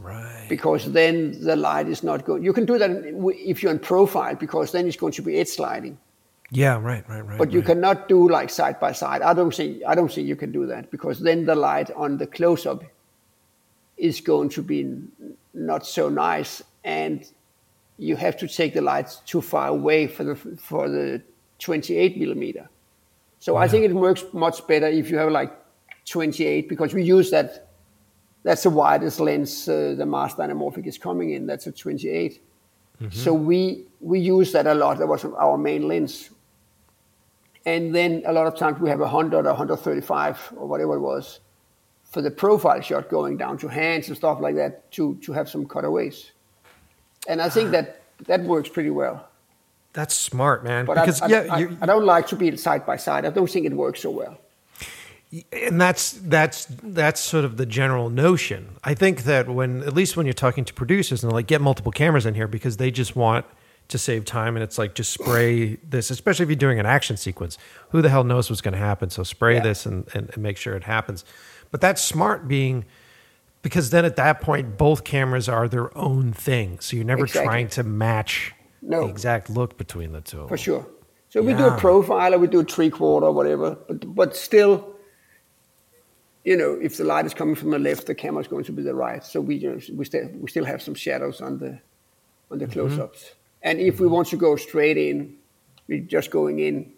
right. 0.00 0.46
because 0.48 0.92
then 0.92 1.42
the 1.44 1.56
light 1.56 1.88
is 1.88 2.02
not 2.02 2.24
going. 2.24 2.42
You 2.42 2.52
can 2.52 2.64
do 2.64 2.78
that 2.78 2.90
if 3.36 3.62
you're 3.62 3.72
in 3.72 3.78
profile 3.78 4.34
because 4.34 4.72
then 4.72 4.86
it's 4.86 4.96
going 4.96 5.12
to 5.14 5.22
be 5.22 5.38
edge 5.38 5.58
lighting. 5.58 5.98
Yeah, 6.52 6.78
right, 6.78 7.08
right, 7.08 7.22
right. 7.22 7.38
But 7.38 7.50
you 7.50 7.60
right. 7.60 7.66
cannot 7.66 8.08
do 8.08 8.28
like 8.28 8.50
side 8.50 8.78
by 8.78 8.92
side. 8.92 9.22
I 9.22 9.32
don't 9.32 9.54
think 9.54 9.82
I 9.88 9.94
don't 9.94 10.12
think 10.12 10.28
you 10.28 10.36
can 10.36 10.52
do 10.52 10.66
that 10.66 10.90
because 10.90 11.18
then 11.18 11.46
the 11.46 11.54
light 11.54 11.90
on 11.92 12.18
the 12.18 12.26
close-up 12.26 12.84
is 13.96 14.20
going 14.20 14.50
to 14.50 14.62
be 14.62 15.02
not 15.54 15.86
so 15.86 16.10
nice, 16.10 16.62
and 16.84 17.26
you 17.96 18.16
have 18.16 18.36
to 18.36 18.48
take 18.48 18.74
the 18.74 18.82
lights 18.82 19.22
too 19.24 19.40
far 19.40 19.68
away 19.68 20.06
for 20.06 20.24
the 20.24 20.36
for 20.36 20.90
the 20.90 21.22
28 21.58 22.18
millimeter. 22.18 22.68
So 23.38 23.56
I 23.56 23.66
think 23.66 23.84
it 23.84 23.94
works 23.94 24.24
much 24.32 24.66
better 24.66 24.86
if 24.86 25.10
you 25.10 25.16
have 25.16 25.32
like 25.32 25.52
28 26.04 26.68
because 26.68 26.92
we 26.92 27.02
use 27.02 27.30
that. 27.30 27.68
That's 28.44 28.64
the 28.64 28.70
widest 28.70 29.20
lens 29.20 29.68
uh, 29.68 29.94
the 29.96 30.04
master 30.04 30.42
anamorphic 30.42 30.86
is 30.86 30.98
coming 30.98 31.30
in. 31.30 31.46
That's 31.46 31.66
a 31.66 31.72
28. 31.72 32.40
So 33.10 33.34
we 33.34 33.84
we 34.00 34.20
use 34.20 34.52
that 34.52 34.66
a 34.66 34.74
lot. 34.74 34.98
That 34.98 35.08
was 35.08 35.24
our 35.24 35.58
main 35.58 35.88
lens. 35.88 36.30
And 37.64 37.94
then 37.94 38.22
a 38.26 38.32
lot 38.32 38.46
of 38.46 38.56
times 38.56 38.80
we 38.80 38.88
have 38.88 39.00
100 39.00 39.46
or 39.46 39.50
135 39.50 40.54
or 40.56 40.66
whatever 40.66 40.94
it 40.94 41.00
was 41.00 41.40
for 42.04 42.20
the 42.20 42.30
profile 42.30 42.80
shot 42.80 43.08
going 43.08 43.36
down 43.36 43.56
to 43.58 43.68
hands 43.68 44.08
and 44.08 44.16
stuff 44.16 44.40
like 44.40 44.54
that 44.56 44.90
to, 44.92 45.14
to 45.22 45.32
have 45.32 45.48
some 45.48 45.66
cutaways. 45.66 46.32
And 47.28 47.40
I 47.40 47.48
think 47.48 47.70
that 47.70 48.02
that 48.26 48.42
works 48.42 48.68
pretty 48.68 48.90
well. 48.90 49.28
That's 49.92 50.14
smart, 50.14 50.64
man. 50.64 50.86
But 50.86 50.94
because 50.94 51.20
I, 51.22 51.26
I, 51.26 51.28
yeah, 51.28 51.54
I, 51.54 51.68
I 51.82 51.86
don't 51.86 52.04
like 52.04 52.26
to 52.28 52.36
be 52.36 52.56
side 52.56 52.84
by 52.86 52.96
side. 52.96 53.24
I 53.24 53.30
don't 53.30 53.50
think 53.50 53.66
it 53.66 53.72
works 53.72 54.00
so 54.00 54.10
well. 54.10 54.38
and 55.52 55.80
that's 55.80 56.12
that's 56.12 56.66
that's 56.82 57.20
sort 57.20 57.44
of 57.44 57.56
the 57.56 57.66
general 57.66 58.10
notion. 58.10 58.76
I 58.84 58.94
think 58.94 59.24
that 59.24 59.48
when 59.48 59.82
at 59.82 59.94
least 59.94 60.16
when 60.16 60.26
you're 60.26 60.32
talking 60.32 60.64
to 60.64 60.74
producers 60.74 61.22
and 61.22 61.32
like 61.32 61.46
get 61.46 61.60
multiple 61.60 61.92
cameras 61.92 62.26
in 62.26 62.34
here 62.34 62.48
because 62.48 62.78
they 62.78 62.90
just 62.90 63.14
want 63.16 63.44
to 63.92 63.98
save 63.98 64.24
time 64.24 64.56
and 64.56 64.62
it's 64.62 64.76
like 64.78 64.94
just 64.94 65.12
spray 65.12 65.76
this, 65.76 66.10
especially 66.10 66.42
if 66.44 66.48
you're 66.48 66.56
doing 66.56 66.80
an 66.80 66.86
action 66.86 67.16
sequence. 67.16 67.56
Who 67.90 68.02
the 68.02 68.08
hell 68.08 68.24
knows 68.24 68.50
what's 68.50 68.60
going 68.60 68.72
to 68.72 68.78
happen? 68.78 69.10
So 69.10 69.22
spray 69.22 69.54
Yeah. 69.54 69.62
this 69.62 69.86
and, 69.86 70.08
and, 70.14 70.28
and 70.30 70.38
make 70.42 70.56
sure 70.56 70.74
it 70.74 70.84
happens. 70.84 71.24
But 71.70 71.80
that's 71.80 72.02
smart 72.02 72.48
being 72.48 72.84
because 73.62 73.90
then 73.90 74.04
at 74.04 74.16
that 74.16 74.40
point 74.40 74.76
both 74.76 75.04
cameras 75.04 75.48
are 75.48 75.68
their 75.68 75.96
own 75.96 76.32
thing. 76.32 76.80
So 76.80 76.96
you're 76.96 77.04
never 77.04 77.24
Exactly. 77.24 77.46
trying 77.46 77.68
to 77.68 77.82
match 77.84 78.52
No. 78.82 79.04
the 79.04 79.08
exact 79.08 79.48
look 79.48 79.78
between 79.78 80.12
the 80.12 80.20
two. 80.20 80.46
for 80.48 80.56
sure. 80.56 80.86
So 81.28 81.40
we 81.40 81.54
do 81.54 81.66
a 81.66 81.78
profile 81.78 82.34
or 82.34 82.38
we 82.38 82.46
do 82.46 82.60
a 82.60 82.64
three 82.64 82.90
quarter 82.90 83.26
or 83.26 83.32
whatever, 83.32 83.78
but 83.88 84.14
but 84.14 84.36
still, 84.36 84.96
you 86.44 86.56
know, 86.56 86.72
if 86.74 86.98
the 86.98 87.04
light 87.04 87.24
is 87.24 87.32
coming 87.32 87.54
from 87.54 87.70
the 87.70 87.78
left, 87.78 88.06
the 88.06 88.14
camera 88.14 88.42
is 88.42 88.48
going 88.48 88.64
to 88.64 88.72
be 88.72 88.82
the 88.82 88.94
right. 88.94 89.24
So 89.24 89.40
we 89.40 89.54
you 89.54 89.70
know, 89.70 89.80
we 89.94 90.04
still 90.04 90.28
we 90.42 90.50
still 90.50 90.66
have 90.66 90.82
some 90.82 90.94
shadows 90.94 91.40
on 91.40 91.58
the 91.58 91.78
on 92.50 92.58
the 92.58 92.66
mm-hmm. 92.66 92.72
close-ups. 92.72 93.32
And 93.62 93.78
if 93.80 94.00
we 94.00 94.06
want 94.06 94.28
to 94.28 94.36
go 94.36 94.56
straight 94.56 94.96
in, 94.96 95.36
we're 95.88 96.00
just 96.00 96.30
going 96.30 96.58
in, 96.58 96.92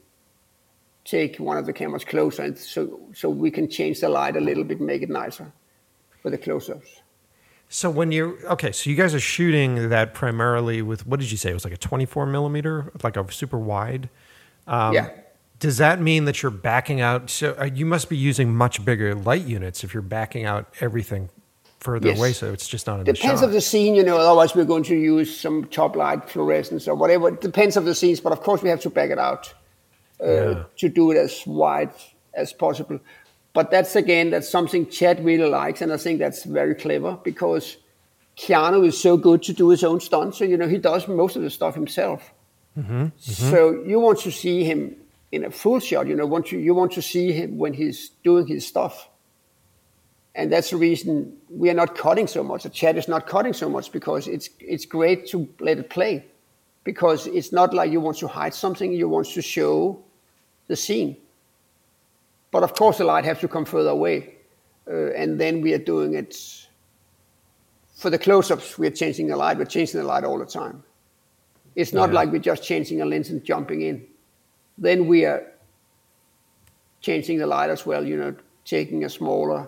take 1.05 1.37
one 1.37 1.57
of 1.57 1.67
the 1.67 1.73
cameras 1.73 2.05
closer, 2.05 2.43
and 2.43 2.57
so 2.57 3.01
so 3.15 3.29
we 3.29 3.51
can 3.51 3.69
change 3.69 4.01
the 4.01 4.09
light 4.09 4.37
a 4.37 4.41
little 4.41 4.65
bit, 4.65 4.81
make 4.81 5.03
it 5.03 5.11
nicer 5.11 5.53
for 6.23 6.31
the 6.31 6.39
close-ups. 6.39 7.03
So 7.69 7.91
when 7.91 8.13
you're 8.13 8.35
okay, 8.53 8.73
so 8.73 8.89
you 8.89 8.97
guys 8.97 9.15
are 9.15 9.21
shooting 9.21 9.89
that 9.89 10.15
primarily 10.15 10.81
with 10.83 11.07
what 11.07 11.21
did 11.21 11.31
you 11.31 11.37
say? 11.37 11.51
It 11.51 11.55
was 11.55 11.65
like 11.65 11.75
a 11.75 11.79
24 11.79 12.27
millimeter, 12.27 12.93
like 13.03 13.17
a 13.17 13.31
super 13.33 13.59
wide. 13.59 14.09
Um, 14.67 14.95
Yeah. 14.95 15.11
Does 15.61 15.79
that 15.79 16.01
mean 16.01 16.25
that 16.27 16.43
you're 16.43 16.51
backing 16.51 17.01
out? 17.01 17.31
So 17.31 17.55
uh, 17.59 17.65
you 17.65 17.87
must 17.87 18.09
be 18.09 18.17
using 18.17 18.55
much 18.55 18.85
bigger 18.85 19.15
light 19.15 19.45
units 19.45 19.83
if 19.83 19.95
you're 19.95 20.03
backing 20.03 20.45
out 20.45 20.73
everything 20.81 21.31
further 21.85 22.09
Yes. 22.09 22.19
away, 22.19 22.33
so 22.33 22.53
it's 22.53 22.67
just 22.67 22.87
not 22.87 22.99
in 23.01 23.05
Depends 23.05 23.41
the 23.43 23.47
of 23.47 23.53
the 23.53 23.61
scene, 23.61 23.95
you 23.95 24.03
know. 24.03 24.17
Otherwise, 24.17 24.55
we're 24.57 24.65
going 24.75 24.83
to 24.85 24.97
use 24.97 25.31
some 25.45 25.65
top 25.67 25.95
light 25.97 26.29
fluorescence 26.29 26.89
or 26.89 26.95
whatever. 26.97 27.29
It 27.29 27.41
depends 27.41 27.77
of 27.77 27.85
the 27.85 27.95
scenes, 27.95 28.21
but 28.21 28.33
of 28.33 28.41
course, 28.41 28.63
we 28.63 28.71
have 28.71 28.81
to 28.81 28.91
back 28.91 29.11
it 29.11 29.19
out 29.19 29.53
uh, 30.21 30.27
Yeah. 30.31 30.63
to 30.79 30.89
do 30.89 31.11
it 31.13 31.17
as 31.19 31.43
wide 31.47 31.91
as 32.33 32.53
possible. 32.53 32.99
But 33.53 33.71
that's 33.71 33.95
again, 33.97 34.31
that's 34.31 34.49
something 34.49 34.89
Chad 34.89 35.25
really 35.25 35.49
likes, 35.49 35.81
and 35.83 35.93
I 35.93 35.97
think 35.99 36.19
that's 36.19 36.43
very 36.45 36.75
clever 36.75 37.19
because 37.23 37.77
Keanu 38.37 38.85
is 38.87 39.01
so 39.01 39.17
good 39.17 39.43
to 39.45 39.53
do 39.53 39.69
his 39.69 39.85
own 39.85 40.01
stunts. 40.01 40.39
So 40.39 40.45
you 40.45 40.57
know, 40.57 40.67
he 40.67 40.79
does 40.79 41.07
most 41.07 41.37
of 41.37 41.43
the 41.43 41.51
stuff 41.51 41.75
himself. 41.75 42.33
So 43.19 43.83
you 43.87 44.01
want 44.01 44.19
to 44.21 44.31
see 44.33 44.65
him 44.65 44.97
in 45.31 45.45
a 45.45 45.51
full 45.51 45.79
shot. 45.81 46.09
You 46.09 46.17
know, 46.17 46.27
want 46.27 46.47
to 46.47 46.59
you 46.59 46.75
want 46.75 46.93
to 46.93 47.03
see 47.03 47.31
him 47.33 47.59
when 47.59 47.73
he's 47.75 48.11
doing 48.25 48.47
his 48.49 48.67
stuff 48.67 49.09
and 50.35 50.53
that's 50.53 50.71
the 50.71 50.77
reason 50.77 51.37
we 51.49 51.71
are 51.71 51.75
not 51.75 51.97
cutting 51.97 52.27
so 52.27 52.43
much. 52.43 52.65
The 52.65 52.71
Chad 52.71 52.97
is 52.97 53.09
not 53.09 53.27
cutting 53.27 53.53
so 53.53 53.69
much 53.69 53.93
because 53.93 54.27
it's 54.27 54.51
it's 54.61 54.85
great 54.87 55.27
to 55.29 55.49
let 55.61 55.79
it 55.79 55.91
play, 55.91 56.25
because 56.85 57.27
it's 57.27 57.53
not 57.53 57.73
like 57.73 57.93
you 57.93 58.01
want 58.01 58.19
to 58.19 58.29
hide 58.29 58.55
something. 58.55 58.93
You 58.93 59.09
want 59.09 59.29
to 59.29 59.43
show 59.43 60.03
the 60.67 60.77
scene. 60.77 61.17
But 62.51 62.63
of 62.63 62.75
course, 62.75 62.99
the 62.99 63.05
light 63.05 63.25
has 63.25 63.39
to 63.41 63.49
come 63.49 63.65
further 63.65 63.91
away, 63.91 64.35
uh, 64.89 65.11
and 65.13 65.39
then 65.41 65.61
we 65.61 65.73
are 65.75 65.85
doing 65.85 66.15
it 66.15 66.37
for 67.97 68.11
the 68.11 68.19
close-ups. 68.19 68.79
We 68.79 68.87
are 68.87 68.91
changing 68.93 69.29
the 69.29 69.37
light. 69.37 69.59
We're 69.59 69.65
changing 69.65 70.01
the 70.01 70.07
light 70.07 70.25
all 70.25 70.39
the 70.39 70.47
time. 70.47 70.83
It's 71.75 71.93
not 71.93 72.11
Yeah. 72.11 72.15
like 72.21 72.33
we're 72.33 72.39
just 72.39 72.63
changing 72.63 73.01
a 73.01 73.05
lens 73.05 73.31
and 73.31 73.43
jumping 73.45 73.83
in. 73.83 74.07
Then 74.79 75.07
we 75.09 75.25
are 75.25 75.43
changing 77.01 77.39
the 77.39 77.47
light 77.47 77.71
as 77.71 77.87
well. 77.87 78.07
You 78.07 78.17
know, 78.17 78.35
taking 78.65 79.05
a 79.05 79.09
smaller 79.09 79.67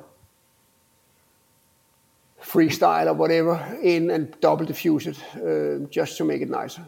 freestyle 2.47 3.07
or 3.07 3.15
whatever 3.15 3.57
in 3.83 4.11
and 4.11 4.39
double 4.41 4.65
diffuse 4.65 5.07
it 5.07 5.19
uh, 5.37 5.87
just 5.91 6.17
to 6.17 6.25
make 6.25 6.43
it 6.43 6.49
nicer. 6.49 6.83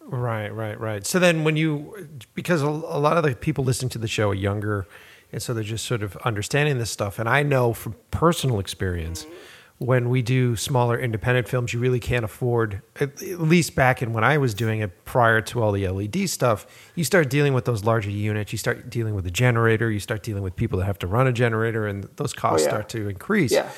Right, 0.00 0.48
right, 0.48 0.78
right. 0.78 1.06
So 1.06 1.18
then 1.18 1.44
when 1.44 1.56
you, 1.56 2.08
because 2.34 2.62
a, 2.62 2.68
a 2.68 2.98
lot 2.98 3.16
of 3.16 3.24
the 3.24 3.34
people 3.34 3.64
listening 3.64 3.90
to 3.90 3.98
the 3.98 4.08
show 4.08 4.30
are 4.30 4.34
younger, 4.34 4.86
and 5.32 5.42
so 5.42 5.52
they're 5.52 5.64
just 5.64 5.84
sort 5.84 6.02
of 6.02 6.16
understanding 6.18 6.78
this 6.78 6.90
stuff. 6.90 7.18
And 7.18 7.28
I 7.28 7.42
know 7.42 7.72
from 7.72 7.96
personal 8.10 8.60
experience, 8.60 9.26
when 9.78 10.08
we 10.08 10.22
do 10.22 10.56
smaller 10.56 10.98
independent 10.98 11.48
films, 11.48 11.72
you 11.72 11.80
really 11.80 12.00
can't 12.00 12.24
afford, 12.24 12.82
at, 12.98 13.22
at 13.22 13.40
least 13.40 13.74
back 13.74 14.00
in 14.00 14.12
when 14.12 14.24
I 14.24 14.38
was 14.38 14.54
doing 14.54 14.80
it 14.80 15.04
prior 15.04 15.40
to 15.42 15.62
all 15.62 15.72
the 15.72 15.86
LED 15.86 16.30
stuff, 16.30 16.66
you 16.94 17.04
start 17.04 17.28
dealing 17.28 17.52
with 17.52 17.64
those 17.64 17.84
larger 17.84 18.10
units, 18.10 18.52
you 18.52 18.58
start 18.58 18.88
dealing 18.88 19.14
with 19.14 19.26
a 19.26 19.30
generator, 19.30 19.90
you 19.90 20.00
start 20.00 20.22
dealing 20.22 20.42
with 20.42 20.56
people 20.56 20.78
that 20.78 20.86
have 20.86 20.98
to 21.00 21.06
run 21.06 21.26
a 21.26 21.32
generator, 21.32 21.86
and 21.86 22.04
those 22.16 22.32
costs 22.32 22.64
yeah. 22.64 22.70
start 22.70 22.88
to 22.90 23.08
increase. 23.08 23.52
Yeah. 23.52 23.70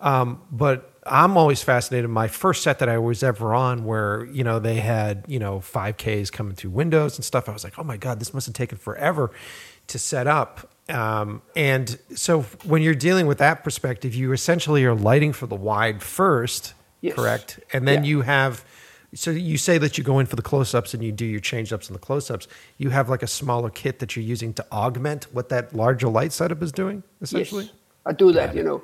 Um, 0.00 0.42
but 0.50 0.90
I'm 1.06 1.36
always 1.36 1.62
fascinated. 1.62 2.08
My 2.10 2.28
first 2.28 2.62
set 2.62 2.78
that 2.80 2.88
I 2.88 2.98
was 2.98 3.22
ever 3.22 3.54
on, 3.54 3.84
where 3.84 4.24
you 4.26 4.44
know 4.44 4.58
they 4.58 4.76
had 4.76 5.24
you 5.28 5.38
know 5.38 5.60
5Ks 5.60 6.30
coming 6.32 6.54
through 6.54 6.70
windows 6.70 7.16
and 7.16 7.24
stuff, 7.24 7.48
I 7.48 7.52
was 7.52 7.64
like, 7.64 7.78
oh 7.78 7.84
my 7.84 7.96
god, 7.96 8.20
this 8.20 8.32
must 8.34 8.46
have 8.46 8.54
taken 8.54 8.78
forever 8.78 9.30
to 9.88 9.98
set 9.98 10.26
up. 10.26 10.70
Um, 10.88 11.40
and 11.56 11.98
so 12.14 12.42
when 12.64 12.82
you're 12.82 12.94
dealing 12.94 13.26
with 13.26 13.38
that 13.38 13.64
perspective, 13.64 14.14
you 14.14 14.32
essentially 14.32 14.84
are 14.84 14.94
lighting 14.94 15.32
for 15.32 15.46
the 15.46 15.54
wide 15.56 16.02
first, 16.02 16.74
Yes. 17.00 17.14
correct? 17.14 17.60
And 17.72 17.86
then 17.88 18.04
Yeah. 18.04 18.10
you 18.10 18.22
have. 18.22 18.64
So 19.14 19.30
you 19.30 19.58
say 19.58 19.78
that 19.78 19.96
you 19.96 20.02
go 20.02 20.18
in 20.18 20.26
for 20.26 20.34
the 20.36 20.42
close-ups 20.42 20.92
and 20.92 21.02
you 21.04 21.12
do 21.12 21.24
your 21.24 21.38
change-ups 21.40 21.86
and 21.86 21.94
the 21.94 22.00
close-ups. 22.00 22.48
You 22.78 22.90
have 22.90 23.08
like 23.08 23.22
a 23.22 23.28
smaller 23.28 23.70
kit 23.70 24.00
that 24.00 24.16
you're 24.16 24.24
using 24.24 24.52
to 24.54 24.66
augment 24.72 25.28
what 25.32 25.50
that 25.50 25.72
larger 25.74 26.08
light 26.08 26.32
setup 26.32 26.60
is 26.62 26.72
doing, 26.72 27.04
essentially. 27.22 27.64
Yes, 27.66 27.72
I 28.04 28.12
do 28.12 28.32
that. 28.32 28.54
You 28.56 28.64
know, 28.64 28.82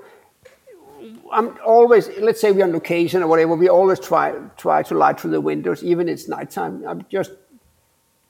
I'm 1.32 1.56
always. 1.64 2.08
Let's 2.18 2.40
say 2.40 2.52
we're 2.52 2.64
on 2.64 2.72
location 2.72 3.22
or 3.22 3.26
whatever. 3.26 3.54
We 3.54 3.68
always 3.68 4.00
try 4.00 4.32
try 4.56 4.82
to 4.84 4.94
light 4.94 5.20
through 5.20 5.32
the 5.32 5.40
windows, 5.40 5.82
even 5.82 6.08
it's 6.08 6.28
nighttime. 6.28 6.86
I 6.86 6.94
just 7.10 7.32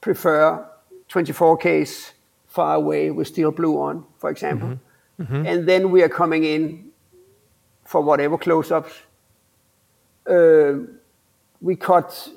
prefer 0.01 0.65
24Ks 1.09 2.11
far 2.47 2.75
away 2.75 3.11
with 3.11 3.27
steel 3.27 3.51
blue 3.51 3.79
on, 3.79 4.05
for 4.17 4.29
example, 4.29 4.69
mm-hmm. 4.69 5.23
Mm-hmm. 5.23 5.47
and 5.47 5.67
then 5.67 5.91
we 5.91 6.03
are 6.03 6.09
coming 6.09 6.43
in 6.43 6.91
for 7.85 8.01
whatever 8.01 8.37
close-ups. 8.37 8.93
Uh, 10.27 10.73
we 11.61 11.75
cut 11.75 12.29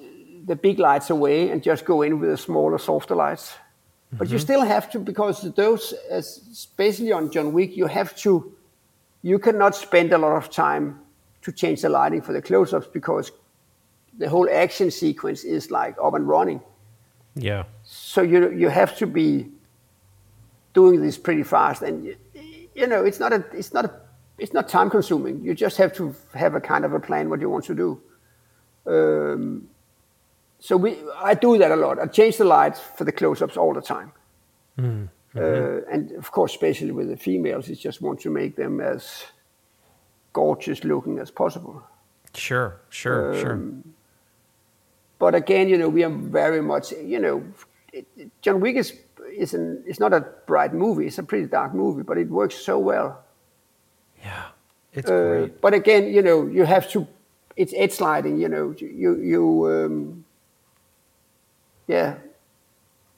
the 0.47 0.57
big 0.57 0.79
lights 0.79 1.11
away 1.11 1.51
and 1.51 1.63
just 1.63 1.85
go 1.85 2.03
in 2.03 2.21
with 2.21 2.31
the 2.31 2.37
smaller, 2.37 2.79
softer 2.79 3.15
lights. 3.15 3.55
But 4.13 4.29
you 4.29 4.37
mm-hmm. 4.37 4.43
still 4.43 4.63
have 4.63 4.91
to 4.93 4.99
because 4.99 5.43
those, 5.55 5.93
as 6.11 6.41
especially 6.53 7.11
on 7.11 7.31
John 7.31 7.53
Wick, 7.53 7.77
you 7.77 7.87
have 7.87 8.15
to. 8.19 8.53
You 9.25 9.39
cannot 9.39 9.75
spend 9.75 10.13
a 10.13 10.19
lot 10.19 10.37
of 10.37 10.51
time 10.51 11.01
to 11.41 11.51
change 11.51 11.81
the 11.81 11.89
lighting 11.89 12.21
for 12.21 12.35
the 12.35 12.43
close-ups 12.43 12.89
because 12.93 13.33
the 14.19 14.29
whole 14.29 14.47
action 14.53 14.91
sequence 14.91 15.45
is 15.45 15.71
like 15.71 15.97
up 16.03 16.13
and 16.13 16.29
running. 16.29 16.61
Yeah. 17.35 17.65
So 17.85 18.21
you 18.21 18.51
you 18.53 18.69
have 18.69 18.95
to 18.99 19.07
be 19.07 19.49
doing 20.75 21.01
this 21.01 21.17
pretty 21.17 21.43
fast, 21.43 21.81
and 21.81 22.05
you, 22.05 22.17
you 22.75 22.87
know 22.87 23.03
it's 23.03 23.19
not 23.19 23.33
a 23.33 23.45
it's 23.53 23.73
not 23.73 23.87
a 23.87 23.91
it's 24.37 24.53
not 24.53 24.69
time 24.69 24.91
consuming. 24.91 25.43
You 25.43 25.55
just 25.55 25.79
have 25.79 25.95
to 25.95 26.15
have 26.35 26.55
a 26.55 26.61
kind 26.61 26.85
of 26.85 26.93
a 26.93 27.01
plan 27.01 27.31
what 27.31 27.41
you 27.41 27.49
want 27.49 27.65
to 27.65 27.75
do. 27.75 28.03
Um, 28.87 29.69
so 30.61 30.77
we 30.77 30.99
I 31.17 31.33
do 31.33 31.57
that 31.57 31.73
a 31.73 31.77
lot. 31.77 31.99
I 31.99 32.07
change 32.09 32.37
the 32.37 32.45
lights 32.45 32.79
for 32.79 33.05
the 33.05 33.13
close-ups 33.13 33.57
all 33.57 33.73
the 33.73 33.81
time. 33.81 34.13
Uh, 35.37 35.81
and 35.91 36.13
of 36.13 36.31
course, 36.31 36.53
especially 36.53 36.93
with 36.93 37.09
the 37.09 37.17
females, 37.17 37.69
it's 37.69 37.81
just 37.81 38.01
want 38.01 38.21
to 38.21 38.31
make 38.31 38.55
them 38.57 38.81
as 38.81 39.25
gorgeous 40.33 40.85
looking 40.85 41.19
as 41.19 41.31
possible. 41.31 41.83
Sure. 42.35 42.81
Sure. 42.91 43.35
sure. 43.41 43.61
But 45.19 45.35
again, 45.35 45.69
you 45.69 45.77
know, 45.79 45.89
we 45.89 46.05
are 46.05 46.11
very 46.11 46.61
much, 46.63 46.93
you 46.93 47.19
know, 47.19 47.43
it, 47.93 48.07
it- 48.17 48.31
John 48.43 48.61
Wick 48.61 48.77
is 48.77 48.93
is 49.33 49.55
an 49.55 49.83
it's 49.87 49.99
not 49.99 50.13
a 50.13 50.21
bright 50.47 50.75
movie. 50.75 51.07
It's 51.07 51.19
a 51.19 51.23
pretty 51.23 51.47
dark 51.47 51.75
movie, 51.75 52.03
but 52.03 52.19
it 52.19 52.29
works 52.29 52.55
so 52.57 52.79
well. 52.79 53.25
Yeah. 54.23 54.45
It's 54.93 55.11
Uh, 55.11 55.17
great. 55.23 55.61
but 55.61 55.75
again, 55.75 56.13
you 56.13 56.23
know, 56.23 56.47
you 56.47 56.65
have 56.65 56.89
to. 56.93 57.07
It's 57.57 57.73
edge 57.77 58.01
lighting. 58.01 58.39
You 58.39 58.49
know, 58.49 58.75
you 58.79 59.17
you 59.21 59.67
um, 59.67 60.25
yeah, 61.87 62.15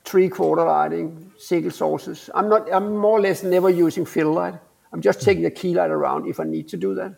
three 0.07 0.29
quarter 0.29 0.63
lighting, 0.63 1.31
single 1.37 1.71
sources. 1.71 2.29
I'm 2.33 2.47
not. 2.49 2.61
I'm 2.71 2.95
more 2.95 3.17
or 3.19 3.21
less 3.21 3.43
never 3.43 3.69
using 3.69 4.05
fill 4.05 4.31
light. 4.33 4.55
I'm 4.93 5.01
just 5.01 5.21
taking 5.21 5.43
the 5.43 5.51
key 5.51 5.73
light 5.75 5.91
around 5.91 6.27
if 6.27 6.39
I 6.39 6.45
need 6.45 6.67
to 6.69 6.77
do 6.77 6.95
that. 6.95 7.13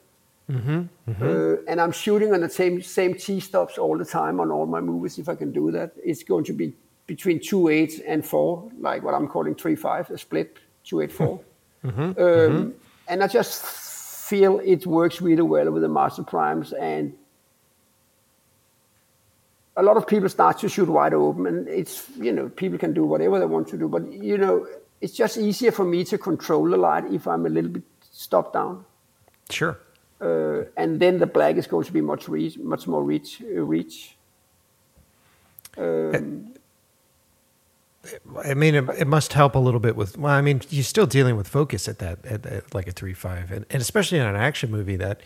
Uh, 1.22 1.58
and 1.68 1.80
I'm 1.80 1.92
shooting 1.92 2.34
on 2.34 2.42
the 2.42 2.50
same 2.50 2.82
same 2.82 3.14
T 3.14 3.40
stops 3.40 3.78
all 3.78 3.98
the 3.98 4.06
time 4.06 4.40
on 4.40 4.52
all 4.52 4.66
my 4.66 4.82
movies. 4.82 5.20
If 5.20 5.30
I 5.30 5.36
can 5.36 5.52
do 5.52 5.72
that, 5.72 5.92
it's 6.04 6.24
going 6.24 6.44
to 6.46 6.54
be 6.54 6.74
between 7.06 7.40
two 7.40 7.68
eight 7.70 8.02
and 8.08 8.26
four, 8.26 8.72
like 8.80 9.04
what 9.04 9.14
I'm 9.14 9.28
calling 9.28 9.56
three 9.56 9.76
five, 9.76 10.10
a 10.10 10.18
split 10.18 10.58
two 10.84 11.02
eight 11.02 11.12
four. 11.12 11.40
Um, 11.84 12.74
And 13.08 13.24
I 13.24 13.28
just 13.28 13.64
feel 14.30 14.60
it 14.64 14.86
works 14.86 15.22
really 15.22 15.42
well 15.44 15.72
with 15.72 15.84
the 15.84 15.90
master 15.90 16.24
primes 16.24 16.74
and. 16.74 17.14
A 19.80 19.84
lot 19.84 19.96
of 19.98 20.06
people 20.06 20.30
start 20.30 20.60
to 20.60 20.68
shoot 20.70 20.90
wide 20.90 21.14
open, 21.14 21.46
and 21.48 21.68
it's 21.68 21.96
you 22.28 22.34
know 22.36 22.50
people 22.62 22.78
can 22.78 22.94
do 22.94 23.04
whatever 23.12 23.40
they 23.40 23.46
want 23.56 23.68
to 23.70 23.78
do, 23.78 23.88
but 23.88 24.04
you 24.12 24.38
know 24.38 24.68
it's 25.02 25.14
just 25.14 25.38
easier 25.38 25.72
for 25.72 25.86
me 25.86 26.04
to 26.12 26.18
control 26.18 26.70
the 26.70 26.76
light 26.78 27.06
if 27.18 27.28
I'm 27.28 27.46
a 27.46 27.50
little 27.50 27.72
bit 27.72 27.84
stopped 28.12 28.54
down 28.54 28.84
Sure. 29.50 29.76
uh, 30.22 30.64
and 30.76 31.00
then 31.00 31.20
the 31.20 31.26
black 31.26 31.56
is 31.56 31.68
going 31.68 31.86
to 31.86 31.94
be 31.94 32.02
much 32.02 32.28
reach, 32.28 32.58
much 32.58 32.88
more 32.88 33.04
reach. 33.04 33.42
Uh, 33.42 33.64
reach. 33.64 34.16
Um, 35.78 36.54
I 38.46 38.54
mean, 38.54 38.76
it, 38.76 38.86
it 38.98 39.08
must 39.08 39.34
help 39.34 39.56
a 39.56 39.60
little 39.60 39.80
bit 39.80 39.96
with. 39.96 40.18
Well, 40.18 40.34
I 40.34 40.42
mean, 40.42 40.62
you're 40.70 40.84
still 40.84 41.06
dealing 41.06 41.38
with 41.38 41.48
focus 41.48 41.88
at 41.88 42.00
that, 42.00 42.26
at, 42.26 42.46
at 42.46 42.76
like 42.76 42.88
a 42.88 42.92
three 42.92 43.14
five, 43.14 43.52
and, 43.52 43.66
and 43.70 43.82
especially 43.82 44.20
in 44.20 44.26
an 44.26 44.36
action 44.36 44.72
movie 44.72 44.98
that. 44.98 45.22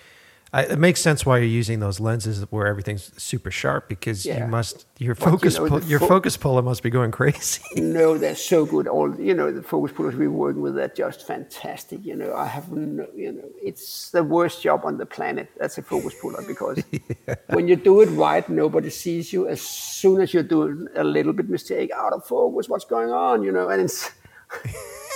I, 0.54 0.64
it 0.66 0.78
makes 0.78 1.02
sense 1.02 1.26
why 1.26 1.40
you're 1.40 1.48
using 1.48 1.80
those 1.80 2.00
lenses 2.00 2.44
where 2.52 2.68
everything's 2.68 3.12
super 3.22 3.50
sharp 3.50 3.90
because 3.90 4.24
you 4.24 4.46
must 4.46 4.86
your 5.00 5.16
But, 5.16 5.26
you 5.26 5.32
focus 5.32 5.58
know, 5.58 5.68
pull, 5.68 5.84
your 5.84 6.00
fo- 6.00 6.08
focus 6.08 6.38
puller 6.38 6.62
must 6.62 6.84
be 6.84 6.92
going 6.92 7.10
crazy. 7.20 7.64
no, 7.76 8.20
they're 8.20 8.36
so 8.36 8.64
good. 8.66 8.88
All 8.88 9.20
you 9.20 9.34
know, 9.34 9.52
the 9.52 9.64
focus 9.64 9.92
pullers 9.96 10.16
we're 10.16 10.30
working 10.30 10.62
with, 10.62 10.76
they're 10.76 10.90
just 10.90 11.26
fantastic. 11.26 12.06
You 12.06 12.16
know, 12.16 12.36
I 12.36 12.46
have 12.46 12.72
no, 12.72 13.08
you 13.16 13.32
know, 13.32 13.50
it's 13.64 14.12
the 14.12 14.24
worst 14.24 14.62
job 14.62 14.82
on 14.86 14.98
the 15.00 15.08
planet. 15.08 15.50
That's 15.58 15.80
a 15.80 15.82
focus 15.82 16.14
puller 16.22 16.44
because 16.48 16.84
when 17.48 17.68
you 17.68 17.76
do 17.76 18.02
it 18.02 18.10
right, 18.10 18.48
nobody 18.48 18.92
sees 18.92 19.34
you. 19.34 19.48
As 19.48 19.60
soon 19.60 20.22
as 20.22 20.34
you're 20.36 20.44
doing 20.44 20.88
a 20.96 21.04
little 21.04 21.34
bit 21.34 21.50
mistake, 21.50 21.90
out 21.92 22.14
of 22.14 22.26
focus, 22.26 22.70
what's 22.70 22.86
going 22.86 23.10
on? 23.10 23.42
You 23.42 23.52
know, 23.52 23.70
and 23.70 23.82
it's 23.82 24.12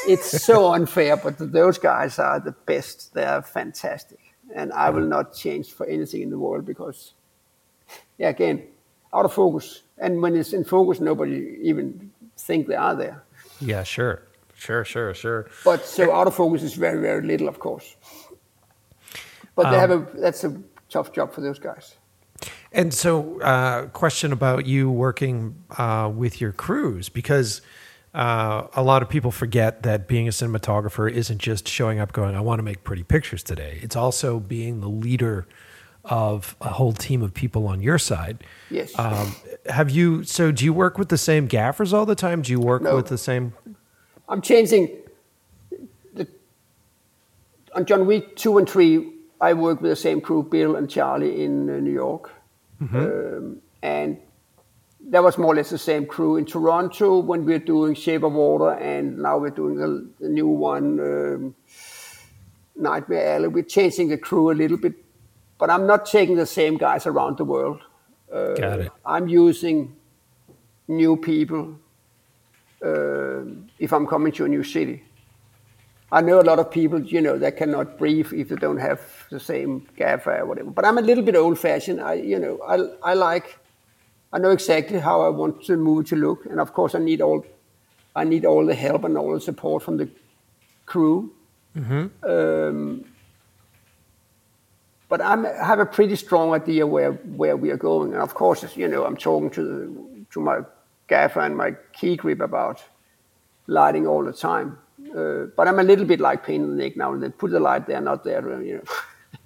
it's 0.07 0.41
so 0.43 0.73
unfair. 0.73 1.15
But 1.17 1.35
those 1.37 1.77
guys 1.77 2.17
are 2.17 2.39
the 2.39 2.53
best. 2.65 3.13
They 3.13 3.23
are 3.23 3.43
fantastic, 3.43 4.26
and 4.55 4.71
I 4.73 4.89
will 4.89 5.05
not 5.05 5.33
change 5.33 5.71
for 5.71 5.85
anything 5.85 6.21
in 6.21 6.29
the 6.29 6.39
world 6.39 6.65
because, 6.65 7.13
yeah, 8.17 8.29
again, 8.29 8.63
out 9.13 9.25
of 9.25 9.33
focus. 9.33 9.83
And 9.97 10.21
when 10.21 10.35
it's 10.35 10.53
in 10.53 10.63
focus, 10.63 10.99
nobody 10.99 11.57
even 11.61 12.11
think 12.37 12.67
they 12.67 12.75
are 12.75 12.95
there. 12.95 13.23
yeah, 13.59 13.83
sure, 13.83 14.23
sure, 14.53 14.85
sure, 14.85 15.13
sure. 15.13 15.49
But 15.63 15.85
so 15.85 16.13
out 16.13 16.27
of 16.27 16.35
focus 16.35 16.63
is 16.63 16.73
very, 16.75 17.01
very 17.01 17.25
little, 17.25 17.47
of 17.47 17.59
course. 17.59 17.95
But 19.55 19.71
they 19.71 19.79
have 19.79 19.91
a 19.91 20.07
that's 20.13 20.43
a 20.43 20.61
tough 20.89 21.11
job 21.13 21.33
for 21.33 21.41
those 21.41 21.57
guys. 21.57 21.95
And 22.71 22.93
so, 22.93 23.41
uh, 23.41 23.87
question 23.87 24.31
about 24.31 24.67
you 24.67 24.91
working 24.91 25.55
uh, 25.77 26.11
with 26.13 26.39
your 26.39 26.51
crews 26.51 27.09
because 27.09 27.61
uh, 28.13 28.67
a 28.73 28.81
lot 28.83 29.01
of 29.01 29.09
people 29.09 29.31
forget 29.31 29.83
that 29.83 30.07
being 30.07 30.27
a 30.27 30.31
cinematographer 30.31 31.11
isn't 31.11 31.37
just 31.39 31.67
showing 31.67 31.99
up 31.99 32.13
going, 32.13 32.35
"I 32.35 32.41
want 32.41 32.59
to 32.59 32.63
make 32.63 32.83
pretty 32.83 33.03
pictures 33.03 33.43
today." 33.43 33.79
It's 33.81 33.95
also 33.95 34.39
being 34.39 34.81
the 34.81 34.89
leader 34.89 35.45
of 36.05 36.55
a 36.61 36.69
whole 36.69 36.93
team 36.93 37.21
of 37.21 37.33
people 37.33 37.67
on 37.67 37.81
your 37.81 37.97
side. 37.99 38.43
Yes. 38.71 38.97
Um, 38.97 39.35
have 39.69 39.89
you? 39.89 40.23
So, 40.23 40.51
do 40.51 40.63
you 40.65 40.73
work 40.73 40.97
with 40.97 41.09
the 41.09 41.17
same 41.17 41.47
gaffers 41.47 41.93
all 41.93 42.05
the 42.05 42.15
time? 42.15 42.41
Do 42.41 42.51
you 42.51 42.59
work 42.59 42.81
No. 42.81 42.95
with 42.95 43.07
the 43.07 43.17
same? 43.17 43.53
I'm 44.29 44.41
changing 44.41 44.89
the 46.13 46.27
on 47.75 47.85
John 47.85 48.05
Wick 48.07 48.35
two 48.35 48.57
and 48.57 48.67
three. 48.69 49.13
I 49.39 49.53
work 49.53 49.81
with 49.81 49.91
the 49.91 49.95
same 49.95 50.19
crew, 50.21 50.41
Bill 50.43 50.75
and 50.75 50.89
Charlie 50.89 51.43
in 51.43 51.69
uh, 51.69 51.73
New 51.79 51.91
York, 51.93 52.31
um, 52.81 53.57
and 53.83 54.17
that 55.09 55.23
was 55.23 55.37
more 55.37 55.53
or 55.53 55.55
less 55.55 55.69
the 55.69 55.77
same 55.77 56.05
crew 56.05 56.37
in 56.37 56.45
Toronto 56.45 57.19
when 57.19 57.45
we 57.45 57.53
were 57.53 57.59
doing 57.59 57.95
Shape 57.95 58.23
of 58.23 58.33
Water, 58.33 58.71
and 58.71 59.17
now 59.19 59.37
we're 59.37 59.49
doing 59.49 59.75
the, 59.77 60.09
the 60.19 60.29
new 60.29 60.47
one, 60.47 60.99
um, 60.99 61.55
Nightmare 62.75 63.35
Alley. 63.35 63.47
We're 63.47 63.63
changing 63.63 64.09
the 64.09 64.17
crew 64.17 64.51
a 64.51 64.53
little 64.53 64.77
bit, 64.77 64.93
but 65.57 65.69
I'm 65.69 65.87
not 65.87 66.05
taking 66.05 66.35
the 66.35 66.45
same 66.45 66.77
guys 66.77 67.05
around 67.05 67.37
the 67.37 67.45
world. 67.45 67.81
Got 68.29 68.81
it. 68.81 68.91
I'm 69.05 69.27
using 69.29 69.95
new 70.89 71.15
people 71.15 71.79
um, 72.83 73.69
if 73.79 73.93
I'm 73.93 74.05
coming 74.05 74.33
to 74.33 74.45
a 74.45 74.47
new 74.49 74.63
city. 74.63 75.03
I 76.11 76.21
know 76.21 76.39
a 76.39 76.43
lot 76.43 76.59
of 76.59 76.71
people, 76.71 77.01
you 77.01 77.21
know, 77.21 77.37
that 77.37 77.57
cannot 77.57 77.97
breathe 77.97 78.31
if 78.33 78.49
they 78.49 78.55
don't 78.55 78.77
have 78.77 79.01
the 79.29 79.39
same 79.39 79.87
gaffer 79.97 80.37
or 80.37 80.45
whatever. 80.45 80.69
But 80.71 80.85
I'm 80.85 80.97
a 80.97 81.01
little 81.01 81.23
bit 81.23 81.35
old-fashioned. 81.35 81.99
I, 81.99 82.13
you 82.13 82.39
know, 82.39 82.59
I, 82.65 83.11
I 83.11 83.13
like, 83.13 83.57
I 84.33 84.39
know 84.39 84.51
exactly 84.51 84.99
how 84.99 85.21
I 85.21 85.29
want 85.29 85.65
the 85.65 85.77
movie 85.77 86.07
to 86.09 86.15
look, 86.15 86.45
and 86.45 86.59
of 86.59 86.73
course, 86.73 86.95
I 86.95 86.99
need 86.99 87.21
all, 87.21 87.45
I 88.15 88.23
need 88.23 88.45
all 88.45 88.65
the 88.65 88.75
help 88.75 89.03
and 89.03 89.17
all 89.17 89.33
the 89.33 89.39
support 89.41 89.83
from 89.83 89.97
the 89.97 90.09
crew. 90.85 91.31
Um, 92.23 93.05
but 95.09 95.21
I'm, 95.21 95.45
I 95.45 95.65
have 95.65 95.79
a 95.79 95.85
pretty 95.85 96.15
strong 96.15 96.53
idea 96.53 96.85
where 96.85 97.13
where 97.13 97.55
we 97.55 97.71
are 97.71 97.77
going. 97.77 98.13
And 98.13 98.21
of 98.21 98.33
course, 98.33 98.65
you 98.75 98.87
know, 98.87 99.05
I'm 99.05 99.15
talking 99.15 99.49
to 99.51 99.63
the, 99.63 100.25
to 100.31 100.41
my 100.41 100.59
gaffer 101.07 101.39
and 101.39 101.55
my 101.55 101.75
key 101.93 102.17
grip 102.17 102.41
about 102.41 102.83
lighting 103.67 104.07
all 104.07 104.23
the 104.23 104.33
time. 104.33 104.77
Uh, 105.15 105.45
but 105.55 105.67
I'm 105.67 105.79
a 105.79 105.83
little 105.83 106.05
bit 106.05 106.19
like 106.19 106.45
pain 106.45 106.63
in 106.63 106.75
the 106.75 106.83
neck 106.83 106.97
now 106.97 107.13
and 107.13 107.23
then. 107.23 107.31
Put 107.31 107.51
the 107.51 107.59
light 107.59 107.87
there, 107.87 108.01
not 108.01 108.23
there. 108.23 108.61
You 108.61 108.75
know. 108.77 108.83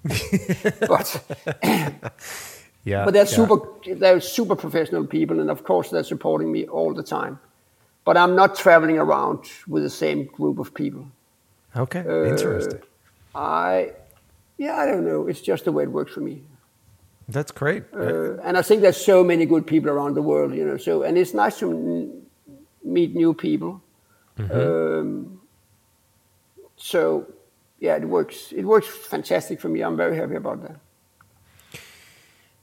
but 0.88 1.24
Yeah. 2.84 3.06
but 3.06 3.14
they're 3.14 3.26
yeah. 3.26 3.48
super 3.48 3.96
they're 3.96 4.22
super 4.22 4.56
professional 4.56 5.06
people, 5.06 5.40
and 5.40 5.50
of 5.50 5.64
course 5.64 5.90
they're 5.90 6.04
supporting 6.04 6.52
me 6.52 6.66
all 6.66 6.94
the 6.94 7.04
time. 7.04 7.40
But 8.04 8.18
I'm 8.18 8.36
not 8.36 8.56
traveling 8.56 8.98
around 8.98 9.46
with 9.68 9.84
the 9.84 9.90
same 9.90 10.26
group 10.26 10.58
of 10.58 10.74
people. 10.74 11.06
Okay. 11.76 12.00
Uh, 12.00 12.26
Interesting. 12.26 12.82
I, 13.36 13.92
yeah, 14.58 14.78
I 14.78 14.86
don't 14.88 15.06
know. 15.06 15.28
It's 15.28 15.42
just 15.42 15.66
the 15.66 15.72
way 15.72 15.84
it 15.84 15.92
works 15.92 16.14
for 16.14 16.22
me. 16.22 16.42
That's 17.30 17.52
great. 17.52 17.84
Uh, 17.94 18.38
and 18.42 18.58
I 18.58 18.62
think 18.62 18.82
there's 18.82 18.98
so 18.98 19.24
many 19.24 19.46
good 19.46 19.66
people 19.66 19.90
around 19.90 20.16
the 20.16 20.22
world, 20.22 20.54
you 20.54 20.66
know. 20.66 20.78
So 20.78 21.04
and 21.04 21.18
it's 21.18 21.34
nice 21.34 21.60
to 21.60 21.72
n- 21.72 22.26
meet 22.84 23.16
new 23.16 23.34
people. 23.34 23.82
Um, 24.52 25.40
so 26.76 27.28
yeah, 27.80 27.96
it 27.96 28.06
works. 28.06 28.52
It 28.52 28.66
works 28.66 28.88
fantastic 28.88 29.62
for 29.62 29.70
me. 29.70 29.82
I'm 29.82 29.96
very 29.96 30.18
happy 30.18 30.36
about 30.36 30.64
that. 30.64 30.78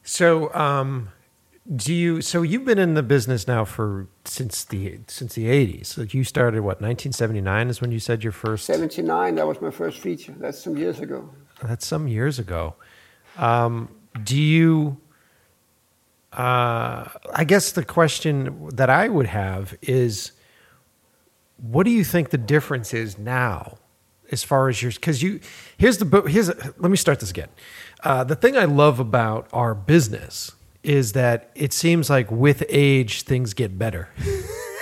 So, 0.09 0.53
um, 0.55 1.11
do 1.77 1.93
you? 1.93 2.23
So 2.23 2.41
you've 2.41 2.65
been 2.65 2.79
in 2.79 2.95
the 2.95 3.03
business 3.03 3.47
now 3.47 3.67
for 3.67 4.09
since 4.25 4.65
the 4.65 5.01
since 5.07 5.35
the 5.35 5.51
eighties. 5.51 5.89
So 5.89 6.03
you 6.03 6.25
started 6.25 6.63
what? 6.63 6.81
Nineteen 6.81 7.13
seventy 7.13 7.43
nine 7.43 7.69
is 7.69 7.83
when 7.83 7.93
you 7.93 8.01
said 8.01 8.25
your 8.25 8.33
first. 8.33 8.65
79, 8.65 9.35
that 9.35 9.47
was 9.47 9.61
my 9.61 9.71
first 9.71 9.99
feature. 9.99 10.35
That's 10.39 10.59
some 10.59 10.79
years 10.79 11.01
ago. 11.01 11.29
That's 11.63 11.87
some 11.87 12.09
years 12.09 12.39
ago. 12.39 12.75
Um, 13.37 13.95
do 14.25 14.41
you? 14.41 14.97
Uh, 16.33 17.07
I 17.35 17.45
guess 17.47 17.73
the 17.73 17.85
question 17.85 18.71
that 18.73 18.89
I 18.89 19.11
would 19.11 19.27
have 19.27 19.77
is, 19.83 20.33
what 21.59 21.85
do 21.85 21.91
you 21.91 22.03
think 22.03 22.31
the 22.31 22.39
difference 22.39 22.95
is 22.95 23.19
now, 23.19 23.77
as 24.33 24.43
far 24.43 24.71
as 24.71 24.83
yours? 24.83 24.95
Because 24.95 25.23
you, 25.23 25.41
here's 25.77 25.99
the 25.99 26.07
bo- 26.07 26.27
here's 26.27 26.49
let 26.49 26.91
me 26.91 26.97
start 26.97 27.21
this 27.21 27.31
again. 27.31 27.49
Uh, 28.03 28.25
the 28.25 28.37
thing 28.37 28.57
I 28.57 28.65
love 28.65 29.01
about 29.01 29.49
our 29.53 29.75
business 29.75 30.53
is 30.83 31.13
that 31.13 31.51
it 31.55 31.73
seems 31.73 32.09
like 32.09 32.31
with 32.31 32.65
age 32.69 33.23
things 33.23 33.55
get 33.55 33.79
better. 33.79 34.09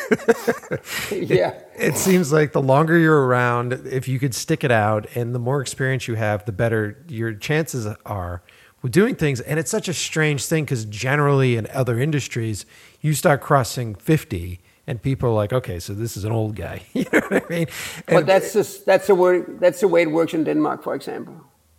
yeah. 1.10 1.54
It 1.76 1.96
seems 1.96 2.32
like 2.32 2.52
the 2.52 2.62
longer 2.62 2.98
you're 2.98 3.26
around, 3.26 3.72
if 3.72 4.08
you 4.08 4.18
could 4.18 4.34
stick 4.34 4.64
it 4.64 4.70
out, 4.70 5.06
and 5.14 5.34
the 5.34 5.38
more 5.38 5.60
experience 5.60 6.08
you 6.08 6.14
have, 6.14 6.44
the 6.44 6.52
better 6.52 7.04
your 7.08 7.34
chances 7.34 7.86
are 8.04 8.42
with 8.82 8.92
doing 8.92 9.14
things. 9.14 9.40
And 9.40 9.58
it's 9.58 9.70
such 9.70 9.88
a 9.88 9.94
strange 9.94 10.44
thing 10.46 10.64
because 10.64 10.84
generally 10.84 11.56
in 11.56 11.66
other 11.72 11.98
industries, 11.98 12.66
you 13.00 13.14
start 13.14 13.40
crossing 13.40 13.94
50 13.94 14.60
and 14.86 15.02
people 15.02 15.30
are 15.30 15.34
like, 15.34 15.52
okay, 15.52 15.80
so 15.80 15.92
this 15.92 16.16
is 16.16 16.24
an 16.24 16.32
old 16.32 16.54
guy. 16.54 16.82
you 16.92 17.04
know 17.12 17.20
what 17.20 17.44
I 17.44 17.48
mean? 17.48 17.66
But 18.06 18.26
that's 18.26 18.52
just, 18.52 18.86
that's 18.86 19.08
the 19.08 19.14
way 19.14 19.42
that's 19.60 19.80
the 19.80 19.88
way 19.88 20.02
it 20.02 20.10
works 20.10 20.34
in 20.34 20.44
Denmark, 20.44 20.82
for 20.82 20.94
example. 20.94 21.34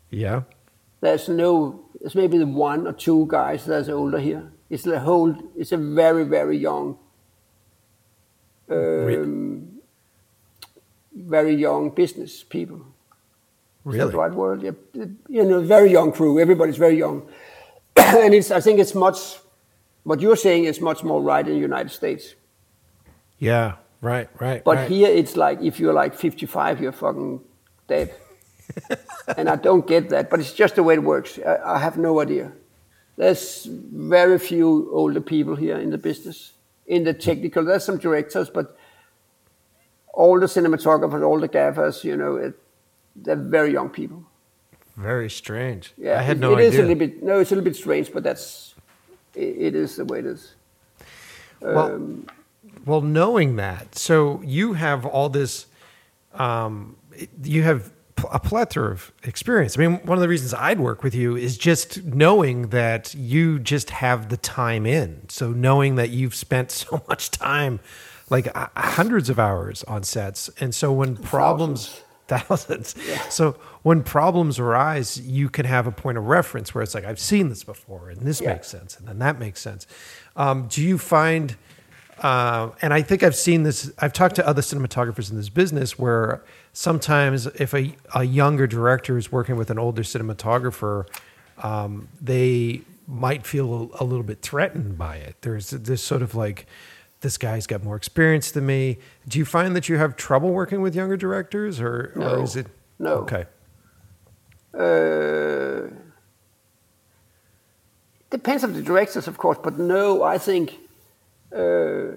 yeah. 0.09 0.41
There's 1.01 1.29
no 1.29 1.85
there's 1.99 2.15
maybe 2.15 2.43
one 2.43 2.87
or 2.87 2.93
two 2.93 3.25
guys 3.29 3.65
that's 3.65 3.89
older 3.89 4.19
here. 4.19 4.51
It's 4.69 4.83
the 4.83 4.99
whole 4.99 5.35
it's 5.55 5.71
a 5.71 5.77
very 5.77 6.23
very 6.23 6.57
young, 6.57 6.97
um, 8.69 9.79
very 11.13 11.55
young 11.55 11.89
business 11.91 12.43
people. 12.43 12.81
Really? 13.83 14.13
right 14.13 14.33
word? 14.33 14.63
Yeah, 14.63 14.71
you 15.29 15.45
know, 15.45 15.61
very 15.61 15.91
young 15.91 16.11
crew. 16.11 16.39
Everybody's 16.39 16.77
very 16.77 16.97
young, 16.97 17.27
and 17.95 18.33
it's 18.33 18.51
I 18.51 18.59
think 18.59 18.79
it's 18.79 18.93
much. 18.93 19.39
What 20.03 20.21
you're 20.21 20.37
saying 20.37 20.65
is 20.65 20.79
much 20.79 21.03
more 21.03 21.21
right 21.21 21.45
in 21.45 21.53
the 21.53 21.59
United 21.59 21.91
States. 21.91 22.35
Yeah. 23.39 23.75
Right. 24.01 24.29
Right. 24.39 24.63
But 24.63 24.77
right. 24.77 24.91
here 24.91 25.09
it's 25.09 25.35
like 25.35 25.61
if 25.61 25.79
you're 25.79 25.93
like 25.93 26.15
55, 26.15 26.81
you're 26.81 26.91
fucking 26.91 27.41
dead. 27.87 28.13
and 29.37 29.49
I 29.49 29.55
don't 29.55 29.85
get 29.87 30.09
that, 30.09 30.29
but 30.29 30.39
it's 30.39 30.53
just 30.53 30.75
the 30.75 30.83
way 30.83 30.95
it 30.95 31.03
works. 31.03 31.39
I, 31.45 31.75
I 31.75 31.79
have 31.79 31.97
no 31.97 32.19
idea. 32.21 32.51
There's 33.17 33.65
very 33.65 34.37
few 34.39 34.89
older 34.93 35.21
people 35.21 35.55
here 35.55 35.77
in 35.77 35.89
the 35.89 35.97
business, 35.97 36.53
in 36.85 37.03
the 37.03 37.13
technical. 37.13 37.63
There's 37.65 37.83
some 37.83 37.97
directors, 37.97 38.49
but 38.49 38.77
all 40.13 40.39
the 40.39 40.45
cinematographers, 40.47 41.25
all 41.25 41.39
the 41.39 41.47
gaffers, 41.47 42.03
you 42.03 42.15
know, 42.15 42.35
it, 42.35 42.53
they're 43.15 43.35
very 43.35 43.71
young 43.73 43.89
people. 43.89 44.23
Very 44.95 45.29
strange. 45.29 45.93
Yeah, 45.97 46.19
I 46.19 46.21
had 46.23 46.37
it- 46.37 46.39
no 46.39 46.53
it 46.53 46.59
is 46.61 46.73
idea. 46.73 46.79
a 46.79 46.87
little 46.87 46.95
bit. 47.07 47.23
No, 47.23 47.39
it's 47.39 47.51
a 47.51 47.55
little 47.55 47.65
bit 47.65 47.75
strange, 47.75 48.11
but 48.11 48.23
that's 48.23 48.73
it, 49.35 49.55
it 49.57 49.75
is 49.75 49.95
the 49.95 50.05
way 50.05 50.19
it 50.19 50.25
is. 50.25 50.53
Well, 51.61 51.93
Um, 51.95 52.27
well, 52.85 53.01
knowing 53.01 53.55
that, 53.57 53.95
so 53.95 54.41
you 54.43 54.73
have 54.73 55.05
all 55.05 55.29
this, 55.29 55.65
um, 56.33 56.95
you 57.43 57.63
have 57.63 57.91
a 58.31 58.39
plethora 58.39 58.91
of 58.91 59.11
experience. 59.23 59.77
I 59.77 59.81
mean, 59.81 59.93
one 60.05 60.17
of 60.17 60.21
the 60.21 60.27
reasons 60.27 60.53
I'd 60.53 60.79
work 60.79 61.03
with 61.03 61.13
you 61.15 61.35
is 61.35 61.57
just 61.57 62.03
knowing 62.03 62.69
that 62.69 63.13
you 63.15 63.59
just 63.59 63.89
have 63.91 64.29
the 64.29 64.37
time 64.37 64.85
in. 64.85 65.27
So 65.29 65.51
knowing 65.51 65.95
that 65.95 66.09
you've 66.09 66.35
spent 66.35 66.71
so 66.83 67.03
much 67.07 67.31
time, 67.31 67.79
like 68.29 68.47
uh, 68.55 68.67
hundreds 68.75 69.29
of 69.29 69.39
hours 69.39 69.83
on 69.85 70.03
sets, 70.03 70.49
and 70.59 70.73
so 70.75 70.91
when 70.91 71.15
problems. 71.17 72.01
Thousands. 72.27 72.93
So 73.29 73.51
when 73.83 74.03
problems 74.03 74.59
arise, 74.59 75.17
you 75.17 75.47
can 75.47 75.65
have 75.65 75.87
a 75.87 75.93
point 75.93 76.17
of 76.17 76.25
reference 76.25 76.75
where 76.75 76.81
it's 76.83 76.93
like, 76.93 77.05
I've 77.05 77.21
seen 77.21 77.47
this 77.47 77.63
before, 77.63 78.09
and 78.09 78.19
this 78.19 78.41
Yeah. 78.41 78.51
makes 78.51 78.67
sense, 78.67 78.97
and 78.99 79.07
then 79.07 79.19
that 79.19 79.39
makes 79.39 79.61
sense. 79.61 79.87
Um, 80.35 80.67
do 80.67 80.81
you 80.83 80.97
find, 80.97 81.55
uh, 82.21 82.69
and 82.81 82.93
I 82.93 83.01
think 83.01 83.23
I've 83.23 83.35
seen 83.35 83.63
this, 83.63 83.91
I've 83.99 84.13
talked 84.13 84.35
to 84.35 84.47
other 84.47 84.61
cinematographers 84.61 85.29
in 85.29 85.37
this 85.37 85.49
business 85.49 85.99
where 85.99 86.43
sometimes 86.73 87.45
if 87.47 87.73
a, 87.73 87.95
a 88.15 88.23
younger 88.23 88.67
director 88.67 89.17
is 89.17 89.31
working 89.31 89.55
with 89.55 89.69
an 89.69 89.77
older 89.79 90.03
cinematographer, 90.03 91.05
um, 91.63 92.07
they 92.21 92.81
might 93.07 93.45
feel 93.45 93.91
a, 93.99 94.03
a 94.03 94.05
little 94.05 94.23
bit 94.23 94.41
threatened 94.41 94.97
by 94.97 95.15
it. 95.17 95.35
There's 95.41 95.69
this 95.69 96.03
sort 96.03 96.21
of 96.21 96.35
like, 96.35 96.65
this 97.21 97.37
guy's 97.37 97.65
got 97.65 97.83
more 97.83 97.95
experience 97.95 98.51
than 98.51 98.65
me. 98.65 98.99
Do 99.27 99.39
you 99.39 99.45
find 99.45 99.75
that 99.75 99.89
you 99.89 99.97
have 99.97 100.15
trouble 100.15 100.51
working 100.51 100.81
with 100.81 100.93
younger 100.95 101.17
directors, 101.17 101.79
or, 101.79 102.13
or 102.15 102.43
is 102.43 102.55
it 102.55 102.67
No. 102.99 103.25
okay? 103.25 103.45
Uh, 104.73 105.89
depends 108.29 108.63
on 108.63 108.73
the 108.73 108.81
directors, 108.83 109.27
of 109.27 109.37
course, 109.37 109.57
but 109.63 109.79
no, 109.79 110.21
I 110.21 110.37
think 110.37 110.75
uh, 111.57 112.11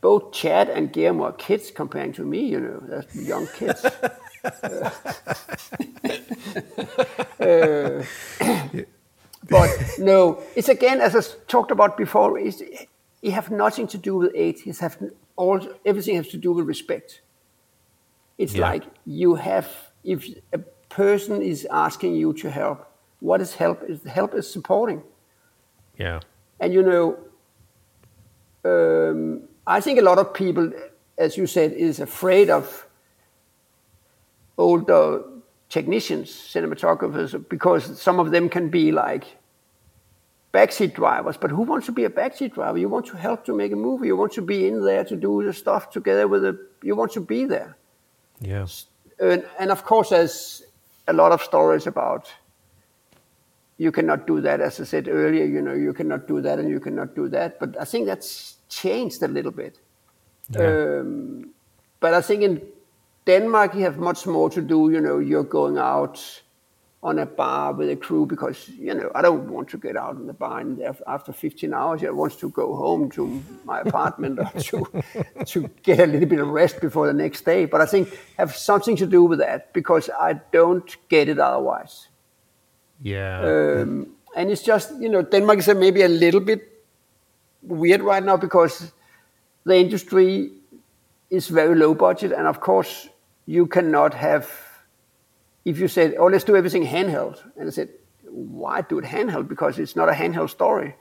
both 0.00 0.32
Chad 0.32 0.68
and 0.68 0.92
Guillermo 0.92 1.24
are 1.24 1.32
kids 1.32 1.70
comparing 1.70 2.12
to 2.14 2.24
me. 2.24 2.40
You 2.40 2.60
know, 2.60 2.80
they're 2.88 3.04
young 3.14 3.46
kids. 3.58 3.84
Uh, 7.38 8.02
but 9.48 9.70
no, 9.98 10.42
it's 10.56 10.68
again 10.68 11.00
as 11.00 11.14
I 11.14 11.20
talked 11.46 11.70
about 11.70 11.96
before. 11.96 12.38
It's, 12.38 12.60
it 12.60 13.30
have 13.30 13.50
nothing 13.50 13.86
to 13.88 13.98
do 13.98 14.16
with 14.16 14.32
age. 14.34 14.66
It 14.66 14.78
have 14.78 14.96
all 15.36 15.60
everything 15.84 16.16
has 16.16 16.28
to 16.28 16.38
do 16.38 16.52
with 16.52 16.66
respect. 16.66 17.20
It's 18.38 18.54
Yeah. 18.54 18.70
like 18.70 18.84
you 19.04 19.34
have 19.36 19.68
if 20.04 20.26
a 20.52 20.58
person 20.88 21.42
is 21.42 21.66
asking 21.70 22.14
you 22.14 22.32
to 22.34 22.50
help, 22.50 22.86
what 23.20 23.40
is 23.40 23.54
help? 23.54 23.82
Is 23.82 24.02
help 24.04 24.34
is 24.34 24.50
supporting. 24.50 25.02
Yeah. 25.98 26.20
And 26.60 26.72
you 26.72 26.82
know, 26.82 27.18
um, 28.64 29.42
I 29.66 29.80
think 29.80 29.98
a 29.98 30.02
lot 30.02 30.18
of 30.18 30.32
people, 30.32 30.72
as 31.18 31.36
you 31.36 31.46
said, 31.46 31.72
is 31.72 32.00
afraid 32.00 32.50
of 32.50 32.86
older 34.58 35.22
technicians, 35.68 36.30
cinematographers, 36.30 37.48
because 37.48 38.00
some 38.00 38.18
of 38.18 38.30
them 38.30 38.48
can 38.48 38.68
be 38.68 38.92
like 38.92 39.24
backseat 40.52 40.94
drivers. 40.94 41.36
But 41.36 41.50
who 41.50 41.62
wants 41.62 41.86
to 41.86 41.92
be 41.92 42.04
a 42.04 42.10
backseat 42.10 42.54
driver? 42.54 42.78
You 42.78 42.88
want 42.88 43.06
to 43.06 43.16
help 43.16 43.44
to 43.46 43.54
make 43.54 43.72
a 43.72 43.76
movie. 43.76 44.06
You 44.06 44.16
want 44.16 44.32
to 44.32 44.42
be 44.42 44.66
in 44.66 44.84
there 44.84 45.04
to 45.04 45.16
do 45.16 45.44
the 45.44 45.52
stuff 45.52 45.90
together 45.90 46.26
with 46.28 46.42
the. 46.42 46.58
You 46.82 46.96
want 46.96 47.12
to 47.12 47.20
be 47.20 47.44
there. 47.44 47.76
Yeah. 48.40 48.66
And, 49.18 49.44
and 49.58 49.70
of 49.70 49.84
course, 49.84 50.10
there's 50.10 50.62
a 51.08 51.12
lot 51.12 51.32
of 51.32 51.42
stories 51.42 51.86
about 51.86 52.30
you 53.78 53.92
cannot 53.92 54.26
do 54.26 54.40
that. 54.40 54.60
As 54.60 54.80
I 54.80 54.84
said 54.84 55.08
earlier, 55.08 55.44
you 55.44 55.60
know, 55.60 55.74
you 55.74 55.92
cannot 55.92 56.26
do 56.26 56.40
that 56.40 56.58
and 56.58 56.68
you 56.68 56.80
cannot 56.80 57.14
do 57.14 57.28
that. 57.28 57.58
But 57.58 57.80
I 57.80 57.84
think 57.84 58.06
that's 58.06 58.56
changed 58.68 59.22
a 59.22 59.28
little 59.28 59.52
bit. 59.52 59.78
Yeah. 60.50 61.00
Um, 61.00 61.50
but 62.00 62.14
I 62.14 62.20
think 62.20 62.42
in 62.42 62.62
Denmark, 63.26 63.74
you 63.74 63.82
have 63.82 63.98
much 63.98 64.26
more 64.26 64.48
to 64.50 64.62
do. 64.62 64.90
You 64.90 65.00
know, 65.00 65.18
you're 65.18 65.44
going 65.44 65.78
out 65.78 66.42
on 67.02 67.18
a 67.18 67.26
bar 67.26 67.72
with 67.72 67.90
a 67.90 67.96
crew 67.96 68.26
because 68.26 68.68
you 68.70 68.92
know 68.92 69.10
I 69.14 69.22
don't 69.22 69.48
want 69.48 69.68
to 69.68 69.78
get 69.78 69.96
out 69.96 70.16
in 70.16 70.26
the 70.26 70.32
bar 70.32 70.60
and 70.60 70.80
after 71.06 71.32
15 71.32 71.72
hours. 71.74 72.02
I 72.02 72.10
want 72.10 72.38
to 72.38 72.50
go 72.50 72.74
home 72.74 73.10
to 73.10 73.42
my 73.64 73.80
apartment 73.80 74.38
or 74.54 74.60
to 74.60 74.86
to 75.44 75.70
get 75.82 76.00
a 76.00 76.06
little 76.06 76.28
bit 76.28 76.40
of 76.40 76.48
rest 76.48 76.80
before 76.80 77.06
the 77.06 77.12
next 77.12 77.44
day. 77.44 77.66
But 77.66 77.80
I 77.80 77.86
think 77.86 78.18
have 78.38 78.56
something 78.56 78.96
to 78.96 79.06
do 79.06 79.24
with 79.24 79.38
that 79.40 79.72
because 79.72 80.10
I 80.18 80.40
don't 80.52 80.96
get 81.08 81.28
it 81.28 81.38
otherwise. 81.38 82.08
Yeah. 83.02 83.40
Um, 83.40 84.16
and 84.36 84.50
it's 84.50 84.62
just 84.62 84.92
you 85.00 85.08
know 85.08 85.22
Denmark 85.22 85.58
is 85.58 85.68
maybe 85.68 86.02
a 86.02 86.08
little 86.08 86.40
bit 86.40 86.60
weird 87.62 88.02
right 88.02 88.22
now 88.22 88.36
because 88.36 88.92
the 89.64 89.76
industry 89.76 90.50
is 91.30 91.48
very 91.48 91.74
low 91.74 91.94
budget, 91.94 92.32
and 92.32 92.46
of 92.46 92.60
course 92.60 93.08
you 93.46 93.66
cannot 93.66 94.14
have 94.14 94.48
if 95.64 95.78
you 95.78 95.88
said, 95.88 96.14
"Oh, 96.18 96.26
let's 96.26 96.44
do 96.44 96.56
everything 96.56 96.86
handheld," 96.86 97.42
and 97.56 97.68
I 97.68 97.70
said, 97.70 97.88
"Why 98.30 98.82
do 98.82 98.98
it 98.98 99.04
handheld? 99.04 99.48
Because 99.48 99.78
it's 99.78 99.96
not 99.96 100.08
a 100.08 100.12
handheld 100.12 100.50
story, 100.50 100.94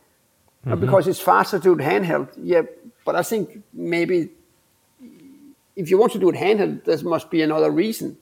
mm-hmm. 0.65 0.79
because 0.79 1.07
it's 1.07 1.19
faster 1.19 1.59
to 1.59 1.63
do 1.63 1.73
it 1.73 1.85
handheld." 1.85 2.29
Yeah, 2.37 2.63
but 3.05 3.15
I 3.15 3.21
think 3.21 3.61
maybe 3.73 4.29
if 5.75 5.91
you 5.91 5.97
want 5.97 6.13
to 6.13 6.19
do 6.19 6.29
it 6.29 6.35
handheld, 6.35 6.83
there 6.85 6.97
must 7.03 7.29
be 7.29 7.41
another 7.41 7.69
reason. 7.69 8.17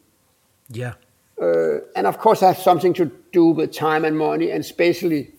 Yeah. 0.69 0.93
Uh, 1.41 1.79
and 1.95 2.07
of 2.07 2.19
course, 2.19 2.41
has 2.41 2.63
something 2.63 2.93
to 2.93 3.11
do 3.31 3.47
with 3.47 3.71
time 3.71 4.05
and 4.05 4.17
money, 4.17 4.51
and 4.51 4.61
especially, 4.61 5.31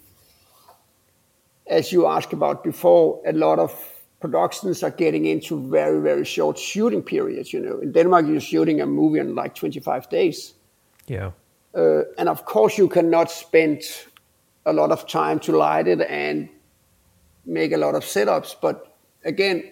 as 1.66 1.92
you 1.92 2.06
asked 2.06 2.32
about 2.32 2.64
before, 2.64 3.22
a 3.26 3.32
lot 3.32 3.58
of 3.58 3.72
productions 4.20 4.82
are 4.82 4.90
getting 4.90 5.26
into 5.26 5.60
very, 5.68 6.00
very 6.00 6.24
short 6.24 6.58
shooting 6.58 7.02
periods. 7.02 7.52
You 7.52 7.60
know, 7.60 7.78
in 7.78 7.92
Denmark, 7.92 8.26
you're 8.26 8.40
shooting 8.40 8.80
a 8.80 8.86
movie 8.86 9.18
in 9.18 9.34
like 9.34 9.54
25 9.54 10.08
days. 10.08 10.54
Yeah. 11.06 11.30
Uh, 11.74 12.02
and 12.18 12.28
of 12.28 12.44
course, 12.44 12.78
you 12.78 12.88
cannot 12.88 13.30
spend 13.30 13.82
a 14.66 14.72
lot 14.72 14.90
of 14.90 15.06
time 15.06 15.38
to 15.40 15.52
light 15.52 15.86
it 15.88 16.00
and 16.00 16.48
make 17.44 17.72
a 17.72 17.76
lot 17.76 17.94
of 17.94 18.02
setups. 18.02 18.56
But 18.60 18.96
again, 19.24 19.70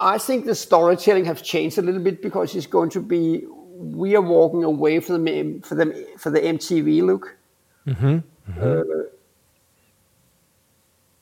I 0.00 0.18
think 0.18 0.44
the 0.44 0.54
storytelling 0.54 1.24
has 1.26 1.40
changed 1.42 1.78
a 1.78 1.82
little 1.82 2.02
bit 2.02 2.20
because 2.22 2.54
it's 2.54 2.66
going 2.66 2.90
to 2.90 3.00
be 3.00 3.44
we 3.74 4.16
are 4.16 4.22
walking 4.22 4.64
away 4.64 5.00
from 5.00 5.24
the 5.24 5.60
for 5.64 5.74
the 5.74 6.06
for 6.18 6.30
the 6.30 6.40
MTV 6.40 7.02
look. 7.02 7.36
Mm-hmm. 7.86 8.06
Mm-hmm. 8.06 8.62
Uh, 8.62 9.04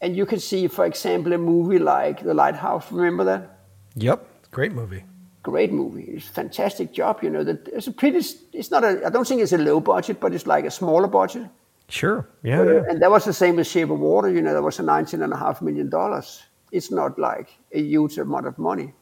and 0.00 0.16
you 0.16 0.26
can 0.26 0.40
see, 0.40 0.66
for 0.66 0.84
example, 0.84 1.32
a 1.32 1.38
movie 1.38 1.78
like 1.78 2.22
The 2.22 2.34
Lighthouse. 2.34 2.90
Remember 2.90 3.24
that? 3.24 3.58
Yep, 3.94 4.26
great 4.50 4.72
movie 4.72 5.04
great 5.42 5.72
movie. 5.72 6.04
It's 6.04 6.28
a 6.28 6.32
fantastic 6.32 6.92
job. 6.92 7.22
You 7.22 7.30
know, 7.30 7.44
that 7.44 7.68
it's 7.68 7.86
a 7.86 7.92
pretty. 7.92 8.20
It's 8.52 8.70
not 8.70 8.84
a. 8.84 9.06
I 9.06 9.10
don't 9.10 9.26
think 9.26 9.40
it's 9.42 9.52
a 9.52 9.58
low 9.58 9.80
budget, 9.80 10.20
but 10.20 10.32
it's 10.32 10.46
like 10.46 10.64
a 10.64 10.70
smaller 10.70 11.08
budget. 11.08 11.48
Sure. 11.88 12.28
Yeah. 12.42 12.60
Uh, 12.60 12.64
yeah. 12.64 12.82
And 12.88 13.02
that 13.02 13.10
was 13.10 13.24
the 13.24 13.32
same 13.32 13.58
as 13.58 13.66
Shape 13.66 13.90
of 13.90 13.98
Water. 13.98 14.30
You 14.30 14.42
know, 14.42 14.54
that 14.54 14.62
was 14.62 14.78
a 14.78 14.82
nineteen 14.82 15.22
and 15.22 15.32
a 15.32 15.36
half 15.36 15.60
million 15.62 15.90
dollars. 15.90 16.42
It's 16.70 16.90
not 16.90 17.18
like 17.18 17.50
a 17.72 17.80
huge 17.80 18.18
amount 18.18 18.46
of 18.46 18.58
money. 18.58 18.94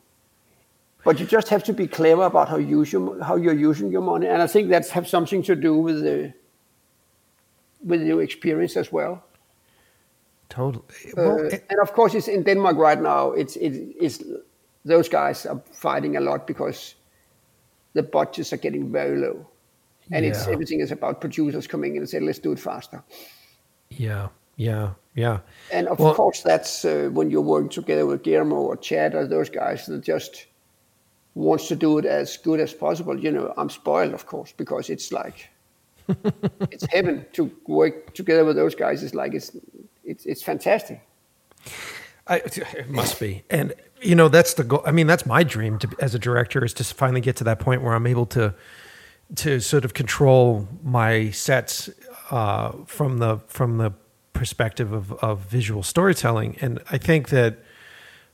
But 1.05 1.19
you 1.19 1.27
just 1.27 1.49
have 1.49 1.65
to 1.65 1.73
be 1.73 1.87
clever 1.87 2.25
about 2.25 2.49
how 2.49 2.59
you 2.59 2.81
use 2.81 2.93
your, 2.93 3.23
how 3.23 3.37
you're 3.37 3.55
using 3.55 3.91
your 3.91 4.03
money, 4.03 4.27
and 4.27 4.43
I 4.43 4.47
think 4.47 4.69
that 4.71 4.89
has 4.89 5.09
something 5.09 5.43
to 5.45 5.57
do 5.57 5.75
with 5.77 6.03
the 6.03 6.33
with 7.83 8.03
your 8.03 8.23
experience 8.23 8.77
as 8.77 8.93
well. 8.93 9.25
Totally. 10.51 10.85
Uh, 11.07 11.13
well, 11.17 11.47
uh, 11.47 11.57
and 11.71 11.81
of 11.81 11.93
course, 11.93 12.15
it's 12.15 12.29
in 12.29 12.43
Denmark 12.43 12.77
right 12.77 13.01
now. 13.01 13.33
It's 13.33 13.57
it, 13.57 13.73
it's 13.99 14.23
those 14.85 15.09
guys 15.09 15.47
are 15.47 15.63
fighting 15.73 16.17
a 16.17 16.21
lot 16.21 16.47
because 16.47 16.97
the 17.95 18.03
budgets 18.03 18.53
are 18.53 18.59
getting 18.59 18.93
very 18.93 19.17
low, 19.17 19.47
and 20.13 20.25
yeah. 20.25 20.31
it's 20.31 20.49
everything 20.49 20.81
is 20.81 20.93
about 20.93 21.21
producers 21.21 21.67
coming 21.67 21.95
in 21.95 22.03
and 22.03 22.09
saying, 22.09 22.27
"Let's 22.27 22.41
do 22.41 22.53
it 22.53 22.59
faster." 22.59 23.03
Yeah, 23.89 24.29
yeah, 24.57 24.91
yeah. 25.15 25.39
And 25.73 25.89
of 25.89 25.99
well, 25.99 26.15
course, 26.15 26.43
that's 26.43 26.85
uh, 26.85 27.09
when 27.13 27.31
you're 27.31 27.41
working 27.41 27.71
together 27.71 28.05
with 28.05 28.23
Guillermo 28.23 28.57
or 28.57 28.77
Chad 28.77 29.15
or 29.15 29.27
those 29.27 29.49
guys 29.49 29.87
that 29.87 30.03
just 30.03 30.47
wants 31.35 31.69
to 31.69 31.77
do 31.77 31.99
it 31.99 32.05
as 32.05 32.37
good 32.37 32.61
as 32.61 32.73
possible. 32.73 33.19
You 33.19 33.31
know, 33.31 33.55
I'm 33.57 33.71
spoiled, 33.71 34.15
of 34.15 34.27
course, 34.27 34.53
because 34.57 34.91
it's 34.91 35.13
like 35.13 35.49
it's 36.71 36.87
heaven 36.91 37.27
to 37.33 37.51
work 37.67 38.15
together 38.15 38.45
with 38.45 38.57
those 38.57 38.75
guys. 38.75 39.03
It's 39.03 39.15
like 39.15 39.35
it's 39.35 39.57
it's 40.05 40.27
it's 40.27 40.43
fantastic. 40.43 41.01
I, 42.27 42.37
it 42.37 42.89
must 42.89 43.19
be, 43.19 43.43
and 43.51 43.75
you 44.01 44.15
know 44.15 44.29
that's 44.29 44.55
the 44.55 44.65
goal. 44.65 44.83
I 44.87 44.93
mean, 44.93 45.07
that's 45.07 45.27
my 45.27 45.43
dream 45.43 45.79
to, 45.81 45.89
as 46.01 46.15
a 46.15 46.19
director 46.19 46.65
is 46.65 46.73
to 46.75 46.85
finally 46.85 47.21
get 47.21 47.37
to 47.37 47.45
that 47.45 47.59
point 47.59 47.83
where 47.83 47.95
I'm 47.95 48.07
able 48.07 48.27
to 48.27 48.55
to 49.37 49.61
sort 49.61 49.85
of 49.85 49.95
control 49.95 50.69
my 50.83 51.31
sets 51.31 51.91
uh, 52.31 52.73
from 52.87 53.19
the 53.19 53.39
from 53.49 53.79
the 53.79 53.93
perspective 54.33 54.93
of, 54.93 55.13
of 55.15 55.41
visual 55.41 55.83
storytelling. 55.83 56.57
And 56.61 56.81
I 56.91 56.99
think 56.99 57.29
that 57.29 57.59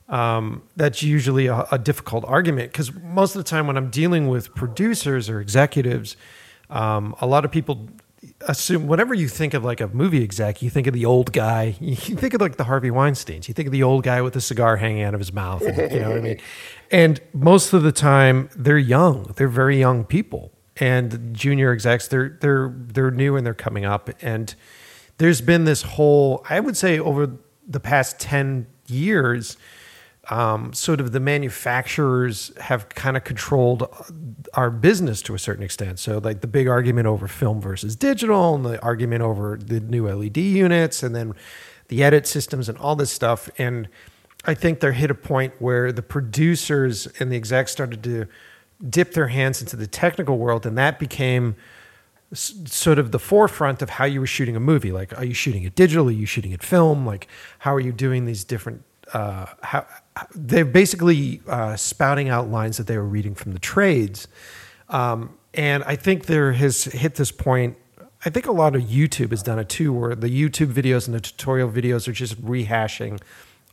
um, 0.09 0.63
that's 0.75 1.03
usually 1.03 1.47
a, 1.47 1.65
a 1.71 1.77
difficult 1.77 2.23
argument 2.25 2.71
because 2.71 2.93
most 2.93 3.35
of 3.35 3.43
the 3.43 3.49
time 3.49 3.67
when 3.67 3.77
I'm 3.77 3.89
dealing 3.89 4.29
with 4.29 4.53
producers 4.55 5.29
or 5.29 5.41
executives, 5.41 6.15
um, 6.69 7.15
a 7.19 7.27
lot 7.27 7.45
of 7.45 7.51
people 7.51 7.89
assume 8.41 8.87
whenever 8.87 9.13
you 9.13 9.27
think 9.27 9.53
of 9.53 9.63
like 9.63 9.81
a 9.81 9.87
movie 9.89 10.23
exec, 10.23 10.61
you 10.61 10.69
think 10.69 10.87
of 10.87 10.93
the 10.93 11.05
old 11.05 11.33
guy. 11.33 11.75
You 11.87 11.95
think 11.95 12.33
of 12.33 12.41
like 12.41 12.57
the 12.57 12.63
Harvey 12.63 12.91
Weinstein's. 12.91 13.47
You 13.47 13.53
think 13.53 13.67
of 13.67 13.71
the 13.71 13.83
old 13.83 14.03
guy 14.03 14.21
with 14.21 14.33
the 14.33 14.41
cigar 14.41 14.77
hanging 14.77 15.03
out 15.03 15.13
of 15.13 15.19
his 15.19 15.33
mouth. 15.33 15.61
And, 15.61 15.91
you 15.91 15.99
know 15.99 16.09
what 16.09 16.17
I 16.17 16.21
mean? 16.21 16.39
And 16.89 17.19
most 17.33 17.73
of 17.73 17.83
the 17.83 17.91
time, 17.91 18.49
they're 18.55 18.77
young. 18.77 19.33
They're 19.35 19.49
very 19.49 19.77
young 19.77 20.05
people. 20.05 20.53
And 20.77 21.35
junior 21.35 21.73
execs, 21.73 22.07
they're 22.07 22.37
they're 22.39 22.73
they're 22.77 23.11
new 23.11 23.35
and 23.35 23.45
they're 23.45 23.53
coming 23.53 23.83
up. 23.83 24.09
And 24.21 24.55
there's 25.17 25.41
been 25.41 25.65
this 25.65 25.81
whole, 25.81 26.45
I 26.49 26.61
would 26.61 26.77
say, 26.77 26.97
over 26.97 27.29
the 27.67 27.81
past 27.81 28.21
ten 28.21 28.67
years 28.87 29.57
um, 30.29 30.73
sort 30.73 30.99
of 30.99 31.13
the 31.13 31.19
manufacturers 31.19 32.51
have 32.59 32.89
kind 32.89 33.15
of 33.15 33.23
controlled 33.23 33.87
our 34.53 34.69
business 34.69 35.21
to 35.23 35.35
a 35.35 35.39
certain 35.39 35.63
extent. 35.63 35.99
So, 35.99 36.17
like 36.17 36.41
the 36.41 36.47
big 36.47 36.67
argument 36.67 37.07
over 37.07 37.27
film 37.27 37.61
versus 37.61 37.95
digital, 37.95 38.55
and 38.55 38.65
the 38.65 38.81
argument 38.81 39.21
over 39.21 39.57
the 39.57 39.79
new 39.79 40.07
LED 40.07 40.37
units, 40.37 41.01
and 41.01 41.15
then 41.15 41.33
the 41.87 42.03
edit 42.03 42.27
systems 42.27 42.67
and 42.67 42.77
all 42.77 42.95
this 42.95 43.11
stuff. 43.11 43.49
And 43.57 43.87
I 44.45 44.53
think 44.53 44.81
they're 44.81 44.91
hit 44.91 45.11
a 45.11 45.15
point 45.15 45.53
where 45.59 45.91
the 45.91 46.01
producers 46.01 47.07
and 47.19 47.31
the 47.31 47.37
execs 47.37 47.71
started 47.71 48.03
to 48.03 48.27
dip 48.89 49.13
their 49.13 49.29
hands 49.29 49.61
into 49.61 49.77
the 49.77 49.87
technical 49.87 50.37
world, 50.37 50.65
and 50.65 50.77
that 50.77 50.99
became 50.99 51.55
sort 52.33 52.99
of 52.99 53.13
the 53.13 53.19
forefront 53.19 53.81
of 53.81 53.91
how 53.91 54.03
you 54.03 54.19
were 54.19 54.27
shooting 54.27 54.57
a 54.57 54.59
movie. 54.59 54.91
Like, 54.91 55.17
are 55.17 55.23
you 55.23 55.33
shooting 55.33 55.63
it 55.63 55.75
digital? 55.75 56.09
Are 56.09 56.11
you 56.11 56.25
shooting 56.25 56.51
it 56.51 56.61
film? 56.61 57.05
Like, 57.05 57.29
how 57.59 57.73
are 57.73 57.79
you 57.79 57.93
doing 57.93 58.25
these 58.25 58.43
different 58.43 58.83
uh, 59.13 59.45
how 59.61 59.85
they're 60.33 60.65
basically 60.65 61.41
uh, 61.47 61.75
spouting 61.75 62.29
out 62.29 62.49
lines 62.49 62.77
that 62.77 62.87
they 62.87 62.97
were 62.97 63.03
reading 63.03 63.35
from 63.35 63.53
the 63.53 63.59
trades. 63.59 64.27
Um, 64.89 65.37
and 65.53 65.83
I 65.83 65.95
think 65.95 66.25
there 66.25 66.53
has 66.53 66.85
hit 66.85 67.15
this 67.15 67.31
point. 67.31 67.77
I 68.25 68.29
think 68.29 68.45
a 68.45 68.51
lot 68.51 68.75
of 68.75 68.83
YouTube 68.83 69.31
has 69.31 69.43
done 69.43 69.59
it 69.59 69.69
too, 69.69 69.93
where 69.93 70.15
the 70.15 70.29
YouTube 70.29 70.73
videos 70.73 71.07
and 71.07 71.15
the 71.15 71.21
tutorial 71.21 71.69
videos 71.69 72.07
are 72.07 72.13
just 72.13 72.41
rehashing 72.41 73.21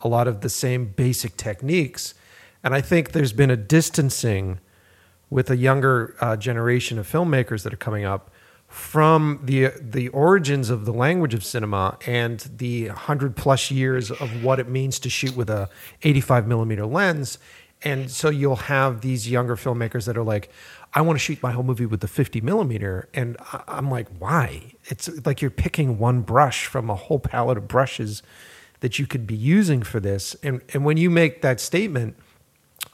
a 0.00 0.08
lot 0.08 0.28
of 0.28 0.40
the 0.40 0.48
same 0.50 0.86
basic 0.86 1.36
techniques. 1.36 2.14
And 2.62 2.74
I 2.74 2.80
think 2.80 3.12
there's 3.12 3.32
been 3.32 3.50
a 3.50 3.56
distancing 3.56 4.60
with 5.30 5.50
a 5.50 5.56
younger 5.56 6.14
uh, 6.20 6.36
generation 6.36 6.98
of 6.98 7.10
filmmakers 7.10 7.62
that 7.62 7.72
are 7.72 7.78
coming 7.78 8.04
up 8.04 8.30
from 8.74 9.38
the 9.44 9.70
the 9.80 10.09
origins 10.09 10.68
of 10.68 10.84
the 10.84 10.92
language 10.92 11.32
of 11.32 11.44
cinema 11.44 11.96
and 12.09 12.40
the 12.56 12.88
hundred 12.88 13.36
plus 13.36 13.70
years 13.70 14.10
of 14.10 14.42
what 14.42 14.59
it 14.59 14.68
means 14.68 14.98
to 14.98 15.09
shoot 15.09 15.36
with 15.36 15.48
a 15.48 15.68
85 16.02 16.48
millimeter 16.48 16.84
lens. 16.84 17.38
And 17.84 18.10
so 18.10 18.30
you'll 18.30 18.56
have 18.56 19.01
these 19.01 19.30
younger 19.30 19.55
filmmakers 19.55 20.06
that 20.06 20.16
are 20.16 20.24
like, 20.24 20.51
I 20.92 21.02
want 21.02 21.14
to 21.16 21.20
shoot 21.20 21.40
my 21.40 21.52
whole 21.52 21.62
movie 21.62 21.86
with 21.86 22.01
the 22.01 22.09
50 22.09 22.40
millimeter. 22.40 23.09
And 23.14 23.36
I'm 23.68 23.92
like, 23.92 24.09
why? 24.18 24.72
It's 24.86 25.24
like 25.24 25.40
you're 25.40 25.52
picking 25.52 25.96
one 25.96 26.22
brush 26.22 26.66
from 26.66 26.90
a 26.90 26.96
whole 26.96 27.20
palette 27.20 27.59
of 27.59 27.68
brushes 27.68 28.24
that 28.80 28.98
you 28.98 29.06
could 29.06 29.24
be 29.24 29.36
using 29.36 29.84
for 29.84 30.01
this. 30.01 30.34
And, 30.42 30.62
and 30.72 30.84
when 30.84 30.96
you 30.96 31.10
make 31.10 31.42
that 31.42 31.60
statement 31.60 32.16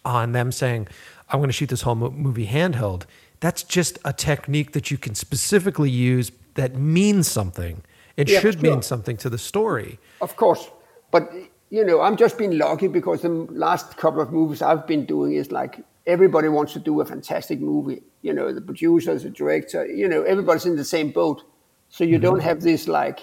on 0.04 0.32
them 0.32 0.52
saying, 0.52 0.88
I'm 1.30 1.38
going 1.38 1.48
to 1.48 1.54
shoot 1.54 1.70
this 1.70 1.82
whole 1.82 1.94
movie 1.94 2.48
handheld, 2.48 3.04
that's 3.40 3.62
just 3.62 3.98
a 4.04 4.12
technique 4.12 4.72
that 4.72 4.90
you 4.90 4.98
can 4.98 5.14
specifically 5.14 5.90
use 5.90 6.30
that 6.54 6.76
means 6.76 7.28
something. 7.28 7.82
It 8.16 8.28
yeah, 8.28 8.40
should 8.40 8.60
sure. 8.60 8.70
mean 8.70 8.82
something 8.82 9.16
to 9.18 9.30
the 9.30 9.38
story. 9.38 9.98
Of 10.20 10.36
course. 10.36 10.70
But, 11.10 11.32
you 11.70 11.84
know, 11.84 12.00
I'm 12.02 12.16
just 12.16 12.36
being 12.36 12.58
lucky 12.58 12.88
because 12.88 13.22
the 13.22 13.28
last 13.28 13.96
couple 13.96 14.20
of 14.20 14.32
movies 14.32 14.62
I've 14.62 14.86
been 14.86 15.06
doing 15.06 15.32
is 15.32 15.50
like 15.50 15.82
everybody 16.06 16.48
wants 16.48 16.72
to 16.74 16.78
do 16.78 17.00
a 17.00 17.04
fantastic 17.04 17.60
movie. 17.60 18.02
You 18.22 18.34
know, 18.34 18.52
the 18.52 18.60
producers, 18.60 19.22
the 19.22 19.30
director, 19.30 19.86
you 19.86 20.08
know, 20.08 20.22
everybody's 20.22 20.66
in 20.66 20.76
the 20.76 20.84
same 20.84 21.10
boat. 21.10 21.42
So 21.88 22.04
you 22.04 22.16
mm-hmm. 22.16 22.22
don't 22.22 22.40
have 22.40 22.60
this 22.60 22.86
like, 22.88 23.20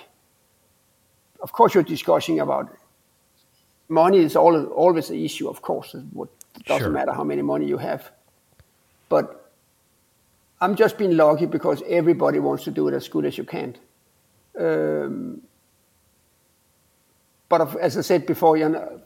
of 1.41 1.51
course, 1.51 1.75
you're 1.75 1.83
discussing 1.83 2.39
about 2.39 2.75
money 3.89 4.17
is 4.17 4.35
all, 4.35 4.65
always 4.65 5.09
an 5.09 5.17
issue, 5.17 5.47
of 5.47 5.61
course. 5.61 5.93
It 5.93 6.03
doesn't 6.65 6.85
sure. 6.85 6.91
matter 6.91 7.11
how 7.11 7.23
many 7.23 7.41
money 7.41 7.67
you 7.67 7.77
have. 7.77 8.11
But 9.09 9.46
I'm 10.59 10.75
just 10.75 10.97
being 10.97 11.15
lucky 11.15 11.45
because 11.45 11.83
everybody 11.87 12.39
wants 12.39 12.63
to 12.63 12.71
do 12.71 12.87
it 12.87 12.93
as 12.93 13.07
good 13.07 13.25
as 13.25 13.37
you 13.37 13.43
can. 13.43 13.75
Um, 14.59 15.41
but 17.49 17.77
as 17.77 17.97
I 17.97 18.01
said 18.01 18.25
before, 18.25 18.57
you 18.57 18.69
know, 18.69 19.01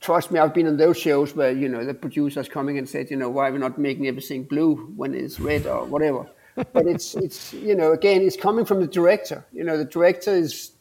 trust 0.00 0.30
me, 0.30 0.38
I've 0.38 0.54
been 0.54 0.66
on 0.66 0.76
those 0.76 0.98
shows 0.98 1.34
where 1.34 1.52
you 1.52 1.68
know 1.68 1.84
the 1.84 1.94
producers 1.94 2.48
coming 2.48 2.78
and 2.78 2.88
said, 2.88 3.10
you 3.10 3.16
know, 3.16 3.28
why 3.28 3.48
are 3.48 3.52
we 3.52 3.58
not 3.58 3.78
making 3.78 4.06
everything 4.06 4.44
blue 4.44 4.76
when 4.96 5.14
it's 5.14 5.38
red 5.38 5.66
or 5.66 5.84
whatever. 5.84 6.26
but 6.72 6.86
it's 6.86 7.14
it's 7.16 7.52
you 7.52 7.74
know 7.74 7.92
again, 7.92 8.22
it's 8.22 8.36
coming 8.36 8.64
from 8.64 8.80
the 8.80 8.86
director. 8.86 9.44
You 9.52 9.64
know, 9.64 9.76
the 9.76 9.84
director 9.84 10.30
is 10.30 10.72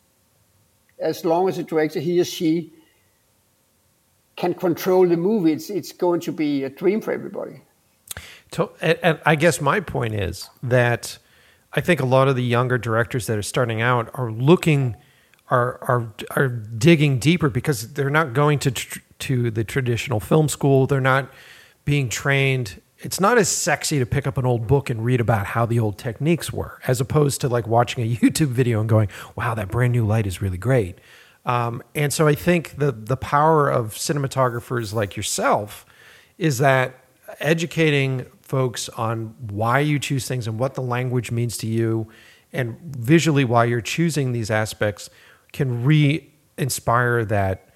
as 0.99 1.25
long 1.25 1.49
as 1.49 1.57
the 1.57 1.63
director 1.63 1.99
he 1.99 2.19
or 2.19 2.25
she 2.25 2.71
can 4.35 4.53
control 4.53 5.07
the 5.07 5.17
movie, 5.17 5.51
it's 5.51 5.69
it's 5.69 5.91
going 5.91 6.21
to 6.21 6.31
be 6.31 6.63
a 6.63 6.69
dream 6.69 7.01
for 7.01 7.11
everybody. 7.11 7.61
To, 8.53 8.69
and, 8.81 9.19
I 9.25 9.35
guess 9.35 9.59
my 9.61 9.79
point 9.79 10.13
is 10.13 10.49
that 10.61 11.17
I 11.73 11.81
think 11.81 11.99
a 11.99 12.05
lot 12.05 12.27
of 12.27 12.35
the 12.35 12.43
younger 12.43 12.77
directors 12.77 13.27
that 13.27 13.37
are 13.37 13.43
starting 13.43 13.81
out 13.81 14.09
are 14.13 14.31
looking, 14.31 14.95
are 15.49 15.79
are 15.83 16.13
are 16.35 16.47
digging 16.47 17.19
deeper 17.19 17.49
because 17.49 17.93
they're 17.93 18.09
not 18.09 18.33
going 18.33 18.59
to 18.59 18.71
tr- 18.71 18.99
to 19.19 19.51
the 19.51 19.63
traditional 19.63 20.19
film 20.19 20.47
school. 20.49 20.87
They're 20.87 21.01
not 21.01 21.31
being 21.85 22.09
trained. 22.09 22.81
It's 22.99 23.19
not 23.19 23.37
as 23.37 23.49
sexy 23.49 23.99
to 23.99 24.05
pick 24.05 24.25
up 24.27 24.37
an 24.37 24.45
old 24.45 24.67
book 24.67 24.89
and 24.89 25.03
read 25.03 25.19
about 25.19 25.47
how 25.47 25.65
the 25.65 25.79
old 25.79 25.97
techniques 25.97 26.53
were, 26.53 26.79
as 26.87 27.01
opposed 27.01 27.41
to 27.41 27.49
like 27.49 27.67
watching 27.67 28.03
a 28.03 28.15
YouTube 28.15 28.47
video 28.47 28.79
and 28.79 28.87
going, 28.87 29.09
"Wow, 29.35 29.55
that 29.55 29.69
brand 29.69 29.93
new 29.93 30.05
light 30.05 30.27
is 30.27 30.41
really 30.41 30.57
great." 30.57 30.99
Um, 31.45 31.81
and 31.95 32.13
so 32.13 32.27
I 32.27 32.35
think 32.35 32.77
the 32.77 32.91
the 32.91 33.17
power 33.17 33.69
of 33.69 33.95
cinematographers 33.95 34.93
like 34.93 35.17
yourself 35.17 35.85
is 36.37 36.59
that 36.59 36.99
educating 37.39 38.25
folks 38.53 38.87
on 38.89 39.33
why 39.49 39.79
you 39.79 39.97
choose 39.97 40.27
things 40.27 40.45
and 40.47 40.59
what 40.59 40.75
the 40.75 40.81
language 40.97 41.31
means 41.31 41.57
to 41.57 41.65
you 41.65 42.07
and 42.51 42.77
visually 42.95 43.43
why 43.43 43.65
you're 43.65 43.81
choosing 43.81 44.31
these 44.31 44.51
aspects 44.51 45.09
can 45.53 45.83
re-inspire 45.83 47.25
that 47.25 47.69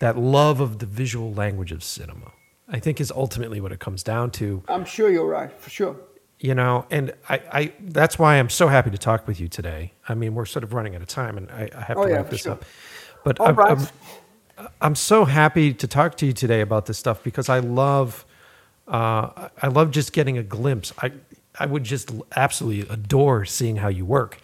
that 0.00 0.18
love 0.18 0.60
of 0.60 0.78
the 0.78 0.84
visual 0.84 1.32
language 1.32 1.72
of 1.72 1.82
cinema 1.82 2.32
i 2.68 2.78
think 2.78 3.00
is 3.00 3.10
ultimately 3.12 3.62
what 3.62 3.72
it 3.72 3.80
comes 3.80 4.02
down 4.02 4.30
to 4.30 4.62
I'm 4.68 4.84
sure 4.84 5.08
you're 5.10 5.26
right, 5.26 5.50
for 5.58 5.70
sure. 5.70 5.96
you 6.38 6.54
know 6.54 6.84
and 6.90 7.14
i, 7.30 7.36
I 7.60 7.72
that's 7.80 8.18
why 8.18 8.36
i'm 8.38 8.50
so 8.50 8.68
happy 8.68 8.90
to 8.90 8.98
talk 8.98 9.26
with 9.26 9.40
you 9.40 9.48
today 9.48 9.94
i 10.06 10.12
mean 10.14 10.34
we're 10.34 10.44
sort 10.44 10.64
of 10.64 10.74
running 10.74 10.94
out 10.96 11.00
of 11.00 11.08
time 11.08 11.38
and 11.38 11.50
i, 11.50 11.70
I 11.74 11.80
have 11.80 11.96
Oh, 11.96 12.04
to 12.04 12.10
yeah, 12.10 12.16
wrap 12.16 12.28
this 12.28 12.42
sure. 12.42 12.52
up 12.52 12.64
but 13.24 13.40
All 13.40 13.48
I'm, 13.48 13.56
right. 13.56 13.88
I'm, 14.58 14.68
I'm 14.82 14.94
so 14.94 15.24
happy 15.24 15.72
to 15.72 15.86
talk 15.86 16.18
to 16.18 16.26
you 16.26 16.34
today 16.34 16.60
about 16.60 16.84
this 16.84 16.98
stuff 16.98 17.24
because 17.24 17.48
i 17.48 17.58
love 17.58 18.26
uh, 18.90 19.48
I 19.62 19.68
love 19.68 19.92
just 19.92 20.12
getting 20.12 20.36
a 20.38 20.42
glimpse. 20.42 20.92
I 21.00 21.12
I 21.58 21.66
would 21.66 21.84
just 21.84 22.10
absolutely 22.36 22.88
adore 22.92 23.44
seeing 23.44 23.76
how 23.76 23.88
you 23.88 24.04
work. 24.04 24.38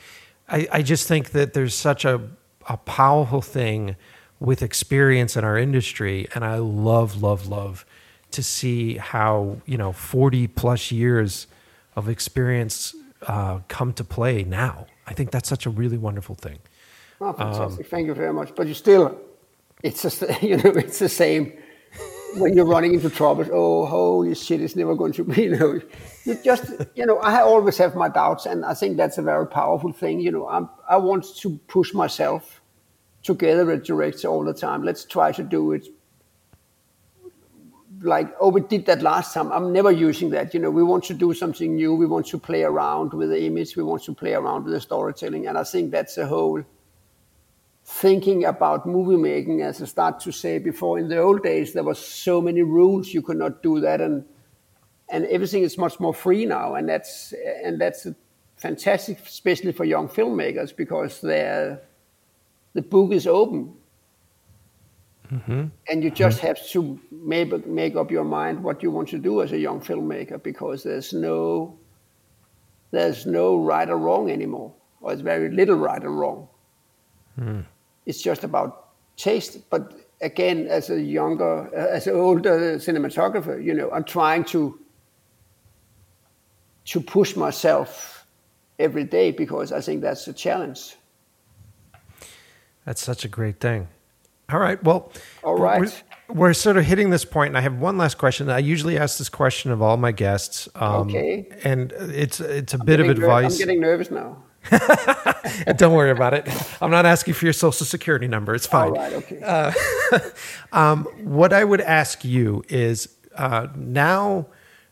I, 0.49 0.69
I 0.73 0.83
just 0.83 1.09
think 1.09 1.31
that 1.31 1.55
there's 1.55 1.75
such 1.75 2.05
a 2.05 2.21
a 2.69 2.77
powerful 2.79 3.43
thing 3.43 3.97
with 4.41 4.63
experience 4.63 5.37
in 5.37 5.45
our 5.45 5.59
industry, 5.59 6.29
and 6.35 6.45
I 6.45 6.57
love 6.59 7.23
love 7.23 7.47
love 7.49 7.85
to 8.33 8.43
see 8.43 8.97
how 8.99 9.59
you 9.67 9.79
know 9.79 9.93
40 9.93 10.47
plus 10.49 10.93
years 10.93 11.47
of 11.97 12.09
experience 12.09 12.95
uh, 13.27 13.61
come 13.69 13.93
to 13.95 14.05
play 14.05 14.45
now. 14.45 14.87
I 15.07 15.15
think 15.15 15.31
that's 15.31 15.49
such 15.49 15.67
a 15.67 15.71
really 15.71 15.99
wonderful 15.99 16.35
thing. 16.37 16.59
Oh, 17.21 17.29
Um, 17.29 17.37
fantastic. 17.37 17.87
Thank 17.89 18.07
you 18.09 18.15
very 18.15 18.33
much. 18.33 18.55
But 18.55 18.67
you 18.67 18.75
still, 18.75 19.19
it's 19.83 20.03
just, 20.03 20.23
you 20.43 20.57
know, 20.59 20.73
it's 20.77 20.99
the 20.99 21.09
same 21.09 21.53
when 22.37 22.55
you're 22.55 22.67
running 22.67 22.95
into 22.95 23.11
troubles. 23.11 23.49
Oh, 23.53 23.87
holy 23.87 24.35
shit, 24.35 24.61
it's 24.61 24.77
never 24.77 24.95
going 24.95 25.13
to 25.15 25.25
be, 25.25 25.43
you 25.45 25.57
know. 25.57 25.81
You 26.25 26.35
just, 26.45 26.71
you 26.95 27.07
know, 27.07 27.19
I 27.19 27.41
always 27.41 27.79
have 27.79 27.95
my 27.95 28.09
doubts, 28.09 28.47
and 28.47 28.65
I 28.65 28.75
think 28.75 28.97
that's 28.97 29.19
a 29.19 29.23
very 29.23 29.47
powerful 29.47 29.93
thing. 29.93 30.21
You 30.21 30.33
know, 30.33 30.49
I'm, 30.49 30.69
I 30.89 30.97
want 30.97 31.25
to 31.39 31.59
push 31.69 31.95
myself 31.95 32.61
together 33.23 33.65
with 33.65 33.85
director 33.85 34.29
all 34.29 34.45
the 34.45 34.55
time. 34.55 34.83
Let's 34.83 35.05
try 35.05 35.33
to 35.33 35.43
do 35.43 35.73
it 35.73 35.89
like, 38.03 38.35
oh, 38.41 38.51
we 38.51 38.61
did 38.61 38.87
that 38.87 39.03
last 39.03 39.35
time. 39.35 39.51
I'm 39.53 39.73
never 39.73 39.91
using 39.91 40.31
that. 40.31 40.55
You 40.55 40.61
know, 40.61 40.71
we 40.71 40.83
want 40.83 41.05
to 41.05 41.15
do 41.15 41.33
something 41.35 41.75
new. 41.75 41.95
We 41.95 42.07
want 42.07 42.27
to 42.29 42.39
play 42.39 42.63
around 42.63 43.13
with 43.13 43.31
the 43.31 43.43
image. 43.43 43.77
We 43.77 43.83
want 43.83 44.03
to 44.05 44.15
play 44.15 44.35
around 44.35 44.65
with 44.65 44.75
the 44.75 44.81
storytelling. 44.81 45.47
And 45.47 45.57
I 45.57 45.65
think 45.65 45.91
that's 45.91 46.19
a 46.19 46.27
whole 46.27 46.63
thinking 47.87 48.45
about 48.45 48.85
movie 48.85 49.17
making, 49.17 49.63
as 49.63 49.81
I 49.81 49.87
start 49.87 50.21
to 50.21 50.33
say 50.33 50.59
before. 50.59 50.99
In 50.99 51.09
the 51.09 51.19
old 51.19 51.43
days, 51.43 51.73
there 51.73 51.85
was 51.85 51.99
so 51.99 52.41
many 52.41 52.63
rules 52.63 53.15
you 53.15 53.23
could 53.23 53.39
not 53.39 53.63
do 53.63 53.81
that, 53.81 54.01
and 54.01 54.25
and 55.09 55.25
everything 55.27 55.63
is 55.63 55.79
much 55.79 56.01
more 56.01 56.13
free 56.13 56.47
now, 56.47 56.75
and 56.75 56.89
that's 56.89 57.33
and 57.65 57.81
that's 57.81 58.07
fantastic, 58.57 59.21
especially 59.21 59.73
for 59.73 59.85
young 59.85 60.09
filmmakers 60.09 60.75
because 60.75 61.21
they're, 61.21 61.81
the 62.73 62.83
book 62.83 63.13
is 63.13 63.27
open. 63.27 63.75
Mm-hmm. 65.31 65.67
And 65.89 66.05
you 66.05 66.11
mm-hmm. 66.11 66.15
just 66.15 66.41
have 66.41 66.65
to 66.69 66.99
maybe 67.11 67.59
make 67.67 67.97
up 67.97 68.11
your 68.11 68.25
mind 68.25 68.63
what 68.63 68.83
you 68.83 68.91
want 68.91 69.09
to 69.11 69.19
do 69.19 69.43
as 69.43 69.53
a 69.53 69.59
young 69.59 69.81
filmmaker 69.81 70.43
because 70.43 70.83
there's 70.83 71.13
no 71.13 71.79
there's 72.93 73.27
no 73.27 73.59
right 73.59 73.89
or 73.91 73.99
wrong 73.99 74.31
anymore, 74.31 74.73
or 75.01 75.13
it's 75.13 75.23
very 75.23 75.51
little 75.51 75.77
right 75.77 76.03
or 76.03 76.13
wrong. 76.13 76.49
Hmm. 77.37 77.61
It's 78.07 78.23
just 78.23 78.45
about 78.45 78.89
taste. 79.17 79.69
But 79.71 79.93
again, 80.21 80.67
as 80.69 80.91
a 80.91 81.01
younger, 81.01 81.69
uh, 81.77 81.95
as 81.97 82.07
an 82.07 82.15
older 82.15 82.77
cinematographer, 82.79 83.63
you 83.63 83.75
know, 83.75 83.91
I'm 83.91 84.05
trying 84.05 84.45
to 84.45 84.79
to 86.87 87.01
push 87.01 87.35
myself 87.37 88.27
every 88.79 89.05
day 89.05 89.33
because 89.33 89.73
I 89.73 89.81
think 89.81 90.03
that's 90.03 90.29
a 90.29 90.33
challenge. 90.33 90.97
That's 92.85 93.03
such 93.03 93.25
a 93.25 93.29
great 93.29 93.59
thing. 93.59 93.89
All 94.49 94.61
right. 94.61 94.83
Well, 94.85 95.11
all 95.43 95.57
right. 95.59 95.81
we're- 95.81 95.93
We're, 96.29 96.55
sort 96.55 96.77
of 96.77 96.85
hitting 96.85 97.11
this 97.11 97.25
point, 97.25 97.49
and 97.51 97.59
I 97.59 97.61
have 97.61 97.79
one 97.81 97.99
last 97.99 98.19
question. 98.19 98.49
I 98.51 98.59
usually 98.59 98.99
ask 98.99 99.17
this 99.19 99.29
question 99.29 99.71
of 99.71 99.81
all 99.81 99.97
my 99.97 100.11
guests. 100.13 100.69
Um, 100.75 101.09
Okay. 101.09 101.47
And 101.63 101.93
it's 101.93 102.41
it's 102.41 102.75
a 102.75 102.79
bit 102.79 102.99
of 102.99 103.09
advice. 103.09 103.43
ner- 103.45 103.55
I'm 103.55 103.59
getting 103.59 103.81
nervous 103.81 104.11
now. 104.11 104.43
Don't 105.77 105.93
worry 105.95 106.11
about 106.11 106.35
it. 106.35 106.49
I'm 106.83 106.91
not 106.91 107.07
asking 107.07 107.35
for 107.35 107.47
your 107.47 107.53
social 107.53 107.87
security 107.87 108.27
number. 108.27 108.55
It's 108.55 108.67
fine. 108.67 108.91
All 108.91 108.97
right, 108.97 109.13
okay. 109.13 109.73
What 111.25 111.53
I 111.53 111.65
would 111.65 111.81
ask 111.81 112.25
you 112.25 112.65
is 112.69 113.09
uh, 113.37 113.69
now 113.75 114.47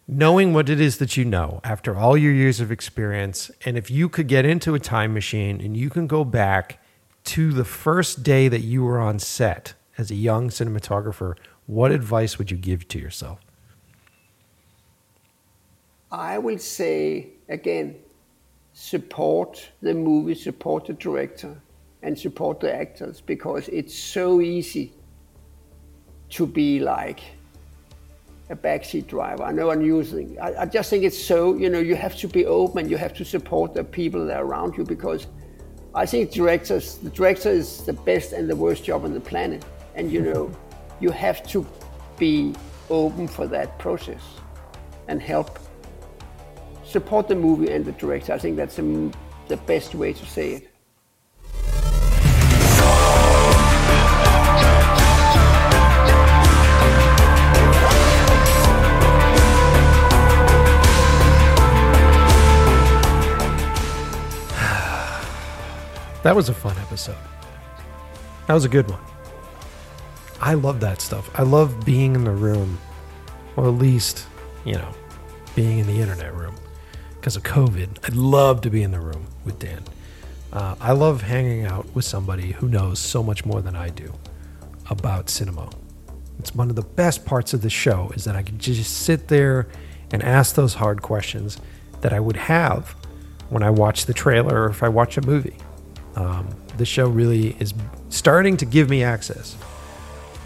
knowing 0.06 0.52
what 0.52 0.68
it 0.68 0.80
is 0.80 0.98
that 0.98 1.16
you 1.16 1.24
know 1.24 1.60
after 1.64 1.96
all 1.96 2.16
your 2.16 2.32
years 2.32 2.60
of 2.60 2.70
experience, 2.70 3.50
and 3.64 3.76
if 3.78 3.90
you 3.90 4.08
could 4.08 4.28
get 4.28 4.44
into 4.44 4.74
a 4.74 4.78
time 4.78 5.14
machine 5.14 5.60
and 5.60 5.76
you 5.76 5.90
can 5.90 6.06
go 6.06 6.24
back 6.24 6.80
to 7.24 7.52
the 7.52 7.64
first 7.64 8.22
day 8.22 8.48
that 8.48 8.60
you 8.60 8.84
were 8.84 9.00
on 9.00 9.18
set 9.18 9.74
as 9.96 10.10
a 10.10 10.14
young 10.14 10.50
cinematographer, 10.50 11.34
what 11.66 11.90
advice 11.90 12.38
would 12.38 12.50
you 12.50 12.56
give 12.56 12.86
to 12.88 12.98
yourself? 12.98 13.40
I 16.12 16.38
will 16.38 16.58
say 16.58 17.28
again, 17.48 17.96
support 18.74 19.70
the 19.80 19.94
movie, 19.94 20.34
support 20.34 20.86
the 20.86 20.92
director, 20.94 21.56
and 22.02 22.18
support 22.18 22.60
the 22.60 22.74
actors 22.74 23.20
because 23.20 23.68
it's 23.68 23.96
so 23.96 24.40
easy 24.40 24.92
to 26.28 26.46
be 26.46 26.80
like 26.80 27.20
a 28.50 28.56
backseat 28.56 29.06
driver. 29.06 29.44
I 29.44 29.52
know 29.52 29.70
I'm 29.70 29.80
using. 29.80 30.38
I, 30.40 30.62
I 30.62 30.66
just 30.66 30.90
think 30.90 31.04
it's 31.04 31.18
so. 31.18 31.54
You 31.54 31.70
know, 31.70 31.78
you 31.78 31.94
have 31.94 32.16
to 32.16 32.28
be 32.28 32.44
open. 32.44 32.90
You 32.90 32.98
have 32.98 33.14
to 33.14 33.24
support 33.24 33.72
the 33.72 33.84
people 33.84 34.26
that 34.26 34.36
are 34.36 34.44
around 34.44 34.76
you 34.76 34.84
because 34.84 35.28
I 35.94 36.04
think 36.04 36.32
directors. 36.32 36.98
The 36.98 37.10
director 37.10 37.50
is 37.50 37.84
the 37.84 37.94
best 37.94 38.32
and 38.32 38.50
the 38.50 38.56
worst 38.56 38.84
job 38.84 39.04
on 39.04 39.14
the 39.14 39.20
planet, 39.20 39.64
and 39.94 40.12
you 40.12 40.20
know, 40.20 40.50
you 41.00 41.10
have 41.10 41.46
to 41.48 41.64
be 42.18 42.54
open 42.90 43.28
for 43.28 43.46
that 43.46 43.78
process 43.78 44.22
and 45.08 45.22
help 45.22 45.58
support 46.94 47.26
the 47.26 47.34
movie 47.34 47.68
and 47.72 47.84
the 47.84 47.90
director. 47.90 48.32
I 48.32 48.38
think 48.38 48.54
that's 48.54 48.76
the, 48.76 49.12
the 49.48 49.56
best 49.56 49.96
way 49.96 50.12
to 50.12 50.26
say 50.26 50.52
it. 50.52 50.64
That 66.22 66.36
was 66.36 66.48
a 66.48 66.54
fun 66.54 66.78
episode. 66.78 67.16
That 68.46 68.54
was 68.54 68.64
a 68.64 68.68
good 68.68 68.88
one. 68.88 69.00
I 70.40 70.54
love 70.54 70.78
that 70.80 71.00
stuff. 71.00 71.28
I 71.34 71.42
love 71.42 71.84
being 71.84 72.14
in 72.14 72.22
the 72.22 72.30
room, 72.30 72.78
or 73.56 73.66
at 73.66 73.74
least, 73.74 74.26
you 74.64 74.74
know, 74.74 74.94
being 75.56 75.80
in 75.80 75.88
the 75.88 76.00
internet 76.00 76.32
room. 76.34 76.53
Because 77.24 77.36
of 77.36 77.42
COVID, 77.42 77.88
I'd 78.04 78.16
love 78.16 78.60
to 78.60 78.70
be 78.70 78.82
in 78.82 78.90
the 78.90 79.00
room 79.00 79.28
with 79.46 79.58
Dan. 79.58 79.82
Uh, 80.52 80.74
I 80.78 80.92
love 80.92 81.22
hanging 81.22 81.64
out 81.64 81.86
with 81.94 82.04
somebody 82.04 82.52
who 82.52 82.68
knows 82.68 82.98
so 82.98 83.22
much 83.22 83.46
more 83.46 83.62
than 83.62 83.74
I 83.74 83.88
do 83.88 84.12
about 84.90 85.30
cinema. 85.30 85.70
It's 86.38 86.54
one 86.54 86.68
of 86.68 86.76
the 86.76 86.82
best 86.82 87.24
parts 87.24 87.54
of 87.54 87.62
the 87.62 87.70
show 87.70 88.12
is 88.14 88.24
that 88.24 88.36
I 88.36 88.42
can 88.42 88.58
just 88.58 88.92
sit 88.92 89.28
there 89.28 89.68
and 90.12 90.22
ask 90.22 90.54
those 90.54 90.74
hard 90.74 91.00
questions 91.00 91.56
that 92.02 92.12
I 92.12 92.20
would 92.20 92.36
have 92.36 92.94
when 93.48 93.62
I 93.62 93.70
watch 93.70 94.04
the 94.04 94.12
trailer 94.12 94.64
or 94.64 94.66
if 94.66 94.82
I 94.82 94.88
watch 94.90 95.16
a 95.16 95.22
movie. 95.22 95.56
Um, 96.16 96.54
the 96.76 96.84
show 96.84 97.08
really 97.08 97.56
is 97.58 97.72
starting 98.10 98.58
to 98.58 98.66
give 98.66 98.90
me 98.90 99.02
access 99.02 99.56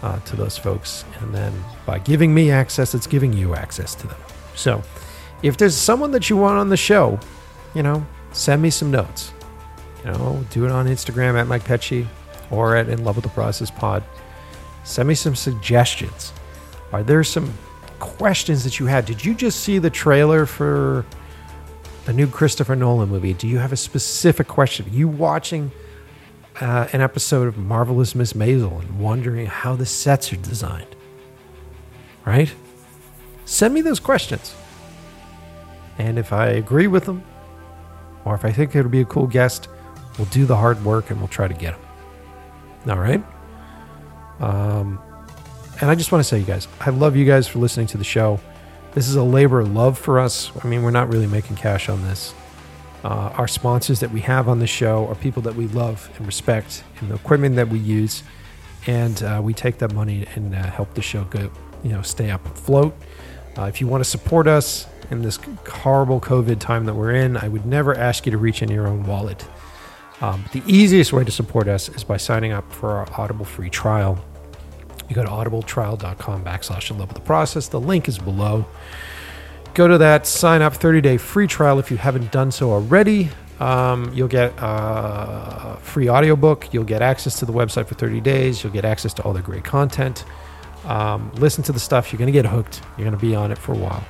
uh, 0.01 0.17
to 0.21 0.37
those 0.37 0.57
folks. 0.57 1.03
And 1.19 1.35
then 1.35 1.53
by 1.85 1.99
giving 1.99 2.33
me 2.33 2.51
access, 2.51 2.95
it's 2.95 3.05
giving 3.05 3.33
you 3.33 3.53
access 3.53 3.95
to 3.95 4.07
them. 4.07 4.19
So 4.55 4.81
if 5.41 5.57
there's 5.57 5.75
someone 5.75 6.11
that 6.11 6.29
you 6.29 6.37
want 6.37 6.57
on 6.57 6.69
the 6.69 6.77
show, 6.77 7.19
you 7.73 7.83
know, 7.83 8.05
send 8.31 8.61
me 8.61 8.69
some 8.69 8.91
notes. 8.91 9.33
You 10.03 10.11
know, 10.11 10.45
do 10.49 10.65
it 10.65 10.71
on 10.71 10.87
Instagram 10.87 11.39
at 11.39 11.47
Mike 11.47 11.63
Pecci 11.63 12.07
or 12.51 12.75
at 12.75 12.89
In 12.89 13.03
Love 13.03 13.15
with 13.17 13.23
the 13.23 13.31
Process 13.31 13.69
Pod. 13.69 14.03
Send 14.83 15.07
me 15.07 15.15
some 15.15 15.35
suggestions. 15.35 16.33
Are 16.91 17.03
there 17.03 17.23
some 17.23 17.53
questions 17.99 18.63
that 18.63 18.79
you 18.79 18.85
had? 18.85 19.05
Did 19.05 19.23
you 19.23 19.33
just 19.33 19.59
see 19.59 19.77
the 19.77 19.89
trailer 19.89 20.45
for 20.45 21.05
the 22.05 22.13
new 22.13 22.27
Christopher 22.27 22.75
Nolan 22.75 23.09
movie? 23.09 23.33
Do 23.33 23.47
you 23.47 23.59
have 23.59 23.71
a 23.71 23.77
specific 23.77 24.47
question? 24.47 24.85
Are 24.87 24.89
you 24.89 25.07
watching 25.07 25.71
uh, 26.59 26.87
an 26.91 27.01
episode 27.01 27.47
of 27.47 27.57
Marvelous 27.57 28.15
Miss 28.15 28.33
Maisel 28.33 28.79
and 28.79 28.99
wondering 28.99 29.45
how 29.45 29.75
the 29.75 29.85
sets 29.85 30.33
are 30.33 30.37
designed? 30.37 30.95
Right? 32.25 32.53
Send 33.45 33.73
me 33.73 33.81
those 33.81 33.99
questions. 33.99 34.55
And 35.99 36.17
if 36.17 36.33
I 36.33 36.47
agree 36.47 36.87
with 36.87 37.05
them, 37.05 37.23
or 38.25 38.33
if 38.33 38.43
I 38.43 38.51
think 38.51 38.75
it'll 38.75 38.89
be 38.89 39.01
a 39.01 39.05
cool 39.05 39.27
guest, 39.27 39.67
we'll 40.17 40.27
do 40.27 40.45
the 40.45 40.55
hard 40.55 40.83
work 40.83 41.11
and 41.11 41.19
we'll 41.19 41.27
try 41.27 41.47
to 41.47 41.53
get 41.53 41.75
them. 42.85 42.89
All 42.89 42.97
right? 42.97 43.23
Um, 44.39 44.99
and 45.81 45.89
I 45.89 45.95
just 45.95 46.11
want 46.11 46.23
to 46.23 46.27
say, 46.27 46.39
you 46.39 46.45
guys, 46.45 46.67
I 46.79 46.89
love 46.89 47.15
you 47.15 47.25
guys 47.25 47.47
for 47.47 47.59
listening 47.59 47.87
to 47.87 47.97
the 47.97 48.03
show. 48.03 48.39
This 48.93 49.07
is 49.07 49.15
a 49.15 49.23
labor 49.23 49.59
of 49.59 49.73
love 49.73 49.97
for 49.97 50.19
us. 50.19 50.51
I 50.63 50.67
mean, 50.67 50.83
we're 50.83 50.91
not 50.91 51.09
really 51.09 51.27
making 51.27 51.57
cash 51.57 51.89
on 51.89 52.01
this. 52.03 52.33
Uh, 53.03 53.31
our 53.37 53.47
sponsors 53.47 53.99
that 53.99 54.11
we 54.11 54.21
have 54.21 54.49
on 54.49 54.59
the 54.59 54.67
show 54.67 55.07
are 55.07 55.15
people 55.15 55.41
that 55.43 55.55
we 55.55 55.67
love 55.67 56.09
and 56.17 56.25
respect, 56.25 56.83
and 56.99 57.09
the 57.09 57.15
equipment 57.15 57.55
that 57.55 57.69
we 57.69 57.79
use, 57.79 58.23
and 58.87 59.23
uh, 59.23 59.39
we 59.41 59.53
take 59.53 59.77
that 59.77 59.93
money 59.93 60.25
and 60.35 60.53
uh, 60.53 60.63
help 60.63 60.93
the 60.95 61.01
show 61.01 61.23
go, 61.25 61.49
you 61.83 61.91
know, 61.91 62.01
stay 62.01 62.29
up 62.29 62.45
afloat. 62.45 62.93
Uh, 63.57 63.63
if 63.63 63.79
you 63.79 63.87
want 63.87 64.03
to 64.03 64.09
support 64.09 64.47
us 64.47 64.85
in 65.09 65.21
this 65.21 65.39
horrible 65.67 66.21
COVID 66.21 66.59
time 66.59 66.85
that 66.85 66.93
we're 66.93 67.11
in, 67.13 67.37
I 67.37 67.47
would 67.47 67.65
never 67.65 67.95
ask 67.95 68.25
you 68.25 68.31
to 68.31 68.37
reach 68.37 68.61
in 68.61 68.69
your 68.69 68.87
own 68.87 69.03
wallet. 69.03 69.45
Um, 70.21 70.43
the 70.51 70.61
easiest 70.67 71.13
way 71.13 71.23
to 71.23 71.31
support 71.31 71.67
us 71.67 71.89
is 71.89 72.03
by 72.03 72.17
signing 72.17 72.51
up 72.51 72.71
for 72.71 72.91
our 72.91 73.07
Audible 73.19 73.45
free 73.45 73.69
trial. 73.69 74.23
You 75.07 75.15
go 75.15 75.23
to 75.23 75.29
audibletrial.com 75.29 76.43
backslash 76.43 76.91
in 76.91 76.99
love 76.99 77.13
the 77.13 77.21
process. 77.21 77.67
The 77.67 77.79
link 77.79 78.07
is 78.07 78.19
below. 78.19 78.65
Go 79.73 79.87
to 79.87 79.97
that, 79.97 80.27
sign 80.27 80.61
up, 80.61 80.73
30 80.73 81.01
day 81.01 81.17
free 81.17 81.47
trial 81.47 81.79
if 81.79 81.89
you 81.89 81.97
haven't 81.97 82.31
done 82.31 82.51
so 82.51 82.71
already. 82.71 83.29
Um, 83.59 84.11
you'll 84.13 84.27
get 84.27 84.53
a 84.57 85.77
free 85.81 86.09
audiobook. 86.09 86.73
You'll 86.73 86.85
get 86.85 87.01
access 87.01 87.39
to 87.39 87.45
the 87.45 87.53
website 87.53 87.87
for 87.87 87.95
30 87.95 88.21
days. 88.21 88.63
You'll 88.63 88.73
get 88.73 88.85
access 88.85 89.13
to 89.15 89.23
all 89.23 89.33
the 89.33 89.41
great 89.41 89.63
content. 89.63 90.25
Um, 90.85 91.31
listen 91.35 91.63
to 91.65 91.71
the 91.71 91.79
stuff. 91.79 92.11
You're 92.11 92.19
going 92.19 92.31
to 92.31 92.33
get 92.33 92.45
hooked. 92.45 92.81
You're 92.97 93.05
going 93.05 93.19
to 93.19 93.25
be 93.25 93.35
on 93.35 93.51
it 93.51 93.57
for 93.57 93.73
a 93.73 93.77
while. 93.77 94.03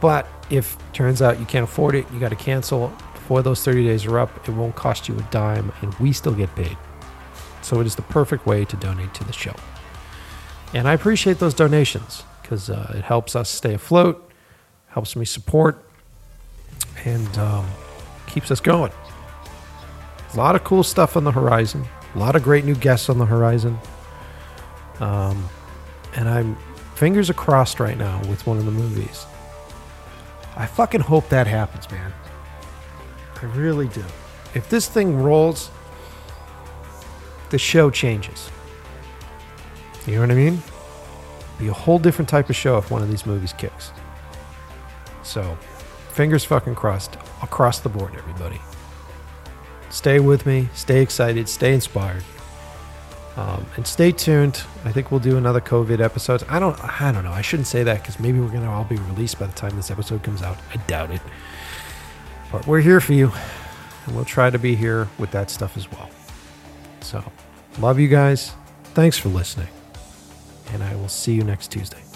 But 0.00 0.26
if 0.50 0.76
turns 0.92 1.22
out 1.22 1.38
you 1.38 1.46
can't 1.46 1.64
afford 1.64 1.94
it, 1.94 2.06
you 2.12 2.20
got 2.20 2.30
to 2.30 2.36
cancel 2.36 2.88
before 3.14 3.42
those 3.42 3.64
30 3.64 3.84
days 3.84 4.06
are 4.06 4.18
up. 4.18 4.48
It 4.48 4.52
won't 4.52 4.74
cost 4.74 5.08
you 5.08 5.16
a 5.16 5.22
dime, 5.30 5.72
and 5.82 5.94
we 5.94 6.12
still 6.12 6.34
get 6.34 6.54
paid. 6.56 6.76
So 7.62 7.80
it 7.80 7.86
is 7.86 7.94
the 7.94 8.02
perfect 8.02 8.46
way 8.46 8.64
to 8.64 8.76
donate 8.76 9.14
to 9.14 9.24
the 9.24 9.32
show. 9.32 9.54
And 10.74 10.88
I 10.88 10.94
appreciate 10.94 11.38
those 11.38 11.54
donations 11.54 12.24
because 12.42 12.70
uh, 12.70 12.94
it 12.96 13.04
helps 13.04 13.36
us 13.36 13.48
stay 13.48 13.74
afloat, 13.74 14.30
helps 14.88 15.14
me 15.14 15.24
support, 15.24 15.84
and 17.04 17.38
um, 17.38 17.66
keeps 18.26 18.50
us 18.50 18.60
going. 18.60 18.92
A 20.32 20.36
lot 20.36 20.54
of 20.54 20.64
cool 20.64 20.82
stuff 20.82 21.16
on 21.16 21.24
the 21.24 21.32
horizon, 21.32 21.84
a 22.14 22.18
lot 22.18 22.36
of 22.36 22.42
great 22.42 22.64
new 22.64 22.74
guests 22.74 23.08
on 23.08 23.18
the 23.18 23.26
horizon. 23.26 23.78
Um, 25.00 25.48
and 26.14 26.28
I'm 26.28 26.56
fingers 26.94 27.30
crossed 27.30 27.80
right 27.80 27.96
now 27.96 28.20
with 28.28 28.46
one 28.46 28.58
of 28.58 28.64
the 28.64 28.70
movies. 28.70 29.24
I 30.60 30.66
fucking 30.66 31.00
hope 31.00 31.26
that 31.30 31.46
happens, 31.46 31.90
man. 31.90 32.12
I 33.40 33.46
really 33.46 33.88
do. 33.88 34.04
If 34.54 34.68
this 34.68 34.86
thing 34.86 35.16
rolls, 35.22 35.70
the 37.48 37.56
show 37.56 37.88
changes. 37.90 38.50
You 40.06 40.16
know 40.16 40.20
what 40.20 40.30
I 40.30 40.34
mean? 40.34 40.62
Be 41.58 41.68
a 41.68 41.72
whole 41.72 41.98
different 41.98 42.28
type 42.28 42.50
of 42.50 42.56
show 42.56 42.76
if 42.76 42.90
one 42.90 43.00
of 43.00 43.08
these 43.08 43.24
movies 43.24 43.54
kicks. 43.54 43.90
So, 45.22 45.56
fingers 46.10 46.44
fucking 46.44 46.74
crossed 46.74 47.16
across 47.42 47.80
the 47.80 47.88
board, 47.88 48.14
everybody. 48.14 48.60
Stay 49.88 50.20
with 50.20 50.44
me, 50.44 50.68
stay 50.74 51.00
excited, 51.00 51.48
stay 51.48 51.72
inspired. 51.72 52.22
Um, 53.36 53.64
and 53.76 53.86
stay 53.86 54.10
tuned. 54.12 54.62
I 54.84 54.92
think 54.92 55.10
we'll 55.10 55.20
do 55.20 55.36
another 55.36 55.60
COVID 55.60 56.00
episode. 56.00 56.42
I 56.48 56.58
don't. 56.58 56.78
I 57.00 57.12
don't 57.12 57.24
know. 57.24 57.32
I 57.32 57.42
shouldn't 57.42 57.68
say 57.68 57.82
that 57.84 58.02
because 58.02 58.18
maybe 58.18 58.40
we're 58.40 58.50
gonna 58.50 58.70
all 58.70 58.84
be 58.84 58.96
released 58.96 59.38
by 59.38 59.46
the 59.46 59.52
time 59.52 59.76
this 59.76 59.90
episode 59.90 60.22
comes 60.22 60.42
out. 60.42 60.58
I 60.74 60.76
doubt 60.88 61.10
it. 61.10 61.20
But 62.50 62.66
we're 62.66 62.80
here 62.80 63.00
for 63.00 63.12
you, 63.12 63.32
and 64.06 64.16
we'll 64.16 64.24
try 64.24 64.50
to 64.50 64.58
be 64.58 64.74
here 64.74 65.08
with 65.18 65.30
that 65.30 65.48
stuff 65.50 65.76
as 65.76 65.90
well. 65.92 66.10
So, 67.00 67.22
love 67.78 68.00
you 68.00 68.08
guys. 68.08 68.52
Thanks 68.94 69.16
for 69.16 69.28
listening, 69.28 69.68
and 70.72 70.82
I 70.82 70.96
will 70.96 71.08
see 71.08 71.32
you 71.32 71.44
next 71.44 71.70
Tuesday. 71.70 72.09